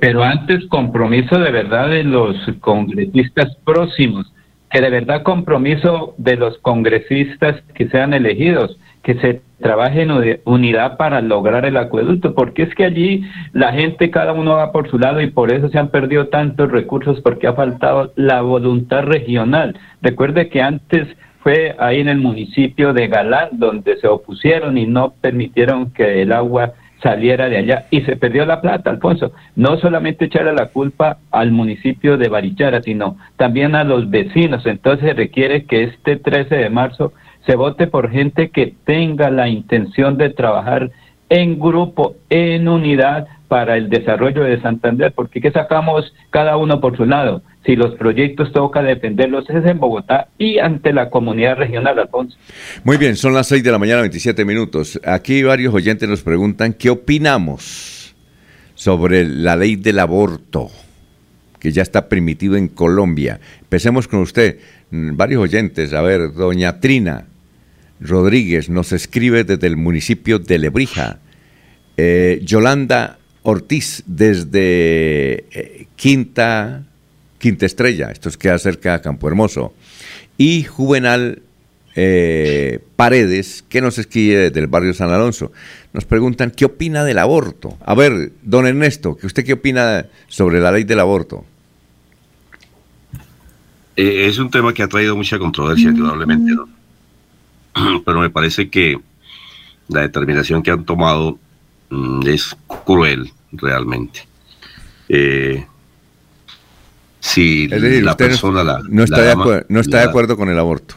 Pero 0.01 0.23
antes, 0.25 0.65
compromiso 0.69 1.39
de 1.39 1.51
verdad 1.51 1.91
de 1.91 2.05
los 2.05 2.37
congresistas 2.61 3.55
próximos, 3.65 4.33
que 4.71 4.81
de 4.81 4.89
verdad 4.89 5.23
compromiso 5.23 6.15
de 6.17 6.37
los 6.37 6.57
congresistas 6.59 7.63
que 7.75 7.89
sean 7.89 8.15
elegidos, 8.15 8.79
que 9.05 9.15
se 9.21 9.43
trabaje 9.61 10.03
en 10.03 10.41
unidad 10.45 10.97
para 10.97 11.21
lograr 11.21 11.67
el 11.67 11.77
acueducto, 11.77 12.35
porque 12.35 12.63
es 12.63 12.75
que 12.75 12.85
allí 12.85 13.23
la 13.53 13.73
gente, 13.73 14.11
cada 14.11 14.33
uno 14.33 14.55
va 14.55 14.73
por 14.73 14.91
su 14.91 14.99
lado 14.99 15.21
y 15.21 15.31
por 15.31 15.53
eso 15.53 15.69
se 15.69 15.79
han 15.79 15.89
perdido 15.89 16.29
tantos 16.29 16.73
recursos, 16.73 17.21
porque 17.21 17.47
ha 17.47 17.53
faltado 17.53 18.13
la 18.17 18.41
voluntad 18.41 19.03
regional. 19.03 19.79
Recuerde 20.01 20.49
que 20.49 20.63
antes 20.63 21.07
fue 21.41 21.77
ahí 21.79 22.01
en 22.01 22.09
el 22.09 22.19
municipio 22.19 22.95
de 22.95 23.07
Galán 23.07 23.51
donde 23.53 23.99
se 23.99 24.09
opusieron 24.09 24.79
y 24.79 24.87
no 24.87 25.13
permitieron 25.21 25.93
que 25.93 26.23
el 26.23 26.33
agua 26.33 26.73
saliera 27.03 27.51
de 27.51 27.59
allá 27.59 27.85
y 27.91 28.01
se 28.01 28.17
perdió 28.17 28.47
la 28.47 28.63
plata, 28.63 28.89
Alfonso. 28.89 29.33
No 29.55 29.77
solamente 29.77 30.25
echarle 30.25 30.55
la 30.55 30.69
culpa 30.69 31.19
al 31.31 31.53
municipio 31.53 32.17
de 32.17 32.31
Barichara, 32.31 32.81
sino 32.81 33.19
también 33.37 33.75
a 33.75 33.85
los 33.85 34.09
vecinos. 34.09 34.65
Entonces 34.65 35.15
requiere 35.15 35.67
que 35.67 35.83
este 35.85 36.17
13 36.17 36.55
de 36.55 36.71
marzo 36.71 37.13
se 37.47 37.57
vote 37.57 37.87
por 37.87 38.11
gente 38.11 38.51
que 38.51 38.75
tenga 38.85 39.31
la 39.31 39.49
intención 39.49 40.17
de 40.17 40.31
trabajar 40.31 40.91
en 41.29 41.59
grupo, 41.59 42.17
en 42.31 42.69
unidad 42.69 43.27
para 43.49 43.77
el 43.77 43.89
desarrollo 43.89 44.45
de 44.45 44.61
Santander, 44.61 45.13
porque 45.13 45.41
¿qué 45.41 45.51
sacamos 45.51 46.13
cada 46.31 46.57
uno 46.57 46.81
por 46.81 46.97
su 46.97 47.05
lado? 47.05 47.43
si 47.65 47.77
los 47.77 47.95
proyectos 47.95 48.53
toca 48.53 48.83
defenderlos 48.83 49.49
es 49.49 49.65
en 49.65 49.79
Bogotá 49.79 50.29
y 50.39 50.59
ante 50.59 50.93
la 50.93 51.09
comunidad 51.09 51.57
regional, 51.57 51.99
Alfonso. 51.99 52.37
Muy 52.85 52.97
bien, 52.99 53.17
son 53.17 53.35
las 53.35 53.47
6 53.49 53.63
de 53.63 53.73
la 53.73 53.79
mañana, 53.79 54.03
27 54.03 54.45
minutos. 54.45 55.01
Aquí 55.05 55.43
varios 55.43 55.73
oyentes 55.73 56.09
nos 56.09 56.23
preguntan 56.23 56.75
qué 56.75 56.91
opinamos 56.91 58.15
sobre 58.75 59.25
la 59.25 59.57
ley 59.57 59.77
del 59.77 59.99
aborto 59.99 60.71
que 61.59 61.73
ya 61.73 61.81
está 61.81 62.09
permitido 62.09 62.57
en 62.57 62.69
Colombia. 62.69 63.41
Empecemos 63.63 64.07
con 64.07 64.21
usted, 64.21 64.59
varios 64.91 65.43
oyentes. 65.43 65.95
A 65.95 66.03
ver, 66.03 66.35
doña 66.35 66.81
Trina 66.81 67.25
Rodríguez 68.01 68.69
nos 68.69 68.93
escribe 68.93 69.45
desde 69.45 69.67
el 69.67 69.77
municipio 69.77 70.39
de 70.39 70.59
Lebrija. 70.59 71.19
Eh, 71.97 72.41
Yolanda 72.43 73.19
Ortiz 73.43 74.03
desde 74.07 75.45
eh, 75.51 75.87
Quinta 75.97 76.85
Quinta 77.45 77.67
Estrella, 77.67 78.11
esto 78.11 78.31
es 78.31 78.39
queda 78.39 78.59
cerca 78.59 78.95
de 78.95 79.03
Campo 79.03 79.29
Hermoso, 79.29 79.75
y 80.39 80.63
Juvenal 80.63 81.43
eh, 81.95 82.81
Paredes, 82.97 83.63
que 83.69 83.83
nos 83.83 83.99
escribe 83.99 84.37
desde 84.49 84.61
el 84.61 84.67
barrio 84.67 84.95
San 84.95 85.11
Alonso. 85.11 85.53
Nos 85.93 86.07
preguntan 86.07 86.51
qué 86.51 86.65
opina 86.65 87.05
del 87.05 87.19
aborto. 87.19 87.77
A 87.85 87.95
ver, 87.95 88.33
don 88.43 88.67
Ernesto, 88.67 89.19
¿usted 89.23 89.45
qué 89.45 89.53
opina 89.53 90.07
sobre 90.27 90.59
la 90.59 90.73
ley 90.73 90.85
del 90.85 91.01
aborto? 91.01 91.45
Eh, 93.95 94.27
es 94.27 94.39
un 94.39 94.51
tema 94.51 94.73
que 94.73 94.83
ha 94.83 94.89
traído 94.89 95.15
mucha 95.15 95.39
controversia, 95.39 95.91
indudablemente, 95.91 96.51
¿no? 96.53 96.69
Pero 98.05 98.21
me 98.21 98.31
parece 98.31 98.71
que 98.71 98.99
la 99.89 100.03
determinación 100.03 100.63
que 100.63 100.71
han 100.71 100.85
tomado 100.85 101.39
mm, 101.91 102.27
es 102.27 102.57
cruel, 102.85 103.33
realmente. 103.53 104.27
Eh, 105.09 105.67
si 107.21 107.69
la 107.69 108.17
persona 108.17 108.63
la, 108.63 108.83
no 108.89 109.03
está, 109.05 109.23
de, 109.23 109.33
acuerdo, 109.33 109.67
no 109.69 109.81
está 109.81 109.99
de 109.99 110.05
acuerdo 110.05 110.37
con 110.37 110.51
el 110.51 110.59
aborto. 110.59 110.95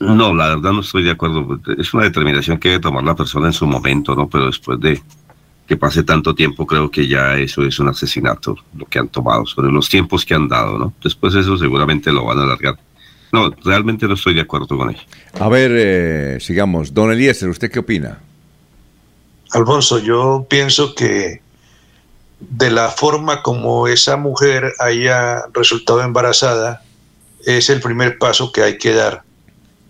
No, 0.00 0.34
la 0.34 0.48
verdad 0.48 0.72
no 0.72 0.80
estoy 0.80 1.02
de 1.02 1.12
acuerdo. 1.12 1.60
Es 1.76 1.94
una 1.94 2.04
determinación 2.04 2.58
que 2.58 2.68
debe 2.68 2.80
tomar 2.80 3.04
la 3.04 3.16
persona 3.16 3.46
en 3.46 3.52
su 3.52 3.66
momento, 3.66 4.14
¿no? 4.14 4.28
Pero 4.28 4.46
después 4.46 4.78
de 4.80 5.00
que 5.68 5.76
pase 5.76 6.02
tanto 6.02 6.34
tiempo, 6.34 6.66
creo 6.66 6.90
que 6.90 7.06
ya 7.06 7.36
eso 7.36 7.62
es 7.62 7.78
un 7.78 7.88
asesinato, 7.88 8.56
lo 8.74 8.86
que 8.86 8.98
han 8.98 9.08
tomado, 9.08 9.44
sobre 9.44 9.70
los 9.70 9.88
tiempos 9.88 10.24
que 10.24 10.34
han 10.34 10.48
dado, 10.48 10.78
¿no? 10.78 10.94
Después 11.02 11.34
eso 11.34 11.58
seguramente 11.58 12.10
lo 12.10 12.24
van 12.24 12.38
a 12.38 12.42
alargar. 12.42 12.78
No, 13.32 13.50
realmente 13.64 14.06
no 14.06 14.14
estoy 14.14 14.34
de 14.34 14.40
acuerdo 14.40 14.76
con 14.76 14.90
ello. 14.90 15.02
A 15.38 15.48
ver, 15.48 15.70
eh, 15.74 16.38
sigamos. 16.40 16.94
Don 16.94 17.12
Eliezer, 17.12 17.48
¿usted 17.48 17.70
qué 17.70 17.80
opina? 17.80 18.20
Alfonso, 19.50 19.98
yo 19.98 20.46
pienso 20.48 20.94
que 20.94 21.40
de 22.40 22.70
la 22.70 22.88
forma 22.88 23.42
como 23.42 23.88
esa 23.88 24.16
mujer 24.16 24.72
haya 24.78 25.46
resultado 25.52 26.02
embarazada 26.02 26.82
es 27.44 27.70
el 27.70 27.80
primer 27.80 28.18
paso 28.18 28.52
que 28.52 28.62
hay 28.62 28.78
que 28.78 28.92
dar. 28.92 29.22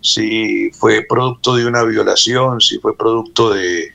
Si 0.01 0.71
fue 0.71 1.05
producto 1.07 1.55
de 1.55 1.65
una 1.65 1.83
violación, 1.83 2.61
si 2.61 2.79
fue 2.79 2.95
producto 2.95 3.53
de, 3.53 3.93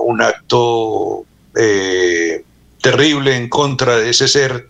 un 0.00 0.22
acto 0.22 1.24
eh, 1.56 2.44
terrible 2.80 3.36
en 3.36 3.48
contra 3.48 3.96
de 3.96 4.10
ese 4.10 4.28
ser, 4.28 4.68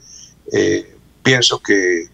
eh, 0.53 0.97
pienso 1.23 1.61
que 1.61 2.07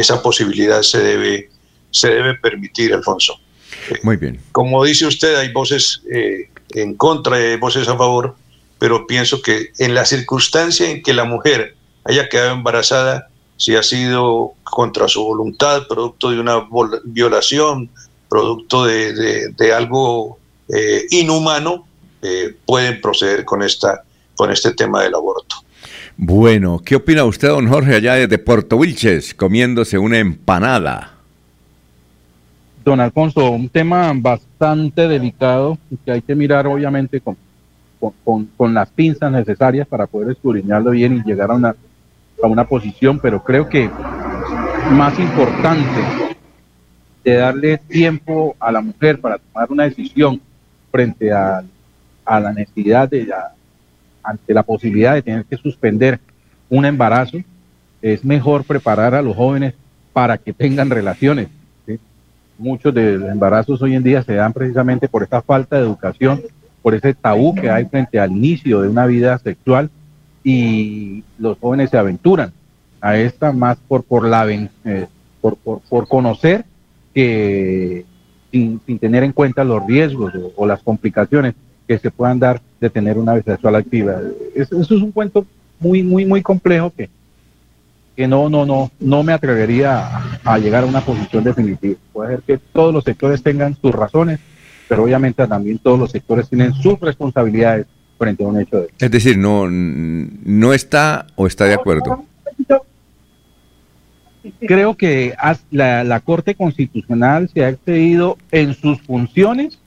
esa 0.00 0.22
posibilidad 0.22 0.82
se 0.82 0.98
debe, 0.98 1.50
se 1.90 2.08
debe 2.08 2.34
permitir, 2.34 2.94
Alfonso. 2.94 3.38
Muy 4.02 4.16
bien. 4.16 4.40
Como 4.52 4.84
dice 4.84 5.06
usted, 5.06 5.36
hay 5.36 5.52
voces 5.52 6.02
eh, 6.10 6.50
en 6.70 6.94
contra 6.94 7.38
y 7.40 7.44
hay 7.44 7.56
voces 7.56 7.88
a 7.88 7.96
favor 7.96 8.36
pero 8.78 9.06
pienso 9.06 9.42
que 9.42 9.72
en 9.78 9.94
la 9.94 10.04
circunstancia 10.04 10.88
en 10.88 11.02
que 11.02 11.12
la 11.12 11.24
mujer 11.24 11.74
haya 12.04 12.28
quedado 12.28 12.52
embarazada, 12.52 13.28
si 13.56 13.74
ha 13.74 13.82
sido 13.82 14.52
contra 14.62 15.08
su 15.08 15.22
voluntad, 15.22 15.86
producto 15.88 16.30
de 16.30 16.38
una 16.38 16.66
violación, 17.04 17.90
producto 18.28 18.84
de, 18.84 19.72
algo 19.74 20.38
eh, 20.68 21.06
inhumano, 21.10 21.86
eh, 22.22 22.54
pueden 22.64 23.00
proceder 23.00 23.44
con, 23.44 23.62
esta, 23.62 24.04
con 24.36 24.50
este 24.52 24.72
tema 24.72 25.02
del 25.02 25.14
aborto. 25.14 25.56
Bueno, 26.18 26.80
¿qué 26.84 26.96
opina 26.96 27.24
usted, 27.24 27.48
don 27.48 27.68
Jorge, 27.68 27.94
allá 27.94 28.14
desde 28.14 28.38
Puerto 28.38 28.76
Wilches, 28.76 29.34
comiéndose 29.34 29.98
una 29.98 30.18
empanada? 30.18 31.14
Don 32.84 33.00
Alfonso, 33.00 33.50
un 33.50 33.68
tema 33.68 34.12
bastante 34.14 35.08
delicado 35.08 35.78
que 36.04 36.10
hay 36.12 36.22
que 36.22 36.34
mirar 36.34 36.66
obviamente 36.66 37.20
con 37.20 37.36
con, 38.00 38.74
las 38.74 38.88
pinzas 38.90 39.32
necesarias 39.32 39.86
para 39.86 40.06
poder 40.06 40.32
escudriñarlo 40.32 40.92
bien 40.92 41.16
y 41.16 41.28
llegar 41.28 41.50
a 41.50 41.54
una, 41.54 41.74
a 42.42 42.46
una 42.46 42.64
posición, 42.64 43.18
pero 43.18 43.42
creo 43.42 43.68
que 43.68 43.90
más 44.90 45.18
importante 45.18 46.00
de 47.24 47.34
darle 47.34 47.78
tiempo 47.78 48.56
a 48.58 48.70
la 48.70 48.80
mujer 48.80 49.20
para 49.20 49.38
tomar 49.38 49.70
una 49.70 49.84
decisión 49.84 50.40
frente 50.90 51.32
a, 51.32 51.62
a 52.24 52.40
la 52.40 52.52
necesidad 52.52 53.08
de 53.08 53.26
la, 53.26 53.52
ante 54.28 54.54
la 54.54 54.62
posibilidad 54.62 55.14
de 55.14 55.22
tener 55.22 55.44
que 55.44 55.56
suspender 55.56 56.20
un 56.68 56.84
embarazo, 56.84 57.38
es 58.02 58.24
mejor 58.24 58.64
preparar 58.64 59.14
a 59.14 59.22
los 59.22 59.34
jóvenes 59.34 59.74
para 60.12 60.38
que 60.38 60.52
tengan 60.52 60.90
relaciones. 60.90 61.48
Muchos 62.58 62.92
de 62.92 63.18
los 63.18 63.30
embarazos 63.30 63.80
hoy 63.82 63.94
en 63.94 64.02
día 64.02 64.22
se 64.22 64.34
dan 64.34 64.52
precisamente 64.52 65.08
por 65.08 65.22
esta 65.22 65.40
falta 65.40 65.76
de 65.76 65.82
educación 65.82 66.42
por 66.82 66.94
ese 66.94 67.14
tabú 67.14 67.54
que 67.54 67.70
hay 67.70 67.84
frente 67.84 68.18
al 68.18 68.32
inicio 68.32 68.80
de 68.80 68.88
una 68.88 69.06
vida 69.06 69.38
sexual 69.38 69.90
y 70.42 71.22
los 71.38 71.58
jóvenes 71.58 71.90
se 71.90 71.98
aventuran 71.98 72.52
a 73.00 73.16
esta 73.16 73.52
más 73.52 73.78
por 73.88 74.04
por 74.04 74.26
la 74.26 74.50
eh, 74.50 75.06
por, 75.40 75.56
por, 75.56 76.08
conocer 76.08 76.64
que 77.14 78.04
sin, 78.50 78.80
tener 78.98 79.22
en 79.22 79.32
cuenta 79.32 79.64
los 79.64 79.86
riesgos 79.86 80.32
o, 80.56 80.66
las 80.66 80.82
complicaciones 80.82 81.54
que 81.88 81.98
se 81.98 82.10
puedan 82.10 82.38
dar 82.38 82.60
de 82.80 82.90
tener 82.90 83.18
una 83.18 83.34
vida 83.34 83.54
sexual 83.54 83.74
activa. 83.74 84.20
Eso, 84.54 84.80
es 84.80 84.90
un 84.90 85.10
cuento 85.10 85.46
muy 85.80 86.02
muy 86.02 86.24
muy 86.24 86.42
complejo 86.42 86.92
que 86.96 87.08
que 88.14 88.28
no 88.28 88.48
no 88.48 88.66
no 88.66 88.90
no 89.00 89.22
me 89.24 89.32
atrevería 89.32 90.06
a, 90.06 90.38
a 90.44 90.58
llegar 90.58 90.84
a 90.84 90.86
una 90.86 91.00
posición 91.00 91.42
definitiva. 91.42 91.98
Puede 92.12 92.36
ser 92.36 92.42
que 92.42 92.58
todos 92.58 92.94
los 92.94 93.02
sectores 93.02 93.42
tengan 93.42 93.76
sus 93.80 93.92
razones 93.92 94.38
pero 94.88 95.04
obviamente 95.04 95.46
también 95.46 95.78
todos 95.78 95.98
los 95.98 96.10
sectores 96.10 96.48
tienen 96.48 96.72
sus 96.74 96.98
responsabilidades 96.98 97.86
frente 98.16 98.42
a 98.42 98.46
un 98.48 98.60
hecho 98.60 98.80
de 98.80 98.88
Es 98.98 99.10
decir, 99.10 99.38
no, 99.38 99.68
no 99.68 100.72
está 100.72 101.26
o 101.36 101.46
está 101.46 101.66
de 101.66 101.74
acuerdo. 101.74 102.24
Creo 104.60 104.96
que 104.96 105.34
la, 105.70 106.04
la 106.04 106.20
Corte 106.20 106.54
Constitucional 106.54 107.50
se 107.52 107.64
ha 107.64 107.68
excedido 107.68 108.38
en 108.50 108.74
sus 108.74 109.00
funciones 109.02 109.77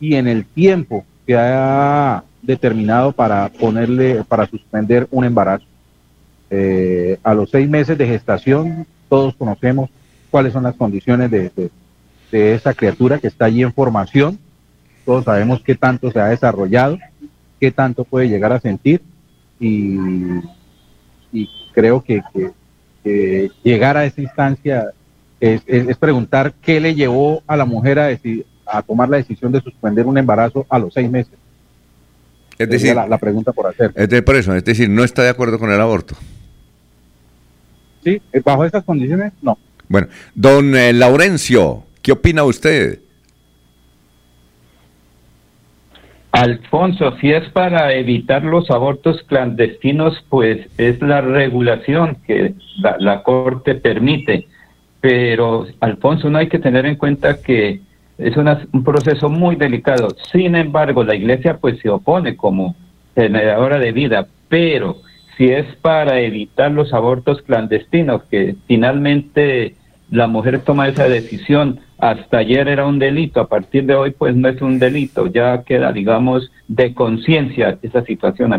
y 0.00 0.14
en 0.14 0.28
el 0.28 0.44
tiempo 0.44 1.04
que 1.26 1.36
ha 1.36 2.24
determinado 2.42 3.12
para 3.12 3.48
ponerle, 3.48 4.22
para 4.24 4.46
suspender 4.46 5.08
un 5.10 5.24
embarazo. 5.24 5.64
Eh, 6.50 7.18
a 7.22 7.34
los 7.34 7.50
seis 7.50 7.68
meses 7.68 7.96
de 7.96 8.06
gestación, 8.06 8.86
todos 9.08 9.34
conocemos 9.34 9.90
cuáles 10.30 10.52
son 10.52 10.64
las 10.64 10.74
condiciones 10.74 11.30
de, 11.30 11.50
de 12.30 12.54
esa 12.54 12.74
criatura 12.74 13.18
que 13.18 13.28
está 13.28 13.46
allí 13.46 13.62
en 13.62 13.72
formación. 13.72 14.38
Todos 15.04 15.24
sabemos 15.24 15.62
qué 15.62 15.74
tanto 15.74 16.10
se 16.10 16.20
ha 16.20 16.26
desarrollado, 16.26 16.98
qué 17.60 17.70
tanto 17.70 18.04
puede 18.04 18.28
llegar 18.28 18.52
a 18.52 18.60
sentir 18.60 19.02
y, 19.60 20.40
creo 21.72 22.02
que, 22.02 22.22
llegar 23.62 23.96
a 23.96 24.04
esa 24.04 24.20
instancia 24.20 24.92
es, 25.40 25.62
preguntar 25.98 26.54
qué 26.60 26.80
le 26.80 26.94
llevó 26.94 27.42
a 27.46 27.56
la 27.56 27.64
mujer 27.64 27.98
a, 27.98 28.10
a 28.66 28.82
tomar 28.82 29.08
la 29.08 29.18
decisión 29.18 29.52
de 29.52 29.60
suspender 29.60 30.06
un 30.06 30.18
embarazo 30.18 30.66
a 30.68 30.78
los 30.78 30.92
seis 30.92 31.10
meses. 31.10 31.34
Es 32.58 32.68
decir, 32.68 32.94
la, 32.94 33.18
pregunta 33.18 33.52
por 33.52 33.66
hacer. 33.66 33.92
Es 33.96 34.08
de, 34.08 34.22
por 34.22 34.36
eso, 34.36 34.54
es 34.54 34.64
decir, 34.64 34.88
no 34.88 35.02
está 35.02 35.22
de 35.22 35.30
acuerdo 35.30 35.58
con 35.58 35.72
el 35.72 35.80
aborto. 35.80 36.14
Sí, 38.04 38.20
bajo 38.44 38.64
estas 38.64 38.84
condiciones, 38.84 39.32
no. 39.42 39.58
Bueno, 39.88 40.08
don 40.34 40.76
eh, 40.76 40.92
Laurencio, 40.92 41.84
¿Qué 42.04 42.12
opina 42.12 42.44
usted? 42.44 43.00
Alfonso, 46.32 47.16
si 47.18 47.32
es 47.32 47.48
para 47.48 47.94
evitar 47.94 48.44
los 48.44 48.70
abortos 48.70 49.22
clandestinos, 49.22 50.22
pues 50.28 50.66
es 50.76 51.00
la 51.00 51.22
regulación 51.22 52.18
que 52.26 52.56
la, 52.76 53.22
Corte 53.22 53.76
permite. 53.76 54.46
Pero, 55.00 55.66
Alfonso, 55.80 56.28
no 56.28 56.36
hay 56.36 56.50
que 56.50 56.58
tener 56.58 56.84
en 56.84 56.96
cuenta 56.96 57.40
que 57.40 57.80
es 58.18 58.36
un 58.36 58.84
proceso 58.84 59.28
muy 59.28 59.56
delicado. 59.56 60.08
Sin 60.32 60.54
embargo, 60.54 61.02
la 61.04 61.14
Iglesia 61.14 61.58
pues 61.58 61.78
se 61.80 61.90
opone 61.90 62.36
como 62.36 62.74
generadora 63.14 63.78
de 63.78 63.92
vida, 63.92 64.26
pero 64.48 64.98
si 65.36 65.48
es 65.48 65.66
para 65.76 66.20
evitar 66.20 66.70
los 66.70 66.92
abortos 66.92 67.42
clandestinos, 67.42 68.22
que 68.24 68.56
finalmente 68.66 69.74
la 70.10 70.26
mujer 70.26 70.60
toma 70.60 70.88
esa 70.88 71.08
decisión 71.08 71.80
hasta 71.98 72.38
ayer 72.38 72.68
era 72.68 72.86
un 72.86 72.98
delito, 72.98 73.40
a 73.40 73.48
partir 73.48 73.84
de 73.86 73.94
hoy 73.94 74.10
pues 74.10 74.36
no 74.36 74.48
es 74.48 74.60
un 74.60 74.78
delito, 74.78 75.26
ya 75.26 75.62
queda 75.62 75.92
digamos 75.92 76.50
de 76.68 76.92
conciencia 76.94 77.78
esa 77.82 78.04
situación. 78.04 78.52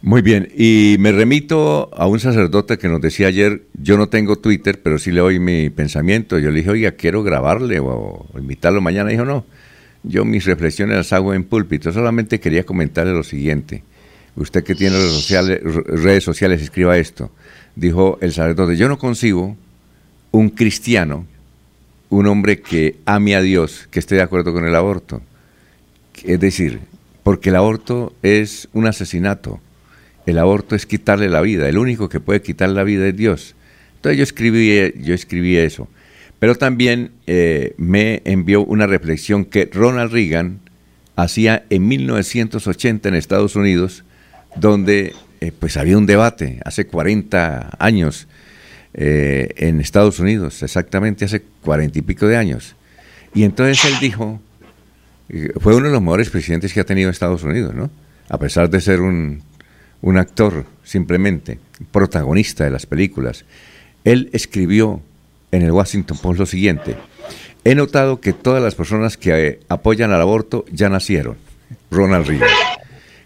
Muy 0.00 0.22
bien, 0.22 0.48
y 0.56 0.94
me 1.00 1.10
remito 1.10 1.90
a 1.92 2.06
un 2.06 2.20
sacerdote 2.20 2.78
que 2.78 2.88
nos 2.88 3.00
decía 3.00 3.26
ayer, 3.26 3.62
yo 3.74 3.98
no 3.98 4.08
tengo 4.08 4.36
Twitter, 4.36 4.80
pero 4.80 4.96
sí 5.00 5.10
le 5.10 5.20
doy 5.20 5.40
mi 5.40 5.70
pensamiento. 5.70 6.38
Yo 6.38 6.52
le 6.52 6.58
dije, 6.58 6.70
oiga, 6.70 6.92
quiero 6.92 7.24
grabarle 7.24 7.80
o, 7.80 8.24
invitarlo 8.38 8.80
mañana. 8.80 9.10
Dijo, 9.10 9.24
no, 9.24 9.44
yo 10.04 10.24
mis 10.24 10.44
reflexiones 10.44 10.96
las 10.96 11.12
hago 11.12 11.34
en 11.34 11.42
púlpito. 11.42 11.92
Solamente 11.92 12.38
quería 12.38 12.64
comentarle 12.64 13.12
lo 13.12 13.24
siguiente. 13.24 13.82
Usted 14.36 14.62
que 14.62 14.76
tiene 14.76 14.96
redes 14.96 15.12
sociales, 15.12 15.60
redes 15.64 16.22
sociales 16.22 16.62
escriba 16.62 16.96
esto. 16.96 17.32
Dijo 17.74 18.18
el 18.20 18.32
sacerdote, 18.32 18.76
yo 18.76 18.88
no 18.88 18.98
concibo 18.98 19.56
un 20.30 20.50
cristiano, 20.50 21.26
un 22.08 22.28
hombre 22.28 22.60
que 22.60 22.98
ame 23.04 23.34
a 23.34 23.42
Dios, 23.42 23.88
que 23.90 23.98
esté 23.98 24.14
de 24.14 24.22
acuerdo 24.22 24.52
con 24.52 24.64
el 24.64 24.76
aborto. 24.76 25.22
Es 26.22 26.38
decir, 26.38 26.78
porque 27.24 27.48
el 27.48 27.56
aborto 27.56 28.12
es 28.22 28.68
un 28.72 28.86
asesinato 28.86 29.60
el 30.28 30.38
aborto 30.38 30.76
es 30.76 30.84
quitarle 30.84 31.28
la 31.28 31.40
vida, 31.40 31.68
el 31.68 31.78
único 31.78 32.08
que 32.08 32.20
puede 32.20 32.42
quitar 32.42 32.68
la 32.68 32.84
vida 32.84 33.06
es 33.06 33.16
Dios. 33.16 33.54
Entonces 33.96 34.18
yo 34.18 34.22
escribí, 34.22 34.92
yo 35.02 35.14
escribí 35.14 35.56
eso. 35.56 35.88
Pero 36.38 36.54
también 36.54 37.12
eh, 37.26 37.74
me 37.78 38.20
envió 38.24 38.62
una 38.62 38.86
reflexión 38.86 39.44
que 39.44 39.68
Ronald 39.72 40.12
Reagan 40.12 40.60
hacía 41.16 41.64
en 41.70 41.88
1980 41.88 43.08
en 43.08 43.14
Estados 43.14 43.56
Unidos, 43.56 44.04
donde 44.54 45.14
eh, 45.40 45.50
pues 45.58 45.76
había 45.76 45.96
un 45.96 46.06
debate 46.06 46.60
hace 46.64 46.86
40 46.86 47.76
años 47.78 48.28
eh, 48.94 49.48
en 49.56 49.80
Estados 49.80 50.20
Unidos, 50.20 50.62
exactamente 50.62 51.24
hace 51.24 51.42
40 51.62 51.98
y 51.98 52.02
pico 52.02 52.26
de 52.26 52.36
años. 52.36 52.76
Y 53.34 53.44
entonces 53.44 53.82
él 53.84 53.94
dijo, 54.00 54.40
fue 55.60 55.74
uno 55.74 55.86
de 55.86 55.92
los 55.92 56.02
mejores 56.02 56.30
presidentes 56.30 56.72
que 56.72 56.80
ha 56.80 56.84
tenido 56.84 57.10
Estados 57.10 57.42
Unidos, 57.42 57.74
¿no? 57.74 57.90
A 58.28 58.38
pesar 58.38 58.70
de 58.70 58.80
ser 58.80 59.00
un 59.00 59.42
un 60.02 60.18
actor 60.18 60.64
simplemente, 60.84 61.58
protagonista 61.92 62.64
de 62.64 62.70
las 62.70 62.86
películas, 62.86 63.44
él 64.04 64.30
escribió 64.32 65.02
en 65.52 65.62
el 65.62 65.72
Washington 65.72 66.18
Post 66.18 66.38
lo 66.38 66.46
siguiente, 66.46 66.96
he 67.64 67.74
notado 67.74 68.20
que 68.20 68.32
todas 68.32 68.62
las 68.62 68.74
personas 68.74 69.16
que 69.16 69.46
eh, 69.46 69.60
apoyan 69.68 70.12
al 70.12 70.20
aborto 70.20 70.64
ya 70.72 70.88
nacieron. 70.88 71.36
Ronald 71.90 72.26
Reagan. 72.26 72.48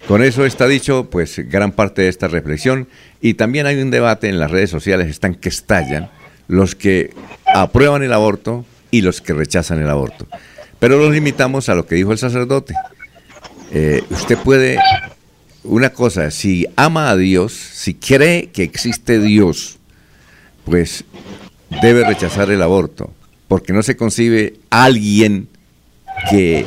Con 0.09 0.23
eso 0.23 0.45
está 0.45 0.67
dicho, 0.67 1.09
pues, 1.11 1.39
gran 1.49 1.73
parte 1.73 2.03
de 2.03 2.09
esta 2.09 2.27
reflexión. 2.27 2.89
Y 3.21 3.35
también 3.35 3.67
hay 3.67 3.81
un 3.81 3.91
debate 3.91 4.29
en 4.29 4.39
las 4.39 4.51
redes 4.51 4.71
sociales, 4.71 5.09
están 5.09 5.35
que 5.37 5.49
estallan, 5.49 6.11
los 6.49 6.75
que 6.75 7.11
aprueban 7.47 8.03
el 8.03 8.13
aborto 8.13 8.65
y 8.91 9.03
los 9.03 9.21
que 9.21 9.33
rechazan 9.33 9.81
el 9.81 9.89
aborto. 9.89 10.27
Pero 10.81 10.99
los 10.99 11.13
limitamos 11.13 11.69
a 11.69 11.77
lo 11.77 11.87
que 11.87 11.95
dijo 11.95 12.11
el 12.11 12.19
sacerdote. 12.19 12.75
Eh, 13.73 14.03
usted 14.11 14.37
puede 14.39 14.79
una 15.65 15.91
cosa, 15.91 16.31
si 16.31 16.67
ama 16.77 17.11
a 17.11 17.17
Dios, 17.17 17.53
si 17.53 17.95
cree 17.95 18.51
que 18.51 18.63
existe 18.63 19.21
Dios, 19.21 19.79
pues 20.65 21.05
debe 21.83 22.05
rechazar 22.05 22.51
el 22.51 22.63
aborto, 22.63 23.13
porque 23.49 23.73
no 23.73 23.83
se 23.83 23.97
concibe 23.97 24.55
alguien 24.71 25.49
que 26.31 26.67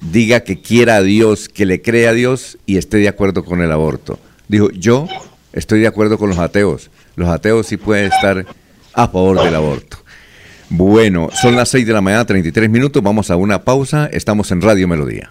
diga 0.00 0.40
que 0.40 0.60
quiera 0.60 0.96
a 0.96 1.02
Dios, 1.02 1.48
que 1.48 1.66
le 1.66 1.82
crea 1.82 2.10
a 2.10 2.14
Dios 2.14 2.58
y 2.66 2.76
esté 2.76 2.98
de 2.98 3.08
acuerdo 3.08 3.44
con 3.44 3.62
el 3.62 3.72
aborto. 3.72 4.18
Dijo, 4.48 4.70
yo 4.70 5.08
estoy 5.52 5.80
de 5.80 5.86
acuerdo 5.86 6.18
con 6.18 6.28
los 6.28 6.38
ateos. 6.38 6.90
Los 7.16 7.28
ateos 7.28 7.66
sí 7.66 7.76
pueden 7.76 8.12
estar 8.12 8.46
a 8.92 9.08
favor 9.08 9.42
del 9.42 9.54
aborto. 9.54 9.98
Bueno, 10.70 11.30
son 11.32 11.56
las 11.56 11.70
6 11.70 11.86
de 11.86 11.92
la 11.92 12.00
mañana, 12.00 12.26
33 12.26 12.68
minutos, 12.68 13.02
vamos 13.02 13.30
a 13.30 13.36
una 13.36 13.64
pausa, 13.64 14.08
estamos 14.12 14.50
en 14.52 14.60
Radio 14.60 14.86
Melodía. 14.86 15.30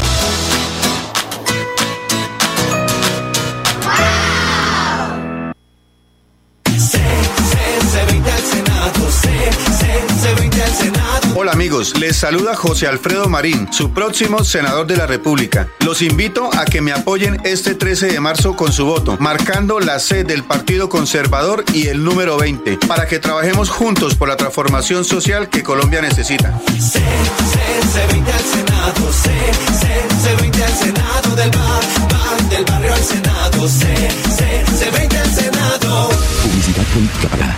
Hola 11.51 11.57
amigos, 11.57 11.99
les 11.99 12.15
saluda 12.15 12.55
José 12.55 12.87
Alfredo 12.87 13.27
Marín, 13.27 13.67
su 13.73 13.91
próximo 13.91 14.45
senador 14.45 14.87
de 14.87 14.95
la 14.95 15.05
República. 15.05 15.67
Los 15.81 16.01
invito 16.01 16.49
a 16.57 16.63
que 16.63 16.79
me 16.79 16.93
apoyen 16.93 17.41
este 17.43 17.75
13 17.75 18.07
de 18.07 18.21
marzo 18.21 18.55
con 18.55 18.71
su 18.71 18.85
voto, 18.85 19.17
marcando 19.19 19.81
la 19.81 19.99
C 19.99 20.23
del 20.23 20.45
Partido 20.45 20.87
Conservador 20.87 21.65
y 21.73 21.87
el 21.87 22.05
número 22.05 22.37
20, 22.37 22.77
para 22.87 23.05
que 23.05 23.19
trabajemos 23.19 23.69
juntos 23.69 24.15
por 24.15 24.29
la 24.29 24.37
transformación 24.37 25.03
social 25.03 25.49
que 25.49 25.61
Colombia 25.61 26.01
necesita. 26.01 26.57
C, 26.79 27.01
C, 27.01 28.07
20 28.13 28.31
al 28.31 28.39
Senado, 28.39 29.11
C, 29.11 29.29
C, 30.23 30.35
20 30.39 30.63
al 30.63 30.73
Senado 30.73 31.35
del 31.35 31.51
bar, 31.51 32.49
del 32.49 32.63
barrio 32.63 32.93
al 32.93 33.03
Senado, 33.03 33.67
C, 33.67 34.09
C, 34.37 34.89
20 34.89 35.17
al 35.17 35.35
Senado. 35.35 36.11
Publicidad 36.43 36.85
política 36.93 37.57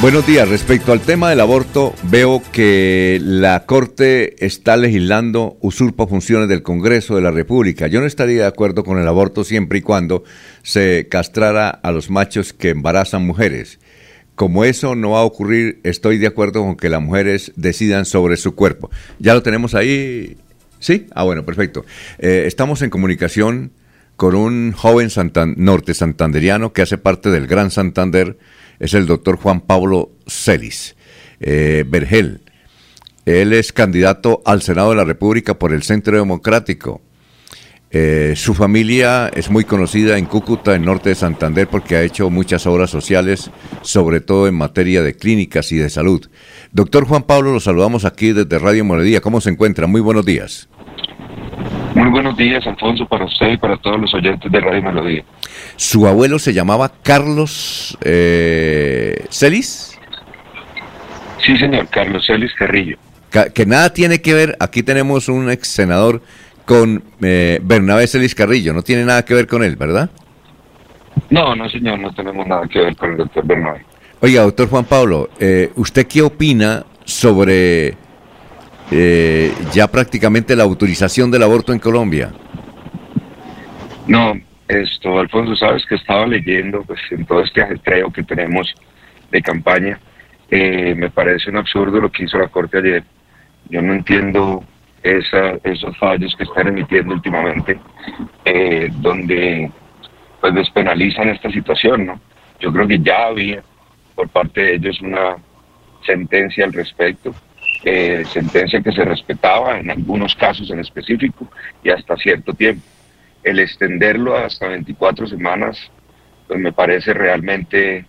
Buenos 0.00 0.26
días. 0.26 0.48
Respecto 0.48 0.92
al 0.92 1.00
tema 1.00 1.30
del 1.30 1.40
aborto, 1.40 1.94
veo 2.02 2.42
que 2.52 3.18
la 3.22 3.64
Corte 3.64 4.44
está 4.44 4.76
legislando 4.76 5.56
usurpa 5.60 6.06
funciones 6.06 6.48
del 6.48 6.62
Congreso 6.62 7.16
de 7.16 7.22
la 7.22 7.30
República. 7.30 7.86
Yo 7.86 8.00
no 8.00 8.06
estaría 8.06 8.42
de 8.42 8.46
acuerdo 8.46 8.84
con 8.84 8.98
el 8.98 9.08
aborto 9.08 9.44
siempre 9.44 9.78
y 9.78 9.82
cuando 9.82 10.24
se 10.62 11.06
castrara 11.08 11.70
a 11.70 11.90
los 11.90 12.10
machos 12.10 12.52
que 12.52 12.70
embarazan 12.70 13.24
mujeres. 13.24 13.78
Como 14.34 14.64
eso 14.64 14.94
no 14.94 15.10
va 15.10 15.20
a 15.20 15.24
ocurrir, 15.24 15.80
estoy 15.84 16.18
de 16.18 16.26
acuerdo 16.26 16.62
con 16.62 16.76
que 16.76 16.88
las 16.88 17.00
mujeres 17.00 17.52
decidan 17.56 18.04
sobre 18.04 18.36
su 18.36 18.54
cuerpo. 18.54 18.90
¿Ya 19.20 19.32
lo 19.32 19.42
tenemos 19.42 19.74
ahí? 19.74 20.36
¿Sí? 20.80 21.06
Ah, 21.14 21.22
bueno, 21.22 21.46
perfecto. 21.46 21.86
Eh, 22.18 22.44
estamos 22.46 22.82
en 22.82 22.90
comunicación 22.90 23.70
con 24.16 24.34
un 24.34 24.72
joven 24.72 25.08
norte 25.56 25.94
santanderiano 25.94 26.72
que 26.72 26.82
hace 26.82 26.98
parte 26.98 27.30
del 27.30 27.46
Gran 27.46 27.70
Santander 27.70 28.36
es 28.78 28.94
el 28.94 29.06
doctor 29.06 29.36
Juan 29.36 29.60
Pablo 29.60 30.10
Celis, 30.26 30.96
eh, 31.40 31.84
Vergel. 31.86 32.40
Él 33.24 33.52
es 33.52 33.72
candidato 33.72 34.42
al 34.44 34.62
Senado 34.62 34.90
de 34.90 34.96
la 34.96 35.04
República 35.04 35.58
por 35.58 35.72
el 35.72 35.82
Centro 35.82 36.16
Democrático. 36.16 37.00
Eh, 37.96 38.34
su 38.36 38.54
familia 38.54 39.28
es 39.28 39.50
muy 39.50 39.64
conocida 39.64 40.18
en 40.18 40.26
Cúcuta, 40.26 40.74
en 40.74 40.84
norte 40.84 41.10
de 41.10 41.14
Santander, 41.14 41.68
porque 41.68 41.94
ha 41.94 42.02
hecho 42.02 42.28
muchas 42.28 42.66
obras 42.66 42.90
sociales, 42.90 43.52
sobre 43.82 44.20
todo 44.20 44.48
en 44.48 44.56
materia 44.56 45.00
de 45.00 45.14
clínicas 45.14 45.70
y 45.70 45.76
de 45.76 45.88
salud. 45.88 46.28
Doctor 46.72 47.06
Juan 47.06 47.22
Pablo, 47.22 47.52
lo 47.52 47.60
saludamos 47.60 48.04
aquí 48.04 48.32
desde 48.32 48.58
Radio 48.58 48.84
Melodía. 48.84 49.20
¿Cómo 49.20 49.40
se 49.40 49.50
encuentra? 49.50 49.86
Muy 49.86 50.00
buenos 50.00 50.26
días. 50.26 50.68
Muy 51.94 52.08
buenos 52.08 52.36
días, 52.36 52.66
Alfonso, 52.66 53.06
para 53.06 53.24
usted 53.24 53.52
y 53.52 53.56
para 53.56 53.76
todos 53.76 54.00
los 54.00 54.12
oyentes 54.14 54.50
de 54.50 54.60
Radio 54.60 54.82
Melodía. 54.82 55.24
¿Su 55.76 56.08
abuelo 56.08 56.40
se 56.40 56.52
llamaba 56.52 56.90
Carlos 57.02 57.96
eh, 58.02 59.24
Celis? 59.30 59.96
Sí, 61.44 61.56
señor, 61.56 61.86
Carlos 61.88 62.26
Celis 62.26 62.52
Carrillo. 62.54 62.96
Que 63.54 63.66
nada 63.66 63.92
tiene 63.92 64.20
que 64.20 64.34
ver, 64.34 64.56
aquí 64.60 64.82
tenemos 64.82 65.28
un 65.28 65.50
ex 65.50 65.68
senador 65.68 66.20
con 66.64 67.02
eh, 67.20 67.60
Bernabé 67.62 68.06
Celis 68.08 68.34
Carrillo, 68.34 68.72
no 68.72 68.82
tiene 68.82 69.04
nada 69.04 69.24
que 69.24 69.34
ver 69.34 69.46
con 69.46 69.62
él, 69.62 69.76
¿verdad? 69.76 70.10
No, 71.30 71.54
no, 71.54 71.68
señor, 71.68 71.98
no 72.00 72.12
tenemos 72.12 72.46
nada 72.46 72.66
que 72.66 72.80
ver 72.80 72.96
con 72.96 73.12
el 73.12 73.16
doctor 73.18 73.46
Bernabé. 73.46 73.84
Oiga, 74.20 74.42
doctor 74.42 74.68
Juan 74.68 74.84
Pablo, 74.84 75.30
eh, 75.38 75.70
¿usted 75.76 76.06
qué 76.06 76.22
opina 76.22 76.84
sobre 77.04 77.94
eh, 78.90 79.52
ya 79.72 79.88
prácticamente 79.88 80.56
la 80.56 80.64
autorización 80.64 81.30
del 81.30 81.42
aborto 81.42 81.72
en 81.72 81.78
Colombia? 81.78 82.32
No, 84.06 84.34
esto, 84.68 85.18
Alfonso, 85.18 85.56
sabes 85.56 85.84
que 85.86 85.94
estaba 85.94 86.26
leyendo 86.26 86.82
pues, 86.82 87.00
en 87.10 87.24
todo 87.24 87.42
este 87.42 87.62
ajetreo 87.62 88.10
que 88.10 88.22
tenemos 88.22 88.72
de 89.30 89.42
campaña. 89.42 89.98
Eh, 90.50 90.94
me 90.94 91.10
parece 91.10 91.50
un 91.50 91.56
absurdo 91.56 92.00
lo 92.00 92.10
que 92.10 92.24
hizo 92.24 92.38
la 92.38 92.48
Corte 92.48 92.78
ayer. 92.78 93.02
Yo 93.70 93.80
no 93.80 93.94
entiendo 93.94 94.62
esos 95.02 95.98
fallos 95.98 96.34
que 96.36 96.44
están 96.44 96.68
emitiendo 96.68 97.14
últimamente, 97.14 97.78
eh, 98.44 98.88
donde 99.00 99.70
pues 100.40 100.54
despenalizan 100.54 101.28
esta 101.28 101.50
situación, 101.50 102.06
¿no? 102.06 102.20
Yo 102.60 102.72
creo 102.72 102.88
que 102.88 102.98
ya 102.98 103.26
había 103.26 103.62
por 104.14 104.28
parte 104.28 104.62
de 104.62 104.74
ellos 104.76 105.00
una 105.02 105.36
sentencia 106.06 106.64
al 106.64 106.72
respecto, 106.72 107.34
eh, 107.86 108.24
sentencia 108.32 108.80
que 108.80 108.92
se 108.92 109.04
respetaba 109.04 109.78
en 109.78 109.90
algunos 109.90 110.34
casos 110.34 110.70
en 110.70 110.80
específico 110.80 111.46
y 111.82 111.90
hasta 111.90 112.16
cierto 112.16 112.54
tiempo. 112.54 112.82
El 113.42 113.58
extenderlo 113.58 114.36
hasta 114.36 114.68
24 114.68 115.26
semanas, 115.26 115.90
pues 116.48 116.58
me 116.58 116.72
parece 116.72 117.12
realmente 117.12 118.06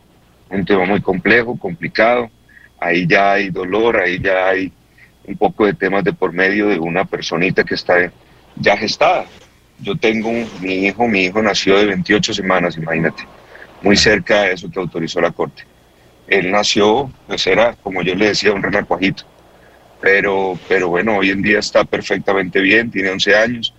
un 0.50 0.64
tema 0.64 0.86
muy 0.86 1.02
complejo, 1.02 1.60
complicado. 1.60 2.30
Ahí 2.80 3.06
ya 3.06 3.34
hay 3.34 3.50
dolor, 3.50 3.98
ahí 3.98 4.18
ya 4.20 4.48
hay 4.48 4.72
un 5.26 5.36
poco 5.36 5.66
de 5.66 5.74
temas 5.74 6.06
de 6.06 6.14
por 6.14 6.32
medio 6.32 6.68
de 6.68 6.80
una 6.80 7.04
personita 7.04 7.66
que 7.66 7.76
está 7.76 8.10
ya 8.56 8.78
gestada. 8.78 9.26
Yo 9.80 9.98
tengo 9.98 10.32
mi 10.62 10.86
hijo, 10.86 11.06
mi 11.06 11.26
hijo 11.26 11.42
nació 11.42 11.78
de 11.78 11.88
28 11.88 12.34
semanas, 12.34 12.78
imagínate, 12.78 13.24
muy 13.82 13.98
cerca 13.98 14.44
de 14.44 14.54
eso 14.54 14.72
que 14.72 14.80
autorizó 14.80 15.20
la 15.20 15.32
Corte. 15.32 15.64
Él 16.28 16.50
nació, 16.50 17.12
pues 17.28 17.46
era, 17.46 17.74
como 17.74 18.02
yo 18.02 18.16
le 18.16 18.28
decía, 18.28 18.54
un 18.54 18.64
renacuajito. 18.64 19.26
Pero, 20.06 20.60
pero 20.70 20.90
bueno, 20.90 21.18
hoy 21.18 21.32
en 21.32 21.42
día 21.42 21.58
está 21.58 21.84
perfectamente 21.84 22.62
bien, 22.62 22.92
tiene 22.92 23.10
11 23.10 23.36
años 23.36 23.74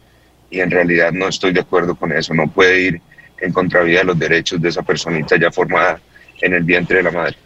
y 0.51 0.59
en 0.59 0.73
realidad 0.73 1.13
no 1.13 1.29
estoy 1.29 1.53
de 1.53 1.61
acuerdo 1.61 1.95
con 1.95 2.11
eso. 2.11 2.35
No 2.35 2.51
puede 2.51 2.81
ir 2.81 3.01
en 3.41 3.53
contravía 3.53 4.01
de 4.01 4.07
los 4.07 4.19
derechos 4.19 4.61
de 4.61 4.71
esa 4.71 4.83
personita 4.83 5.39
ya 5.39 5.53
formada 5.53 6.01
en 6.41 6.55
el 6.55 6.65
vientre 6.65 6.97
de 6.97 7.03
la 7.05 7.13
madre. 7.13 7.37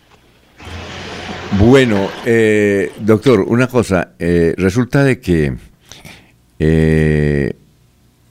Bueno, 1.59 2.11
eh, 2.25 2.91
doctor, 3.01 3.41
una 3.41 3.67
cosa, 3.67 4.13
eh, 4.19 4.55
resulta 4.57 5.05
de 5.05 5.21
que, 5.21 5.53
eh, 6.59 7.53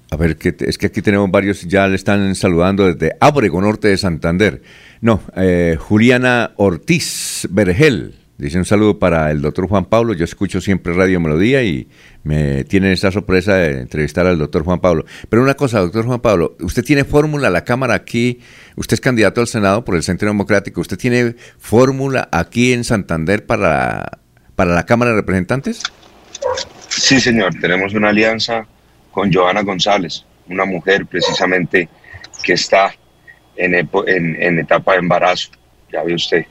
a 0.09 0.15
ver, 0.15 0.35
que 0.35 0.55
es 0.61 0.79
que 0.79 0.87
aquí 0.87 1.03
tenemos 1.03 1.29
varios, 1.29 1.61
ya 1.61 1.87
le 1.87 1.95
están 1.95 2.33
saludando 2.33 2.91
desde 2.91 3.15
Ábrego, 3.19 3.61
norte 3.61 3.89
de 3.89 3.97
Santander. 3.97 4.63
No, 4.99 5.21
Juliana 5.77 6.53
Ortiz 6.55 7.47
Vergel, 7.51 8.15
Dice 8.39 8.57
un 8.57 8.63
saludo 8.63 8.99
para 8.99 9.31
el 9.31 9.41
doctor 9.41 9.67
Juan 9.67 9.83
Pablo. 9.83 10.13
Yo 10.13 10.23
escucho 10.23 10.61
siempre 10.61 10.93
Radio 10.93 11.19
Melodía 11.19 11.61
y 11.61 11.89
me 12.23 12.63
tienen 12.63 12.93
esa 12.93 13.11
sorpresa 13.11 13.55
de 13.55 13.81
entrevistar 13.81 14.25
al 14.27 14.37
doctor 14.39 14.63
Juan 14.63 14.79
Pablo. 14.79 15.03
Pero 15.27 15.41
una 15.43 15.55
cosa, 15.55 15.79
doctor 15.81 16.05
Juan 16.05 16.21
Pablo, 16.21 16.55
usted 16.61 16.81
tiene 16.85 17.03
fórmula, 17.03 17.49
la 17.49 17.65
Cámara 17.65 17.95
aquí, 17.95 18.39
usted 18.77 18.93
es 18.93 19.01
candidato 19.01 19.41
al 19.41 19.47
Senado 19.47 19.83
por 19.83 19.97
el 19.97 20.03
Centro 20.03 20.29
Democrático, 20.29 20.79
¿usted 20.79 20.97
tiene 20.97 21.35
fórmula 21.57 22.29
aquí 22.31 22.71
en 22.71 22.85
Santander 22.85 23.45
para, 23.45 24.19
para 24.55 24.73
la 24.73 24.85
Cámara 24.85 25.11
de 25.11 25.17
Representantes? 25.17 25.83
Sí, 26.87 27.19
señor, 27.19 27.55
tenemos 27.59 27.93
una 27.93 28.07
alianza 28.07 28.65
con 29.11 29.33
Joana 29.33 29.63
González, 29.63 30.23
una 30.47 30.63
mujer 30.63 31.05
precisamente 31.07 31.89
que 32.41 32.53
está 32.53 32.93
en, 33.57 33.75
en, 33.75 34.41
en 34.41 34.59
etapa 34.59 34.93
de 34.93 34.99
embarazo, 34.99 35.49
ya 35.91 36.03
ve 36.03 36.13
usted 36.13 36.45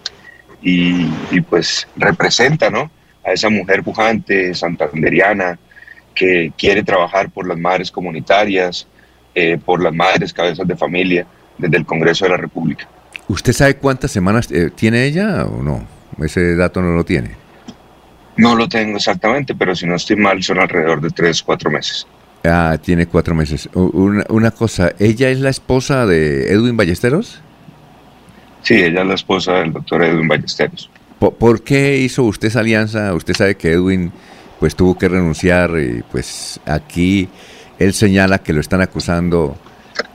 y, 0.62 1.40
pues 1.42 1.86
representa 1.96 2.70
¿no? 2.70 2.90
a 3.24 3.32
esa 3.32 3.48
mujer 3.48 3.82
pujante, 3.82 4.54
santanderiana, 4.54 5.58
que 6.14 6.52
quiere 6.58 6.82
trabajar 6.82 7.30
por 7.30 7.46
las 7.46 7.58
madres 7.58 7.90
comunitarias, 7.90 8.86
eh, 9.34 9.58
por 9.64 9.82
las 9.82 9.94
madres 9.94 10.32
cabezas 10.32 10.66
de 10.66 10.76
familia 10.76 11.26
desde 11.56 11.76
el 11.76 11.86
Congreso 11.86 12.24
de 12.24 12.30
la 12.30 12.36
República. 12.36 12.88
¿Usted 13.28 13.52
sabe 13.52 13.76
cuántas 13.76 14.10
semanas 14.10 14.50
eh, 14.50 14.70
tiene 14.74 15.04
ella 15.04 15.44
o 15.44 15.62
no? 15.62 15.86
Ese 16.20 16.56
dato 16.56 16.80
no 16.80 16.94
lo 16.94 17.04
tiene. 17.04 17.36
No 18.36 18.54
lo 18.54 18.68
tengo 18.68 18.96
exactamente, 18.96 19.54
pero 19.54 19.74
si 19.74 19.86
no 19.86 19.96
estoy 19.96 20.16
mal 20.16 20.42
son 20.42 20.58
alrededor 20.58 21.00
de 21.00 21.10
tres, 21.10 21.42
cuatro 21.42 21.70
meses. 21.70 22.06
Ah, 22.44 22.78
tiene 22.80 23.06
cuatro 23.06 23.34
meses. 23.34 23.68
Una, 23.74 24.24
una 24.28 24.50
cosa, 24.50 24.92
¿ella 24.98 25.28
es 25.28 25.40
la 25.40 25.50
esposa 25.50 26.06
de 26.06 26.52
Edwin 26.52 26.76
Ballesteros? 26.76 27.40
Sí, 28.62 28.74
ella 28.74 29.02
es 29.02 29.06
la 29.06 29.14
esposa 29.14 29.54
del 29.54 29.72
doctor 29.72 30.02
Edwin 30.02 30.28
Ballesteros. 30.28 30.90
¿Por, 31.18 31.62
qué 31.62 31.98
hizo 31.98 32.24
usted 32.24 32.48
esa 32.48 32.60
alianza? 32.60 33.12
Usted 33.14 33.34
sabe 33.34 33.56
que 33.56 33.72
Edwin 33.72 34.12
pues 34.60 34.76
tuvo 34.76 34.96
que 34.96 35.08
renunciar 35.08 35.72
y 35.78 36.02
pues 36.10 36.60
aquí 36.64 37.28
él 37.78 37.92
señala 37.92 38.38
que 38.38 38.52
lo 38.52 38.60
están 38.60 38.80
acusando 38.80 39.56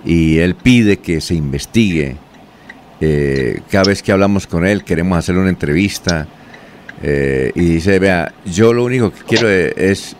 y 0.05 0.37
él 0.37 0.55
pide 0.55 0.97
que 0.97 1.19
se 1.19 1.35
investigue. 1.35 2.15
Eh, 3.01 3.61
cada 3.69 3.85
vez 3.85 4.01
que 4.01 4.13
hablamos 4.13 4.47
con 4.47 4.65
él 4.65 4.85
queremos 4.85 5.17
hacerle 5.17 5.41
una 5.41 5.49
entrevista 5.49 6.25
eh, 7.01 7.51
y 7.53 7.65
dice, 7.65 7.99
vea, 7.99 8.33
yo 8.45 8.71
lo 8.71 8.85
único 8.85 9.11
que 9.11 9.23
quiero 9.23 9.49
es 9.49 10.15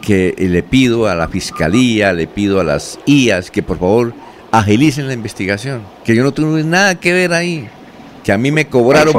que 0.00 0.34
le 0.38 0.62
pido 0.62 1.08
a 1.08 1.16
la 1.16 1.28
fiscalía, 1.28 2.12
le 2.12 2.28
pido 2.28 2.60
a 2.60 2.64
las 2.64 3.00
IAS 3.06 3.50
que 3.50 3.64
por 3.64 3.78
favor 3.78 4.14
agilicen 4.50 5.06
la 5.06 5.14
investigación, 5.14 5.82
que 6.04 6.14
yo 6.14 6.22
no 6.22 6.32
tuve 6.32 6.64
nada 6.64 6.98
que 6.98 7.12
ver 7.12 7.32
ahí, 7.32 7.68
que 8.24 8.32
a 8.32 8.38
mí 8.38 8.50
me 8.50 8.66
cobraron 8.66 9.14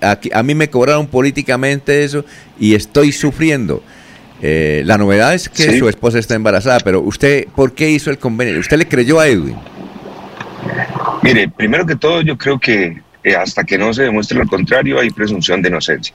a, 0.00 0.42
mí 0.42 0.54
me 0.54 0.70
cobraron 0.70 1.06
políticamente 1.06 2.04
eso 2.04 2.24
y 2.58 2.74
estoy 2.74 3.12
sufriendo. 3.12 3.82
Eh, 4.42 4.82
la 4.84 4.98
novedad 4.98 5.34
es 5.34 5.48
que 5.48 5.78
su 5.78 5.88
esposa 5.88 6.18
está 6.18 6.34
embarazada, 6.34 6.80
pero 6.80 7.00
usted, 7.00 7.46
¿por 7.54 7.72
qué 7.72 7.90
hizo 7.90 8.10
el 8.10 8.18
convenio? 8.18 8.58
¿Usted 8.60 8.76
le 8.76 8.86
creyó 8.86 9.18
a 9.18 9.26
Edwin? 9.26 9.56
Mire, 11.22 11.48
primero 11.48 11.86
que 11.86 11.96
todo, 11.96 12.20
yo 12.20 12.36
creo 12.36 12.58
que 12.58 13.02
eh, 13.24 13.34
hasta 13.34 13.64
que 13.64 13.78
no 13.78 13.92
se 13.92 14.04
demuestre 14.04 14.38
lo 14.38 14.46
contrario 14.46 15.00
hay 15.00 15.10
presunción 15.10 15.62
de 15.62 15.68
inocencia. 15.68 16.14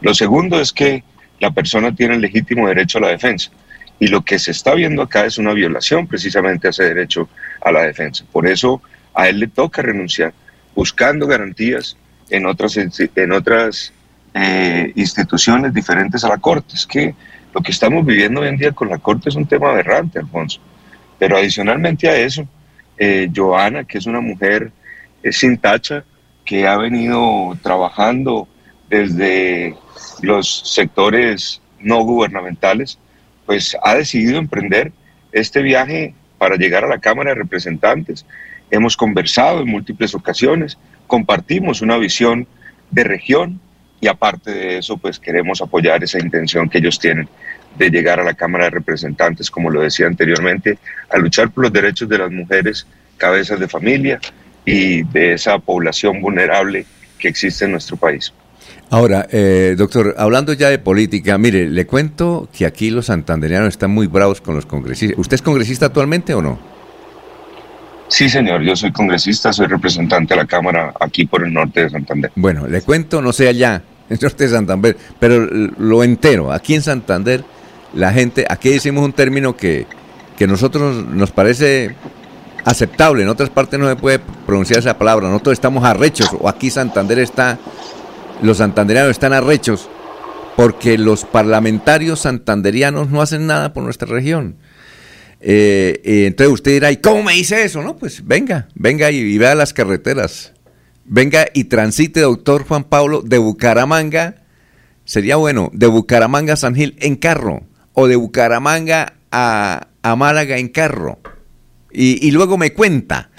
Lo 0.00 0.14
segundo 0.14 0.60
es 0.60 0.72
que 0.72 1.04
la 1.38 1.50
persona 1.50 1.94
tiene 1.94 2.14
el 2.14 2.20
legítimo 2.20 2.66
derecho 2.66 2.98
a 2.98 3.02
la 3.02 3.08
defensa. 3.08 3.50
Y 4.00 4.08
lo 4.08 4.22
que 4.22 4.38
se 4.38 4.50
está 4.50 4.74
viendo 4.74 5.02
acá 5.02 5.26
es 5.26 5.38
una 5.38 5.52
violación 5.52 6.06
precisamente 6.06 6.66
a 6.66 6.70
ese 6.70 6.84
derecho 6.84 7.28
a 7.62 7.70
la 7.70 7.82
defensa. 7.82 8.24
Por 8.32 8.48
eso 8.48 8.82
a 9.14 9.28
él 9.28 9.38
le 9.38 9.46
toca 9.46 9.82
renunciar, 9.82 10.32
buscando 10.74 11.26
garantías 11.26 11.96
en 12.30 12.46
otras, 12.46 12.76
en 12.76 13.32
otras 13.32 13.92
eh, 14.34 14.92
instituciones 14.96 15.74
diferentes 15.74 16.24
a 16.24 16.28
la 16.28 16.38
Corte. 16.38 16.74
Es 16.74 16.86
que 16.86 17.14
lo 17.52 17.60
que 17.60 17.72
estamos 17.72 18.06
viviendo 18.06 18.40
hoy 18.40 18.48
en 18.48 18.56
día 18.56 18.72
con 18.72 18.88
la 18.88 18.98
Corte 18.98 19.28
es 19.28 19.36
un 19.36 19.46
tema 19.46 19.70
aberrante, 19.70 20.18
Alfonso. 20.18 20.60
Pero 21.18 21.36
adicionalmente 21.36 22.08
a 22.08 22.16
eso, 22.16 22.48
eh, 22.96 23.30
Joana, 23.34 23.84
que 23.84 23.98
es 23.98 24.06
una 24.06 24.20
mujer 24.20 24.72
eh, 25.22 25.32
sin 25.32 25.58
tacha, 25.58 26.04
que 26.44 26.66
ha 26.66 26.76
venido 26.78 27.56
trabajando 27.62 28.48
desde 28.88 29.76
los 30.22 30.72
sectores 30.74 31.60
no 31.80 32.00
gubernamentales, 32.02 32.98
pues 33.50 33.76
ha 33.82 33.96
decidido 33.96 34.38
emprender 34.38 34.92
este 35.32 35.60
viaje 35.60 36.14
para 36.38 36.54
llegar 36.54 36.84
a 36.84 36.88
la 36.88 37.00
Cámara 37.00 37.30
de 37.30 37.34
Representantes. 37.34 38.24
Hemos 38.70 38.96
conversado 38.96 39.62
en 39.62 39.68
múltiples 39.68 40.14
ocasiones, 40.14 40.78
compartimos 41.08 41.82
una 41.82 41.98
visión 41.98 42.46
de 42.92 43.02
región 43.02 43.58
y 44.00 44.06
aparte 44.06 44.52
de 44.52 44.78
eso, 44.78 44.98
pues 44.98 45.18
queremos 45.18 45.60
apoyar 45.60 46.04
esa 46.04 46.20
intención 46.20 46.68
que 46.68 46.78
ellos 46.78 47.00
tienen 47.00 47.28
de 47.76 47.90
llegar 47.90 48.20
a 48.20 48.22
la 48.22 48.34
Cámara 48.34 48.66
de 48.66 48.70
Representantes, 48.70 49.50
como 49.50 49.68
lo 49.68 49.80
decía 49.80 50.06
anteriormente, 50.06 50.78
a 51.08 51.18
luchar 51.18 51.50
por 51.50 51.64
los 51.64 51.72
derechos 51.72 52.08
de 52.08 52.18
las 52.18 52.30
mujeres, 52.30 52.86
cabezas 53.16 53.58
de 53.58 53.66
familia 53.66 54.20
y 54.64 55.02
de 55.02 55.32
esa 55.32 55.58
población 55.58 56.20
vulnerable 56.20 56.86
que 57.18 57.26
existe 57.26 57.64
en 57.64 57.72
nuestro 57.72 57.96
país. 57.96 58.32
Ahora, 58.92 59.28
eh, 59.30 59.76
doctor, 59.78 60.16
hablando 60.18 60.52
ya 60.52 60.68
de 60.68 60.80
política, 60.80 61.38
mire, 61.38 61.70
le 61.70 61.86
cuento 61.86 62.48
que 62.52 62.66
aquí 62.66 62.90
los 62.90 63.06
santanderianos 63.06 63.68
están 63.68 63.92
muy 63.92 64.08
bravos 64.08 64.40
con 64.40 64.56
los 64.56 64.66
congresistas. 64.66 65.16
¿Usted 65.16 65.36
es 65.36 65.42
congresista 65.42 65.86
actualmente 65.86 66.34
o 66.34 66.42
no? 66.42 66.58
Sí, 68.08 68.28
señor, 68.28 68.62
yo 68.62 68.74
soy 68.74 68.90
congresista, 68.90 69.52
soy 69.52 69.68
representante 69.68 70.34
de 70.34 70.40
la 70.40 70.46
Cámara 70.46 70.92
aquí 70.98 71.24
por 71.24 71.44
el 71.44 71.54
norte 71.54 71.84
de 71.84 71.90
Santander. 71.90 72.32
Bueno, 72.34 72.66
le 72.66 72.82
cuento, 72.82 73.22
no 73.22 73.32
sé 73.32 73.46
allá, 73.46 73.76
en 74.10 74.16
el 74.16 74.18
norte 74.20 74.44
de 74.44 74.50
Santander, 74.50 74.96
pero 75.20 75.46
lo 75.46 76.02
entero, 76.02 76.52
aquí 76.52 76.74
en 76.74 76.82
Santander, 76.82 77.44
la 77.94 78.12
gente, 78.12 78.44
aquí 78.50 78.70
decimos 78.70 79.04
un 79.04 79.12
término 79.12 79.56
que, 79.56 79.86
que 80.36 80.48
nosotros 80.48 81.06
nos 81.06 81.30
parece 81.30 81.94
aceptable, 82.64 83.22
en 83.22 83.28
otras 83.28 83.50
partes 83.50 83.78
no 83.78 83.88
se 83.88 83.94
puede 83.94 84.18
pronunciar 84.18 84.80
esa 84.80 84.98
palabra, 84.98 85.28
nosotros 85.28 85.52
estamos 85.52 85.84
arrechos, 85.84 86.28
o 86.40 86.48
aquí 86.48 86.70
Santander 86.70 87.20
está 87.20 87.56
los 88.42 88.58
santanderianos 88.58 89.10
están 89.10 89.32
arrechos 89.32 89.88
porque 90.56 90.98
los 90.98 91.24
parlamentarios 91.24 92.20
santanderianos 92.20 93.10
no 93.10 93.22
hacen 93.22 93.46
nada 93.46 93.72
por 93.72 93.82
nuestra 93.82 94.08
región. 94.08 94.56
Eh, 95.40 96.26
entonces 96.26 96.52
usted 96.52 96.72
dirá, 96.72 96.92
¿y 96.92 96.98
cómo 96.98 97.22
me 97.22 97.32
dice 97.32 97.64
eso? 97.64 97.82
No, 97.82 97.96
pues 97.96 98.26
venga, 98.26 98.68
venga 98.74 99.10
y, 99.10 99.38
vea 99.38 99.54
las 99.54 99.72
carreteras. 99.72 100.52
Venga 101.04 101.46
y 101.54 101.64
transite, 101.64 102.20
doctor 102.20 102.64
Juan 102.66 102.84
Pablo, 102.84 103.22
de 103.22 103.38
Bucaramanga, 103.38 104.42
sería 105.04 105.36
bueno, 105.36 105.70
de 105.72 105.86
Bucaramanga 105.86 106.52
a 106.52 106.56
San 106.56 106.74
Gil 106.74 106.94
en 107.00 107.16
carro, 107.16 107.62
o 107.94 108.06
de 108.06 108.16
Bucaramanga 108.16 109.14
a, 109.32 109.86
Málaga 110.16 110.58
en 110.58 110.68
carro. 110.68 111.18
Y, 111.90 112.24
y 112.26 112.30
luego 112.30 112.58
me 112.58 112.72
cuenta 112.72 113.30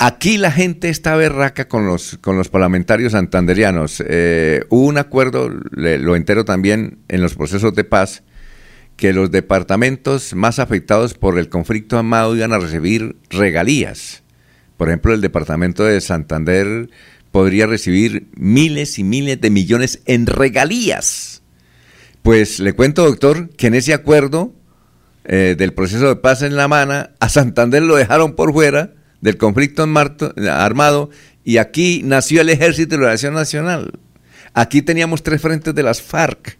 Aquí 0.00 0.38
la 0.38 0.52
gente 0.52 0.90
está 0.90 1.16
berraca 1.16 1.66
con 1.66 1.84
los, 1.84 2.18
con 2.20 2.36
los 2.36 2.48
parlamentarios 2.48 3.12
santanderianos. 3.12 4.00
Eh, 4.06 4.64
hubo 4.68 4.86
un 4.86 4.96
acuerdo, 4.96 5.50
lo 5.50 6.14
entero 6.14 6.44
también, 6.44 6.98
en 7.08 7.20
los 7.20 7.34
procesos 7.34 7.74
de 7.74 7.82
paz, 7.82 8.22
que 8.96 9.12
los 9.12 9.32
departamentos 9.32 10.36
más 10.36 10.60
afectados 10.60 11.14
por 11.14 11.36
el 11.36 11.48
conflicto 11.48 11.98
armado 11.98 12.36
iban 12.36 12.52
a 12.52 12.58
recibir 12.58 13.16
regalías. 13.28 14.22
Por 14.76 14.88
ejemplo, 14.88 15.14
el 15.14 15.20
departamento 15.20 15.82
de 15.82 16.00
Santander 16.00 16.90
podría 17.32 17.66
recibir 17.66 18.28
miles 18.36 19.00
y 19.00 19.04
miles 19.04 19.40
de 19.40 19.50
millones 19.50 20.00
en 20.06 20.26
regalías. 20.26 21.42
Pues 22.22 22.60
le 22.60 22.72
cuento, 22.72 23.04
doctor, 23.04 23.50
que 23.50 23.66
en 23.66 23.74
ese 23.74 23.94
acuerdo 23.94 24.52
eh, 25.24 25.56
del 25.58 25.74
proceso 25.74 26.06
de 26.06 26.16
paz 26.16 26.42
en 26.42 26.54
La 26.54 26.68
Mana, 26.68 27.10
a 27.18 27.28
Santander 27.28 27.82
lo 27.82 27.96
dejaron 27.96 28.36
por 28.36 28.52
fuera 28.52 28.94
del 29.20 29.36
conflicto 29.36 29.86
armado 30.50 31.10
y 31.44 31.56
aquí 31.56 32.02
nació 32.04 32.40
el 32.40 32.50
Ejército 32.50 32.90
de 32.90 32.98
Liberación 32.98 33.34
Nacional. 33.34 33.92
Aquí 34.54 34.82
teníamos 34.82 35.22
tres 35.22 35.40
frentes 35.40 35.74
de 35.74 35.82
las 35.82 36.02
FARC. 36.02 36.58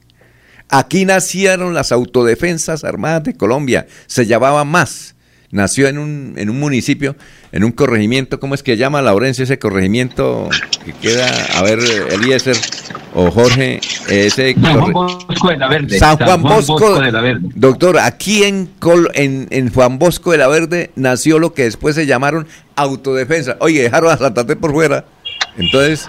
Aquí 0.69 1.05
nacieron 1.05 1.75
las 1.75 1.93
autodefensas 1.93 2.85
armadas 2.85 3.25
de 3.25 3.35
Colombia. 3.35 3.87
Se 4.07 4.27
llamaba 4.27 4.65
más 4.65 5.15
nació 5.51 5.89
en 5.89 5.99
un, 5.99 6.35
en 6.37 6.51
un 6.51 6.59
municipio, 6.61 7.17
en 7.53 7.65
un 7.65 7.73
corregimiento, 7.73 8.39
¿cómo 8.41 8.55
es 8.55 8.63
que 8.63 8.77
llama 8.77 9.01
Laurencio 9.03 9.45
ese 9.45 9.59
corregimiento 9.59 10.49
que 10.85 10.93
queda, 10.93 11.29
a 11.57 11.63
ver, 11.63 11.79
Eliezer 12.11 12.57
o 13.15 13.31
Jorge, 13.31 13.81
ese 14.09 14.55
San 14.55 14.79
Juan 14.81 14.93
Bosco 14.93 15.49
de 15.49 15.57
la 15.57 15.69
Verde. 15.69 15.99
San 15.99 16.17
Juan, 16.19 16.43
Bosco, 16.43 17.01
de 17.01 17.13
la 17.13 17.21
Verde. 17.21 17.49
Doctor, 17.55 17.99
aquí 17.99 18.45
en, 18.45 18.71
en, 19.15 19.47
en, 19.51 19.73
Juan 19.73 19.99
Bosco 19.99 20.33
de 20.33 20.39
la 20.39 20.49
Verde 20.49 20.91
nació 20.97 21.39
lo 21.39 21.55
que 21.55 21.65
después 21.65 21.95
se 21.95 22.07
llamaron 22.07 22.47
autodefensa. 22.77 23.57
Oye, 23.61 23.83
dejaron 23.83 24.13
a 24.13 24.17
Santa 24.19 24.45
Fe 24.45 24.57
por 24.57 24.73
fuera. 24.73 25.05
Entonces, 25.57 26.09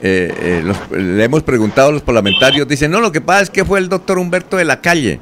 eh, 0.00 0.64
eh, 0.90 0.96
le 0.96 1.24
hemos 1.24 1.42
preguntado 1.42 1.90
a 1.90 1.92
los 1.92 2.02
parlamentarios, 2.02 2.66
dicen, 2.66 2.90
no, 2.90 3.00
lo 3.00 3.12
que 3.12 3.20
pasa 3.20 3.42
es 3.42 3.50
que 3.50 3.64
fue 3.64 3.78
el 3.78 3.88
doctor 3.88 4.18
Humberto 4.18 4.56
de 4.56 4.64
la 4.64 4.80
Calle 4.80 5.20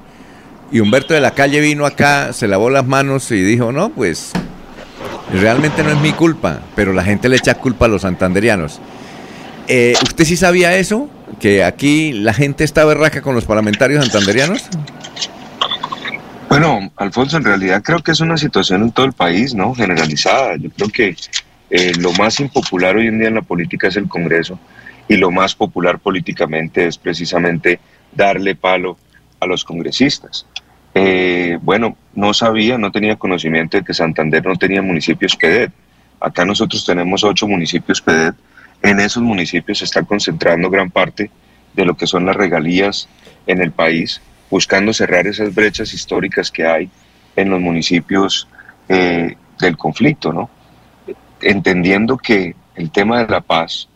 y 0.70 0.80
Humberto 0.80 1.14
de 1.14 1.20
la 1.20 1.32
Calle 1.32 1.60
vino 1.60 1.86
acá, 1.86 2.32
se 2.32 2.48
lavó 2.48 2.70
las 2.70 2.86
manos 2.86 3.30
y 3.30 3.40
dijo, 3.42 3.72
no, 3.72 3.90
pues 3.90 4.32
realmente 5.32 5.82
no 5.82 5.90
es 5.90 6.00
mi 6.00 6.12
culpa, 6.12 6.60
pero 6.74 6.92
la 6.92 7.04
gente 7.04 7.28
le 7.28 7.36
echa 7.36 7.54
culpa 7.54 7.86
a 7.86 7.88
los 7.88 8.02
santanderianos. 8.02 8.80
Eh, 9.68 9.94
¿Usted 10.02 10.24
sí 10.24 10.36
sabía 10.36 10.76
eso? 10.76 11.08
¿Que 11.40 11.64
aquí 11.64 12.12
la 12.12 12.32
gente 12.32 12.64
está 12.64 12.84
berraca 12.84 13.22
con 13.22 13.34
los 13.34 13.44
parlamentarios 13.44 14.04
santanderianos? 14.04 14.68
Bueno, 16.48 16.90
Alfonso, 16.96 17.36
en 17.36 17.44
realidad 17.44 17.82
creo 17.82 18.02
que 18.02 18.12
es 18.12 18.20
una 18.20 18.36
situación 18.36 18.82
en 18.82 18.92
todo 18.92 19.06
el 19.06 19.12
país, 19.12 19.54
¿no? 19.54 19.74
Generalizada. 19.74 20.56
Yo 20.56 20.70
creo 20.70 20.88
que 20.88 21.16
eh, 21.70 21.92
lo 21.98 22.12
más 22.12 22.38
impopular 22.38 22.96
hoy 22.96 23.08
en 23.08 23.18
día 23.18 23.28
en 23.28 23.34
la 23.34 23.42
política 23.42 23.88
es 23.88 23.96
el 23.96 24.08
Congreso 24.08 24.58
y 25.08 25.16
lo 25.16 25.30
más 25.30 25.54
popular 25.54 25.98
políticamente 25.98 26.86
es 26.86 26.98
precisamente 26.98 27.80
darle 28.12 28.54
palo 28.54 28.96
a 29.40 29.46
los 29.46 29.64
congresistas. 29.64 30.46
Eh, 30.98 31.58
bueno, 31.60 31.94
no 32.14 32.32
sabía, 32.32 32.78
no 32.78 32.90
tenía 32.90 33.16
conocimiento 33.16 33.76
de 33.76 33.84
que 33.84 33.92
Santander 33.92 34.46
no 34.46 34.56
tenía 34.56 34.80
municipios 34.80 35.36
PEDET. 35.36 35.70
Acá 36.18 36.46
nosotros 36.46 36.86
tenemos 36.86 37.22
ocho 37.22 37.46
municipios 37.46 38.00
PEDET. 38.00 38.34
En 38.80 39.00
esos 39.00 39.22
municipios 39.22 39.78
se 39.78 39.84
está 39.84 40.02
concentrando 40.04 40.70
gran 40.70 40.90
parte 40.90 41.30
de 41.74 41.84
lo 41.84 41.94
que 41.94 42.06
son 42.06 42.24
las 42.24 42.34
regalías 42.34 43.10
en 43.46 43.60
el 43.60 43.72
país, 43.72 44.22
buscando 44.50 44.94
cerrar 44.94 45.26
esas 45.26 45.54
brechas 45.54 45.92
históricas 45.92 46.50
que 46.50 46.64
hay 46.64 46.88
en 47.36 47.50
los 47.50 47.60
municipios 47.60 48.48
eh, 48.88 49.36
del 49.60 49.76
conflicto, 49.76 50.32
¿no? 50.32 50.48
Entendiendo 51.42 52.16
que 52.16 52.54
el 52.74 52.90
tema 52.90 53.22
de 53.22 53.30
la 53.30 53.42
paz 53.42 53.86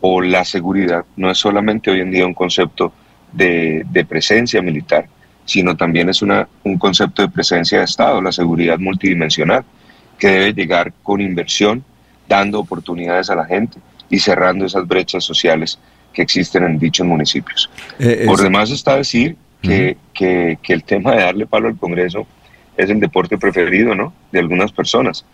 o 0.00 0.20
la 0.20 0.44
seguridad 0.44 1.04
no 1.14 1.30
es 1.30 1.38
solamente 1.38 1.92
hoy 1.92 2.00
en 2.00 2.10
día 2.10 2.26
un 2.26 2.34
concepto 2.34 2.92
de, 3.30 3.86
presencia 4.08 4.60
militar, 4.60 5.06
sino 5.50 5.76
también 5.76 6.08
es 6.08 6.22
una, 6.22 6.46
un 6.62 6.78
concepto 6.78 7.22
de 7.22 7.28
presencia 7.28 7.78
de 7.78 7.84
Estado, 7.84 8.22
la 8.22 8.30
seguridad 8.30 8.78
multidimensional, 8.78 9.64
que 10.16 10.28
debe 10.28 10.52
llegar 10.52 10.92
con 11.02 11.20
inversión, 11.20 11.82
dando 12.28 12.60
oportunidades 12.60 13.30
a 13.30 13.34
la 13.34 13.44
gente 13.44 13.80
y 14.08 14.20
cerrando 14.20 14.64
esas 14.64 14.86
brechas 14.86 15.24
sociales 15.24 15.76
que 16.12 16.22
existen 16.22 16.62
en 16.62 16.78
dichos 16.78 17.04
municipios. 17.04 17.68
Eh, 17.98 18.26
Por 18.26 18.40
demás 18.40 18.70
está 18.70 18.94
decir 18.94 19.34
que, 19.60 19.96
que, 20.14 20.56
que, 20.62 20.72
el 20.72 20.84
tema 20.84 21.16
de 21.16 21.22
darle 21.22 21.46
palo 21.46 21.66
al 21.66 21.76
Congreso 21.76 22.28
es 22.76 22.88
el 22.88 23.00
deporte 23.00 23.36
preferido 23.36 23.96
¿no? 23.96 24.12
de 24.30 24.38
algunas 24.38 24.70
personas. 24.70 25.24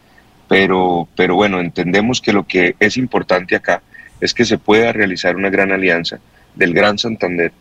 Pero, 0.49 1.07
pero 1.15 1.35
bueno, 1.35 1.61
entendemos 1.61 2.23
que 2.23 2.33
lo 2.33 2.47
que 2.47 2.75
es 2.81 2.97
importante 2.97 3.55
acá 3.55 3.83
es 4.19 4.33
que 4.33 4.47
se 4.47 4.57
pueda 4.57 4.93
realizar 4.93 5.37
una 5.37 5.51
gran 5.51 5.73
alianza 5.73 6.21
del 6.55 6.73
Gran 6.73 6.97
Santander 6.97 7.53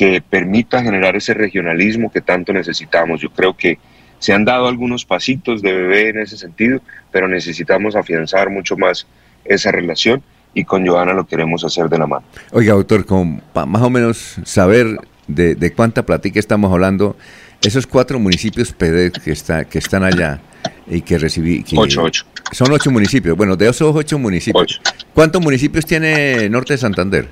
que 0.00 0.22
permita 0.22 0.82
generar 0.82 1.14
ese 1.14 1.34
regionalismo 1.34 2.10
que 2.10 2.22
tanto 2.22 2.54
necesitamos. 2.54 3.20
Yo 3.20 3.28
creo 3.28 3.54
que 3.54 3.78
se 4.18 4.32
han 4.32 4.46
dado 4.46 4.66
algunos 4.66 5.04
pasitos 5.04 5.60
de 5.60 5.74
bebé 5.74 6.08
en 6.08 6.20
ese 6.20 6.38
sentido, 6.38 6.80
pero 7.10 7.28
necesitamos 7.28 7.94
afianzar 7.94 8.48
mucho 8.48 8.78
más 8.78 9.06
esa 9.44 9.70
relación 9.70 10.22
y 10.54 10.64
con 10.64 10.86
Joana 10.86 11.12
lo 11.12 11.26
queremos 11.26 11.64
hacer 11.64 11.90
de 11.90 11.98
la 11.98 12.06
mano. 12.06 12.24
Oiga, 12.52 12.72
doctor, 12.72 13.04
con 13.04 13.42
más 13.52 13.82
o 13.82 13.90
menos 13.90 14.36
saber 14.42 14.86
de, 15.28 15.72
cuánta 15.76 16.06
platica 16.06 16.40
estamos 16.40 16.72
hablando, 16.72 17.14
esos 17.60 17.86
cuatro 17.86 18.18
municipios 18.18 18.72
PD 18.72 19.12
que, 19.12 19.32
está, 19.32 19.66
que 19.66 19.80
están 19.80 20.02
allá 20.02 20.40
y 20.86 21.02
que 21.02 21.18
recibí... 21.18 21.62
ocho, 21.76 22.04
ocho. 22.04 22.24
Son 22.52 22.72
ocho 22.72 22.90
municipios. 22.90 23.36
Bueno, 23.36 23.54
de 23.54 23.68
esos 23.68 23.94
ocho 23.94 24.18
municipios, 24.18 24.80
¿cuántos 25.12 25.42
municipios 25.42 25.84
tiene 25.84 26.48
Norte 26.48 26.72
de 26.72 26.78
Santander? 26.78 27.28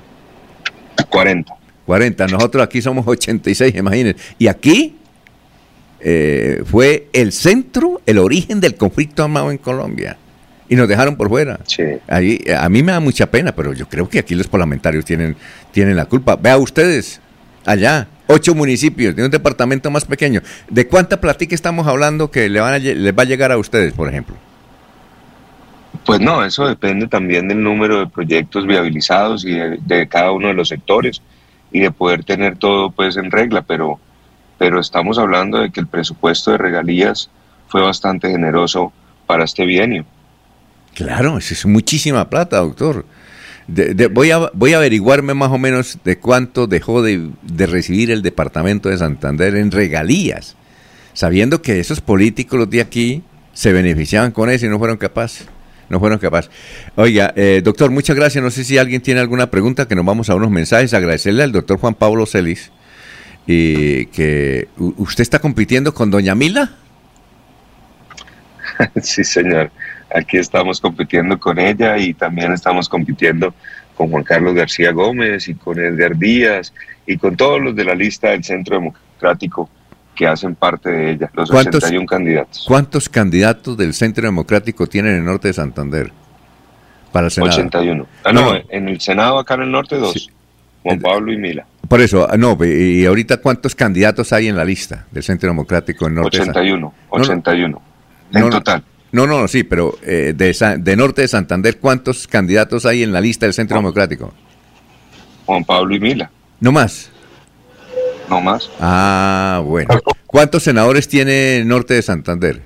40. 1.09 1.58
40. 1.89 2.27
Nosotros 2.27 2.63
aquí 2.63 2.83
somos 2.83 3.07
86, 3.07 3.73
imagínense. 3.73 4.21
Y 4.37 4.45
aquí 4.45 4.95
eh, 5.99 6.61
fue 6.63 7.07
el 7.13 7.31
centro, 7.31 7.99
el 8.05 8.19
origen 8.19 8.59
del 8.59 8.75
conflicto 8.75 9.23
armado 9.23 9.49
en 9.49 9.57
Colombia. 9.57 10.15
Y 10.69 10.75
nos 10.75 10.87
dejaron 10.87 11.15
por 11.15 11.29
fuera. 11.29 11.59
Sí. 11.65 11.81
Ahí, 12.07 12.43
a 12.55 12.69
mí 12.69 12.83
me 12.83 12.91
da 12.91 12.99
mucha 12.99 13.31
pena, 13.31 13.53
pero 13.53 13.73
yo 13.73 13.89
creo 13.89 14.07
que 14.07 14.19
aquí 14.19 14.35
los 14.35 14.47
parlamentarios 14.47 15.03
tienen, 15.03 15.35
tienen 15.71 15.95
la 15.95 16.05
culpa. 16.05 16.35
Vea 16.35 16.59
ustedes, 16.59 17.21
allá, 17.65 18.07
ocho 18.27 18.53
municipios 18.53 19.15
de 19.15 19.25
un 19.25 19.31
departamento 19.31 19.89
más 19.89 20.05
pequeño. 20.05 20.41
¿De 20.69 20.85
cuánta 20.85 21.19
platica 21.19 21.55
estamos 21.55 21.87
hablando 21.87 22.29
que 22.29 22.49
le 22.49 22.59
van 22.59 22.75
a, 22.75 22.77
les 22.77 23.17
va 23.17 23.23
a 23.23 23.25
llegar 23.25 23.51
a 23.51 23.57
ustedes, 23.57 23.93
por 23.93 24.07
ejemplo? 24.07 24.35
Pues 26.05 26.19
no, 26.19 26.45
eso 26.45 26.67
depende 26.67 27.07
también 27.07 27.47
del 27.47 27.63
número 27.63 27.97
de 27.97 28.05
proyectos 28.05 28.67
viabilizados 28.67 29.43
y 29.43 29.57
de 29.57 30.07
cada 30.07 30.31
uno 30.31 30.49
de 30.49 30.53
los 30.53 30.67
sectores 30.67 31.23
y 31.71 31.79
de 31.79 31.91
poder 31.91 32.23
tener 32.23 32.57
todo 32.57 32.91
pues 32.91 33.17
en 33.17 33.31
regla, 33.31 33.61
pero, 33.61 33.99
pero 34.57 34.79
estamos 34.79 35.17
hablando 35.17 35.59
de 35.59 35.71
que 35.71 35.79
el 35.79 35.87
presupuesto 35.87 36.51
de 36.51 36.57
regalías 36.57 37.29
fue 37.67 37.81
bastante 37.81 38.29
generoso 38.29 38.91
para 39.27 39.43
este 39.43 39.65
bienio. 39.65 40.05
Claro, 40.95 41.37
eso 41.37 41.53
es 41.53 41.65
muchísima 41.65 42.29
plata, 42.29 42.57
doctor. 42.57 43.05
voy, 44.11 44.31
a, 44.31 44.49
voy 44.53 44.73
a 44.73 44.77
averiguarme 44.77 45.33
más 45.33 45.51
o 45.51 45.57
menos 45.57 45.99
de 46.03 46.17
cuánto 46.17 46.67
dejó 46.67 47.01
de, 47.01 47.29
de, 47.43 47.65
recibir 47.67 48.09
el 48.11 48.21
departamento 48.21 48.89
de 48.89 48.97
Santander 48.97 49.55
en 49.55 49.71
regalías, 49.71 50.55
sabiendo 51.13 51.61
que 51.61 51.79
esos 51.79 52.01
políticos 52.01 52.59
los 52.59 52.69
de 52.69 52.81
aquí 52.81 53.23
se 53.53 53.71
beneficiaban 53.71 54.31
con 54.31 54.49
eso 54.49 54.65
y 54.65 54.69
no 54.69 54.79
fueron 54.79 54.97
capaces. 54.97 55.47
No 55.89 55.99
fueron 55.99 56.19
capaces. 56.19 56.51
Oiga, 56.95 57.33
eh, 57.35 57.61
doctor, 57.63 57.91
muchas 57.91 58.15
gracias. 58.15 58.43
No 58.43 58.51
sé 58.51 58.63
si 58.63 58.77
alguien 58.77 59.01
tiene 59.01 59.19
alguna 59.19 59.49
pregunta, 59.49 59.87
que 59.87 59.95
nos 59.95 60.05
vamos 60.05 60.29
a 60.29 60.35
unos 60.35 60.51
mensajes. 60.51 60.93
Agradecerle 60.93 61.43
al 61.43 61.51
doctor 61.51 61.79
Juan 61.79 61.95
Pablo 61.95 62.25
Celis 62.25 62.71
y 63.47 64.05
que 64.07 64.67
usted 64.77 65.23
está 65.23 65.39
compitiendo 65.39 65.93
con 65.93 66.11
doña 66.11 66.35
Mila. 66.35 66.71
sí, 69.01 69.23
señor. 69.23 69.71
Aquí 70.13 70.37
estamos 70.37 70.81
compitiendo 70.81 71.39
con 71.39 71.59
ella 71.59 71.97
y 71.97 72.13
también 72.13 72.51
estamos 72.51 72.89
compitiendo 72.89 73.53
con 73.95 74.09
Juan 74.09 74.23
Carlos 74.23 74.55
García 74.55 74.91
Gómez 74.91 75.47
y 75.47 75.55
con 75.55 75.79
Edgar 75.79 76.17
Díaz 76.17 76.73
y 77.05 77.17
con 77.17 77.35
todos 77.35 77.61
los 77.61 77.75
de 77.75 77.83
la 77.83 77.93
lista 77.95 78.29
del 78.29 78.43
Centro 78.43 78.75
Democrático 78.75 79.69
que 80.19 80.27
hacen 80.27 80.53
parte 80.53 80.89
de 80.89 81.11
ella, 81.11 81.31
los 81.33 81.49
81 81.49 82.05
candidatos. 82.05 82.65
¿Cuántos 82.67 83.07
candidatos 83.07 83.77
del 83.77 83.93
Centro 83.93 84.25
Democrático 84.25 84.85
tienen 84.85 85.13
en 85.13 85.19
el 85.19 85.25
norte 85.25 85.47
de 85.47 85.53
Santander? 85.53 86.11
Para 87.13 87.27
el 87.27 87.31
Senado. 87.31 87.53
81. 87.53 88.05
Ah, 88.25 88.33
no, 88.33 88.53
en 88.67 88.89
el 88.89 88.99
Senado 88.99 89.39
acá 89.39 89.53
en 89.53 89.61
el 89.61 89.71
norte 89.71 89.95
dos. 89.95 90.29
Juan 90.83 90.99
Pablo 90.99 91.31
y 91.31 91.37
Mila. 91.37 91.65
Por 91.87 92.01
eso, 92.01 92.27
ah, 92.29 92.35
no, 92.35 92.57
y 92.65 93.05
ahorita 93.05 93.37
cuántos 93.37 93.75
candidatos 93.75 94.33
hay 94.33 94.49
en 94.49 94.57
la 94.57 94.65
lista 94.65 95.05
del 95.09 95.23
Centro 95.23 95.47
Democrático 95.47 96.07
en 96.07 96.15
norte 96.15 96.41
81, 96.41 96.93
81. 97.11 97.81
en 98.33 98.49
total. 98.49 98.83
No, 99.13 99.25
no, 99.25 99.47
sí, 99.47 99.63
pero 99.63 99.97
eh, 100.03 100.33
de, 100.35 100.77
de 100.79 100.95
norte 100.97 101.21
de 101.21 101.29
Santander, 101.29 101.77
¿cuántos 101.77 102.27
candidatos 102.27 102.85
hay 102.85 103.03
en 103.03 103.13
la 103.13 103.21
lista 103.21 103.45
del 103.45 103.53
Centro 103.53 103.77
Democrático? 103.77 104.33
Juan 105.45 105.63
Pablo 105.63 105.95
y 105.95 105.99
Mila. 106.01 106.29
¿No 106.59 106.73
más? 106.73 107.09
No 108.29 108.41
más. 108.41 108.69
Ah, 108.79 109.61
bueno. 109.65 109.99
¿Cuántos 110.27 110.63
senadores 110.63 111.07
tiene 111.07 111.63
Norte 111.65 111.95
de 111.95 112.01
Santander? 112.01 112.61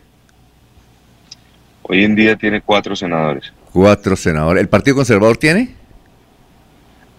Hoy 1.83 2.03
en 2.03 2.15
día 2.15 2.35
tiene 2.35 2.61
cuatro 2.61 2.95
senadores. 2.95 3.53
Cuatro 3.71 4.15
senadores. 4.15 4.61
¿El 4.61 4.69
Partido 4.69 4.97
Conservador 4.97 5.37
tiene? 5.37 5.75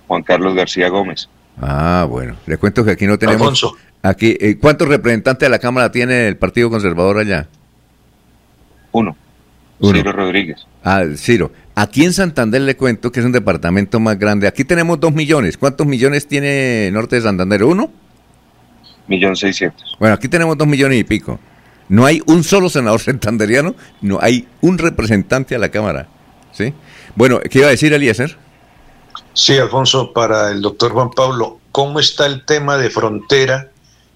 Juan 0.06 0.22
Carlos 0.22 0.54
García 0.54 0.88
Gómez. 0.88 1.28
Ah, 1.60 2.06
bueno. 2.08 2.36
Le 2.46 2.56
cuento 2.58 2.84
que 2.84 2.92
aquí 2.92 3.06
no 3.06 3.18
tenemos. 3.18 3.42
Alfonso. 3.42 3.76
Aquí, 4.02 4.36
eh, 4.38 4.58
¿Cuántos 4.60 4.88
representantes 4.88 5.46
de 5.46 5.50
la 5.50 5.58
Cámara 5.58 5.90
tiene 5.90 6.28
el 6.28 6.36
Partido 6.36 6.68
Conservador 6.68 7.18
allá? 7.18 7.48
Uno. 8.92 9.16
Ciro 9.80 10.12
Rodríguez. 10.12 10.66
Ah, 10.82 11.04
Ciro. 11.16 11.50
Aquí 11.74 12.04
en 12.04 12.12
Santander 12.12 12.60
le 12.60 12.76
cuento 12.76 13.10
que 13.10 13.20
es 13.20 13.26
un 13.26 13.32
departamento 13.32 13.98
más 14.00 14.18
grande. 14.18 14.46
Aquí 14.46 14.64
tenemos 14.64 15.00
dos 15.00 15.12
millones. 15.12 15.58
¿Cuántos 15.58 15.86
millones 15.86 16.28
tiene 16.28 16.90
Norte 16.92 17.16
de 17.16 17.22
Santander? 17.22 17.64
¿Uno? 17.64 17.90
Millón 19.06 19.36
seiscientos. 19.36 19.96
Bueno, 19.98 20.14
aquí 20.14 20.28
tenemos 20.28 20.56
dos 20.56 20.66
millones 20.66 20.98
y 20.98 21.04
pico. 21.04 21.38
No 21.88 22.06
hay 22.06 22.22
un 22.26 22.44
solo 22.44 22.68
senador 22.68 23.00
santanderiano, 23.00 23.74
no 24.00 24.18
hay 24.20 24.48
un 24.60 24.78
representante 24.78 25.54
a 25.54 25.58
la 25.58 25.68
Cámara. 25.68 26.08
¿sí? 26.52 26.72
Bueno, 27.14 27.40
¿qué 27.40 27.58
iba 27.58 27.68
a 27.68 27.70
decir 27.70 27.92
Eliezer? 27.92 28.36
Sí, 29.32 29.58
Alfonso, 29.58 30.12
para 30.12 30.50
el 30.50 30.62
doctor 30.62 30.92
Juan 30.92 31.10
Pablo, 31.10 31.58
¿cómo 31.72 32.00
está 32.00 32.26
el 32.26 32.44
tema 32.44 32.76
de 32.76 32.90
frontera? 32.90 33.70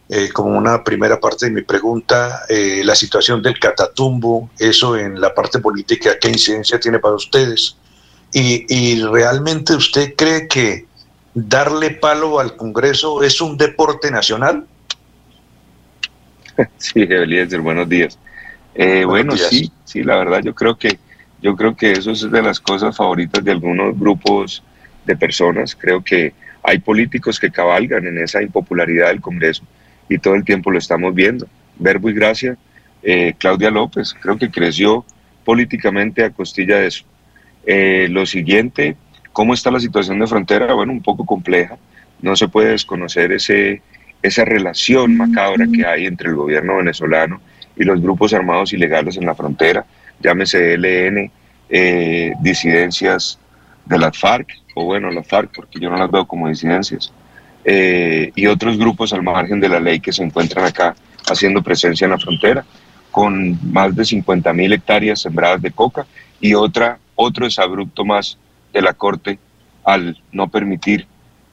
Eh, 0.08 0.30
como 0.32 0.56
una 0.56 0.82
primera 0.84 1.20
parte 1.20 1.46
de 1.46 1.52
mi 1.52 1.62
pregunta, 1.62 2.44
eh, 2.48 2.80
la 2.82 2.94
situación 2.94 3.42
del 3.42 3.58
Catatumbo, 3.58 4.48
eso 4.58 4.96
en 4.96 5.20
la 5.20 5.34
parte 5.34 5.58
política, 5.58 6.18
¿qué 6.18 6.28
incidencia 6.28 6.80
tiene 6.80 6.98
para 6.98 7.16
ustedes? 7.16 7.76
Y, 8.32 8.64
y 8.74 9.02
realmente 9.02 9.74
usted 9.74 10.14
cree 10.16 10.48
que 10.48 10.86
darle 11.34 11.90
palo 11.90 12.40
al 12.40 12.56
Congreso 12.56 13.22
es 13.22 13.40
un 13.40 13.56
deporte 13.56 14.10
nacional? 14.10 14.66
Sí, 16.76 17.02
Eliezer, 17.02 17.60
buenos 17.60 17.88
días. 17.88 18.18
Eh, 18.74 19.04
bueno, 19.04 19.36
sí, 19.36 19.70
sí, 19.84 20.02
la 20.02 20.16
verdad 20.16 20.42
yo 20.42 20.54
creo 20.54 20.76
que 20.76 20.98
yo 21.40 21.56
creo 21.56 21.76
que 21.76 21.92
eso 21.92 22.10
es 22.10 22.30
de 22.30 22.42
las 22.42 22.58
cosas 22.60 22.96
favoritas 22.96 23.44
de 23.44 23.52
algunos 23.52 23.98
grupos 23.98 24.62
de 25.04 25.16
personas. 25.16 25.76
Creo 25.76 26.02
que 26.02 26.32
hay 26.62 26.78
políticos 26.78 27.38
que 27.38 27.50
cabalgan 27.50 28.06
en 28.06 28.18
esa 28.18 28.42
impopularidad 28.42 29.08
del 29.08 29.20
Congreso 29.20 29.62
y 30.08 30.18
todo 30.18 30.34
el 30.34 30.44
tiempo 30.44 30.70
lo 30.70 30.78
estamos 30.78 31.14
viendo. 31.14 31.46
Verbo 31.78 32.10
y 32.10 32.12
gracia, 32.12 32.56
eh, 33.02 33.34
Claudia 33.38 33.70
López, 33.70 34.14
creo 34.20 34.36
que 34.36 34.50
creció 34.50 35.04
políticamente 35.44 36.24
a 36.24 36.30
costilla 36.30 36.78
de 36.78 36.88
eso. 36.88 37.04
Eh, 37.66 38.08
lo 38.10 38.26
siguiente, 38.26 38.96
¿Cómo 39.38 39.54
está 39.54 39.70
la 39.70 39.78
situación 39.78 40.18
de 40.18 40.26
frontera? 40.26 40.74
Bueno, 40.74 40.90
un 40.90 41.00
poco 41.00 41.24
compleja. 41.24 41.78
No 42.20 42.34
se 42.34 42.48
puede 42.48 42.70
desconocer 42.70 43.30
ese, 43.30 43.82
esa 44.22 44.44
relación 44.44 45.16
macabra 45.16 45.66
que 45.72 45.86
hay 45.86 46.06
entre 46.06 46.30
el 46.30 46.36
gobierno 46.36 46.76
venezolano 46.76 47.40
y 47.76 47.84
los 47.84 48.00
grupos 48.00 48.34
armados 48.34 48.72
ilegales 48.72 49.16
en 49.16 49.26
la 49.26 49.34
frontera, 49.34 49.84
llámese 50.20 50.76
LN, 50.76 51.30
eh, 51.70 52.32
disidencias 52.40 53.38
de 53.84 53.98
las 53.98 54.18
FARC, 54.18 54.48
o 54.74 54.84
bueno, 54.84 55.10
las 55.10 55.26
FARC, 55.26 55.54
porque 55.54 55.78
yo 55.80 55.90
no 55.90 55.96
las 55.96 56.10
veo 56.10 56.26
como 56.26 56.48
disidencias, 56.48 57.12
eh, 57.64 58.32
y 58.34 58.46
otros 58.46 58.78
grupos 58.78 59.12
al 59.12 59.22
margen 59.22 59.60
de 59.60 59.68
la 59.68 59.80
ley 59.80 60.00
que 60.00 60.12
se 60.12 60.22
encuentran 60.22 60.64
acá 60.64 60.94
haciendo 61.30 61.62
presencia 61.62 62.04
en 62.04 62.12
la 62.12 62.18
frontera, 62.18 62.64
con 63.10 63.58
más 63.72 63.94
de 63.94 64.04
50 64.04 64.52
mil 64.52 64.72
hectáreas 64.72 65.20
sembradas 65.20 65.62
de 65.62 65.70
coca 65.70 66.06
y 66.40 66.54
otra, 66.54 66.98
otro 67.14 67.46
desabrupto 67.46 68.04
más 68.04 68.38
de 68.72 68.82
la 68.82 68.92
Corte 68.92 69.38
al 69.84 70.20
no 70.32 70.48
permitir 70.48 71.06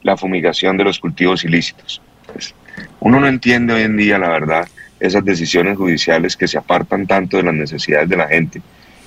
la 0.03 0.17
fumigación 0.17 0.77
de 0.77 0.83
los 0.83 0.99
cultivos 0.99 1.43
ilícitos. 1.43 2.01
Pues, 2.35 2.53
uno 2.99 3.21
no 3.21 3.27
entiende 3.27 3.73
hoy 3.73 3.83
en 3.83 3.95
día, 3.95 4.17
la 4.19 4.27
verdad, 4.27 4.67
esas 4.99 5.23
decisiones 5.23 5.77
judiciales 5.77 6.35
que 6.35 6.49
se 6.49 6.57
apartan 6.57 7.07
tanto 7.07 7.37
de 7.37 7.43
las 7.43 7.53
necesidades 7.53 8.09
de 8.09 8.17
la 8.17 8.27
gente 8.27 8.61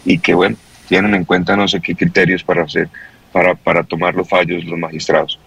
y 0.06 0.18
que, 0.18 0.32
bueno, 0.32 0.56
tienen 0.88 1.14
en 1.14 1.26
cuenta 1.26 1.54
no 1.54 1.68
sé 1.68 1.82
qué 1.82 1.94
criterios 1.94 2.42
para 2.42 2.62
hacer, 2.62 2.88
para, 3.30 3.54
para 3.54 3.82
tomar 3.82 4.14
los 4.14 4.26
fallos 4.26 4.64
los 4.64 4.78
magistrados. 4.78 5.38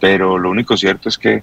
Pero 0.00 0.38
lo 0.38 0.50
único 0.50 0.78
cierto 0.78 1.10
es 1.10 1.18
que 1.18 1.42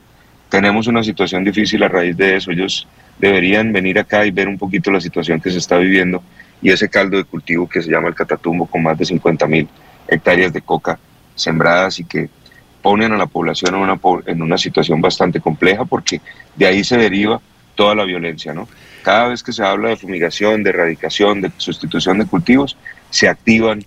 tenemos 0.49 0.87
una 0.87 1.03
situación 1.03 1.43
difícil 1.43 1.83
a 1.83 1.89
raíz 1.89 2.17
de 2.17 2.37
eso. 2.37 2.49
Ellos 2.49 2.87
deberían 3.19 3.71
venir 3.71 3.99
acá 3.99 4.25
y 4.25 4.31
ver 4.31 4.47
un 4.47 4.57
poquito 4.57 4.89
la 4.89 4.99
situación 4.99 5.39
que 5.39 5.51
se 5.51 5.59
está 5.59 5.77
viviendo 5.77 6.23
y 6.59 6.71
ese 6.71 6.89
caldo 6.89 7.17
de 7.17 7.23
cultivo 7.23 7.69
que 7.69 7.83
se 7.83 7.91
llama 7.91 8.07
el 8.07 8.15
Catatumbo 8.15 8.65
con 8.65 8.81
más 8.81 8.97
de 8.97 9.05
50 9.05 9.45
mil 9.45 9.67
hectáreas 10.07 10.51
de 10.53 10.61
coca 10.61 10.97
sembradas 11.35 11.99
y 11.99 12.05
que 12.05 12.29
ponen 12.83 13.13
a 13.13 13.17
la 13.17 13.25
población 13.25 13.73
en 13.73 13.81
una, 13.81 13.99
en 14.27 14.41
una 14.43 14.57
situación 14.59 15.01
bastante 15.01 15.39
compleja 15.39 15.85
porque 15.85 16.21
de 16.55 16.67
ahí 16.67 16.83
se 16.83 16.97
deriva 16.97 17.41
toda 17.73 17.95
la 17.95 18.03
violencia, 18.03 18.53
¿no? 18.53 18.67
Cada 19.01 19.29
vez 19.29 19.41
que 19.41 19.51
se 19.51 19.63
habla 19.63 19.89
de 19.89 19.97
fumigación, 19.97 20.63
de 20.63 20.69
erradicación, 20.69 21.41
de 21.41 21.51
sustitución 21.57 22.19
de 22.19 22.25
cultivos, 22.25 22.77
se 23.09 23.27
activan 23.27 23.83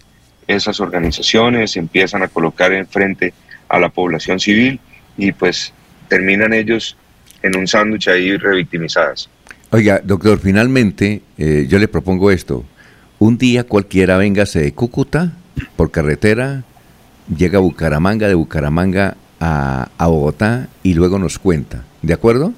esas 0.48 0.80
organizaciones, 0.80 1.72
se 1.72 1.78
empiezan 1.78 2.22
a 2.22 2.28
colocar 2.28 2.72
enfrente 2.72 3.32
a 3.68 3.78
la 3.78 3.90
población 3.90 4.40
civil 4.40 4.80
y 5.16 5.32
pues 5.32 5.72
terminan 6.08 6.52
ellos 6.52 6.96
en 7.42 7.56
un 7.56 7.66
sándwich 7.66 8.08
ahí 8.08 8.36
revictimizadas. 8.36 9.28
Oiga, 9.70 10.00
doctor, 10.02 10.38
finalmente 10.38 11.22
eh, 11.38 11.66
yo 11.68 11.78
le 11.78 11.88
propongo 11.88 12.30
esto. 12.30 12.64
Un 13.18 13.38
día 13.38 13.64
cualquiera 13.64 14.16
véngase 14.16 14.60
de 14.60 14.72
Cúcuta 14.72 15.32
por 15.76 15.90
carretera, 15.90 16.64
llega 17.34 17.58
a 17.58 17.60
Bucaramanga, 17.60 18.28
de 18.28 18.34
Bucaramanga 18.34 19.16
a, 19.40 19.88
Bogotá 19.98 20.68
y 20.82 20.94
luego 20.94 21.18
nos 21.18 21.38
cuenta. 21.38 21.84
¿De 22.02 22.14
acuerdo? 22.14 22.52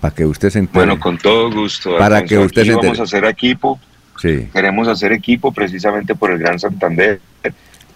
Para 0.00 0.14
que 0.14 0.26
usted 0.26 0.50
se 0.50 0.58
entere. 0.58 0.86
Bueno, 0.86 1.00
con 1.00 1.18
todo 1.18 1.50
gusto. 1.50 1.96
Para 1.98 2.24
que 2.24 2.38
usted 2.38 2.64
se 2.64 2.72
entere. 2.72 2.88
Vamos 2.88 3.00
a 3.00 3.04
hacer 3.04 3.24
equipo. 3.24 3.78
Sí. 4.20 4.48
Queremos 4.52 4.88
hacer 4.88 5.12
equipo 5.12 5.52
precisamente 5.52 6.14
por 6.14 6.30
el 6.30 6.38
Gran 6.38 6.58
Santander. 6.58 7.20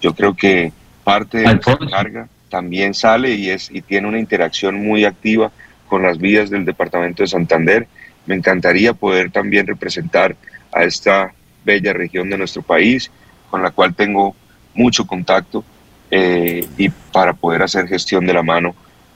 Yo 0.01 0.15
creo 0.15 0.35
que 0.35 0.73
parte 1.05 1.39
de 1.39 1.45
la 1.45 1.61
carga 1.91 2.29
también 2.49 2.95
sale 2.95 3.35
y, 3.35 3.51
es, 3.51 3.71
y 3.71 3.83
tiene 3.83 4.09
una 4.09 4.19
interacción 4.19 4.85
muy 4.85 5.05
activa 5.05 5.51
con 5.87 6.03
las 6.03 6.19
vías 6.19 6.51
del 6.51 6.65
departamento 6.65 7.23
de 7.23 7.29
Santander. 7.29 7.87
Me 8.27 8.35
encantaría 8.35 8.93
poder 8.93 9.31
también 9.31 9.67
representar 9.67 10.37
a 10.73 10.85
esta 10.85 11.33
bella 11.65 11.93
región 11.93 12.29
de 12.31 12.39
nuestro 12.39 12.63
país 12.63 13.11
con 13.51 13.63
la 13.63 13.71
cual 13.71 13.95
tengo 13.95 14.35
mucho 14.75 15.07
contacto 15.07 15.65
eh, 16.11 16.67
y 16.77 16.89
para 16.89 17.33
poder 17.35 17.63
hacer 17.63 17.87
gestión 17.87 18.27
de 18.27 18.33
la 18.33 18.43
mano 18.43 18.75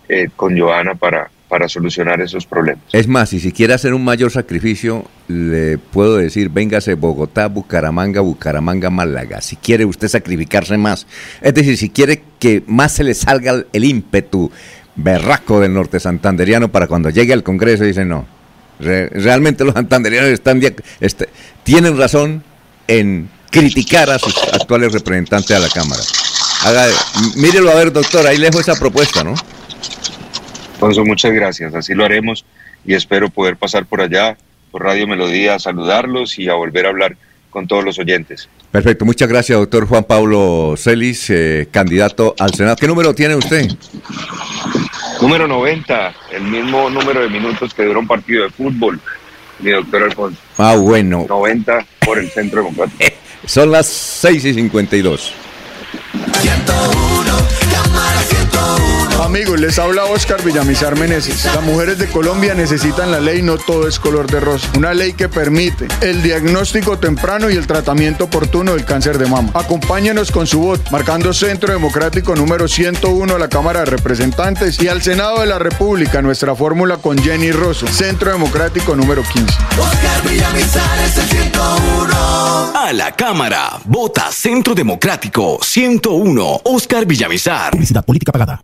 eh, 0.09 0.28
con 0.35 0.59
Joana 0.59 0.94
para, 0.94 1.31
para 1.48 1.69
solucionar 1.69 2.20
esos 2.20 2.47
problemas. 2.47 2.85
Es 2.93 3.06
más, 3.06 3.32
y 3.32 3.40
si 3.40 3.52
quiere 3.52 3.74
hacer 3.74 3.94
un 3.94 4.05
mayor 4.05 4.31
sacrificio, 4.31 5.05
le 5.28 5.78
puedo 5.78 6.16
decir, 6.16 6.48
véngase 6.48 6.94
Bogotá, 6.94 7.48
Bucaramanga, 7.48 8.20
Bucaramanga, 8.20 8.90
Málaga, 8.90 9.40
si 9.40 9.56
quiere 9.56 9.85
usted 9.85 10.09
sacrificarse 10.09 10.77
más. 10.77 11.06
Es 11.40 11.55
decir, 11.55 11.77
si 11.77 11.90
quiere 11.90 12.23
que 12.39 12.62
más 12.66 12.93
se 12.93 13.05
le 13.05 13.14
salga 13.14 13.64
el 13.73 13.85
ímpetu 13.85 14.51
berraco 14.97 15.60
del 15.60 15.73
norte 15.73 16.01
santanderiano 16.01 16.70
para 16.70 16.86
cuando 16.86 17.10
llegue 17.10 17.32
al 17.32 17.43
Congreso, 17.43 17.85
dice 17.85 18.05
no. 18.05 18.27
realmente 18.78 19.64
los 19.64 19.74
santanderianos 19.74 20.31
están, 20.31 20.60
este, 21.01 21.28
tienen 21.64 21.97
razón 21.97 22.43
en 22.89 23.28
criticar 23.51 24.10
a 24.10 24.19
sus 24.19 24.36
actuales 24.52 24.93
representantes 24.93 25.56
a 25.56 25.60
la 25.60 25.69
Cámara. 25.69 26.02
Haga, 26.64 26.86
mírelo 27.36 27.70
a 27.70 27.74
ver, 27.74 27.93
doctor, 27.93 28.26
ahí 28.26 28.39
lejos 28.39 28.60
esa 28.60 28.78
propuesta, 28.78 29.24
¿no? 29.24 29.34
Alfonso, 30.74 31.05
muchas 31.05 31.32
gracias, 31.32 31.74
así 31.74 31.94
lo 31.94 32.05
haremos 32.05 32.44
y 32.84 32.94
espero 32.94 33.30
poder 33.30 33.56
pasar 33.56 33.86
por 33.86 34.01
allá, 34.01 34.36
por 34.70 34.82
Radio 34.82 35.06
Melodía, 35.06 35.55
a 35.55 35.59
saludarlos 35.59 36.39
y 36.39 36.48
a 36.48 36.55
volver 36.55 36.86
a 36.86 36.90
hablar 36.90 37.16
con 37.51 37.66
todos 37.66 37.84
los 37.84 37.98
oyentes. 37.98 38.48
Perfecto, 38.70 39.05
muchas 39.05 39.28
gracias, 39.28 39.59
doctor 39.59 39.86
Juan 39.86 40.05
Pablo 40.05 40.74
Celis, 40.76 41.30
eh, 41.30 41.68
candidato 41.70 42.34
al 42.39 42.55
Senado. 42.55 42.76
¿Qué 42.76 42.86
número 42.86 43.14
tiene 43.14 43.36
usted? 43.36 43.68
Número 45.20 45.47
90, 45.47 46.14
el 46.32 46.43
mismo 46.43 46.90
número 46.90 47.20
de 47.20 47.28
minutos 47.28 47.74
que 47.74 47.84
duró 47.84 48.01
un 48.01 48.09
partido 48.09 48.44
de 48.44 48.51
fútbol, 48.51 49.01
mi 49.60 49.70
doctor 49.70 50.05
Alfonso. 50.05 50.40
Ah, 50.59 50.74
bueno. 50.76 51.26
90 51.28 51.86
por 52.05 52.18
el 52.18 52.30
Centro 52.30 52.62
Democrático. 52.62 53.14
Son 53.47 53.70
las 53.70 53.86
6 53.86 54.44
y 54.47 54.55
52. 54.55 55.32
101 56.31 57.41
Amigos, 59.23 59.61
les 59.61 59.78
habla 59.78 60.05
Oscar 60.07 60.43
Villamizar 60.43 60.99
Meneses. 60.99 61.44
Las 61.44 61.62
mujeres 61.62 61.97
de 61.97 62.09
Colombia 62.09 62.55
necesitan 62.55 63.12
la 63.12 63.20
ley 63.20 63.40
No 63.40 63.57
Todo 63.57 63.86
es 63.86 64.01
Color 64.01 64.28
de 64.28 64.40
Rosa. 64.40 64.69
Una 64.77 64.94
ley 64.94 65.12
que 65.12 65.28
permite 65.28 65.86
el 66.01 66.24
diagnóstico 66.24 66.99
temprano 66.99 67.49
y 67.49 67.55
el 67.55 67.69
tratamiento 67.69 68.24
oportuno 68.24 68.73
del 68.73 68.85
cáncer 68.85 69.19
de 69.19 69.27
mama. 69.27 69.51
Acompáñenos 69.55 70.32
con 70.32 70.49
su 70.49 70.59
voto, 70.59 70.90
marcando 70.90 71.32
Centro 71.32 71.73
Democrático 71.73 72.35
número 72.35 72.66
101 72.66 73.36
a 73.36 73.39
la 73.39 73.49
Cámara 73.49 73.81
de 73.81 73.86
Representantes 73.86 74.82
y 74.82 74.89
al 74.89 75.03
Senado 75.03 75.40
de 75.40 75.47
la 75.47 75.61
República, 75.61 76.20
nuestra 76.20 76.57
fórmula 76.57 76.97
con 76.97 77.16
Jenny 77.16 77.53
Rosso. 77.53 77.86
Centro 77.86 78.32
Democrático 78.32 78.97
número 78.97 79.23
15. 79.23 79.44
Oscar 79.78 80.28
Villamizar 80.28 80.99
es 80.99 81.19
el 81.19 81.28
101. 81.28 82.73
A 82.74 82.93
la 82.93 83.12
Cámara, 83.12 83.78
vota 83.85 84.32
Centro 84.32 84.74
Democrático 84.74 85.61
101. 85.62 86.61
Oscar 86.65 87.07
Villamizar. 87.07 87.70
Publicidad 87.70 88.05
política 88.05 88.32
pagada. 88.32 88.61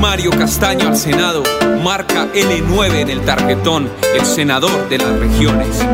Mario 0.00 0.30
Castaño 0.30 0.88
al 0.88 0.96
Senado, 0.96 1.42
marca 1.82 2.26
L9 2.32 3.00
en 3.00 3.10
el 3.10 3.20
tarjetón, 3.22 3.90
el 4.14 4.24
senador 4.24 4.88
de 4.88 4.98
las 4.98 5.18
regiones. 5.18 5.84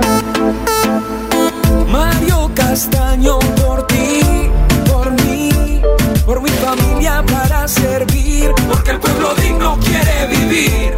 Mario 1.91 2.51
Castaño 2.55 3.39
por 3.39 3.87
ti, 3.87 4.51
por 4.87 5.11
mí, 5.23 5.81
por 6.27 6.41
mi 6.41 6.51
familia 6.51 7.25
para 7.27 7.67
servir, 7.69 8.53
porque 8.71 8.93
el 8.93 8.99
pueblo 8.99 9.35
digno 9.35 9.79
quiere 9.81 10.27
vivir. 10.29 10.95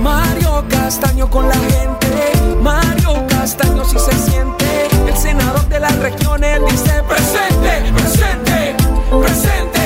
Mario 0.00 0.64
Castaño 0.68 1.28
con 1.30 1.48
la 1.48 1.54
gente, 1.54 2.56
Mario 2.62 3.26
Castaño 3.28 3.84
si 3.84 3.98
se 3.98 4.12
siente, 4.30 4.88
el 5.06 5.16
senador 5.16 5.68
de 5.68 5.80
las 5.80 5.96
regiones 5.98 6.60
dice 6.70 7.02
presente, 7.02 7.92
presente, 7.92 8.76
presente. 9.20 9.77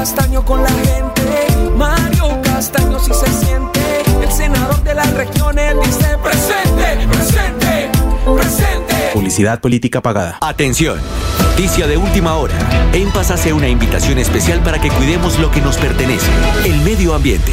Mario 0.00 0.14
Castaño 0.14 0.44
con 0.46 0.62
la 0.62 0.70
gente, 0.70 1.70
Mario 1.76 2.40
Castaño 2.42 2.98
si 3.00 3.12
se 3.12 3.26
siente, 3.44 3.80
el 4.22 4.32
senador 4.32 4.82
de 4.82 4.94
las 4.94 5.12
regiones 5.12 5.74
dice 5.84 6.16
presente, 6.22 7.06
presente, 7.06 7.90
presente. 8.24 8.94
Publicidad 9.12 9.60
política 9.60 10.00
pagada. 10.00 10.38
Atención. 10.40 10.98
Noticia 11.42 11.86
de 11.86 11.98
última 11.98 12.36
hora. 12.36 12.54
En 12.94 13.10
Paz 13.10 13.30
hace 13.30 13.52
una 13.52 13.68
invitación 13.68 14.16
especial 14.16 14.60
para 14.60 14.80
que 14.80 14.88
cuidemos 14.88 15.38
lo 15.38 15.50
que 15.50 15.60
nos 15.60 15.76
pertenece, 15.76 16.30
el 16.64 16.80
medio 16.80 17.14
ambiente. 17.14 17.52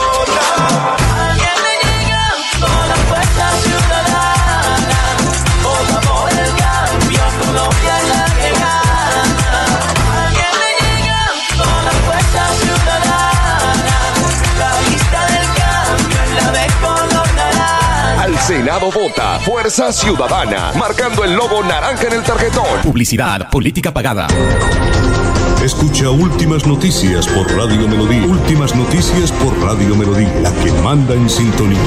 Senado 18.61 18.91
vota. 18.91 19.39
Fuerza 19.39 19.91
Ciudadana. 19.91 20.71
Marcando 20.77 21.23
el 21.23 21.33
logo 21.33 21.63
naranja 21.63 22.05
en 22.05 22.13
el 22.13 22.21
tarjetón. 22.21 22.81
Publicidad. 22.83 23.49
Política 23.49 23.91
pagada. 23.91 24.27
Escucha 25.65 26.11
Últimas 26.11 26.67
Noticias 26.67 27.27
por 27.27 27.51
Radio 27.57 27.87
Melodía. 27.87 28.23
Últimas 28.23 28.75
Noticias 28.75 29.31
por 29.31 29.59
Radio 29.63 29.95
Melodía. 29.95 30.31
La 30.41 30.53
que 30.63 30.71
manda 30.73 31.15
en 31.15 31.27
sintonía. 31.27 31.79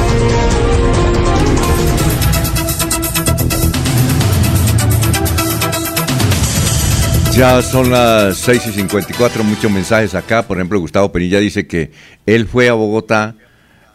Ya 7.36 7.62
son 7.62 7.92
las 7.92 8.36
6 8.38 8.66
y 8.66 8.72
54, 8.72 9.44
muchos 9.44 9.70
mensajes 9.70 10.16
acá. 10.16 10.42
Por 10.42 10.56
ejemplo, 10.56 10.80
Gustavo 10.80 11.12
Penilla 11.12 11.38
dice 11.38 11.68
que 11.68 11.92
él 12.26 12.48
fue 12.48 12.68
a 12.68 12.72
Bogotá 12.72 13.36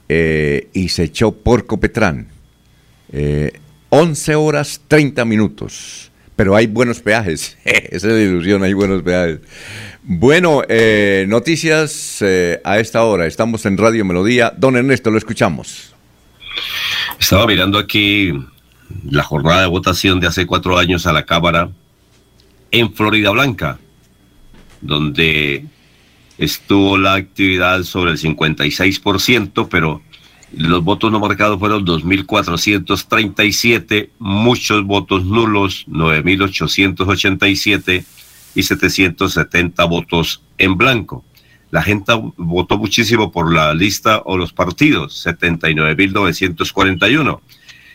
eh, 0.07 0.69
y 0.71 0.87
se 0.87 1.03
echó 1.03 1.33
por 1.33 1.65
Copetrán. 1.65 2.38
11 3.11 4.31
eh, 4.31 4.35
horas 4.35 4.81
30 4.87 5.25
minutos. 5.25 6.11
Pero 6.35 6.55
hay 6.55 6.67
buenos 6.67 7.01
peajes. 7.01 7.57
Esa 7.65 8.07
es 8.07 8.13
la 8.13 8.21
ilusión, 8.21 8.63
hay 8.63 8.73
buenos 8.73 9.01
peajes. 9.01 9.39
Bueno, 10.03 10.63
eh, 10.69 11.25
noticias 11.27 12.21
eh, 12.21 12.61
a 12.63 12.79
esta 12.79 13.03
hora. 13.03 13.25
Estamos 13.27 13.65
en 13.65 13.77
Radio 13.77 14.05
Melodía. 14.05 14.53
Don 14.55 14.77
Ernesto, 14.77 15.11
lo 15.11 15.17
escuchamos. 15.17 15.93
Estaba 17.19 17.45
mirando 17.45 17.77
aquí 17.77 18.33
la 19.03 19.23
jornada 19.23 19.61
de 19.61 19.67
votación 19.67 20.19
de 20.19 20.27
hace 20.27 20.45
cuatro 20.45 20.77
años 20.77 21.05
a 21.05 21.13
la 21.13 21.25
Cámara 21.25 21.69
en 22.71 22.93
Florida 22.93 23.31
Blanca, 23.31 23.79
donde 24.81 25.65
estuvo 26.37 26.97
la 26.97 27.15
actividad 27.15 27.83
sobre 27.83 28.11
el 28.11 28.17
56%, 28.17 29.67
pero 29.69 30.01
los 30.55 30.83
votos 30.83 31.11
no 31.11 31.19
marcados 31.19 31.59
fueron 31.59 31.85
2.437, 31.85 34.09
muchos 34.19 34.85
votos 34.85 35.25
nulos, 35.25 35.85
9.887 35.87 38.05
y 38.55 38.63
770 38.63 39.85
votos 39.85 40.41
en 40.57 40.77
blanco. 40.77 41.23
La 41.71 41.83
gente 41.83 42.11
votó 42.37 42.79
muchísimo 42.79 43.31
por 43.31 43.53
la 43.53 43.75
lista 43.75 44.23
o 44.25 44.37
los 44.37 44.53
partidos, 44.53 45.23
79.941. 45.25 47.39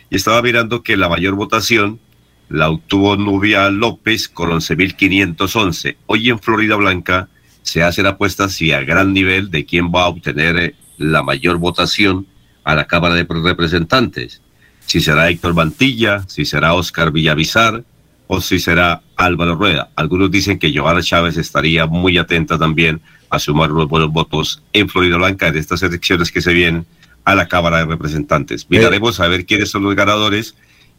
Y 0.09 0.15
estaba 0.15 0.41
mirando 0.41 0.81
que 0.81 0.95
la 0.95 1.09
mayor 1.09 1.35
votación 1.35 1.99
la 2.47 2.69
obtuvo 2.69 3.17
Nubia 3.17 3.69
López 3.69 4.29
con 4.29 4.51
11.511. 4.51 5.97
Hoy 6.05 6.29
en 6.29 6.39
Florida 6.39 6.77
Blanca 6.77 7.27
se 7.63 7.83
hacen 7.83 8.05
apuestas 8.05 8.61
y 8.61 8.71
a 8.71 8.79
gran 8.81 9.11
nivel 9.13 9.51
de 9.51 9.65
quién 9.65 9.91
va 9.93 10.03
a 10.03 10.07
obtener 10.07 10.73
la 10.97 11.21
mayor 11.23 11.57
votación 11.57 12.25
a 12.65 12.75
la 12.75 12.85
Cámara 12.85 13.15
de 13.15 13.25
Representantes. 13.29 14.41
Si 14.85 14.99
será 14.99 15.29
Héctor 15.29 15.53
Mantilla, 15.53 16.23
si 16.27 16.45
será 16.45 16.73
Oscar 16.73 17.11
Villavizar 17.11 17.83
o 18.27 18.41
si 18.41 18.59
será 18.59 19.01
Álvaro 19.15 19.55
Rueda. 19.55 19.89
Algunos 19.95 20.29
dicen 20.31 20.59
que 20.59 20.75
Joana 20.75 21.01
Chávez 21.01 21.37
estaría 21.37 21.85
muy 21.85 22.17
atenta 22.17 22.57
también 22.57 23.01
a 23.29 23.39
sumar 23.39 23.69
los 23.69 23.87
buenos 23.87 24.11
votos 24.11 24.61
en 24.73 24.89
Florida 24.89 25.17
Blanca 25.17 25.47
en 25.47 25.57
estas 25.57 25.81
elecciones 25.83 26.31
que 26.31 26.41
se 26.41 26.53
vienen 26.53 26.85
a 27.23 27.35
la 27.35 27.47
Cámara 27.47 27.79
de 27.79 27.85
Representantes. 27.85 28.67
Miraremos 28.69 29.19
a 29.19 29.27
ver 29.27 29.45
quiénes 29.45 29.69
son 29.69 29.83
los 29.83 29.95
ganadores, 29.95 30.55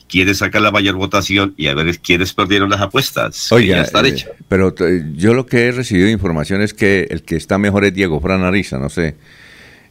quiénes 0.09 0.39
sacan 0.39 0.63
la 0.63 0.71
mayor 0.71 0.97
votación 0.97 1.55
y 1.57 1.67
a 1.67 1.75
ver 1.75 1.99
quiénes 1.99 2.33
perdieron 2.33 2.71
las 2.71 2.81
apuestas. 2.81 3.51
Oiga, 3.53 3.83
eh, 3.83 4.27
pero 4.49 4.75
yo 5.15 5.35
lo 5.35 5.47
que 5.47 5.67
he 5.67 5.73
recibido 5.73 6.09
información 6.09 6.63
es 6.63 6.75
que 6.75 7.09
el 7.11 7.23
que 7.23 7.37
está 7.37 7.59
mejor 7.59 7.85
es 7.85 7.95
Diego 7.95 8.21
Fran 8.21 8.43
Ariza, 8.43 8.79
no 8.79 8.89
sé, 8.89 9.17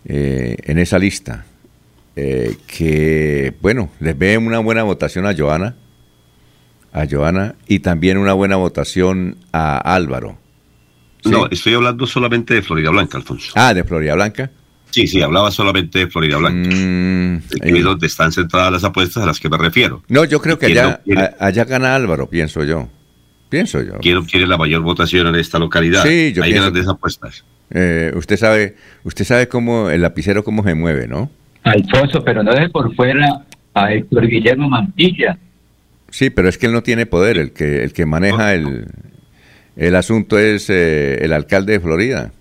eh, 0.06 0.58
en 0.64 0.78
esa 0.78 1.00
lista. 1.00 1.46
Eh, 2.16 2.56
que, 2.68 3.54
bueno, 3.62 3.90
les 4.00 4.18
ve 4.18 4.38
una 4.38 4.60
buena 4.60 4.84
votación 4.84 5.26
a 5.26 5.36
Joana, 5.36 5.76
a 6.94 7.06
Joana, 7.10 7.56
y 7.68 7.80
también 7.80 8.18
una 8.18 8.34
buena 8.34 8.56
votación 8.56 9.38
a 9.52 9.78
Álvaro. 9.78 10.38
No, 11.26 11.48
estoy 11.50 11.74
hablando 11.74 12.06
solamente 12.08 12.54
de 12.54 12.62
Florida 12.62 12.92
Blanca, 12.92 13.18
Alfonso. 13.18 13.52
Ah, 13.56 13.74
de 13.74 13.84
Florida 13.84 14.16
Blanca. 14.16 14.52
Sí, 14.92 15.08
sí, 15.08 15.22
hablaba 15.22 15.52
solamente 15.52 16.00
de 16.00 16.08
Florida 16.08 16.38
Blanca. 16.38 16.70
Mm, 16.74 17.42
es 17.62 17.84
donde 17.84 18.08
están 18.08 18.32
centradas 18.32 18.72
las 18.72 18.84
apuestas 18.86 19.24
a 19.24 19.26
las 19.26 19.40
que 19.40 19.50
me 19.50 19.58
refiero. 19.58 20.04
No, 20.08 20.24
yo 20.24 20.42
creo 20.42 20.58
que 20.58 20.68
allá, 20.68 21.02
allá 21.40 21.66
gana 21.66 21.96
Álvaro, 21.96 22.30
pienso 22.30 22.64
yo. 22.64 22.88
Pienso 23.50 23.82
yo. 23.82 24.00
¿Quién 24.02 24.24
quiere 24.24 24.48
la 24.48 24.58
mayor 24.58 24.82
votación 24.82 25.28
en 25.28 25.36
esta 25.36 25.60
localidad? 25.60 26.04
Sí, 26.04 26.34
yo 26.34 26.44
Hay 26.44 26.54
grandes 26.54 26.88
apuestas. 26.88 27.44
Eh, 27.72 28.14
usted 28.16 28.38
sabe, 28.38 28.76
usted 29.04 29.26
sabe 29.26 29.48
cómo 29.48 29.90
el 29.90 30.02
lapicero 30.02 30.44
cómo 30.44 30.64
se 30.64 30.76
mueve, 30.76 31.08
¿no? 31.08 31.30
Alfonso, 31.66 32.24
pero 32.24 32.44
no 32.44 32.54
deje 32.54 32.70
por 32.70 32.94
fuera 32.96 33.44
a 33.74 33.92
Héctor 33.92 34.28
Guillermo 34.28 34.70
Mantilla. 34.70 35.38
Sí, 36.10 36.30
pero 36.30 36.48
es 36.48 36.58
que 36.58 36.68
él 36.68 36.74
no 36.74 36.84
tiene 36.84 37.06
poder, 37.06 37.38
el 37.38 37.52
que, 37.52 37.84
el 37.84 37.92
que 37.92 38.06
maneja 38.06 38.54
el, 38.54 38.86
el 39.76 39.96
asunto 39.96 40.38
es 40.38 40.70
eh, 40.70 41.26
el 41.26 41.34
alcalde 41.34 41.74
de 41.74 41.80
Florida. 41.80 42.32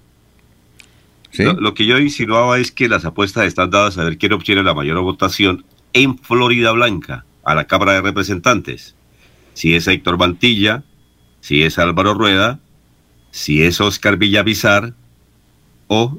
Lo, 1.36 1.74
que 1.74 1.84
yo 1.84 1.98
insinuaba 1.98 2.58
es 2.58 2.70
que 2.70 2.88
las 2.88 3.04
apuestas 3.04 3.46
están 3.46 3.70
dadas 3.70 3.98
a 3.98 4.04
ver 4.04 4.18
quién 4.18 4.32
obtiene 4.34 4.62
la 4.62 4.74
mayor 4.74 5.00
votación 5.00 5.64
en 5.92 6.16
Florida 6.18 6.70
Blanca, 6.70 7.24
a 7.42 7.56
la 7.56 7.64
Cámara 7.64 7.94
de 7.94 8.02
Representantes. 8.02 8.94
Si 9.54 9.74
es 9.74 9.88
Héctor 9.88 10.16
Mantilla, 10.16 10.84
si 11.40 11.64
es 11.64 11.78
Álvaro 11.78 12.14
Rueda, 12.14 12.60
si 13.32 13.64
es 13.64 13.80
Oscar 13.80 14.16
Villavizar 14.16 14.94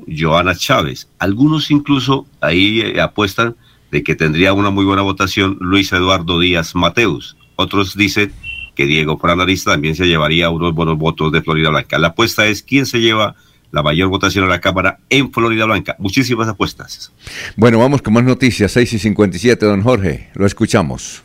Joana 0.08 0.56
Chávez. 0.56 1.08
Algunos 1.20 1.72
incluso 1.72 2.26
ahí 2.42 2.82
eh, 2.82 3.02
apuestan 3.02 3.56
de 3.92 4.04
que 4.04 4.16
tendría 4.16 4.54
una 4.54 4.70
muy 4.70 4.86
buena 4.86 5.02
votación 5.02 5.58
Luis 5.60 5.92
Eduardo 5.92 6.40
Díaz 6.40 6.76
Mateus. 6.76 7.38
Otros 7.56 7.96
dicen 7.96 8.34
que 8.76 8.86
Diego 8.86 9.18
Franarista 9.18 9.72
también 9.72 9.96
se 9.96 10.06
llevaría 10.06 10.50
unos 10.50 10.74
buenos 10.74 10.98
votos 10.98 11.32
de 11.32 11.42
Florida 11.42 11.70
Blanca. 11.70 11.98
La 11.98 12.10
apuesta 12.10 12.46
es 12.46 12.62
quién 12.62 12.86
se 12.86 13.00
lleva 13.00 13.36
la 13.72 13.84
mayor 13.84 14.10
votación 14.10 14.46
a 14.46 14.48
la 14.48 14.62
Cámara 14.62 15.00
en 15.10 15.32
Florida 15.32 15.66
Blanca. 15.66 15.96
Muchísimas 16.00 16.48
apuestas. 16.48 17.12
Bueno, 17.56 17.80
vamos 17.80 18.02
con 18.02 18.14
más 18.14 18.24
noticias. 18.24 18.72
6 18.72 18.94
y 18.94 19.00
57, 19.00 19.66
don 19.66 19.82
Jorge. 19.82 20.30
Lo 20.34 20.46
escuchamos. 20.46 21.24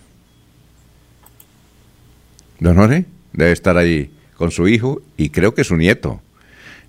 Don 2.59 2.77
Jorge 2.77 3.07
debe 3.33 3.53
estar 3.53 3.77
ahí 3.77 4.11
con 4.37 4.51
su 4.51 4.69
hijo 4.69 5.03
y 5.17 5.31
creo 5.31 5.55
que 5.55 5.65
su 5.65 5.77
nieto, 5.77 6.21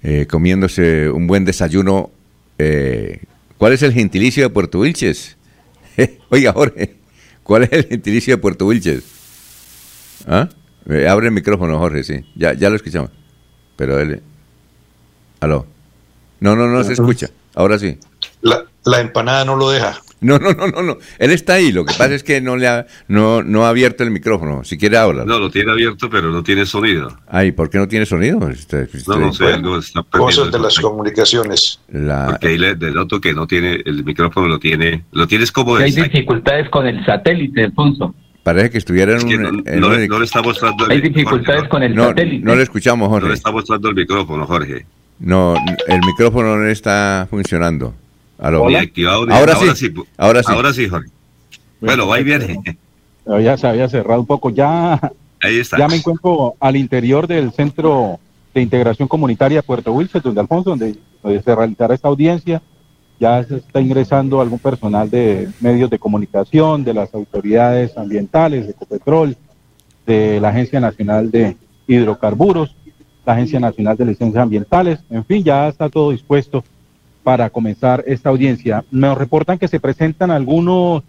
eh, 0.04 0.28
comiéndose 0.30 1.10
un 1.10 1.28
buen 1.28 1.46
desayuno. 1.46 2.12
Eh, 2.58 3.22
¿Cuál 3.58 3.74
es 3.74 3.82
el 3.84 3.94
gentilicio 3.94 4.44
de 4.44 4.50
Puerto 4.50 4.80
Wilches? 4.80 5.38
Oiga, 6.30 6.54
Jorge, 6.54 6.96
¿cuál 7.44 7.64
es 7.64 7.72
el 7.72 7.88
gentilicio 7.88 8.36
de 8.36 8.42
Puerto 8.42 8.66
Wilches? 8.66 9.04
¿Ah? 10.28 10.50
Eh, 10.90 11.08
abre 11.08 11.28
el 11.28 11.34
micrófono, 11.34 11.78
Jorge, 11.78 12.04
sí. 12.04 12.26
Ya, 12.36 12.54
ya 12.54 12.70
lo 12.70 12.76
escuchamos. 12.76 13.12
Pero 13.76 14.00
él... 14.00 14.22
Aló. 15.40 15.66
No, 16.40 16.56
no, 16.56 16.68
no 16.68 16.84
se 16.84 16.94
escucha. 16.94 17.30
Ahora 17.56 17.80
sí. 17.80 17.98
La, 18.42 18.66
la 18.84 19.00
empanada 19.02 19.46
no 19.46 19.56
lo 19.56 19.70
deja. 19.70 20.02
No, 20.22 20.38
no, 20.38 20.54
no, 20.54 20.68
no, 20.68 20.84
no. 20.84 20.98
Él 21.18 21.32
está 21.32 21.56
ahí. 21.56 21.72
Lo 21.72 21.84
que 21.84 21.96
pasa 21.98 22.14
es 22.14 22.24
que 22.24 22.42
no 22.42 22.56
le 22.56 22.68
ha, 22.68 22.86
no, 23.08 23.42
no 23.42 23.66
ha 23.66 23.70
abierto 23.70 24.04
el 24.04 24.12
micrófono. 24.12 24.64
Si 24.64 24.78
quiere 24.78 24.98
hablar. 24.98 25.26
No, 25.26 25.40
lo 25.40 25.50
tiene 25.50 25.72
abierto, 25.72 26.12
pero 26.12 26.32
no 26.32 26.44
tiene 26.44 26.68
sonido. 26.68 27.18
Ay, 27.28 27.52
¿por 27.52 27.72
qué 27.72 27.80
no 27.80 27.88
tiene 27.88 28.06
sonido? 28.06 28.48
Este, 28.48 28.84
este 28.84 29.00
no, 29.08 29.18
no 29.18 29.34
sé, 29.34 29.46
algo 29.46 29.80
está 29.80 30.04
Cosas 30.04 30.52
de 30.52 30.60
las 30.60 30.80
comunicaciones. 30.80 31.80
Porque 31.92 32.48
ahí 32.48 32.58
le 32.60 32.76
denoto 32.76 33.20
que 33.20 33.34
no 33.34 33.48
tiene, 33.48 33.82
el 33.84 34.04
micrófono 34.04 34.48
lo 34.48 34.60
tiene, 34.60 35.06
lo 35.12 35.28
tienes 35.28 35.52
como... 35.52 35.76
Hay 35.78 35.92
dificultades 35.92 36.70
con 36.70 36.86
el 36.86 37.04
satélite, 37.04 37.64
Alfonso. 37.64 38.14
Parece 38.44 38.70
que 38.70 38.78
estuviera 38.78 39.18
en, 39.18 39.26
un, 39.26 39.64
no, 39.80 39.90
le, 39.90 40.24
está 40.24 40.42
mostrando 40.44 40.86
el 40.86 40.92
Hay 40.92 41.02
dificultades 41.02 41.68
con 41.68 41.82
el 41.82 41.96
satélite. 41.96 42.46
No 42.46 42.56
le 42.56 42.64
escuchamos, 42.64 43.10
Jorge. 43.10 43.24
No 43.24 43.30
le 43.30 43.36
está 43.36 43.52
mostrando 43.52 43.90
el 43.90 43.96
micrófono, 43.96 44.46
Jorge. 44.46 44.86
No, 45.20 45.56
el 45.88 46.00
micrófono 46.02 46.58
no 46.58 46.68
está 46.68 47.28
funcionando. 47.30 47.96
Ahora, 48.42 49.56
sí. 49.76 49.94
Ahora 50.18 50.44
sí. 50.44 50.52
Ahora 50.52 50.74
sí, 50.74 50.90
Jorge. 50.90 51.10
Bueno, 51.80 52.08
va 52.08 52.20
y 52.20 52.24
viene. 52.24 52.60
Ya 53.26 53.56
se 53.56 53.68
había 53.68 53.88
cerrado 53.88 54.20
un 54.20 54.26
poco. 54.26 54.50
Ya, 54.50 55.00
Ahí 55.42 55.60
está. 55.60 55.78
ya 55.78 55.88
me 55.88 55.98
encuentro 55.98 56.56
al 56.60 56.76
interior 56.76 57.28
del 57.28 57.52
Centro 57.52 58.20
de 58.54 58.62
Integración 58.62 59.08
Comunitaria 59.08 59.62
Puerto 59.62 59.94
Wilson, 59.94 60.22
donde 60.24 60.42
Alfonso, 60.42 60.72
donde, 60.72 60.96
se 61.24 61.56
realizará 61.56 61.94
esta 61.94 62.08
audiencia. 62.08 62.62
Ya 63.20 63.44
se 63.44 63.58
está 63.58 63.80
ingresando 63.80 64.42
algún 64.42 64.58
personal 64.58 65.08
de 65.08 65.48
medios 65.60 65.92
de 65.92 66.00
comunicación, 66.00 66.84
de 66.84 66.96
las 66.96 67.14
autoridades 67.14 67.96
ambientales, 67.96 68.66
de 68.66 68.72
Ecopetrol, 68.72 69.38
de 70.08 70.40
la 70.42 70.50
Agencia 70.50 70.80
Nacional 70.80 71.30
de 71.30 71.56
Hidrocarburos, 71.86 72.76
la 73.24 73.34
Agencia 73.34 73.60
Nacional 73.60 73.96
de 73.98 74.06
Licencias 74.06 74.42
Ambientales. 74.42 75.00
En 75.12 75.24
fin, 75.24 75.44
ya 75.44 75.68
está 75.68 75.88
todo 75.90 76.10
dispuesto 76.10 76.64
para 77.24 77.50
comenzar 77.50 78.04
esta 78.08 78.30
audiencia. 78.30 78.84
Me 78.92 79.14
reportan 79.14 79.60
que 79.60 79.68
se 79.68 79.80
presentan 79.80 80.32
algunos 80.32 81.04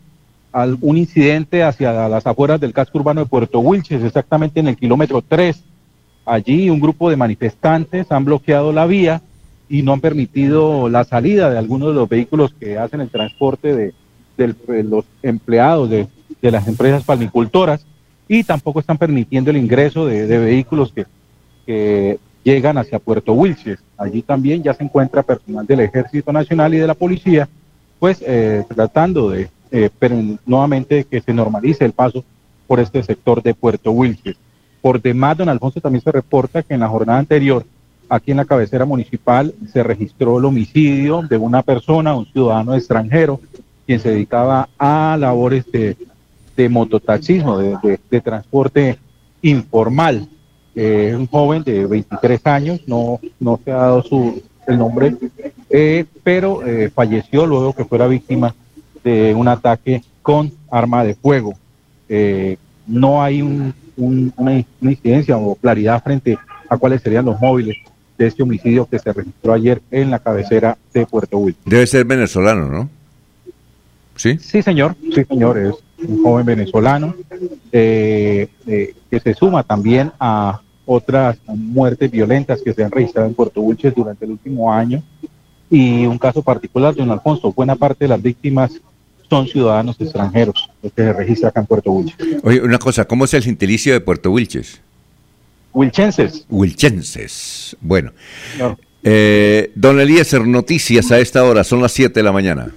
algún 0.52 0.98
incidente 0.98 1.62
hacia 1.62 2.08
las 2.08 2.26
afueras 2.26 2.60
del 2.60 2.74
casco 2.74 2.98
urbano 2.98 3.22
de 3.22 3.26
Puerto 3.26 3.60
Wilches, 3.60 4.04
exactamente 4.04 4.60
en 4.60 4.68
el 4.68 4.76
kilómetro 4.76 5.22
3. 5.26 5.64
Allí 6.26 6.70
un 6.70 6.78
grupo 6.78 7.10
de 7.10 7.16
manifestantes 7.16 8.12
han 8.12 8.24
bloqueado 8.24 8.72
la 8.72 8.86
vía 8.86 9.22
y 9.68 9.82
no 9.82 9.94
han 9.94 10.00
permitido 10.00 10.88
la 10.88 11.04
salida 11.04 11.50
de 11.50 11.58
algunos 11.58 11.88
de 11.88 11.94
los 11.94 12.08
vehículos 12.08 12.54
que 12.60 12.78
hacen 12.78 13.00
el 13.00 13.08
transporte 13.08 13.74
de, 13.74 13.94
los 14.84 15.04
empleados 15.22 15.88
de, 15.88 16.06
las 16.42 16.68
empresas 16.68 17.04
palmicultoras 17.04 17.86
y 18.28 18.44
tampoco 18.44 18.80
están 18.80 18.98
permitiendo 18.98 19.50
el 19.50 19.56
ingreso 19.56 20.06
de, 20.06 20.26
vehículos 20.38 20.92
que, 20.92 21.06
que 21.64 22.18
llegan 22.42 22.78
hacia 22.78 22.98
Puerto 22.98 23.32
Wilches. 23.32 23.78
Allí 23.96 24.22
también 24.22 24.62
ya 24.62 24.74
se 24.74 24.84
encuentra 24.84 25.22
personal 25.22 25.66
del 25.66 25.80
Ejército 25.80 26.32
Nacional 26.32 26.74
y 26.74 26.78
de 26.78 26.86
la 26.86 26.94
Policía, 26.94 27.48
pues 27.98 28.22
eh, 28.26 28.64
tratando 28.74 29.30
de, 29.30 29.48
eh, 29.70 29.90
pero 29.98 30.16
nuevamente 30.44 31.04
que 31.04 31.20
se 31.20 31.32
normalice 31.32 31.84
el 31.84 31.92
paso 31.92 32.24
por 32.66 32.80
este 32.80 33.02
sector 33.02 33.42
de 33.42 33.54
Puerto 33.54 33.92
Wilches. 33.92 34.36
Por 34.80 35.00
demás, 35.00 35.36
don 35.36 35.48
Alfonso, 35.48 35.80
también 35.80 36.02
se 36.02 36.10
reporta 36.10 36.62
que 36.62 36.74
en 36.74 36.80
la 36.80 36.88
jornada 36.88 37.18
anterior, 37.18 37.64
aquí 38.08 38.32
en 38.32 38.38
la 38.38 38.44
cabecera 38.44 38.84
municipal, 38.84 39.54
se 39.72 39.82
registró 39.82 40.38
el 40.38 40.44
homicidio 40.44 41.22
de 41.22 41.36
una 41.36 41.62
persona, 41.62 42.16
un 42.16 42.26
ciudadano 42.26 42.74
extranjero, 42.74 43.40
quien 43.86 44.00
se 44.00 44.10
dedicaba 44.10 44.68
a 44.78 45.16
labores 45.18 45.70
de, 45.70 45.96
de 46.56 46.68
mototaxismo, 46.68 47.58
de, 47.58 47.98
de 48.10 48.20
transporte 48.20 48.98
informal 49.42 50.28
es 50.74 51.14
un 51.14 51.26
joven 51.26 51.62
de 51.62 51.86
23 51.86 52.46
años, 52.46 52.80
no, 52.86 53.20
no 53.40 53.60
se 53.64 53.70
ha 53.70 53.76
dado 53.76 54.02
su, 54.02 54.42
el 54.66 54.78
nombre, 54.78 55.14
eh, 55.70 56.04
pero 56.22 56.66
eh, 56.66 56.90
falleció 56.94 57.46
luego 57.46 57.72
que 57.72 57.84
fuera 57.84 58.06
víctima 58.06 58.54
de 59.04 59.34
un 59.34 59.48
ataque 59.48 60.02
con 60.22 60.52
arma 60.70 61.04
de 61.04 61.14
fuego. 61.14 61.54
Eh, 62.08 62.56
no 62.86 63.22
hay 63.22 63.42
un, 63.42 63.74
una, 63.96 64.64
incidencia 64.80 65.36
o 65.36 65.54
claridad 65.54 66.02
frente 66.02 66.38
a 66.68 66.76
cuáles 66.76 67.02
serían 67.02 67.24
los 67.24 67.40
móviles 67.40 67.76
de 68.18 68.26
este 68.26 68.42
homicidio 68.42 68.86
que 68.86 68.98
se 68.98 69.12
registró 69.12 69.52
ayer 69.52 69.82
en 69.90 70.10
la 70.10 70.18
cabecera 70.18 70.76
de 70.92 71.06
Puerto 71.06 71.38
Wilson. 71.38 71.62
Debe 71.66 71.86
ser 71.86 72.04
venezolano, 72.04 72.68
¿no? 72.68 72.90
Sí. 74.16 74.38
Sí, 74.38 74.62
señor. 74.62 74.94
Sí, 75.14 75.24
señor. 75.24 75.58
Es 75.58 75.74
un 76.06 76.22
joven 76.22 76.46
venezolano 76.46 77.14
que 77.70 78.48
se 79.10 79.34
suma 79.34 79.62
también 79.62 80.12
a 80.18 80.60
otras 80.84 81.38
muertes 81.46 82.10
violentas 82.10 82.60
que 82.62 82.74
se 82.74 82.84
han 82.84 82.90
registrado 82.90 83.28
en 83.28 83.34
Puerto 83.34 83.60
Wilches 83.60 83.94
durante 83.94 84.24
el 84.24 84.32
último 84.32 84.72
año. 84.72 85.02
Y 85.70 86.04
un 86.04 86.18
caso 86.18 86.42
particular, 86.42 86.94
don 86.94 87.10
Alfonso, 87.10 87.52
buena 87.52 87.76
parte 87.76 88.04
de 88.04 88.08
las 88.08 88.20
víctimas 88.20 88.72
son 89.30 89.46
ciudadanos 89.48 89.98
extranjeros, 89.98 90.68
los 90.82 90.92
que 90.92 91.02
se 91.02 91.12
registran 91.14 91.48
acá 91.48 91.60
en 91.60 91.66
Puerto 91.66 91.90
Wilches. 91.92 92.16
Oye, 92.42 92.60
una 92.60 92.78
cosa, 92.78 93.06
¿cómo 93.06 93.24
es 93.24 93.32
el 93.32 93.42
gentilicio 93.42 93.94
de 93.94 94.00
Puerto 94.00 94.30
Wilches? 94.30 94.80
Wilchenses. 95.72 96.44
Wilchenses. 96.50 97.76
Bueno. 97.80 98.12
Eh, 99.02 99.72
don 99.74 99.98
Eliezer, 99.98 100.46
noticias 100.46 101.10
a 101.10 101.18
esta 101.18 101.44
hora, 101.44 101.64
son 101.64 101.80
las 101.80 101.92
7 101.92 102.20
de 102.20 102.22
la 102.22 102.32
mañana. 102.32 102.74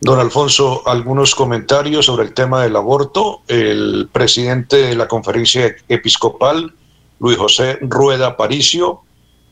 Don 0.00 0.18
Alfonso, 0.18 0.82
algunos 0.86 1.34
comentarios 1.34 2.06
sobre 2.06 2.24
el 2.24 2.34
tema 2.34 2.62
del 2.62 2.76
aborto. 2.76 3.42
El 3.48 4.08
presidente 4.10 4.76
de 4.76 4.94
la 4.94 5.08
conferencia 5.08 5.74
episcopal, 5.88 6.72
Luis 7.18 7.38
José 7.38 7.78
Rueda 7.80 8.36
Paricio, 8.36 9.00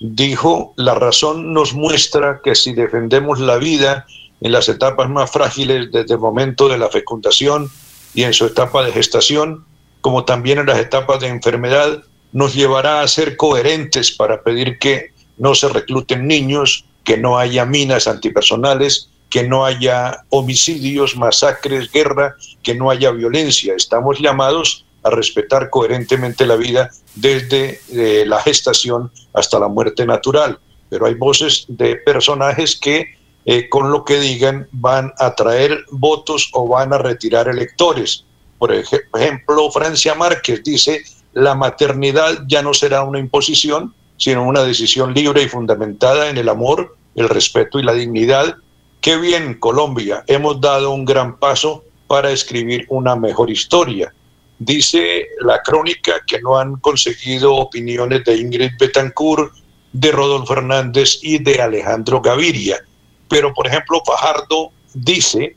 dijo, 0.01 0.75
la 0.77 0.95
razón 0.95 1.53
nos 1.53 1.75
muestra 1.75 2.41
que 2.43 2.55
si 2.55 2.73
defendemos 2.73 3.41
la 3.41 3.57
vida 3.57 4.07
en 4.41 4.53
las 4.53 4.69
etapas 4.69 5.11
más 5.11 5.31
frágiles 5.31 5.91
desde 5.91 6.15
el 6.15 6.21
momento 6.21 6.69
de 6.69 6.79
la 6.79 6.89
fecundación 6.89 7.71
y 8.15 8.23
en 8.23 8.33
su 8.33 8.47
etapa 8.47 8.85
de 8.85 8.93
gestación, 8.93 9.65
como 10.01 10.25
también 10.25 10.59
en 10.59 10.67
las 10.67 10.79
etapas 10.79 11.21
de 11.21 11.29
enfermedad, 11.29 12.03
nos 12.33 12.55
llevará 12.55 13.01
a 13.01 13.09
ser 13.09 13.37
coherentes 13.37 14.13
para 14.13 14.43
pedir 14.43 14.79
que 14.79 15.13
no 15.39 15.55
se 15.55 15.69
recluten 15.69 16.27
niños, 16.27 16.85
que 17.05 17.17
no 17.17 17.39
haya 17.39 17.65
minas 17.65 18.07
antipersonales, 18.07 19.11
que 19.31 19.45
no 19.45 19.65
haya 19.65 20.25
homicidios, 20.31 21.17
masacres, 21.17 21.91
guerra, 21.93 22.37
que 22.63 22.75
no 22.75 22.91
haya 22.91 23.11
violencia. 23.11 23.75
Estamos 23.75 24.19
llamados 24.19 24.85
a 25.03 25.11
respetar 25.11 25.71
coherentemente 25.71 26.47
la 26.47 26.57
vida 26.57 26.91
desde 27.15 27.81
eh, 27.93 28.25
la 28.27 28.41
gestación 28.41 29.11
hasta 29.35 29.59
la 29.59 29.69
muerte 29.69 30.07
natural. 30.07 30.59
Pero 30.89 31.07
hay 31.07 31.15
voces 31.15 31.67
de 31.69 31.97
personajes 31.97 32.79
que 32.79 33.19
eh, 33.45 33.69
con 33.69 33.91
lo 33.91 34.05
que 34.05 34.19
digan 34.19 34.69
van 34.73 35.13
a 35.19 35.35
traer 35.35 35.85
votos 35.91 36.51
o 36.53 36.69
van 36.69 36.93
a 36.93 36.99
retirar 36.99 37.49
electores. 37.49 38.25
Por 38.59 38.75
ejemplo, 38.75 39.71
Francia 39.71 40.15
Márquez 40.15 40.63
dice, 40.65 41.03
la 41.33 41.55
maternidad 41.55 42.43
ya 42.47 42.63
no 42.63 42.75
será 42.75 43.05
una 43.05 43.21
imposición, 43.21 43.95
sino 44.17 44.43
una 44.43 44.65
decisión 44.65 45.15
libre 45.15 45.43
y 45.45 45.49
fundamentada 45.49 46.29
en 46.29 46.39
el 46.39 46.49
amor, 46.49 46.97
el 47.15 47.29
respeto 47.29 47.79
y 47.79 47.85
la 47.85 47.93
dignidad 47.93 48.57
Qué 49.01 49.16
bien, 49.16 49.55
Colombia, 49.55 50.25
hemos 50.27 50.61
dado 50.61 50.91
un 50.91 51.05
gran 51.05 51.39
paso 51.39 51.85
para 52.09 52.31
escribir 52.31 52.85
una 52.89 53.15
mejor 53.15 53.51
historia. 53.51 54.12
Dice 54.59 55.29
la 55.41 55.62
crónica 55.62 56.15
que 56.27 56.41
no 56.41 56.59
han 56.59 56.77
conseguido 56.77 57.55
opiniones 57.55 58.25
de 58.25 58.37
Ingrid 58.37 58.73
Betancourt, 58.79 59.53
de 59.93 60.11
Rodolfo 60.11 60.53
Hernández 60.53 61.19
y 61.23 61.39
de 61.39 61.62
Alejandro 61.62 62.20
Gaviria. 62.20 62.85
Pero, 63.29 63.55
por 63.55 63.69
ejemplo, 63.69 64.03
Fajardo 64.05 64.73
dice, 64.95 65.57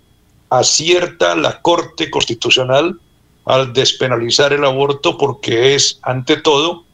acierta 0.49 1.35
la 1.35 1.61
Corte 1.61 2.11
Constitucional 2.11 2.99
al 3.45 3.73
despenalizar 3.73 4.53
el 4.53 4.63
aborto 4.63 5.18
porque 5.18 5.73
es, 5.73 5.99
ante 6.03 6.38
todo, 6.38 6.85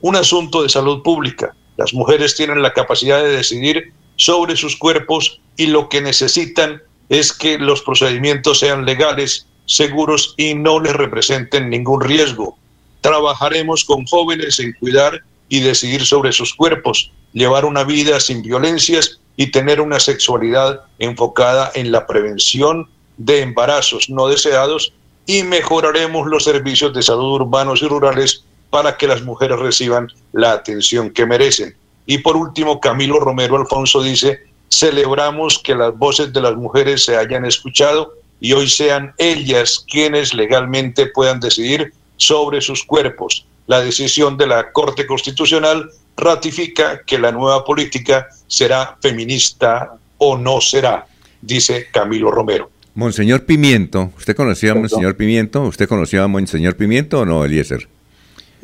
un 0.00 0.16
asunto 0.16 0.62
de 0.62 0.70
salud 0.70 1.02
pública. 1.02 1.54
Las 1.76 1.92
mujeres 1.92 2.34
tienen 2.36 2.62
la 2.62 2.72
capacidad 2.72 3.22
de 3.22 3.36
decidir 3.36 3.92
sobre 4.16 4.56
sus 4.56 4.76
cuerpos 4.76 5.40
y 5.60 5.66
lo 5.66 5.90
que 5.90 6.00
necesitan 6.00 6.82
es 7.10 7.34
que 7.34 7.58
los 7.58 7.82
procedimientos 7.82 8.60
sean 8.60 8.86
legales, 8.86 9.46
seguros 9.66 10.32
y 10.38 10.54
no 10.54 10.80
les 10.80 10.94
representen 10.94 11.68
ningún 11.68 12.00
riesgo. 12.00 12.56
Trabajaremos 13.02 13.84
con 13.84 14.06
jóvenes 14.06 14.58
en 14.58 14.72
cuidar 14.80 15.22
y 15.50 15.60
decidir 15.60 16.06
sobre 16.06 16.32
sus 16.32 16.54
cuerpos, 16.54 17.12
llevar 17.34 17.66
una 17.66 17.84
vida 17.84 18.20
sin 18.20 18.40
violencias 18.40 19.20
y 19.36 19.50
tener 19.50 19.82
una 19.82 20.00
sexualidad 20.00 20.80
enfocada 20.98 21.70
en 21.74 21.92
la 21.92 22.06
prevención 22.06 22.88
de 23.18 23.42
embarazos 23.42 24.08
no 24.08 24.28
deseados 24.28 24.94
y 25.26 25.42
mejoraremos 25.42 26.26
los 26.26 26.44
servicios 26.44 26.94
de 26.94 27.02
salud 27.02 27.42
urbanos 27.42 27.82
y 27.82 27.86
rurales 27.86 28.44
para 28.70 28.96
que 28.96 29.06
las 29.06 29.20
mujeres 29.20 29.58
reciban 29.58 30.08
la 30.32 30.52
atención 30.52 31.10
que 31.10 31.26
merecen. 31.26 31.76
Y 32.06 32.16
por 32.16 32.34
último, 32.34 32.80
Camilo 32.80 33.20
Romero 33.20 33.56
Alfonso 33.58 34.02
dice, 34.02 34.49
celebramos 34.70 35.58
que 35.58 35.74
las 35.74 35.96
voces 35.96 36.32
de 36.32 36.40
las 36.40 36.56
mujeres 36.56 37.04
se 37.04 37.16
hayan 37.16 37.44
escuchado 37.44 38.14
y 38.40 38.52
hoy 38.52 38.68
sean 38.68 39.12
ellas 39.18 39.84
quienes 39.88 40.32
legalmente 40.32 41.06
puedan 41.06 41.40
decidir 41.40 41.92
sobre 42.16 42.60
sus 42.60 42.84
cuerpos. 42.84 43.44
La 43.66 43.80
decisión 43.80 44.36
de 44.36 44.46
la 44.46 44.72
Corte 44.72 45.06
Constitucional 45.06 45.90
ratifica 46.16 47.02
que 47.04 47.18
la 47.18 47.32
nueva 47.32 47.64
política 47.64 48.28
será 48.46 48.96
feminista 49.00 49.92
o 50.18 50.36
no 50.36 50.60
será, 50.60 51.06
dice 51.40 51.88
Camilo 51.92 52.30
Romero. 52.30 52.70
Monseñor 52.94 53.44
Pimiento, 53.44 54.12
¿usted 54.18 54.34
conocía 54.34 54.72
a 54.72 54.74
Monseñor 54.74 55.16
Pimiento? 55.16 55.62
¿Usted 55.62 55.88
conocía 55.88 56.24
a 56.24 56.28
Monseñor 56.28 56.76
Pimiento 56.76 57.20
o 57.20 57.24
no, 57.24 57.44
Eliezer? 57.44 57.88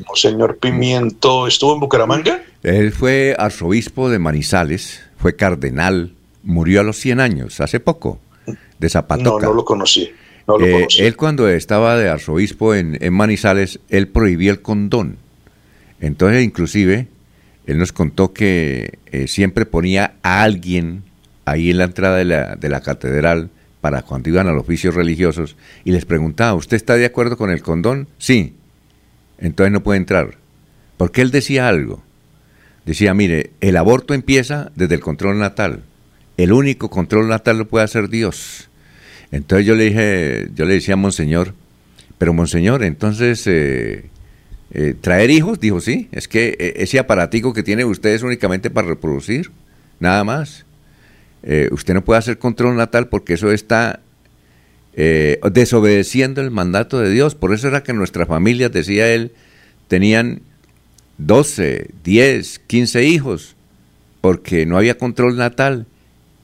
Monseñor 0.06 0.58
Pimiento, 0.58 1.46
¿estuvo 1.46 1.74
en 1.74 1.80
Bucaramanga? 1.80 2.42
Él 2.62 2.92
fue 2.92 3.34
arzobispo 3.38 4.10
de 4.10 4.18
Manizales, 4.18 5.05
fue 5.16 5.36
cardenal, 5.36 6.14
murió 6.42 6.80
a 6.80 6.84
los 6.84 6.96
100 6.98 7.20
años, 7.20 7.60
hace 7.60 7.80
poco, 7.80 8.20
de 8.78 8.88
Zapatoca. 8.88 9.46
No, 9.46 9.50
no 9.50 9.54
lo 9.54 9.64
conocí. 9.64 10.10
Eh, 10.60 10.86
él 10.98 11.16
cuando 11.16 11.48
estaba 11.48 11.96
de 11.96 12.08
arzobispo 12.08 12.74
en, 12.74 12.98
Manizales, 13.12 13.80
él 13.88 14.08
prohibió 14.08 14.52
el 14.52 14.62
condón. 14.62 15.16
Entonces, 16.00 16.44
inclusive, 16.44 17.08
él 17.66 17.78
nos 17.78 17.92
contó 17.92 18.32
que 18.32 18.98
eh, 19.06 19.26
siempre 19.26 19.66
ponía 19.66 20.14
a 20.22 20.42
alguien 20.42 21.02
ahí 21.44 21.70
en 21.70 21.78
la 21.78 21.84
entrada 21.84 22.16
de 22.16 22.24
la, 22.24 22.56
de 22.56 22.68
la 22.68 22.80
catedral 22.80 23.50
para 23.80 24.02
cuando 24.02 24.28
iban 24.28 24.46
a 24.48 24.52
los 24.52 24.62
oficios 24.62 24.94
religiosos 24.94 25.56
y 25.84 25.92
les 25.92 26.04
preguntaba, 26.04 26.54
¿usted 26.54 26.76
está 26.76 26.94
de 26.94 27.06
acuerdo 27.06 27.36
con 27.36 27.50
el 27.50 27.62
condón? 27.62 28.08
Sí. 28.18 28.54
Entonces 29.38 29.72
no 29.72 29.82
puede 29.82 29.98
entrar. 29.98 30.38
Porque 30.96 31.22
él 31.22 31.30
decía 31.30 31.68
algo. 31.68 32.02
Decía, 32.86 33.14
mire, 33.14 33.50
el 33.60 33.76
aborto 33.76 34.14
empieza 34.14 34.70
desde 34.76 34.94
el 34.94 35.00
control 35.00 35.38
natal. 35.40 35.82
El 36.36 36.52
único 36.52 36.88
control 36.88 37.28
natal 37.28 37.58
lo 37.58 37.68
puede 37.68 37.84
hacer 37.84 38.08
Dios. 38.08 38.68
Entonces 39.32 39.66
yo 39.66 39.74
le 39.74 39.84
dije, 39.84 40.48
yo 40.54 40.64
le 40.66 40.74
decía 40.74 40.94
Monseñor, 40.94 41.52
pero 42.16 42.32
Monseñor, 42.32 42.84
entonces 42.84 43.44
eh, 43.48 44.04
eh, 44.70 44.94
traer 45.00 45.30
hijos, 45.30 45.58
dijo 45.58 45.80
sí, 45.80 46.08
es 46.12 46.28
que 46.28 46.56
eh, 46.60 46.74
ese 46.76 47.00
aparatico 47.00 47.52
que 47.52 47.64
tiene 47.64 47.84
usted 47.84 48.10
es 48.10 48.22
únicamente 48.22 48.70
para 48.70 48.86
reproducir, 48.86 49.50
nada 49.98 50.22
más. 50.22 50.64
usted 51.70 51.94
no 51.94 52.04
puede 52.04 52.18
hacer 52.18 52.38
control 52.38 52.76
natal 52.76 53.08
porque 53.08 53.34
eso 53.34 53.50
está 53.52 54.00
desobedeciendo 54.94 56.40
el 56.40 56.50
mandato 56.50 56.98
de 56.98 57.10
Dios. 57.10 57.34
Por 57.34 57.52
eso 57.52 57.68
era 57.68 57.82
que 57.82 57.92
nuestras 57.92 58.26
familias, 58.26 58.72
decía 58.72 59.08
él, 59.12 59.32
tenían 59.88 60.40
12, 61.18 61.90
10, 62.04 62.58
15 62.66 63.04
hijos, 63.04 63.56
porque 64.20 64.66
no 64.66 64.76
había 64.76 64.98
control 64.98 65.36
natal. 65.36 65.86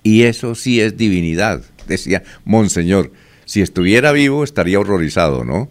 Y 0.03 0.23
eso 0.23 0.55
sí 0.55 0.81
es 0.81 0.97
divinidad 0.97 1.63
decía 1.87 2.23
Monseñor. 2.45 3.11
Si 3.45 3.61
estuviera 3.61 4.13
vivo 4.13 4.45
estaría 4.45 4.79
horrorizado, 4.81 5.45
¿no? 5.45 5.69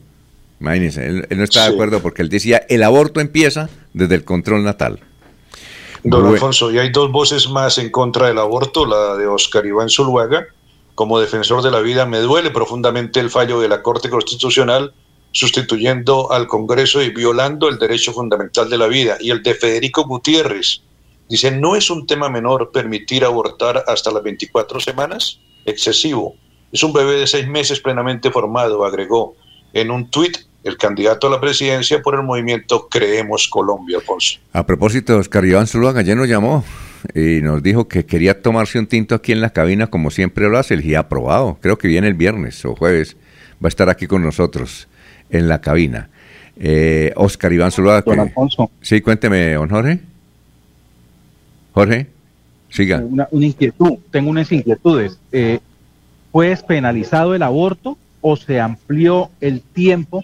Imagínense, 0.59 1.05
él, 1.07 1.27
no 1.35 1.43
está 1.43 1.67
de 1.67 1.73
acuerdo 1.73 2.01
porque 2.01 2.21
él 2.21 2.29
decía, 2.29 2.63
el 2.69 2.83
aborto 2.83 3.19
empieza 3.19 3.69
desde 3.93 4.15
el 4.15 4.23
control 4.23 4.63
natal. 4.63 4.99
Don 6.03 6.27
Alfonso, 6.27 6.71
y 6.71 6.77
hay 6.77 6.91
dos 6.91 7.11
voces 7.11 7.49
más 7.49 7.77
en 7.77 7.89
contra 7.89 8.27
del 8.27 8.37
aborto, 8.37 8.85
la 8.85 9.15
de 9.15 9.25
Oscar 9.27 9.65
Iván 9.65 9.89
Zuluaga, 9.89 10.45
como 10.93 11.19
defensor 11.19 11.63
de 11.63 11.71
la 11.71 11.79
vida, 11.79 12.05
me 12.05 12.19
duele 12.19 12.51
profundamente 12.51 13.19
el 13.19 13.31
fallo 13.31 13.59
de 13.59 13.69
la 13.69 13.81
Corte 13.81 14.09
Constitucional 14.09 14.93
sustituyendo 15.31 16.31
al 16.31 16.47
Congreso 16.47 17.01
y 17.01 17.09
violando 17.09 17.69
el 17.69 17.79
derecho 17.79 18.13
fundamental 18.13 18.69
de 18.69 18.77
la 18.77 18.87
vida. 18.87 19.17
Y 19.19 19.31
el 19.31 19.41
de 19.43 19.55
Federico 19.55 20.05
Gutiérrez 20.05 20.81
dice, 21.29 21.51
no 21.51 21.75
es 21.75 21.89
un 21.89 22.05
tema 22.05 22.29
menor 22.29 22.71
permitir 22.71 23.23
abortar 23.23 23.83
hasta 23.87 24.11
las 24.11 24.23
24 24.23 24.79
semanas 24.79 25.39
excesivo. 25.65 26.35
Es 26.71 26.83
un 26.83 26.93
bebé 26.93 27.13
de 27.13 27.27
seis 27.27 27.47
meses 27.47 27.79
plenamente 27.79 28.31
formado, 28.31 28.85
agregó 28.85 29.35
en 29.73 29.91
un 29.91 30.09
tuit 30.09 30.37
el 30.63 30.77
candidato 30.77 31.27
a 31.27 31.31
la 31.31 31.41
presidencia 31.41 32.01
por 32.01 32.15
el 32.15 32.23
movimiento 32.23 32.87
Creemos 32.89 33.47
Colombia, 33.47 33.97
Alfonso. 33.97 34.39
A 34.53 34.65
propósito, 34.65 35.17
Oscar 35.17 35.43
Iván 35.45 35.67
Zuluaga 35.67 36.01
ya 36.01 36.15
nos 36.15 36.27
llamó 36.27 36.63
y 37.15 37.41
nos 37.41 37.63
dijo 37.63 37.87
que 37.87 38.05
quería 38.05 38.41
tomarse 38.41 38.77
un 38.77 38.85
tinto 38.85 39.15
aquí 39.15 39.31
en 39.31 39.41
la 39.41 39.49
cabina 39.49 39.87
como 39.87 40.11
siempre 40.11 40.47
lo 40.49 40.59
hace, 40.59 40.79
y 40.83 40.93
ha 40.93 40.99
aprobado. 40.99 41.57
Creo 41.61 41.77
que 41.77 41.87
viene 41.87 42.07
el 42.07 42.13
viernes 42.13 42.63
o 42.65 42.75
jueves, 42.75 43.17
va 43.53 43.67
a 43.67 43.69
estar 43.69 43.89
aquí 43.89 44.05
con 44.05 44.21
nosotros 44.21 44.87
en 45.31 45.47
la 45.47 45.61
cabina. 45.61 46.09
Eh, 46.57 47.11
Oscar 47.15 47.51
Iván 47.51 47.71
Zuluaga. 47.71 48.01
Don 48.01 48.19
Alfonso. 48.19 48.69
Sí, 48.81 49.01
cuénteme, 49.01 49.53
don 49.53 49.69
Jorge. 49.69 49.99
Jorge. 51.73 52.07
Siga. 52.69 52.99
Una, 52.99 53.27
inquietud, 53.31 53.97
tengo 54.11 54.29
unas 54.29 54.51
inquietudes. 54.51 55.17
Eh, 55.31 55.59
¿Fue 56.31 56.49
despenalizado 56.49 57.35
el 57.35 57.43
aborto 57.43 57.97
o 58.21 58.37
se 58.37 58.59
amplió 58.59 59.29
el 59.41 59.61
tiempo 59.61 60.23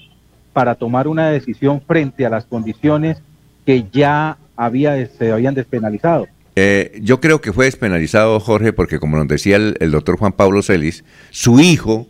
para 0.53 0.75
tomar 0.75 1.07
una 1.07 1.29
decisión 1.29 1.81
frente 1.81 2.25
a 2.25 2.29
las 2.29 2.45
condiciones 2.45 3.17
que 3.65 3.85
ya 3.91 4.37
había, 4.55 5.05
se 5.07 5.31
habían 5.31 5.55
despenalizado? 5.55 6.27
Eh, 6.55 6.99
yo 7.01 7.19
creo 7.19 7.41
que 7.41 7.51
fue 7.51 7.65
despenalizado, 7.65 8.39
Jorge, 8.39 8.73
porque 8.73 8.99
como 8.99 9.17
nos 9.17 9.27
decía 9.27 9.57
el, 9.57 9.75
el, 9.79 9.91
doctor 9.91 10.17
Juan 10.17 10.31
Pablo 10.31 10.63
Celis, 10.63 11.03
su 11.29 11.59
hijo 11.59 12.07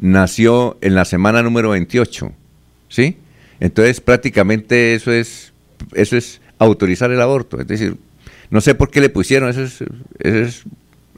nació 0.00 0.78
en 0.80 0.94
la 0.94 1.04
semana 1.04 1.42
número 1.42 1.70
28, 1.70 2.32
¿sí? 2.88 3.18
Entonces 3.60 4.00
prácticamente 4.00 4.94
eso 4.94 5.12
es, 5.12 5.52
eso 5.92 6.16
es 6.16 6.40
autorizar 6.58 7.10
el 7.12 7.20
aborto, 7.20 7.60
es 7.60 7.66
decir, 7.66 7.96
no 8.50 8.60
sé 8.60 8.74
por 8.74 8.90
qué 8.90 9.00
le 9.00 9.10
pusieron, 9.10 9.50
eso 9.50 9.84
es, 10.18 10.64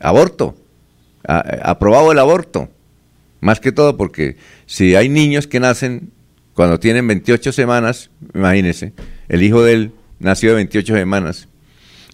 aborto, 0.01 0.57
aprobado 1.25 2.13
el 2.13 2.19
aborto. 2.19 2.69
Más 3.41 3.59
que 3.59 3.73
todo 3.73 3.97
porque 3.97 4.37
si 4.67 4.95
hay 4.95 5.09
niños 5.09 5.47
que 5.47 5.59
nacen 5.59 6.11
cuando 6.55 6.79
tienen 6.79 7.07
28 7.07 7.53
semanas, 7.53 8.11
imagínense, 8.35 8.93
el 9.29 9.43
hijo 9.43 9.65
de 9.65 9.73
él 9.73 9.93
nació 10.19 10.51
de 10.51 10.57
28 10.57 10.95
semanas. 10.95 11.49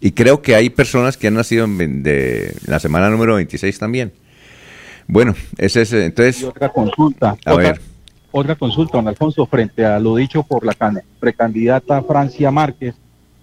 Y 0.01 0.13
creo 0.13 0.41
que 0.41 0.55
hay 0.55 0.71
personas 0.71 1.17
que 1.17 1.27
han 1.27 1.35
nacido 1.35 1.65
en 1.65 2.03
de 2.03 2.55
la 2.67 2.79
semana 2.79 3.11
número 3.11 3.35
26 3.35 3.79
también. 3.79 4.13
Bueno, 5.09 5.35
ese 5.57 5.83
es 5.83 5.93
entonces. 5.95 6.45
otra 6.45 6.69
consulta. 6.69 7.31
A 7.45 7.55
otra, 7.55 7.73
ver. 7.73 7.81
Otra 8.31 8.55
consulta, 8.55 8.99
don 8.99 9.09
Alfonso, 9.09 9.47
frente 9.47 9.85
a 9.85 9.99
lo 9.99 10.17
dicho 10.17 10.43
por 10.43 10.65
la 10.65 10.77
precandidata 11.19 12.03
Francia 12.03 12.51
Márquez 12.51 12.95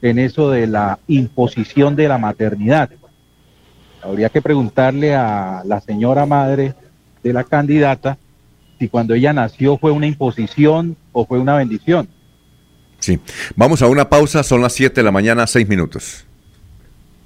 en 0.01 0.19
eso 0.19 0.51
de 0.51 0.67
la 0.67 0.99
imposición 1.07 1.95
de 1.95 2.07
la 2.07 2.19
maternidad. 2.19 2.91
Habría 4.03 4.29
que 4.29 4.41
preguntarle 4.41 5.15
a 5.15 5.63
la 5.65 5.81
señora 5.81 6.27
madre 6.27 6.75
de 7.23 7.33
la 7.33 7.43
candidata 7.43 8.19
si 8.77 8.87
cuando 8.87 9.15
ella 9.15 9.33
nació 9.33 9.77
fue 9.79 9.91
una 9.91 10.05
imposición 10.05 10.95
o 11.11 11.25
fue 11.25 11.39
una 11.39 11.55
bendición. 11.55 12.07
Sí, 12.99 13.19
vamos 13.55 13.81
a 13.81 13.87
una 13.87 14.07
pausa, 14.07 14.43
son 14.43 14.61
las 14.61 14.73
7 14.73 14.95
de 14.95 15.03
la 15.03 15.11
mañana, 15.11 15.47
6 15.47 15.67
minutos. 15.67 16.24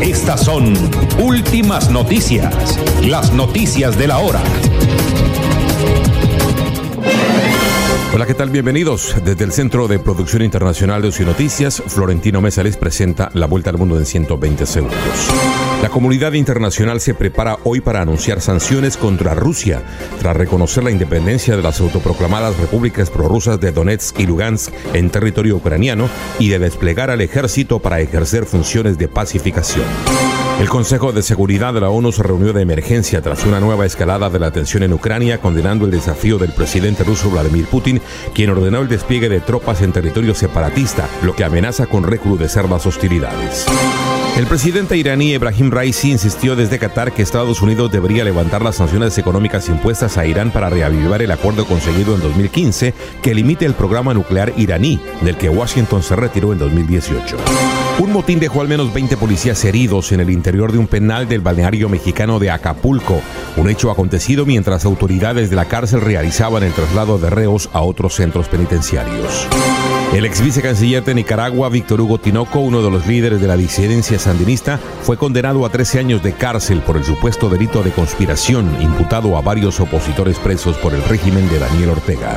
Estas 0.00 0.44
son 0.44 0.74
últimas 1.18 1.90
noticias, 1.90 2.78
las 3.02 3.32
noticias 3.32 3.96
de 3.96 4.06
la 4.06 4.18
hora. 4.18 4.42
Hola, 8.16 8.24
¿qué 8.24 8.32
tal? 8.32 8.48
Bienvenidos. 8.48 9.14
Desde 9.26 9.44
el 9.44 9.52
Centro 9.52 9.88
de 9.88 9.98
Producción 9.98 10.40
Internacional 10.40 11.02
de 11.02 11.08
Ocio 11.08 11.26
Noticias, 11.26 11.82
Florentino 11.86 12.40
Mesa 12.40 12.62
les 12.62 12.78
presenta 12.78 13.30
la 13.34 13.44
vuelta 13.44 13.68
al 13.68 13.76
mundo 13.76 13.98
en 13.98 14.06
120 14.06 14.64
segundos. 14.64 14.98
La 15.82 15.90
comunidad 15.90 16.32
internacional 16.32 17.02
se 17.02 17.12
prepara 17.12 17.58
hoy 17.64 17.82
para 17.82 18.00
anunciar 18.00 18.40
sanciones 18.40 18.96
contra 18.96 19.34
Rusia 19.34 19.82
tras 20.18 20.34
reconocer 20.34 20.82
la 20.82 20.92
independencia 20.92 21.58
de 21.58 21.62
las 21.62 21.78
autoproclamadas 21.78 22.56
repúblicas 22.56 23.10
prorrusas 23.10 23.60
de 23.60 23.72
Donetsk 23.72 24.18
y 24.18 24.24
Lugansk 24.24 24.72
en 24.94 25.10
territorio 25.10 25.56
ucraniano 25.56 26.08
y 26.38 26.48
de 26.48 26.58
desplegar 26.58 27.10
al 27.10 27.20
ejército 27.20 27.80
para 27.80 28.00
ejercer 28.00 28.46
funciones 28.46 28.96
de 28.96 29.08
pacificación. 29.08 29.84
El 30.58 30.70
Consejo 30.70 31.12
de 31.12 31.22
Seguridad 31.22 31.74
de 31.74 31.82
la 31.82 31.90
ONU 31.90 32.12
se 32.12 32.22
reunió 32.22 32.54
de 32.54 32.62
emergencia 32.62 33.20
tras 33.20 33.44
una 33.44 33.60
nueva 33.60 33.84
escalada 33.84 34.30
de 34.30 34.38
la 34.38 34.50
tensión 34.50 34.82
en 34.82 34.94
Ucrania, 34.94 35.38
condenando 35.38 35.84
el 35.84 35.90
desafío 35.90 36.38
del 36.38 36.52
presidente 36.52 37.04
ruso 37.04 37.30
Vladimir 37.30 37.66
Putin, 37.66 38.00
quien 38.34 38.48
ordenó 38.48 38.80
el 38.80 38.88
despliegue 38.88 39.28
de 39.28 39.40
tropas 39.40 39.82
en 39.82 39.92
territorio 39.92 40.34
separatista, 40.34 41.10
lo 41.22 41.36
que 41.36 41.44
amenaza 41.44 41.86
con 41.86 42.04
recrudecer 42.04 42.70
las 42.70 42.86
hostilidades. 42.86 43.66
El 44.36 44.46
presidente 44.46 44.98
iraní 44.98 45.32
Ebrahim 45.32 45.70
Raisi 45.70 46.10
insistió 46.10 46.56
desde 46.56 46.78
Qatar 46.78 47.12
que 47.12 47.22
Estados 47.22 47.62
Unidos 47.62 47.90
debería 47.90 48.22
levantar 48.22 48.60
las 48.60 48.76
sanciones 48.76 49.16
económicas 49.16 49.66
impuestas 49.70 50.18
a 50.18 50.26
Irán 50.26 50.50
para 50.50 50.68
reavivar 50.68 51.22
el 51.22 51.30
acuerdo 51.30 51.64
conseguido 51.64 52.14
en 52.14 52.20
2015 52.20 52.92
que 53.22 53.34
limite 53.34 53.64
el 53.64 53.72
programa 53.72 54.12
nuclear 54.12 54.52
iraní, 54.58 55.00
del 55.22 55.38
que 55.38 55.48
Washington 55.48 56.02
se 56.02 56.16
retiró 56.16 56.52
en 56.52 56.58
2018. 56.58 57.38
Un 57.98 58.12
motín 58.12 58.38
dejó 58.38 58.60
al 58.60 58.68
menos 58.68 58.92
20 58.92 59.16
policías 59.16 59.64
heridos 59.64 60.12
en 60.12 60.20
el 60.20 60.28
interior 60.28 60.70
de 60.70 60.76
un 60.76 60.86
penal 60.86 61.26
del 61.26 61.40
balneario 61.40 61.88
mexicano 61.88 62.38
de 62.38 62.50
Acapulco, 62.50 63.22
un 63.56 63.70
hecho 63.70 63.90
acontecido 63.90 64.44
mientras 64.44 64.84
autoridades 64.84 65.48
de 65.48 65.56
la 65.56 65.64
cárcel 65.64 66.02
realizaban 66.02 66.62
el 66.62 66.74
traslado 66.74 67.16
de 67.16 67.30
reos 67.30 67.70
a 67.72 67.80
otros 67.80 68.14
centros 68.14 68.48
penitenciarios. 68.48 69.48
El 70.12 70.24
ex 70.24 70.40
vicecanciller 70.40 71.04
de 71.04 71.14
Nicaragua, 71.14 71.68
Víctor 71.68 72.00
Hugo 72.00 72.18
Tinoco, 72.18 72.60
uno 72.60 72.82
de 72.82 72.90
los 72.90 73.06
líderes 73.06 73.40
de 73.40 73.48
la 73.48 73.56
disidencia 73.56 74.18
sandinista, 74.26 74.78
fue 75.02 75.16
condenado 75.16 75.64
a 75.64 75.70
13 75.70 75.98
años 76.00 76.22
de 76.22 76.32
cárcel 76.32 76.80
por 76.80 76.96
el 76.96 77.04
supuesto 77.04 77.48
delito 77.48 77.82
de 77.82 77.92
conspiración 77.92 78.68
imputado 78.82 79.36
a 79.36 79.40
varios 79.40 79.80
opositores 79.80 80.38
presos 80.38 80.76
por 80.76 80.94
el 80.94 81.02
régimen 81.04 81.48
de 81.48 81.58
Daniel 81.58 81.90
Ortega. 81.90 82.36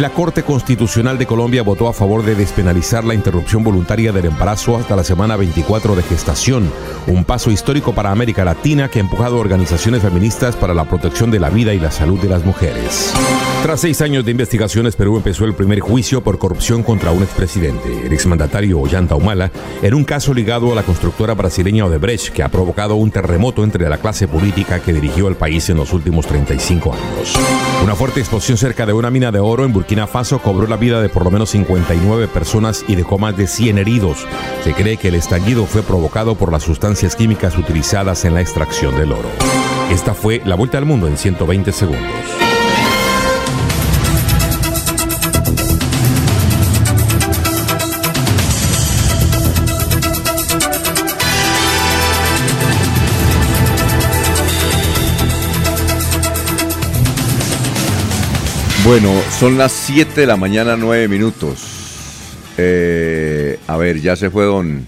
La 0.00 0.10
Corte 0.10 0.42
Constitucional 0.42 1.18
de 1.18 1.26
Colombia 1.26 1.62
votó 1.62 1.86
a 1.86 1.92
favor 1.92 2.24
de 2.24 2.34
despenalizar 2.34 3.04
la 3.04 3.14
interrupción 3.14 3.62
voluntaria 3.62 4.10
del 4.10 4.24
embarazo 4.24 4.76
hasta 4.76 4.96
la 4.96 5.04
semana 5.04 5.36
24 5.36 5.94
de 5.94 6.02
gestación, 6.02 6.68
un 7.06 7.24
paso 7.24 7.52
histórico 7.52 7.94
para 7.94 8.10
América 8.10 8.44
Latina 8.44 8.90
que 8.90 8.98
ha 8.98 9.02
empujado 9.02 9.38
organizaciones 9.38 10.02
feministas 10.02 10.56
para 10.56 10.74
la 10.74 10.84
protección 10.84 11.30
de 11.30 11.38
la 11.38 11.48
vida 11.48 11.74
y 11.74 11.78
la 11.78 11.92
salud 11.92 12.18
de 12.18 12.28
las 12.28 12.44
mujeres. 12.44 13.14
Tras 13.62 13.80
seis 13.80 14.02
años 14.02 14.24
de 14.24 14.32
investigaciones, 14.32 14.96
Perú 14.96 15.16
empezó 15.16 15.44
el 15.44 15.54
primer 15.54 15.78
juicio 15.78 16.22
por 16.22 16.38
corrupción 16.38 16.82
contra 16.82 17.12
un 17.12 17.22
expresidente, 17.22 18.06
el 18.06 18.12
exmandatario 18.12 18.80
Ollanta 18.80 19.14
Humala, 19.14 19.52
en 19.80 19.94
un 19.94 20.04
caso 20.04 20.34
ligado 20.34 20.72
a 20.72 20.74
la 20.74 20.82
constructora 20.82 21.34
brasileña 21.34 21.86
Odebrecht, 21.86 22.30
que 22.30 22.42
ha 22.42 22.48
provocado 22.48 22.96
un 22.96 23.12
terremoto 23.12 23.62
entre 23.62 23.88
la 23.88 23.98
clase 23.98 24.26
política 24.26 24.80
que 24.80 24.92
dirigió 24.92 25.28
el 25.28 25.36
país 25.36 25.70
en 25.70 25.76
los 25.76 25.92
últimos 25.92 26.26
35 26.26 26.92
años. 26.92 27.38
Una 27.82 27.94
fuerte 27.94 28.20
explosión 28.20 28.58
cerca 28.58 28.84
de 28.84 28.92
una 28.92 29.10
mina 29.10 29.30
de 29.30 29.38
oro 29.38 29.64
en 29.64 29.72
Burkina 29.84 30.06
Faso 30.06 30.38
cobró 30.38 30.66
la 30.66 30.78
vida 30.78 31.02
de 31.02 31.10
por 31.10 31.24
lo 31.24 31.30
menos 31.30 31.50
59 31.50 32.26
personas 32.28 32.86
y 32.88 32.94
dejó 32.94 33.18
más 33.18 33.36
de 33.36 33.46
100 33.46 33.76
heridos. 33.76 34.26
Se 34.62 34.72
cree 34.72 34.96
que 34.96 35.08
el 35.08 35.14
estallido 35.14 35.66
fue 35.66 35.82
provocado 35.82 36.36
por 36.36 36.50
las 36.50 36.62
sustancias 36.62 37.14
químicas 37.14 37.58
utilizadas 37.58 38.24
en 38.24 38.32
la 38.32 38.40
extracción 38.40 38.96
del 38.96 39.12
oro. 39.12 39.28
Esta 39.90 40.14
fue 40.14 40.40
la 40.46 40.54
vuelta 40.54 40.78
al 40.78 40.86
mundo 40.86 41.06
en 41.06 41.18
120 41.18 41.70
segundos. 41.70 42.43
Bueno, 58.84 59.08
son 59.30 59.56
las 59.56 59.72
7 59.72 60.20
de 60.20 60.26
la 60.26 60.36
mañana, 60.36 60.76
9 60.76 61.08
minutos. 61.08 62.36
Eh, 62.58 63.58
a 63.66 63.78
ver, 63.78 63.98
ya 63.98 64.14
se 64.14 64.28
fue 64.28 64.44
don. 64.44 64.86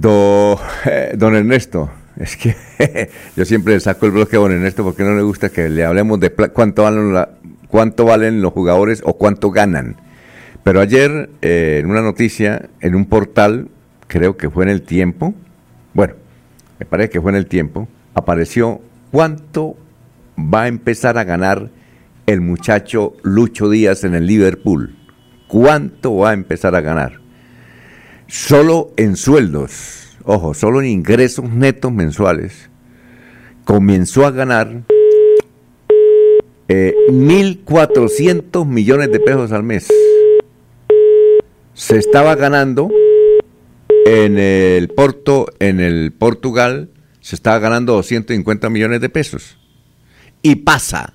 Eh, 0.00 1.12
don 1.16 1.34
Ernesto. 1.34 1.90
Es 2.16 2.36
que 2.36 2.54
yo 3.36 3.44
siempre 3.44 3.74
le 3.74 3.80
saco 3.80 4.06
el 4.06 4.12
bloque 4.12 4.36
a 4.36 4.38
don 4.38 4.52
Ernesto 4.52 4.84
porque 4.84 5.02
no 5.02 5.16
le 5.16 5.22
gusta 5.22 5.48
que 5.48 5.68
le 5.68 5.84
hablemos 5.84 6.20
de 6.20 6.30
cuánto 6.30 6.84
valen, 6.84 7.26
cuánto 7.66 8.04
valen 8.04 8.42
los 8.42 8.52
jugadores 8.52 9.02
o 9.04 9.14
cuánto 9.14 9.50
ganan. 9.50 9.96
Pero 10.62 10.80
ayer, 10.80 11.30
eh, 11.42 11.80
en 11.82 11.90
una 11.90 12.00
noticia, 12.00 12.68
en 12.80 12.94
un 12.94 13.06
portal, 13.06 13.70
creo 14.06 14.36
que 14.36 14.48
fue 14.48 14.62
en 14.62 14.70
el 14.70 14.82
tiempo, 14.82 15.34
bueno, 15.94 16.14
me 16.78 16.86
parece 16.86 17.10
que 17.10 17.20
fue 17.20 17.32
en 17.32 17.36
el 17.38 17.46
tiempo, 17.46 17.88
apareció 18.14 18.80
cuánto 19.10 19.74
va 20.38 20.62
a 20.62 20.68
empezar 20.68 21.18
a 21.18 21.24
ganar 21.24 21.70
el 22.26 22.40
muchacho 22.40 23.14
Lucho 23.22 23.68
Díaz 23.68 24.04
en 24.04 24.14
el 24.14 24.26
Liverpool? 24.26 24.96
¿Cuánto 25.48 26.16
va 26.16 26.30
a 26.30 26.34
empezar 26.34 26.74
a 26.74 26.80
ganar? 26.80 27.20
Solo 28.26 28.92
en 28.96 29.16
sueldos, 29.16 30.16
ojo, 30.24 30.54
solo 30.54 30.80
en 30.80 30.86
ingresos 30.88 31.48
netos 31.48 31.92
mensuales, 31.92 32.70
comenzó 33.64 34.26
a 34.26 34.30
ganar 34.30 34.82
1.400 36.68 38.62
eh, 38.62 38.64
millones 38.66 39.12
de 39.12 39.20
pesos 39.20 39.52
al 39.52 39.62
mes. 39.62 39.88
Se 41.74 41.98
estaba 41.98 42.34
ganando 42.36 42.90
en 44.06 44.38
el 44.38 44.88
Porto, 44.88 45.46
en 45.58 45.80
el 45.80 46.12
Portugal, 46.12 46.90
se 47.20 47.36
estaba 47.36 47.58
ganando 47.58 47.94
250 47.94 48.70
millones 48.70 49.00
de 49.00 49.08
pesos. 49.08 49.58
Y 50.42 50.56
pasa 50.56 51.13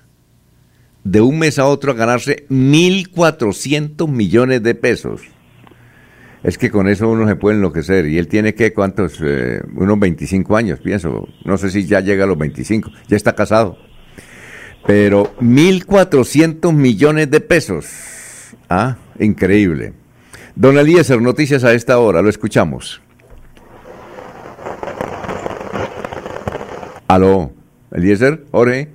de 1.04 1.20
un 1.20 1.38
mes 1.38 1.58
a 1.58 1.66
otro 1.66 1.92
a 1.92 1.94
ganarse 1.94 2.46
1.400 2.48 4.08
millones 4.08 4.62
de 4.62 4.74
pesos. 4.74 5.22
Es 6.42 6.56
que 6.56 6.70
con 6.70 6.88
eso 6.88 7.08
uno 7.08 7.28
se 7.28 7.36
puede 7.36 7.56
enloquecer. 7.56 8.06
Y 8.06 8.18
él 8.18 8.28
tiene 8.28 8.54
que, 8.54 8.72
¿cuántos? 8.72 9.20
Eh, 9.22 9.60
unos 9.74 9.98
25 9.98 10.56
años, 10.56 10.80
pienso. 10.80 11.28
No 11.44 11.58
sé 11.58 11.70
si 11.70 11.86
ya 11.86 12.00
llega 12.00 12.24
a 12.24 12.26
los 12.26 12.38
25. 12.38 12.90
Ya 13.08 13.16
está 13.16 13.34
casado. 13.34 13.76
Pero 14.86 15.34
1.400 15.40 16.72
millones 16.72 17.30
de 17.30 17.40
pesos. 17.40 17.86
Ah, 18.68 18.96
increíble. 19.18 19.92
Don 20.54 20.78
Eliezer, 20.78 21.20
noticias 21.20 21.64
a 21.64 21.74
esta 21.74 21.98
hora. 21.98 22.22
Lo 22.22 22.30
escuchamos. 22.30 23.02
Aló. 27.06 27.52
Eliezer, 27.92 28.46
Jorge. 28.50 28.88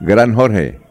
Gran 0.00 0.34
Jorge. 0.34 0.81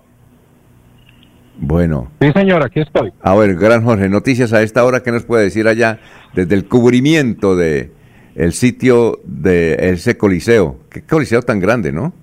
Bueno. 1.61 2.07
Sí, 2.19 2.31
señor, 2.31 2.65
aquí 2.65 2.79
estoy. 2.79 3.13
A 3.21 3.35
ver, 3.35 3.55
gran 3.55 3.83
Jorge, 3.83 4.09
noticias 4.09 4.51
a 4.51 4.63
esta 4.63 4.83
hora, 4.83 5.03
¿qué 5.03 5.11
nos 5.11 5.23
puede 5.23 5.43
decir 5.43 5.67
allá 5.67 5.99
desde 6.33 6.55
el 6.55 6.67
cubrimiento 6.67 7.55
de 7.55 7.91
el 8.33 8.53
sitio 8.53 9.19
de 9.23 9.91
ese 9.91 10.17
coliseo? 10.17 10.77
Qué 10.89 11.03
coliseo 11.03 11.43
tan 11.43 11.59
grande, 11.59 11.91
¿no? 11.91 12.13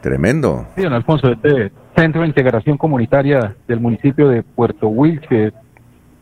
Tremendo. 0.00 0.66
Sí, 0.74 0.82
don 0.82 0.92
Alfonso, 0.92 1.30
este 1.30 1.70
Centro 1.94 2.22
de 2.22 2.26
Integración 2.26 2.76
Comunitaria 2.76 3.54
del 3.68 3.78
municipio 3.78 4.28
de 4.28 4.42
Puerto 4.42 4.88
Wilches, 4.88 5.52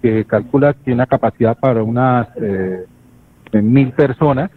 que 0.03 0.27
calcula 0.27 0.75
que 0.75 0.81
tiene 0.85 0.97
una 0.97 1.07
capacidad 1.07 1.57
para 1.59 1.83
unas 1.83 2.29
eh, 2.37 2.85
mil 3.53 3.93
personas, 3.93 4.51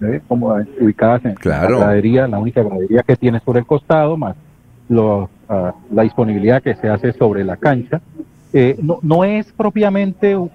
¿eh? 0.00 0.20
como 0.26 0.56
ubicadas 0.80 1.24
en 1.24 1.36
la 1.44 1.66
gradería, 1.68 2.26
la 2.26 2.40
única 2.40 2.64
gradería 2.64 3.04
que 3.04 3.14
tiene 3.14 3.40
por 3.40 3.56
el 3.56 3.66
costado, 3.66 4.16
más 4.16 4.34
lo, 4.88 5.30
ah, 5.48 5.74
la 5.92 6.02
disponibilidad 6.02 6.62
que 6.62 6.74
se 6.74 6.88
hace 6.88 7.12
sobre 7.12 7.44
la 7.44 7.56
cancha. 7.56 8.00
Eh, 8.52 8.76
no, 8.80 8.98
no 9.02 9.24
es 9.24 9.52
propiamente 9.52 10.36
un, 10.36 10.50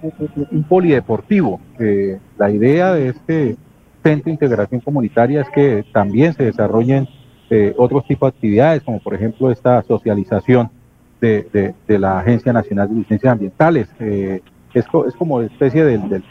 un- 0.50 0.62
polideportivo. 0.64 1.60
Eh, 1.78 2.18
la 2.38 2.50
idea 2.50 2.94
de 2.94 3.08
este 3.08 3.56
centro 4.02 4.24
de 4.26 4.30
integración 4.30 4.80
comunitaria 4.80 5.42
es 5.42 5.48
que 5.50 5.84
también 5.92 6.32
se 6.32 6.44
desarrollen 6.44 7.06
eh, 7.50 7.74
otros 7.76 8.06
tipos 8.06 8.32
de 8.32 8.36
actividades, 8.36 8.82
como 8.82 9.00
por 9.00 9.12
ejemplo 9.14 9.50
esta 9.50 9.82
socialización 9.82 10.70
de, 11.20 11.46
de- 11.52 11.74
de 11.86 11.98
la 11.98 12.18
Agencia 12.20 12.52
Nacional 12.54 12.88
de 12.88 12.94
Licencias 12.94 13.32
Ambientales. 13.32 13.88
Eh, 14.00 14.40
es, 14.72 14.86
es 15.06 15.14
como 15.16 15.42
especie 15.42 15.84
del, 15.84 16.08
del, 16.08 16.24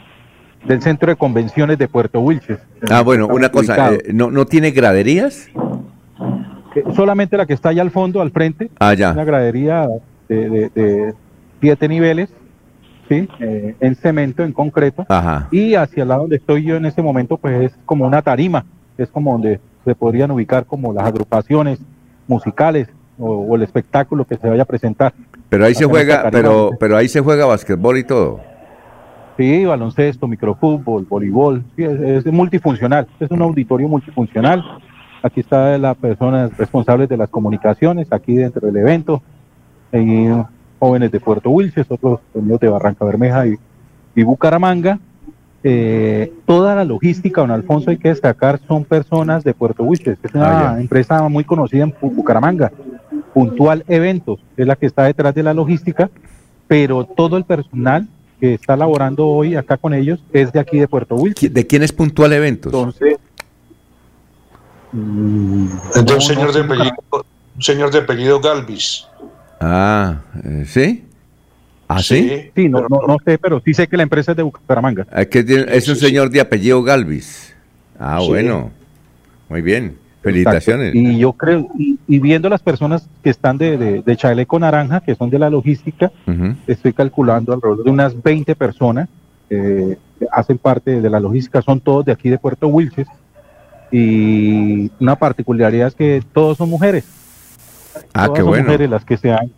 del 0.66 0.82
centro 0.82 1.10
de 1.10 1.16
convenciones 1.16 1.78
de 1.78 1.86
Puerto 1.86 2.20
Wilches. 2.20 2.58
Ah, 2.90 3.02
bueno, 3.02 3.28
una 3.28 3.50
cosa, 3.50 3.92
eh, 3.94 3.98
¿no, 4.12 4.30
¿no 4.32 4.44
tiene 4.46 4.72
graderías? 4.72 5.48
Eh, 6.74 6.84
solamente 6.94 7.36
la 7.36 7.46
que 7.46 7.52
está 7.54 7.70
allá 7.70 7.82
al 7.82 7.90
fondo, 7.90 8.20
al 8.20 8.30
frente, 8.30 8.70
Ah, 8.78 8.94
ya. 8.94 9.12
una 9.12 9.24
gradería 9.24 9.88
de, 10.28 10.48
de- 10.50 10.68
de 10.70 11.14
siete 11.60 11.88
niveles, 11.88 12.32
¿sí? 13.08 13.28
Eh, 13.40 13.74
en 13.80 13.94
cemento, 13.96 14.44
en 14.44 14.52
concreto, 14.52 15.04
Ajá. 15.08 15.48
y 15.50 15.74
hacia 15.74 16.02
el 16.04 16.08
lado 16.08 16.22
donde 16.22 16.36
estoy 16.36 16.64
yo 16.64 16.76
en 16.76 16.84
este 16.86 17.02
momento, 17.02 17.36
pues 17.36 17.60
es 17.72 17.78
como 17.84 18.06
una 18.06 18.22
tarima, 18.22 18.64
es 18.96 19.08
como 19.10 19.32
donde 19.32 19.60
se 19.84 19.94
podrían 19.94 20.30
ubicar 20.30 20.64
como 20.66 20.92
las 20.92 21.04
agrupaciones 21.04 21.80
musicales 22.28 22.88
o, 23.18 23.30
o 23.32 23.56
el 23.56 23.62
espectáculo 23.62 24.24
que 24.24 24.36
se 24.36 24.48
vaya 24.48 24.62
a 24.62 24.66
presentar. 24.66 25.12
Pero 25.48 25.64
ahí 25.64 25.74
se 25.74 25.84
juega, 25.86 26.28
pero, 26.30 26.70
pero 26.78 26.96
ahí 26.96 27.08
se 27.08 27.20
juega 27.20 27.46
basquetbol 27.46 27.98
y 27.98 28.04
todo. 28.04 28.40
Sí, 29.36 29.64
baloncesto, 29.64 30.28
microfútbol, 30.28 31.06
voleibol, 31.08 31.64
sí, 31.74 31.82
es, 31.82 32.24
es 32.26 32.32
multifuncional, 32.32 33.06
es 33.18 33.30
un 33.30 33.40
auditorio 33.42 33.88
multifuncional. 33.88 34.62
Aquí 35.22 35.40
está 35.40 35.76
las 35.78 35.96
personas 35.96 36.56
responsables 36.56 37.08
de 37.08 37.16
las 37.16 37.28
comunicaciones, 37.28 38.08
aquí 38.10 38.36
dentro 38.36 38.66
del 38.66 38.76
evento, 38.78 39.22
hay 39.92 40.30
jóvenes 40.78 41.10
de 41.12 41.20
Puerto 41.20 41.50
Wilches, 41.50 41.86
otros 41.90 42.20
de 42.32 42.68
Barranca 42.68 43.04
Bermeja 43.04 43.46
y, 43.46 43.54
y 44.14 44.22
Bucaramanga. 44.22 44.98
Eh, 45.62 46.32
toda 46.46 46.74
la 46.74 46.86
logística, 46.86 47.42
don 47.42 47.50
Alfonso, 47.50 47.90
hay 47.90 47.98
que 47.98 48.08
destacar, 48.08 48.58
son 48.66 48.84
personas 48.84 49.44
de 49.44 49.52
Puerto 49.52 49.84
Wilches, 49.84 50.16
es 50.22 50.34
una 50.34 50.70
Ah, 50.76 50.80
empresa 50.80 51.28
muy 51.28 51.44
conocida 51.44 51.82
en 51.84 51.92
Bu- 51.92 52.14
Bucaramanga. 52.14 52.72
Puntual 53.34 53.84
Eventos 53.86 54.40
es 54.56 54.66
la 54.66 54.74
que 54.76 54.86
está 54.86 55.04
detrás 55.04 55.34
de 55.34 55.42
la 55.42 55.52
logística, 55.52 56.08
pero 56.66 57.04
todo 57.04 57.36
el 57.36 57.44
personal 57.44 58.08
que 58.40 58.54
está 58.54 58.74
laborando 58.74 59.26
hoy 59.26 59.54
acá 59.54 59.76
con 59.76 59.92
ellos 59.92 60.24
es 60.32 60.50
de 60.50 60.60
aquí 60.60 60.78
de 60.78 60.88
Puerto 60.88 61.14
Wilches. 61.16 61.52
¿De 61.52 61.66
quién 61.66 61.82
es 61.82 61.92
Puntual 61.92 62.32
Eventos? 62.32 62.72
Entonces, 62.72 63.12
Es 63.12 63.18
de 64.92 66.14
un 66.14 66.20
señor 66.20 66.46
no, 66.48 66.52
de 66.52 66.60
apellido, 66.60 66.94
un 67.56 67.62
señor 67.62 67.90
de 67.90 67.98
apellido 67.98 68.40
Galvis. 68.40 69.06
Ah, 69.60 70.20
eh, 70.44 70.64
¿sí? 70.66 71.04
¿Ah, 71.88 72.02
sí? 72.02 72.50
Sí, 72.54 72.68
no, 72.68 72.82
no, 72.88 73.00
no 73.06 73.16
sé, 73.24 73.36
pero 73.38 73.60
sí 73.64 73.74
sé 73.74 73.86
que 73.88 73.96
la 73.96 74.04
empresa 74.04 74.30
es 74.32 74.36
de 74.36 74.42
Bucaramanga. 74.44 75.06
Es, 75.14 75.26
que 75.26 75.42
tiene- 75.42 75.66
es 75.76 75.88
un 75.88 75.96
señor 75.96 76.30
de 76.30 76.40
apellido 76.40 76.82
Galvis. 76.82 77.54
Ah, 77.98 78.18
Sí. 78.20 78.28
bueno. 78.28 78.70
Muy 79.48 79.60
bien. 79.62 79.96
Felicitaciones. 80.22 80.94
Exacto. 80.94 81.10
Y 81.10 81.18
yo 81.18 81.32
creo, 81.32 81.66
y, 81.78 81.98
y 82.06 82.18
viendo 82.18 82.48
las 82.48 82.62
personas 82.62 83.08
que 83.24 83.30
están 83.30 83.56
de, 83.58 83.76
de, 83.78 84.02
de 84.02 84.16
chaleco 84.16 84.58
naranja, 84.58 85.00
que 85.00 85.14
son 85.14 85.30
de 85.30 85.38
la 85.38 85.48
logística, 85.50 86.12
estoy 86.66 86.92
calculando 86.92 87.52
alrededor 87.54 87.84
de 87.84 87.90
unas 87.90 88.22
20 88.22 88.54
personas 88.54 89.08
eh, 89.48 89.96
que 90.18 90.26
hacen 90.30 90.58
parte 90.58 91.00
de 91.00 91.10
la 91.10 91.18
logística, 91.20 91.62
son 91.62 91.80
todos 91.80 92.04
de 92.04 92.12
aquí 92.12 92.28
de 92.28 92.38
Puerto 92.38 92.68
Wilches. 92.68 93.08
Y 93.90 94.90
una 95.00 95.16
particularidad 95.16 95.88
es 95.88 95.94
que 95.94 96.22
todos 96.32 96.56
son 96.58 96.70
mujeres. 96.70 97.04
Ah, 98.14 98.26
Todas 98.26 98.30
qué 98.30 98.40
son 98.40 98.48
bueno. 98.48 98.64
mujeres 98.64 98.90
las 98.90 99.04
que 99.04 99.16
se 99.16 99.32
han 99.32 99.50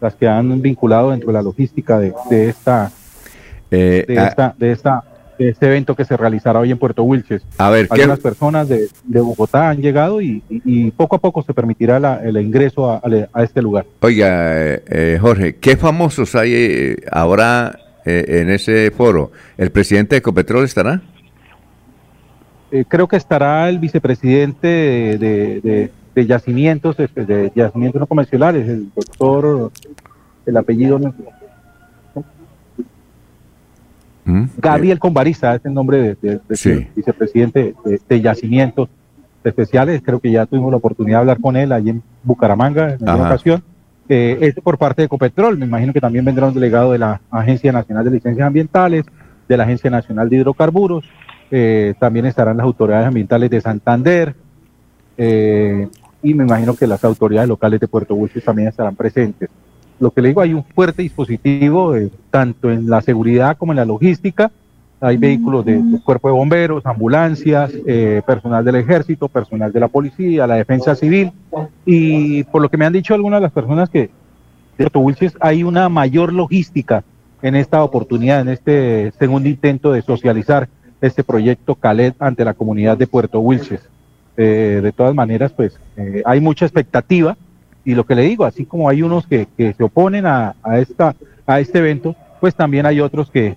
las 0.00 0.14
que 0.16 0.26
han 0.26 0.60
vinculado 0.60 1.10
dentro 1.12 1.28
de 1.28 1.34
la 1.34 1.42
logística 1.42 1.98
de, 2.00 2.12
de 2.28 2.48
esta 2.48 2.90
Eh, 3.70 4.04
de 4.08 4.18
a- 4.18 4.26
esta 4.28 4.54
de 4.58 4.72
esta 4.72 5.04
de 5.38 5.48
este 5.48 5.66
evento 5.66 5.96
que 5.96 6.04
se 6.04 6.16
realizará 6.16 6.58
hoy 6.60 6.70
en 6.70 6.78
Puerto 6.78 7.02
Wilches. 7.04 7.42
A 7.58 7.70
ver, 7.70 7.88
¿qué- 7.88 8.02
algunas 8.02 8.20
personas 8.20 8.68
de, 8.68 8.88
de 9.04 9.20
Bogotá 9.20 9.70
han 9.70 9.80
llegado 9.80 10.20
y, 10.20 10.42
y- 10.50 10.62
y 10.64 10.90
poco 10.90 11.16
a 11.16 11.18
poco 11.20 11.42
se 11.42 11.54
permitirá 11.54 11.98
la- 11.98 12.20
el 12.22 12.36
ingreso 12.36 12.90
a, 12.90 12.96
a- 12.96 13.28
a 13.32 13.42
este 13.42 13.62
lugar. 13.62 13.86
Oiga, 14.00 14.28
eh, 14.74 14.82
eh, 14.88 15.18
Jorge, 15.20 15.56
¿qué 15.56 15.76
famosos 15.76 16.34
hay 16.34 16.52
eh, 16.54 16.96
ahora 17.10 17.78
eh, 18.04 18.40
en 18.42 18.50
ese 18.50 18.90
foro? 18.90 19.30
¿El 19.56 19.70
presidente 19.70 20.16
de 20.16 20.18
Ecopetrol 20.18 20.64
estará? 20.64 21.00
Eh, 22.72 22.84
creo 22.88 23.06
que 23.06 23.16
estará 23.16 23.68
el 23.68 23.78
vicepresidente 23.78 24.66
de, 24.66 25.18
de- 25.18 25.60
de- 25.60 25.90
de 26.14 26.26
yacimientos, 26.26 26.96
de, 26.96 27.06
de 27.14 27.52
yacimientos 27.54 28.00
no 28.00 28.06
convencionales, 28.06 28.66
el 28.68 28.88
doctor, 28.94 29.70
el 30.46 30.56
apellido 30.56 30.98
no- 30.98 31.14
¿Mm? 34.24 34.44
Gabriel 34.58 34.98
Convariza 34.98 35.54
es 35.56 35.64
el 35.64 35.74
nombre 35.74 36.16
Sí. 36.52 36.70
del 36.70 36.88
vicepresidente 36.94 37.74
de, 38.08 38.20
yacimientos 38.20 38.88
especiales. 39.42 40.00
Creo 40.04 40.20
que 40.20 40.30
ya 40.30 40.46
tuvimos 40.46 40.70
la 40.70 40.76
oportunidad 40.76 41.16
de 41.18 41.20
hablar 41.20 41.40
con 41.40 41.56
él 41.56 41.72
allí 41.72 41.90
en 41.90 42.02
Bucaramanga 42.22 42.94
en 42.94 43.02
una 43.02 43.14
ocasión. 43.16 43.62
Eh, 44.08 44.38
es 44.40 44.54
por 44.62 44.78
parte 44.78 45.02
de 45.02 45.06
Ecopetrol. 45.06 45.58
Me 45.58 45.66
imagino 45.66 45.92
que 45.92 46.00
también 46.00 46.24
vendrá 46.24 46.46
un 46.46 46.54
delegado 46.54 46.92
de 46.92 46.98
la 46.98 47.20
Agencia 47.30 47.72
Nacional 47.72 48.04
de 48.04 48.10
Licencias 48.12 48.46
Ambientales, 48.46 49.04
de 49.48 49.56
la 49.56 49.64
Agencia 49.64 49.90
Nacional 49.90 50.28
de 50.28 50.36
Hidrocarburos. 50.36 51.04
Eh, 51.52 51.94
también 52.00 52.26
estarán 52.26 52.56
las 52.56 52.64
autoridades 52.64 53.06
ambientales 53.06 53.48
de 53.50 53.60
Santander. 53.60 54.34
eh, 55.16 55.86
y 56.24 56.34
me 56.34 56.44
imagino 56.44 56.74
que 56.74 56.86
las 56.86 57.04
autoridades 57.04 57.48
locales 57.48 57.78
de 57.80 57.86
Puerto 57.88 58.14
Wilches 58.14 58.44
también 58.44 58.68
estarán 58.68 58.94
presentes 58.96 59.50
lo 60.00 60.10
que 60.10 60.20
le 60.22 60.28
digo, 60.28 60.40
hay 60.40 60.52
un 60.54 60.64
fuerte 60.64 61.02
dispositivo, 61.02 61.94
eh, 61.94 62.10
tanto 62.30 62.70
en 62.72 62.88
la 62.90 63.00
seguridad 63.02 63.56
como 63.56 63.70
en 63.72 63.76
la 63.76 63.84
logística. 63.84 64.50
Hay 65.00 65.16
vehículos 65.16 65.64
de- 65.64 65.80
del 65.80 66.02
cuerpo 66.02 66.26
de 66.28 66.34
bomberos, 66.34 66.84
ambulancias, 66.86 67.70
personal 68.26 68.64
del 68.64 68.76
ejército, 68.76 69.28
personal 69.28 69.70
de 69.72 69.78
la 69.80 69.86
policía, 69.88 70.46
la 70.46 70.56
defensa 70.56 70.94
civil. 70.96 71.30
Y 71.86 72.42
por 72.44 72.62
lo 72.62 72.68
que 72.68 72.76
me 72.78 72.84
han 72.86 72.92
dicho 72.92 73.14
algunas 73.14 73.38
de 73.40 73.42
las 73.42 73.52
personas 73.52 73.90
que 73.90 73.98
de 74.00 74.10
Puerto 74.84 75.00
Wilches, 75.00 75.34
hay 75.40 75.62
una 75.64 75.88
mayor 75.88 76.32
logística 76.32 77.04
en 77.42 77.54
esta 77.56 77.84
oportunidad, 77.84 78.40
en 78.40 78.48
este 78.48 79.12
segundo 79.18 79.48
intento 79.48 79.92
de 79.92 80.02
socializar 80.02 80.68
este 81.02 81.24
proyecto 81.24 81.74
Calet 81.74 82.14
ante 82.18 82.44
la 82.44 82.54
comunidad 82.54 82.96
de 82.96 83.06
Puerto 83.06 83.40
Wilches. 83.40 83.80
Eh, 84.36 84.80
de 84.82 84.92
todas 84.92 85.14
maneras, 85.14 85.52
pues 85.52 85.78
eh, 85.98 86.22
hay 86.24 86.40
mucha 86.40 86.64
expectativa 86.64 87.36
y 87.84 87.94
lo 87.94 88.06
que 88.06 88.14
le 88.14 88.22
digo, 88.22 88.46
así 88.46 88.64
como 88.64 88.88
hay 88.88 89.02
unos 89.02 89.26
que, 89.26 89.46
se 89.56 89.82
oponen 89.82 90.24
a, 90.24 90.54
esta, 90.76 91.14
a 91.46 91.60
este 91.60 91.80
evento, 91.80 92.16
pues 92.40 92.54
también 92.54 92.86
hay 92.86 93.00
otros 93.00 93.30
que, 93.30 93.56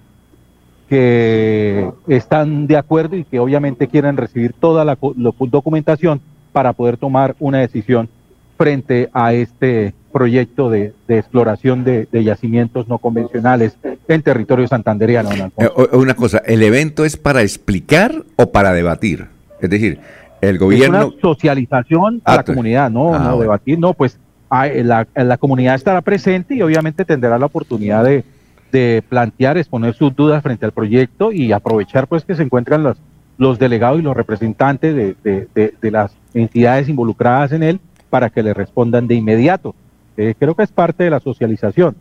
que 0.90 1.90
están 2.08 2.68
de 2.68 2.78
acuerdo 2.78 3.16
y 3.16 3.24
que 3.24 3.40
obviamente 3.40 3.88
quieren 3.88 4.18
recibir 4.18 4.54
toda 4.54 4.84
la 4.84 4.98
lo- 5.16 5.36
documentación 5.40 6.20
para 6.52 6.74
poder 6.74 6.98
tomar 6.98 7.36
una 7.40 7.60
decisión 7.60 8.10
frente 8.58 9.10
a 9.14 9.34
este 9.34 9.94
proyecto 10.12 10.70
de, 10.70 10.94
de 11.08 11.18
exploración 11.20 11.84
de, 11.84 12.08
de 12.12 12.24
yacimientos 12.24 12.88
no 12.88 12.98
convencionales 13.00 13.78
en 14.08 14.22
territorio 14.22 14.68
santandereano. 14.68 15.30
Eh, 15.58 15.70
una 15.92 16.14
cosa, 16.14 16.38
¿el 16.46 16.64
evento 16.64 17.04
es 17.04 17.18
para 17.18 17.42
explicar 17.42 18.24
o 18.38 18.52
para 18.52 18.72
debatir? 18.72 19.28
Es 19.62 19.70
decir, 19.70 20.00
el 20.42 20.56
Es 20.56 20.62
gobierno... 20.62 21.08
una 21.08 21.22
socialización 21.22 22.22
a 22.24 22.34
Ah, 22.34 22.36
la 22.38 22.44
pues. 22.44 22.56
comunidad, 22.56 22.90
no, 22.90 23.14
Ah, 23.14 23.20
no 23.20 23.24
bueno. 23.32 23.42
debatir, 23.42 23.78
no, 23.80 23.94
pues 23.94 24.18
ah, 24.50 24.68
la, 24.68 25.06
la 25.16 25.38
comunidad 25.38 25.76
estará 25.76 26.02
presente 26.02 26.56
y 26.56 26.62
obviamente 26.62 27.04
tendrá 27.04 27.38
la 27.38 27.48
oportunidad 27.48 28.06
de, 28.06 28.24
de 28.72 29.04
plantear, 29.10 29.58
exponer 29.58 29.94
sus 29.96 30.16
dudas 30.16 30.42
frente 30.42 30.66
al 30.66 30.72
proyecto 30.72 31.34
y 31.34 31.52
aprovechar 31.52 32.08
pues 32.08 32.24
que 32.24 32.36
se 32.36 32.44
encuentran 32.44 32.84
los, 32.84 32.98
los 33.38 33.60
delegados 33.60 34.00
y 34.00 34.04
los 34.04 34.16
representantes 34.16 34.96
de, 34.96 35.16
de- 35.24 35.48
de- 35.54 35.74
de 35.82 35.92
las 35.92 36.14
entidades 36.34 36.88
involucradas 36.88 37.52
en 37.52 37.64
él 37.64 37.80
para 38.16 38.30
que 38.30 38.42
le 38.42 38.54
respondan 38.54 39.08
de 39.08 39.16
inmediato. 39.16 39.76
Eh, 40.16 40.36
creo 40.40 40.56
que 40.56 40.64
es 40.64 40.72
parte 40.72 41.04
de 41.04 41.10
la 41.10 41.20
socialización. 41.20 41.98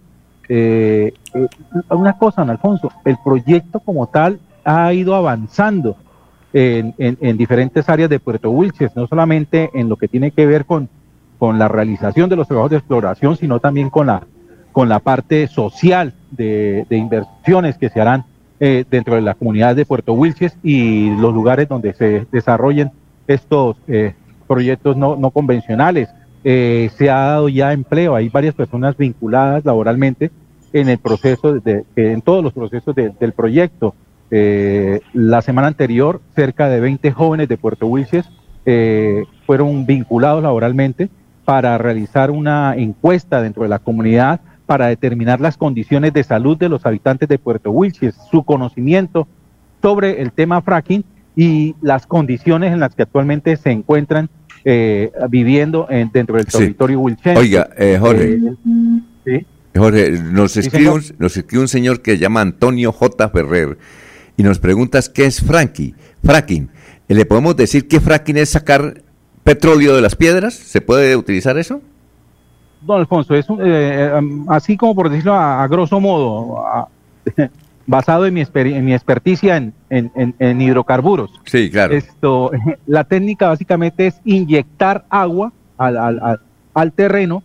Eh, 0.48 1.12
eh, 1.34 1.48
una 1.90 2.16
cosa, 2.16 2.42
don 2.42 2.50
Alfonso, 2.50 2.88
el 3.04 3.16
proyecto 3.24 3.80
como 3.80 4.06
tal 4.06 4.38
ha 4.64 4.92
ido 4.92 5.16
avanzando 5.16 5.96
en, 6.52 6.94
en- 6.98 7.18
en 7.20 7.36
diferentes 7.36 7.88
áreas 7.88 8.08
de 8.10 8.20
Puerto 8.20 8.48
Wilches, 8.52 8.94
no 8.94 9.08
solamente 9.08 9.70
en 9.74 9.88
lo 9.88 9.96
que 9.96 10.06
tiene 10.06 10.30
que 10.30 10.46
ver 10.46 10.66
con, 10.66 10.88
con 11.40 11.58
la 11.58 11.66
realización 11.66 12.30
de 12.30 12.36
los 12.36 12.46
trabajos 12.46 12.70
de 12.70 12.76
exploración, 12.76 13.36
sino 13.36 13.58
también 13.58 13.90
con 13.90 14.06
la, 14.06 14.22
con 14.70 14.88
la 14.88 15.00
parte 15.00 15.48
social 15.48 16.14
de, 16.30 16.86
de 16.88 16.96
inversiones 16.96 17.76
que 17.76 17.88
se 17.90 18.00
harán 18.00 18.22
eh, 18.60 18.84
dentro 18.88 19.16
de 19.16 19.22
la 19.22 19.34
comunidad 19.34 19.74
de 19.74 19.84
Puerto 19.84 20.12
Wilches 20.12 20.56
y 20.62 21.10
los 21.16 21.34
lugares 21.34 21.68
donde 21.68 21.92
se 21.94 22.24
desarrollen 22.30 22.92
estos 23.26 23.76
eh, 23.88 24.14
proyectos 24.44 24.96
no, 24.96 25.16
no 25.16 25.30
convencionales. 25.30 26.08
Eh, 26.44 26.90
se 26.96 27.10
ha 27.10 27.18
dado 27.20 27.48
ya 27.48 27.72
empleo, 27.72 28.14
hay 28.14 28.28
varias 28.28 28.54
personas 28.54 28.96
vinculadas 28.96 29.64
laboralmente 29.64 30.30
en 30.72 30.88
el 30.88 30.98
proceso, 30.98 31.54
de, 31.54 31.84
en 31.96 32.20
todos 32.22 32.42
los 32.44 32.52
procesos 32.52 32.94
de- 32.94 33.10
del 33.18 33.32
proyecto. 33.32 33.94
Eh, 34.30 35.00
la 35.12 35.40
semana 35.42 35.68
anterior, 35.68 36.20
cerca 36.34 36.68
de 36.68 36.80
20 36.80 37.12
jóvenes 37.12 37.48
de 37.48 37.56
Puerto 37.56 37.86
Wilches 37.86 38.28
eh, 38.66 39.24
fueron 39.46 39.86
vinculados 39.86 40.42
laboralmente 40.42 41.08
para 41.44 41.76
realizar 41.78 42.30
una 42.30 42.74
encuesta 42.76 43.40
dentro 43.42 43.62
de 43.62 43.68
la 43.68 43.78
comunidad 43.78 44.40
para 44.66 44.86
determinar 44.86 45.40
las 45.40 45.58
condiciones 45.58 46.12
de 46.14 46.24
salud 46.24 46.56
de 46.56 46.70
los 46.70 46.86
habitantes 46.86 47.28
de 47.28 47.38
Puerto 47.38 47.70
Wilches, 47.70 48.14
su 48.30 48.42
conocimiento 48.44 49.28
sobre 49.82 50.22
el 50.22 50.32
tema 50.32 50.62
fracking 50.62 51.04
y 51.36 51.74
las 51.82 52.06
condiciones 52.06 52.72
en 52.72 52.80
las 52.80 52.94
que 52.94 53.02
actualmente 53.02 53.56
se 53.56 53.70
encuentran 53.70 54.28
eh, 54.64 55.10
viviendo 55.28 55.86
en, 55.90 56.10
dentro 56.12 56.36
del 56.36 56.46
territorio 56.46 57.00
wilchense. 57.00 57.38
Oiga, 57.38 57.68
eh, 57.76 57.98
Jorge. 58.00 58.34
Eh, 58.34 58.40
¿sí? 59.24 59.46
Jorge, 59.76 60.10
nos 60.12 60.56
escribe, 60.56 60.90
un, 60.90 61.02
señor. 61.02 61.20
nos 61.20 61.36
escribe 61.36 61.62
un 61.62 61.68
señor 61.68 62.00
que 62.02 62.12
se 62.12 62.18
llama 62.18 62.40
Antonio 62.40 62.92
J. 62.92 63.28
Ferrer 63.30 63.76
y 64.36 64.42
nos 64.42 64.58
pregunta 64.58 65.00
qué 65.12 65.26
es 65.26 65.40
fracking. 65.42 65.94
fracking. 66.24 66.70
Eh, 67.08 67.14
¿Le 67.14 67.26
podemos 67.26 67.56
decir 67.56 67.88
que 67.88 68.00
fracking 68.00 68.36
es 68.36 68.50
sacar 68.50 69.02
petróleo 69.42 69.94
de 69.96 70.02
las 70.02 70.14
piedras? 70.16 70.54
¿Se 70.54 70.80
puede 70.80 71.16
utilizar 71.16 71.58
eso? 71.58 71.82
Don 72.80 73.00
Alfonso, 73.00 73.34
es 73.34 73.48
un- 73.50 73.60
eh, 73.62 74.12
así 74.48 74.76
como 74.76 74.94
por 74.94 75.08
decirlo 75.10 75.34
a, 75.34 75.62
a 75.64 75.68
grosso 75.68 76.00
modo, 76.00 76.60
a- 76.66 76.88
basado 77.86 78.26
en 78.26 78.34
mi, 78.34 78.42
en 78.54 78.84
mi 78.84 78.94
experticia 78.94 79.56
en, 79.56 79.72
en- 79.90 80.10
en- 80.14 80.34
en 80.38 80.60
hidrocarburos. 80.60 81.30
Sí, 81.44 81.70
claro. 81.70 81.94
Esto, 81.94 82.50
la 82.86 83.04
técnica 83.04 83.48
básicamente 83.48 84.06
es 84.06 84.20
inyectar 84.24 85.04
agua 85.10 85.52
al, 85.76 85.96
al- 86.74 86.92
terreno 86.92 87.42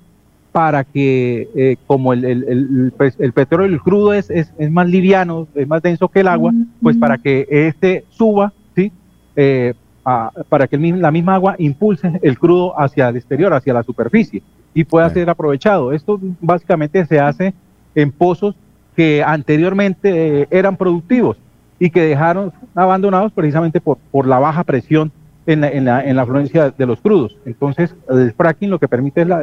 para 0.52 0.84
que, 0.84 1.48
eh, 1.56 1.76
como 1.86 2.12
el, 2.14 2.26
el- 2.26 2.44
el- 2.48 2.94
el 3.20 3.34
petróleo 3.34 3.68
el 3.68 3.80
crudo 3.82 4.14
es, 4.14 4.30
es, 4.30 4.52
es 4.58 4.72
más 4.72 4.88
liviano, 4.90 5.48
es 5.56 5.68
más 5.68 5.82
denso 5.82 6.08
que 6.08 6.22
el 6.22 6.28
agua, 6.28 6.52
pues 6.82 6.98
para 6.98 7.18
que 7.18 7.46
este 7.50 8.06
suba, 8.10 8.52
¿sí? 8.76 8.92
Eh, 9.36 9.74
a- 10.06 10.32
para 10.50 10.68
que 10.68 10.78
la 10.78 11.12
misma 11.12 11.36
agua 11.36 11.56
impulse 11.60 12.20
el 12.24 12.40
crudo 12.40 12.80
hacia 12.80 13.10
el 13.10 13.18
exterior, 13.18 13.54
hacia 13.54 13.74
la 13.74 13.84
superficie 13.84 14.42
y 14.74 14.84
pueda 14.86 15.10
ser 15.12 15.30
aprovechado. 15.30 15.92
Esto 15.94 16.20
básicamente 16.42 17.06
se 17.06 17.20
hace 17.20 17.54
en 17.94 18.12
pozos 18.12 18.56
que 19.00 19.24
anteriormente 19.26 20.42
eh, 20.42 20.48
eran 20.52 20.76
productivos 20.76 21.38
y 21.80 21.90
que 21.90 22.02
dejaron 22.02 22.52
abandonados 22.76 23.32
precisamente 23.32 23.80
por, 23.80 23.98
por 24.12 24.28
la 24.28 24.40
baja 24.40 24.66
presión 24.66 25.10
en 25.48 25.62
la, 25.62 25.70
en, 25.70 25.86
la, 25.86 26.04
en 26.04 26.18
la 26.18 26.24
afluencia 26.24 26.72
de 26.78 26.86
los 26.86 27.00
crudos. 27.00 27.38
Entonces, 27.46 27.96
el 28.10 28.34
fracking 28.34 28.70
lo 28.70 28.78
que 28.78 28.90
permite 28.90 29.22
es 29.22 29.28
la, 29.30 29.42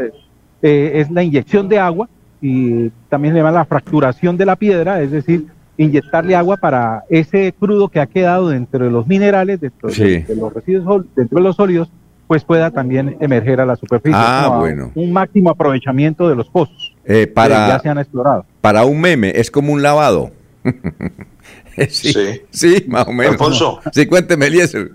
eh, 0.60 0.90
es 0.96 1.10
la 1.10 1.22
inyección 1.22 1.70
de 1.70 1.78
agua 1.78 2.06
y 2.42 2.90
también 3.08 3.32
le 3.32 3.40
llama 3.40 3.50
la 3.52 3.64
fracturación 3.64 4.36
de 4.36 4.44
la 4.44 4.56
piedra, 4.56 5.00
es 5.00 5.10
decir, 5.10 5.46
inyectarle 5.78 6.36
agua 6.36 6.58
para 6.58 7.04
ese 7.08 7.54
crudo 7.58 7.88
que 7.88 8.00
ha 8.00 8.06
quedado 8.06 8.50
dentro 8.50 8.84
de 8.84 8.90
los 8.90 9.06
minerales, 9.06 9.58
dentro 9.58 9.88
de- 9.88 9.94
Sí. 9.94 10.18
de 10.18 10.36
los 10.36 10.52
residuos, 10.52 11.06
dentro 11.16 11.38
de 11.38 11.44
los 11.44 11.56
sólidos, 11.56 11.90
pues 12.26 12.44
pueda 12.44 12.70
también 12.70 13.16
emerger 13.20 13.62
a 13.62 13.64
la 13.64 13.76
superficie. 13.76 14.20
Ah, 14.22 14.56
bueno. 14.60 14.90
Un 14.94 15.14
máximo 15.14 15.48
aprovechamiento 15.48 16.28
de 16.28 16.34
los 16.34 16.46
pozos 16.50 16.85
Eh, 17.06 17.20
que 17.20 17.26
para, 17.28 17.68
ya 17.68 17.80
se 17.80 17.88
han 17.88 17.98
explorado. 17.98 18.44
para 18.60 18.84
un 18.84 19.00
meme, 19.00 19.32
es 19.36 19.50
como 19.50 19.72
un 19.72 19.82
lavado. 19.82 20.32
sí, 21.88 22.42
sí. 22.50 22.84
más 22.88 23.06
o 23.06 23.12
menos. 23.12 23.32
Alfonso. 23.32 23.80
Sí, 23.92 24.06
cuénteme, 24.06 24.46
Eliezer. 24.46 24.90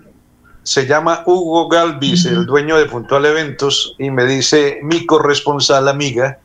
Se 0.62 0.86
llama 0.86 1.24
Hugo 1.26 1.68
Galvis, 1.68 2.26
el 2.26 2.46
dueño 2.46 2.76
de 2.76 2.86
Puntual 2.86 3.24
Eventos, 3.26 3.96
y 3.98 4.10
me 4.10 4.26
dice 4.26 4.78
mi 4.82 5.06
corresponsal 5.06 5.88
amiga 5.88 6.38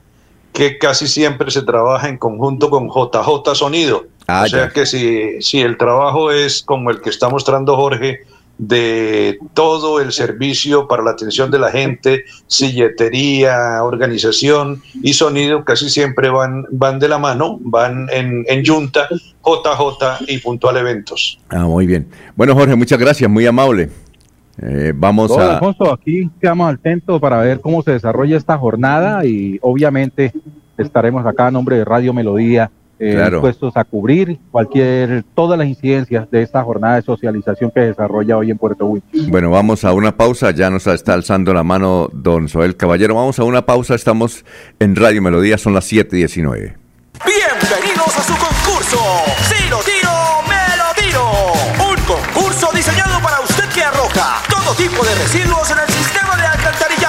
que 0.54 0.80
casi 0.80 1.08
siempre 1.08 1.52
se 1.52 1.62
trabaja 1.62 2.10
en 2.10 2.18
conjunto 2.18 2.72
con 2.72 2.88
JJ 2.88 3.54
Sonido. 3.54 4.08
Ah, 4.26 4.44
o 4.46 4.48
sea 4.48 4.68
ya. 4.68 4.74
que 4.74 4.86
si, 4.88 5.42
si 5.42 5.62
el 5.62 5.78
trabajo 5.78 6.32
es 6.32 6.64
como 6.64 6.90
el 6.90 7.02
que 7.02 7.12
está 7.12 7.30
mostrando 7.30 7.76
Jorge, 7.76 8.22
de 8.58 9.40
todo 9.54 10.02
el 10.02 10.12
servicio 10.12 10.88
para 10.88 11.04
la 11.04 11.12
atención 11.12 11.52
de 11.52 11.60
la 11.60 11.72
gente, 11.72 12.24
silletería, 12.48 13.84
organización 13.84 14.82
y 15.02 15.14
sonido, 15.14 15.64
casi 15.64 15.90
siempre 15.90 16.30
van, 16.30 16.66
van 16.72 17.00
de 17.00 17.08
la 17.08 17.18
mano, 17.18 17.60
van 17.62 18.08
en, 18.12 18.46
en 18.48 18.66
junta, 18.66 19.08
JJ 19.10 20.26
y 20.28 20.40
Puntual 20.40 20.78
Eventos. 20.78 21.40
Ah, 21.50 21.66
muy 21.66 21.86
bien. 21.86 22.08
Bueno, 22.36 22.56
Jorge, 22.56 22.76
muchas 22.76 23.00
gracias, 23.00 23.30
muy 23.30 23.46
amable. 23.46 23.90
Eh, 24.60 24.92
vamos 24.96 25.30
Don 25.30 25.42
a... 25.42 25.54
Alfonso, 25.54 25.94
aquí 25.94 26.30
quedamos 26.42 26.74
atentos 26.74 27.22
para 27.22 27.38
ver 27.42 27.62
cómo 27.62 27.84
se 27.84 27.92
desarrolla 27.92 28.38
esta 28.38 28.58
jornada 28.58 29.24
y 29.24 29.60
obviamente 29.62 30.34
estaremos 30.78 31.26
acá 31.26 31.48
a 31.48 31.52
nombre 31.52 31.78
de 31.78 31.86
Radio 31.86 32.12
Melodía 32.14 32.72
eh, 33.00 33.14
Claro. 33.14 33.38
dispuestos 33.38 33.78
a 33.78 33.84
cubrir 33.84 34.40
cualquier, 34.52 35.24
todas 35.36 35.58
las 35.60 35.68
incidencias 35.68 36.30
de 36.32 36.42
esta 36.42 36.64
jornada 36.64 36.96
de 36.96 37.02
socialización 37.04 37.72
que 37.72 37.82
se 37.82 37.86
desarrolla 37.88 38.38
hoy 38.38 38.52
en 38.52 38.58
Puerto 38.58 38.86
Wilches. 38.86 39.30
Bueno, 39.30 39.52
vamos 39.52 39.84
a 39.86 39.94
una 39.94 40.16
pausa. 40.18 40.52
Ya 40.52 40.70
nos 40.70 40.88
está 40.88 41.14
alzando 41.14 41.54
la 41.54 41.64
mano 41.64 42.10
don 42.14 42.48
Soel 42.50 42.76
Caballero. 42.76 43.16
Vamos 43.16 43.40
a 43.40 43.44
una 43.44 43.66
pausa. 43.66 43.96
Estamos 43.96 44.46
en 44.80 44.96
Radio 44.96 45.22
Melodía. 45.22 45.58
Son 45.58 45.74
las 45.74 45.86
7 45.86 46.16
y 46.16 46.20
19. 46.20 46.76
Bienvenidos 47.26 48.18
a 48.18 48.24
su 48.24 48.34
concurso. 48.34 48.98
Si 49.50 49.70
lo 49.70 49.80
tiro, 49.80 50.12
me 50.48 50.78
lo 50.78 50.94
tiro. 51.02 51.24
Un 51.90 51.96
concurso 52.06 52.70
diseñado 52.74 53.20
para 53.22 53.40
usted 53.42 53.64
que 53.74 53.82
arroja 53.84 54.42
todo 54.50 54.74
tipo 54.76 55.04
de 55.04 55.16
residuos 55.16 55.72
en 55.72 55.78
el 55.80 55.87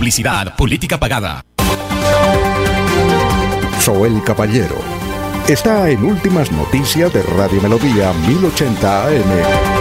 Publicidad, 0.00 0.56
política 0.56 0.98
pagada. 0.98 1.44
Soel 3.80 4.22
Caballero 4.24 4.76
está 5.46 5.90
en 5.90 6.02
Últimas 6.02 6.50
Noticias 6.50 7.12
de 7.12 7.22
Radio 7.22 7.60
Melodía 7.60 8.10
1080 8.26 9.06
AM. 9.08 9.79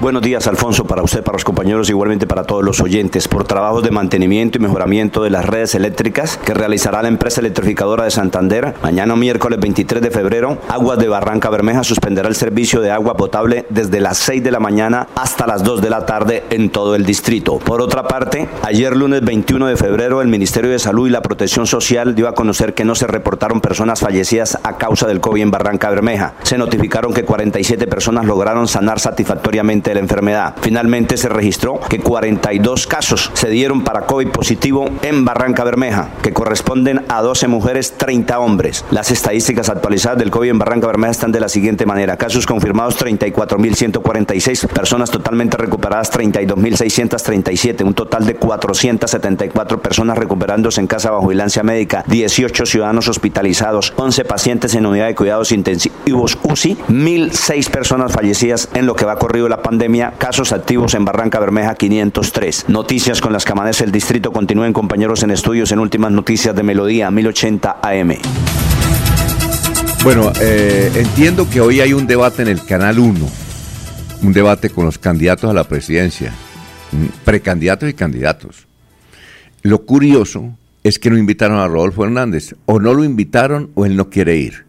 Buenos 0.00 0.22
días, 0.22 0.46
Alfonso, 0.46 0.84
para 0.84 1.02
usted, 1.02 1.24
para 1.24 1.34
los 1.34 1.44
compañeros, 1.44 1.90
igualmente 1.90 2.28
para 2.28 2.44
todos 2.44 2.62
los 2.62 2.80
oyentes. 2.80 3.26
Por 3.26 3.42
trabajos 3.42 3.82
de 3.82 3.90
mantenimiento 3.90 4.56
y 4.56 4.60
mejoramiento 4.60 5.24
de 5.24 5.30
las 5.30 5.44
redes 5.44 5.74
eléctricas 5.74 6.36
que 6.36 6.54
realizará 6.54 7.02
la 7.02 7.08
empresa 7.08 7.40
electrificadora 7.40 8.04
de 8.04 8.12
Santander, 8.12 8.74
mañana 8.80 9.16
miércoles 9.16 9.58
23 9.58 10.00
de 10.00 10.12
febrero, 10.12 10.58
Aguas 10.68 11.00
de 11.00 11.08
Barranca 11.08 11.50
Bermeja 11.50 11.82
suspenderá 11.82 12.28
el 12.28 12.36
servicio 12.36 12.80
de 12.80 12.92
agua 12.92 13.16
potable 13.16 13.66
desde 13.70 13.98
las 13.98 14.18
6 14.18 14.44
de 14.44 14.52
la 14.52 14.60
mañana 14.60 15.08
hasta 15.16 15.48
las 15.48 15.64
2 15.64 15.82
de 15.82 15.90
la 15.90 16.06
tarde 16.06 16.44
en 16.50 16.70
todo 16.70 16.94
el 16.94 17.04
distrito. 17.04 17.58
Por 17.58 17.82
otra 17.82 18.06
parte, 18.06 18.48
ayer 18.62 18.96
lunes 18.96 19.22
21 19.22 19.66
de 19.66 19.76
febrero, 19.76 20.22
el 20.22 20.28
Ministerio 20.28 20.70
de 20.70 20.78
Salud 20.78 21.08
y 21.08 21.10
la 21.10 21.22
Protección 21.22 21.66
Social 21.66 22.14
dio 22.14 22.28
a 22.28 22.36
conocer 22.36 22.72
que 22.72 22.84
no 22.84 22.94
se 22.94 23.08
reportaron 23.08 23.60
personas 23.60 23.98
fallecidas 23.98 24.60
a 24.62 24.76
causa 24.76 25.08
del 25.08 25.20
COVID 25.20 25.42
en 25.42 25.50
Barranca 25.50 25.90
Bermeja. 25.90 26.34
Se 26.44 26.56
notificaron 26.56 27.12
que 27.12 27.24
47 27.24 27.88
personas 27.88 28.26
lograron 28.26 28.68
sanar 28.68 29.00
satisfactoriamente 29.00 29.87
de 29.90 29.94
la 29.94 30.00
enfermedad. 30.00 30.54
Finalmente 30.60 31.16
se 31.16 31.28
registró 31.28 31.80
que 31.80 32.00
42 32.00 32.86
casos 32.86 33.30
se 33.34 33.48
dieron 33.48 33.84
para 33.84 34.02
COVID 34.02 34.28
positivo 34.28 34.88
en 35.02 35.24
Barranca 35.24 35.64
Bermeja, 35.64 36.10
que 36.22 36.32
corresponden 36.32 37.04
a 37.08 37.22
12 37.22 37.48
mujeres, 37.48 37.94
30 37.96 38.38
hombres. 38.38 38.84
Las 38.90 39.10
estadísticas 39.10 39.68
actualizadas 39.68 40.18
del 40.18 40.30
COVID 40.30 40.50
en 40.50 40.58
Barranca 40.58 40.86
Bermeja 40.86 41.12
están 41.12 41.32
de 41.32 41.40
la 41.40 41.48
siguiente 41.48 41.86
manera. 41.86 42.16
Casos 42.16 42.46
confirmados 42.46 42.98
34.146, 42.98 44.68
personas 44.68 45.10
totalmente 45.10 45.56
recuperadas 45.56 46.12
32.637, 46.12 47.84
un 47.84 47.94
total 47.94 48.26
de 48.26 48.36
474 48.36 49.80
personas 49.80 50.18
recuperándose 50.18 50.80
en 50.80 50.86
casa 50.86 51.10
bajo 51.10 51.28
vigilancia 51.28 51.62
médica, 51.62 52.04
18 52.06 52.66
ciudadanos 52.66 53.08
hospitalizados, 53.08 53.92
11 53.96 54.24
pacientes 54.24 54.74
en 54.74 54.86
unidad 54.86 55.06
de 55.06 55.14
cuidados 55.14 55.52
intensivos 55.52 56.38
UCI, 56.42 56.76
1.006 56.88 57.70
personas 57.70 58.12
fallecidas 58.12 58.68
en 58.74 58.86
lo 58.86 58.94
que 58.94 59.04
va 59.04 59.16
corrido 59.16 59.48
la 59.48 59.62
pandemia, 59.62 59.77
casos 60.18 60.52
activos 60.52 60.94
en 60.94 61.04
Barranca 61.04 61.38
Bermeja 61.38 61.74
503. 61.74 62.68
Noticias 62.68 63.20
con 63.20 63.32
las 63.32 63.44
que 63.44 63.52
amanece 63.52 63.84
el 63.84 63.92
distrito 63.92 64.32
continúen 64.32 64.72
compañeros 64.72 65.22
en 65.22 65.30
estudios 65.30 65.72
en 65.72 65.78
últimas 65.78 66.10
noticias 66.10 66.54
de 66.54 66.62
Melodía 66.62 67.10
1080 67.10 67.78
AM. 67.82 68.16
Bueno, 70.02 70.32
eh, 70.40 70.90
entiendo 70.94 71.48
que 71.48 71.60
hoy 71.60 71.80
hay 71.80 71.92
un 71.92 72.06
debate 72.06 72.42
en 72.42 72.48
el 72.48 72.64
Canal 72.64 72.98
1, 72.98 73.28
un 74.22 74.32
debate 74.32 74.70
con 74.70 74.84
los 74.84 74.98
candidatos 74.98 75.50
a 75.50 75.54
la 75.54 75.64
presidencia, 75.64 76.32
mm, 76.92 77.24
precandidatos 77.24 77.88
y 77.88 77.94
candidatos. 77.94 78.66
Lo 79.62 79.84
curioso 79.84 80.56
es 80.82 80.98
que 80.98 81.10
no 81.10 81.18
invitaron 81.18 81.58
a 81.58 81.68
Rodolfo 81.68 82.04
Hernández, 82.04 82.54
o 82.66 82.80
no 82.80 82.94
lo 82.94 83.04
invitaron 83.04 83.70
o 83.74 83.86
él 83.86 83.96
no 83.96 84.08
quiere 84.08 84.36
ir. 84.36 84.67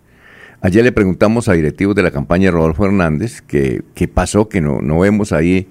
Ayer 0.61 0.83
le 0.83 0.91
preguntamos 0.91 1.47
a 1.47 1.53
directivos 1.53 1.95
de 1.95 2.03
la 2.03 2.11
campaña 2.11 2.51
Rodolfo 2.51 2.85
Hernández 2.85 3.41
qué 3.41 4.11
pasó, 4.13 4.49
que 4.49 4.59
no, 4.59 4.99
vemos 4.99 5.31
ahí 5.31 5.67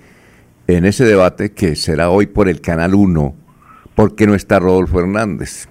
en 0.66 0.86
ese 0.86 1.04
debate 1.04 1.52
que 1.52 1.76
será 1.76 2.08
hoy 2.08 2.26
por 2.26 2.48
el 2.48 2.62
Canal 2.62 2.94
1, 2.94 3.34
por 3.94 4.14
qué 4.14 4.26
no 4.26 4.34
está 4.34 4.58
Rodolfo 4.58 5.00
Hernández. 5.00 5.68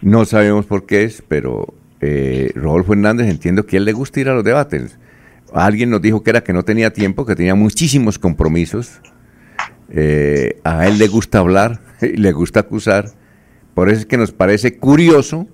No 0.00 0.24
sabemos 0.26 0.64
por 0.64 0.86
qué 0.86 1.02
es, 1.02 1.24
pero 1.26 1.74
eh, 2.00 2.52
Rodolfo 2.54 2.92
Hernández 2.92 3.28
entiendo 3.28 3.66
que 3.66 3.76
a 3.76 3.78
él 3.78 3.84
le 3.84 3.92
gusta 3.92 4.20
ir 4.20 4.28
a 4.28 4.34
los 4.34 4.44
debates. 4.44 4.96
Alguien 5.52 5.90
nos 5.90 6.00
dijo 6.00 6.22
que 6.22 6.30
era 6.30 6.44
que 6.44 6.52
no 6.52 6.62
tenía 6.62 6.92
tiempo, 6.92 7.26
que 7.26 7.34
tenía 7.34 7.56
muchísimos 7.56 8.16
compromisos. 8.20 9.00
Eh, 9.90 10.60
a 10.62 10.86
él 10.86 10.98
le 10.98 11.08
gusta 11.08 11.38
hablar, 11.38 11.80
le 12.00 12.30
gusta 12.30 12.60
acusar. 12.60 13.10
Por 13.74 13.88
eso 13.88 14.02
es 14.02 14.06
que 14.06 14.18
nos 14.18 14.30
parece 14.30 14.78
curioso, 14.78 15.48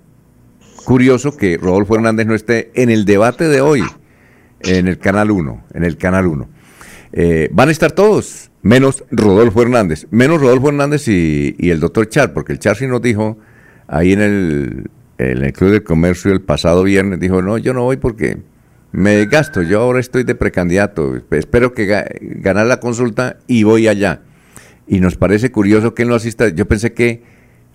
curioso 0.84 1.36
que 1.36 1.56
Rodolfo 1.56 1.96
Hernández 1.96 2.26
no 2.26 2.34
esté 2.34 2.70
en 2.74 2.90
el 2.90 3.04
debate 3.04 3.48
de 3.48 3.60
hoy, 3.60 3.82
en 4.60 4.88
el 4.88 4.98
Canal 4.98 5.30
1, 5.30 5.64
en 5.74 5.84
el 5.84 5.96
Canal 5.96 6.26
1. 6.26 6.48
Eh, 7.12 7.48
van 7.52 7.68
a 7.68 7.72
estar 7.72 7.92
todos, 7.92 8.50
menos 8.62 9.04
Rodolfo 9.10 9.62
Hernández, 9.62 10.06
menos 10.10 10.40
Rodolfo 10.40 10.68
Hernández 10.68 11.08
y, 11.08 11.70
el 11.70 11.80
doctor 11.80 12.08
Char, 12.08 12.32
porque 12.32 12.52
el 12.52 12.58
Char 12.58 12.76
sí 12.76 12.86
nos 12.86 13.02
dijo 13.02 13.38
ahí 13.86 14.12
en 14.12 14.20
el, 14.20 14.90
el 15.18 15.52
Club 15.52 15.70
de 15.70 15.82
Comercio 15.82 16.32
el 16.32 16.40
pasado 16.40 16.82
viernes, 16.82 17.20
dijo, 17.20 17.42
no, 17.42 17.58
yo 17.58 17.74
no 17.74 17.82
voy 17.82 17.98
porque 17.98 18.38
me 18.92 19.16
desgasto, 19.16 19.62
yo 19.62 19.80
ahora 19.80 20.00
estoy 20.00 20.22
de 20.24 20.34
precandidato, 20.34 21.16
espero 21.30 21.72
que 21.72 21.86
ganar 22.20 22.66
la 22.66 22.78
consulta 22.78 23.38
y 23.46 23.64
voy 23.64 23.88
allá. 23.88 24.20
Y 24.86 25.00
nos 25.00 25.16
parece 25.16 25.50
curioso 25.50 25.94
que 25.94 26.04
no 26.04 26.14
asista, 26.14 26.48
yo 26.48 26.66
pensé 26.66 26.92
que, 26.92 27.22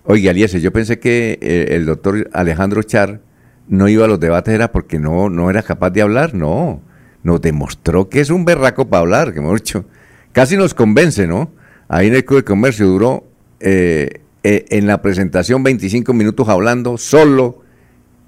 oye, 0.08 0.28
Aliese, 0.28 0.60
yo 0.60 0.72
pensé 0.72 0.98
que 0.98 1.38
eh, 1.40 1.68
el 1.70 1.86
doctor 1.86 2.28
Alejandro 2.32 2.82
Char 2.82 3.20
no 3.68 3.88
iba 3.88 4.04
a 4.04 4.08
los 4.08 4.18
debates, 4.18 4.54
era 4.54 4.72
porque 4.72 4.98
no, 4.98 5.30
no 5.30 5.50
era 5.50 5.62
capaz 5.62 5.90
de 5.90 6.02
hablar, 6.02 6.34
no, 6.34 6.82
nos 7.22 7.40
demostró 7.40 8.08
que 8.08 8.20
es 8.20 8.30
un 8.30 8.44
berraco 8.44 8.88
para 8.88 9.00
hablar, 9.00 9.32
que 9.32 9.38
hemos 9.38 9.60
dicho, 9.62 9.84
casi 10.32 10.56
nos 10.56 10.74
convence, 10.74 11.26
¿no? 11.26 11.50
Ahí 11.88 12.08
en 12.08 12.14
el 12.14 12.24
Club 12.24 12.40
de 12.40 12.44
Comercio 12.44 12.86
duró... 12.86 13.24
Eh, 13.60 14.22
eh, 14.44 14.66
en 14.70 14.86
la 14.86 15.02
presentación 15.02 15.64
25 15.64 16.12
minutos 16.12 16.48
hablando 16.48 16.96
solo 16.96 17.62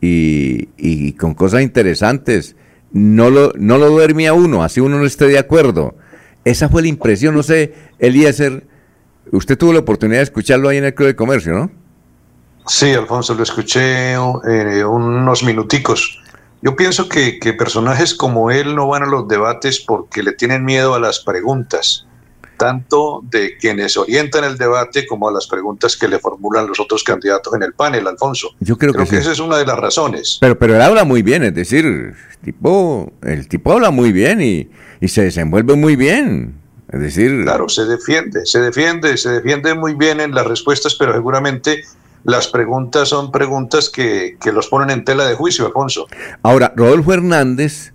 y, 0.00 1.12
con 1.12 1.34
cosas 1.34 1.62
interesantes. 1.62 2.56
No 2.92 3.30
lo, 3.30 3.52
no 3.56 3.78
lo 3.78 3.88
duerme 3.88 4.26
a 4.26 4.32
uno, 4.32 4.64
así 4.64 4.80
uno 4.80 4.98
no 4.98 5.06
esté 5.06 5.26
de 5.28 5.38
acuerdo. 5.38 5.94
Esa 6.44 6.68
fue 6.68 6.82
la 6.82 6.88
impresión, 6.88 7.34
no 7.34 7.42
sé, 7.42 7.74
Eliezer, 8.00 8.64
usted 9.32 9.58
tuvo 9.58 9.72
la 9.72 9.80
oportunidad 9.80 10.18
de 10.18 10.24
escucharlo 10.24 10.68
ahí 10.68 10.78
en 10.78 10.84
el 10.84 10.94
Club 10.94 11.08
de 11.08 11.16
Comercio, 11.16 11.52
¿no? 11.52 11.70
Sí, 12.66 12.92
Alfonso, 12.92 13.34
lo 13.34 13.42
escuché 13.42 14.12
eh, 14.12 14.84
unos 14.84 15.42
minuticos. 15.42 16.20
Yo 16.62 16.76
pienso 16.76 17.08
que, 17.08 17.38
que, 17.38 17.54
personajes 17.54 18.14
como 18.14 18.50
él 18.50 18.74
no 18.74 18.86
van 18.86 19.02
a 19.02 19.06
los 19.06 19.26
debates 19.26 19.80
porque 19.80 20.22
le 20.22 20.32
tienen 20.32 20.64
miedo 20.64 20.94
a 20.94 21.00
las 21.00 21.20
preguntas 21.20 22.06
tanto 22.60 23.22
de 23.24 23.56
quienes 23.56 23.96
orientan 23.96 24.44
el 24.44 24.58
debate 24.58 25.06
como 25.06 25.30
a 25.30 25.32
las 25.32 25.46
preguntas 25.46 25.96
que 25.96 26.06
le 26.06 26.18
formulan 26.18 26.66
los 26.66 26.78
otros 26.78 27.02
candidatos 27.02 27.54
en 27.54 27.62
el 27.62 27.72
panel, 27.72 28.06
Alfonso. 28.06 28.50
Yo 28.60 28.76
creo, 28.76 28.92
que, 28.92 29.16
esa 29.16 29.32
es 29.32 29.40
una 29.40 29.56
de 29.56 29.64
las 29.64 29.78
razones. 29.78 30.36
Pero, 30.42 30.58
pero 30.58 30.76
él 30.76 30.82
habla 30.82 31.04
muy 31.04 31.22
bien, 31.22 31.42
es 31.42 31.54
decir, 31.54 31.86
el 31.86 32.14
tipo, 32.44 33.14
el 33.22 33.48
tipo 33.48 33.72
habla 33.72 33.90
muy 33.90 34.12
bien 34.12 34.42
y, 34.42 34.68
y 35.00 35.08
se 35.08 35.22
desenvuelve 35.22 35.74
muy 35.74 35.96
bien. 35.96 36.59
Es 36.92 37.00
decir, 37.00 37.42
claro, 37.42 37.68
se 37.68 37.84
defiende, 37.84 38.44
se 38.46 38.60
defiende, 38.60 39.16
se 39.16 39.30
defiende 39.30 39.74
muy 39.74 39.94
bien 39.94 40.20
en 40.20 40.34
las 40.34 40.46
respuestas, 40.46 40.94
pero 40.94 41.12
seguramente 41.12 41.84
las 42.24 42.48
preguntas 42.48 43.08
son 43.08 43.30
preguntas 43.30 43.88
que, 43.88 44.36
que 44.40 44.52
los 44.52 44.68
ponen 44.68 44.90
en 44.90 45.04
tela 45.04 45.26
de 45.26 45.34
juicio, 45.34 45.66
Alfonso. 45.66 46.06
Ahora, 46.42 46.72
Rodolfo 46.76 47.12
Hernández 47.12 47.92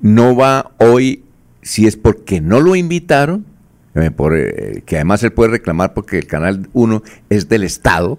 no 0.00 0.36
va 0.36 0.72
hoy 0.78 1.24
si 1.62 1.86
es 1.86 1.96
porque 1.96 2.40
no 2.40 2.60
lo 2.60 2.76
invitaron 2.76 3.46
eh, 3.94 4.10
por, 4.10 4.36
eh, 4.36 4.82
que 4.84 4.96
además 4.96 5.22
él 5.22 5.32
puede 5.32 5.52
reclamar 5.52 5.94
porque 5.94 6.18
el 6.18 6.26
Canal 6.26 6.68
1 6.72 7.02
es 7.30 7.48
del 7.48 7.62
Estado, 7.62 8.18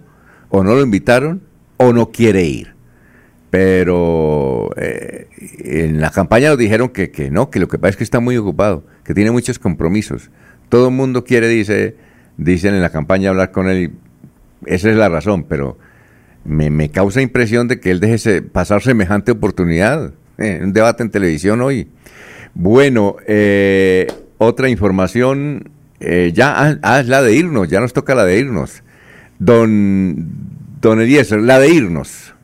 o 0.49 0.63
no 0.63 0.73
lo 0.73 0.81
invitaron, 0.81 1.41
o 1.77 1.91
no 1.91 2.11
quiere 2.11 2.43
ir. 2.43 2.74
Pero 3.55 4.71
eh, 4.75 5.27
en 5.63 6.01
la 6.01 6.11
campaña 6.11 6.49
nos 6.49 6.57
dijeron 6.57 6.89
que, 6.89 7.09
que, 7.09 7.31
no, 7.31 7.49
que 7.49 7.59
lo 7.59 7.69
que 7.69 7.79
pasa 7.79 7.91
es 7.91 7.95
que 7.95 8.03
está 8.03 8.19
muy 8.19 8.35
ocupado, 8.35 8.83
que 9.05 9.13
tiene 9.13 9.31
muchos 9.31 9.59
compromisos. 9.59 10.29
Todo 10.67 10.89
el 10.89 10.93
mundo 10.93 11.23
quiere, 11.23 11.47
dice, 11.47 11.95
dicen 12.35 12.75
en 12.75 12.81
la 12.81 12.89
campaña, 12.89 13.29
hablar 13.29 13.51
con 13.51 13.69
él. 13.69 13.93
esa 14.65 14.89
es 14.89 14.97
la 14.97 15.07
razón, 15.07 15.45
pero 15.47 15.77
me, 16.43 16.69
me 16.69 16.89
causa 16.89 17.21
impresión 17.21 17.69
de 17.69 17.79
que 17.79 17.91
él 17.91 18.01
deje 18.01 18.41
pasar 18.41 18.81
semejante 18.81 19.31
oportunidad. 19.31 20.11
un 20.37 20.73
debate 20.73 21.03
en 21.03 21.09
televisión 21.09 21.61
hoy. 21.61 21.87
Bueno, 22.55 23.15
eh, 23.25 24.07
otra 24.37 24.67
información, 24.67 25.69
eh, 26.01 26.33
ya 26.33 26.61
ah, 26.61 26.77
ah, 26.81 26.99
es 26.99 27.07
la 27.07 27.21
de 27.21 27.33
irnos, 27.33 27.69
ya 27.69 27.79
nos 27.79 27.93
toca 27.93 28.15
la 28.15 28.25
de 28.25 28.37
irnos. 28.37 28.83
Don, 29.39 30.27
don 30.81 30.99
Eliezer, 30.99 31.39
la 31.39 31.57
de 31.57 31.69
irnos. 31.69 32.34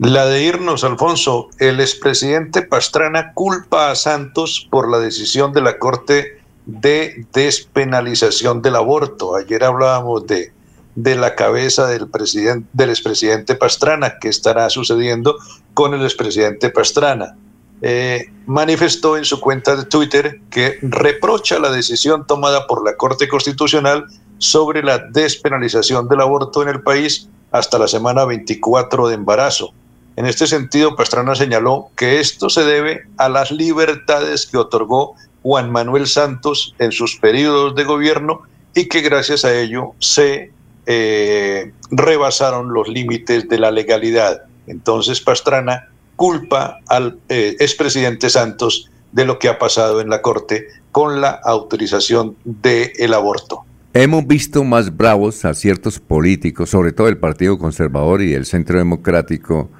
La 0.00 0.24
de 0.24 0.42
irnos, 0.42 0.82
Alfonso. 0.82 1.50
El 1.58 1.78
expresidente 1.78 2.62
Pastrana 2.62 3.34
culpa 3.34 3.90
a 3.90 3.94
Santos 3.94 4.66
por 4.70 4.90
la 4.90 4.98
decisión 4.98 5.52
de 5.52 5.60
la 5.60 5.78
Corte 5.78 6.40
de 6.64 7.26
despenalización 7.34 8.62
del 8.62 8.76
aborto. 8.76 9.36
Ayer 9.36 9.62
hablábamos 9.62 10.26
de, 10.26 10.54
de 10.94 11.16
la 11.16 11.34
cabeza 11.34 11.86
del, 11.86 12.08
presidente, 12.08 12.66
del 12.72 12.88
expresidente 12.88 13.56
Pastrana, 13.56 14.18
que 14.18 14.30
estará 14.30 14.70
sucediendo 14.70 15.36
con 15.74 15.92
el 15.92 16.02
expresidente 16.02 16.70
Pastrana. 16.70 17.36
Eh, 17.82 18.32
manifestó 18.46 19.18
en 19.18 19.26
su 19.26 19.38
cuenta 19.38 19.76
de 19.76 19.84
Twitter 19.84 20.40
que 20.48 20.78
reprocha 20.80 21.58
la 21.58 21.70
decisión 21.70 22.26
tomada 22.26 22.66
por 22.66 22.82
la 22.86 22.96
Corte 22.96 23.28
Constitucional 23.28 24.06
sobre 24.38 24.82
la 24.82 24.96
despenalización 24.96 26.08
del 26.08 26.22
aborto 26.22 26.62
en 26.62 26.70
el 26.70 26.80
país 26.80 27.28
hasta 27.52 27.78
la 27.78 27.86
semana 27.86 28.24
24 28.24 29.08
de 29.08 29.14
embarazo. 29.14 29.74
En 30.20 30.26
este 30.26 30.46
sentido, 30.46 30.96
Pastrana 30.96 31.34
señaló 31.34 31.88
que 31.96 32.20
esto 32.20 32.50
se 32.50 32.62
debe 32.62 33.04
a 33.16 33.30
las 33.30 33.50
libertades 33.50 34.44
que 34.44 34.58
otorgó 34.58 35.14
Juan 35.42 35.72
Manuel 35.72 36.06
Santos 36.06 36.74
en 36.78 36.92
sus 36.92 37.16
periodos 37.16 37.74
de 37.74 37.84
gobierno 37.84 38.42
y 38.74 38.86
que 38.86 39.00
gracias 39.00 39.46
a 39.46 39.58
ello 39.58 39.92
se 39.98 40.52
eh, 40.84 41.72
rebasaron 41.90 42.74
los 42.74 42.86
límites 42.86 43.48
de 43.48 43.58
la 43.58 43.70
legalidad. 43.70 44.42
Entonces 44.66 45.22
Pastrana 45.22 45.88
culpa 46.16 46.80
al 46.88 47.18
eh, 47.30 47.56
expresidente 47.58 48.28
Santos 48.28 48.90
de 49.12 49.24
lo 49.24 49.38
que 49.38 49.48
ha 49.48 49.58
pasado 49.58 50.02
en 50.02 50.10
la 50.10 50.20
Corte 50.20 50.66
con 50.92 51.22
la 51.22 51.30
autorización 51.30 52.36
del 52.44 53.14
aborto. 53.14 53.64
Hemos 53.94 54.26
visto 54.26 54.64
más 54.64 54.94
bravos 54.94 55.46
a 55.46 55.54
ciertos 55.54 55.98
políticos, 55.98 56.68
sobre 56.68 56.92
todo 56.92 57.08
el 57.08 57.16
Partido 57.16 57.56
Conservador 57.56 58.20
y 58.20 58.34
el 58.34 58.44
Centro 58.44 58.76
Democrático 58.76 59.70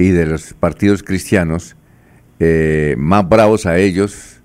y 0.00 0.12
de 0.12 0.24
los 0.24 0.54
partidos 0.54 1.02
cristianos, 1.02 1.76
eh, 2.38 2.94
más 2.96 3.28
bravos 3.28 3.66
a 3.66 3.78
ellos, 3.78 4.40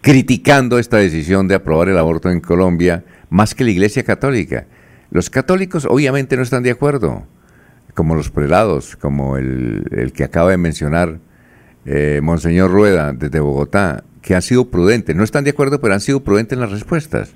criticando 0.00 0.80
esta 0.80 0.96
decisión 0.96 1.46
de 1.46 1.54
aprobar 1.54 1.88
el 1.88 1.98
aborto 1.98 2.28
en 2.28 2.40
Colombia, 2.40 3.04
más 3.28 3.54
que 3.54 3.62
la 3.62 3.70
Iglesia 3.70 4.02
Católica. 4.02 4.66
Los 5.12 5.30
católicos 5.30 5.86
obviamente 5.88 6.36
no 6.36 6.42
están 6.42 6.64
de 6.64 6.72
acuerdo 6.72 7.24
como 7.94 8.16
los 8.16 8.30
prelados, 8.30 8.96
como 8.96 9.36
el, 9.36 10.12
que 10.12 10.24
acaba 10.24 10.50
de 10.50 10.56
mencionar 10.56 11.18
eh, 11.86 12.20
Monseñor 12.20 12.70
Rueda 12.72 13.12
desde 13.12 13.38
Bogotá, 13.38 14.02
que 14.22 14.34
han 14.34 14.42
sido 14.42 14.70
prudentes, 14.70 15.14
no 15.14 15.22
están 15.22 15.44
de 15.44 15.50
acuerdo, 15.50 15.80
pero 15.80 15.94
han 15.94 16.00
sido 16.00 16.24
prudentes 16.24 16.56
en 16.56 16.60
las 16.60 16.72
respuestas 16.72 17.32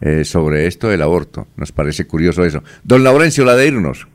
eh, 0.00 0.24
sobre 0.24 0.66
esto 0.66 0.88
del 0.88 1.02
aborto. 1.02 1.46
Nos 1.56 1.70
parece 1.70 2.06
curioso 2.06 2.44
eso. 2.44 2.64
Don 2.82 3.04
Laurencio, 3.04 3.44
la 3.44 3.54
de 3.54 3.68
irnos. 3.68 4.08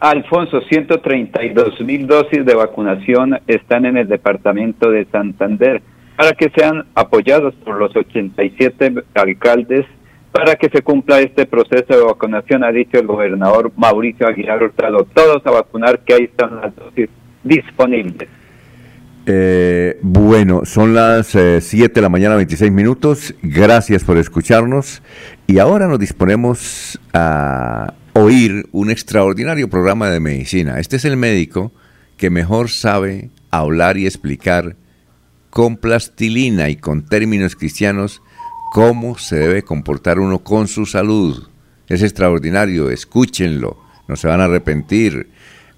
Alfonso, 0.00 0.60
132 0.60 1.80
mil 1.80 2.06
dosis 2.06 2.44
de 2.44 2.54
vacunación 2.54 3.38
están 3.46 3.84
en 3.84 3.96
el 3.96 4.08
departamento 4.08 4.90
de 4.90 5.06
Santander 5.06 5.82
para 6.16 6.32
que 6.32 6.50
sean 6.56 6.86
apoyados 6.94 7.54
por 7.64 7.78
los 7.78 7.94
87 7.96 8.94
alcaldes 9.14 9.86
para 10.32 10.56
que 10.56 10.68
se 10.68 10.82
cumpla 10.82 11.20
este 11.20 11.46
proceso 11.46 11.86
de 11.88 12.02
vacunación, 12.02 12.62
ha 12.62 12.70
dicho 12.70 12.98
el 12.98 13.06
gobernador 13.06 13.72
Mauricio 13.76 14.26
Aguilar 14.26 14.62
Hurtado. 14.62 15.06
Todos 15.14 15.44
a 15.46 15.50
vacunar, 15.50 16.00
que 16.00 16.14
ahí 16.14 16.24
están 16.24 16.60
las 16.60 16.76
dosis 16.76 17.08
disponibles. 17.42 18.28
Eh, 19.26 19.98
bueno, 20.00 20.62
son 20.64 20.94
las 20.94 21.28
7 21.28 21.84
eh, 21.84 21.88
de 21.88 22.00
la 22.00 22.08
mañana, 22.08 22.36
26 22.36 22.70
minutos. 22.70 23.34
Gracias 23.42 24.04
por 24.04 24.16
escucharnos. 24.16 25.02
Y 25.46 25.58
ahora 25.58 25.88
nos 25.88 25.98
disponemos 25.98 27.00
a 27.12 27.94
oír 28.18 28.68
un 28.72 28.90
extraordinario 28.90 29.70
programa 29.70 30.10
de 30.10 30.18
medicina. 30.18 30.80
Este 30.80 30.96
es 30.96 31.04
el 31.04 31.16
médico 31.16 31.70
que 32.16 32.30
mejor 32.30 32.68
sabe 32.68 33.30
hablar 33.52 33.96
y 33.96 34.06
explicar 34.06 34.74
con 35.50 35.76
plastilina 35.76 36.68
y 36.68 36.74
con 36.74 37.06
términos 37.06 37.54
cristianos 37.54 38.20
cómo 38.72 39.18
se 39.18 39.36
debe 39.36 39.62
comportar 39.62 40.18
uno 40.18 40.40
con 40.40 40.66
su 40.66 40.84
salud. 40.84 41.48
Es 41.86 42.02
extraordinario, 42.02 42.90
escúchenlo, 42.90 43.78
no 44.08 44.16
se 44.16 44.26
van 44.26 44.40
a 44.40 44.44
arrepentir. 44.46 45.30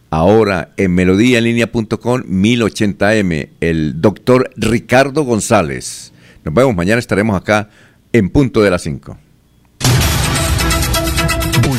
Ahora 0.09 0.73
en 0.78 0.94
melodíaenlínea.com 0.94 2.23
1080m, 2.23 3.51
el 3.60 4.01
doctor 4.01 4.51
Ricardo 4.57 5.25
González. 5.25 6.15
Nos 6.43 6.55
vemos, 6.55 6.75
mañana 6.75 7.01
estaremos 7.01 7.36
acá 7.36 7.69
en 8.15 8.31
punto 8.31 8.62
de 8.62 8.70
las 8.70 8.81
5. 8.81 9.30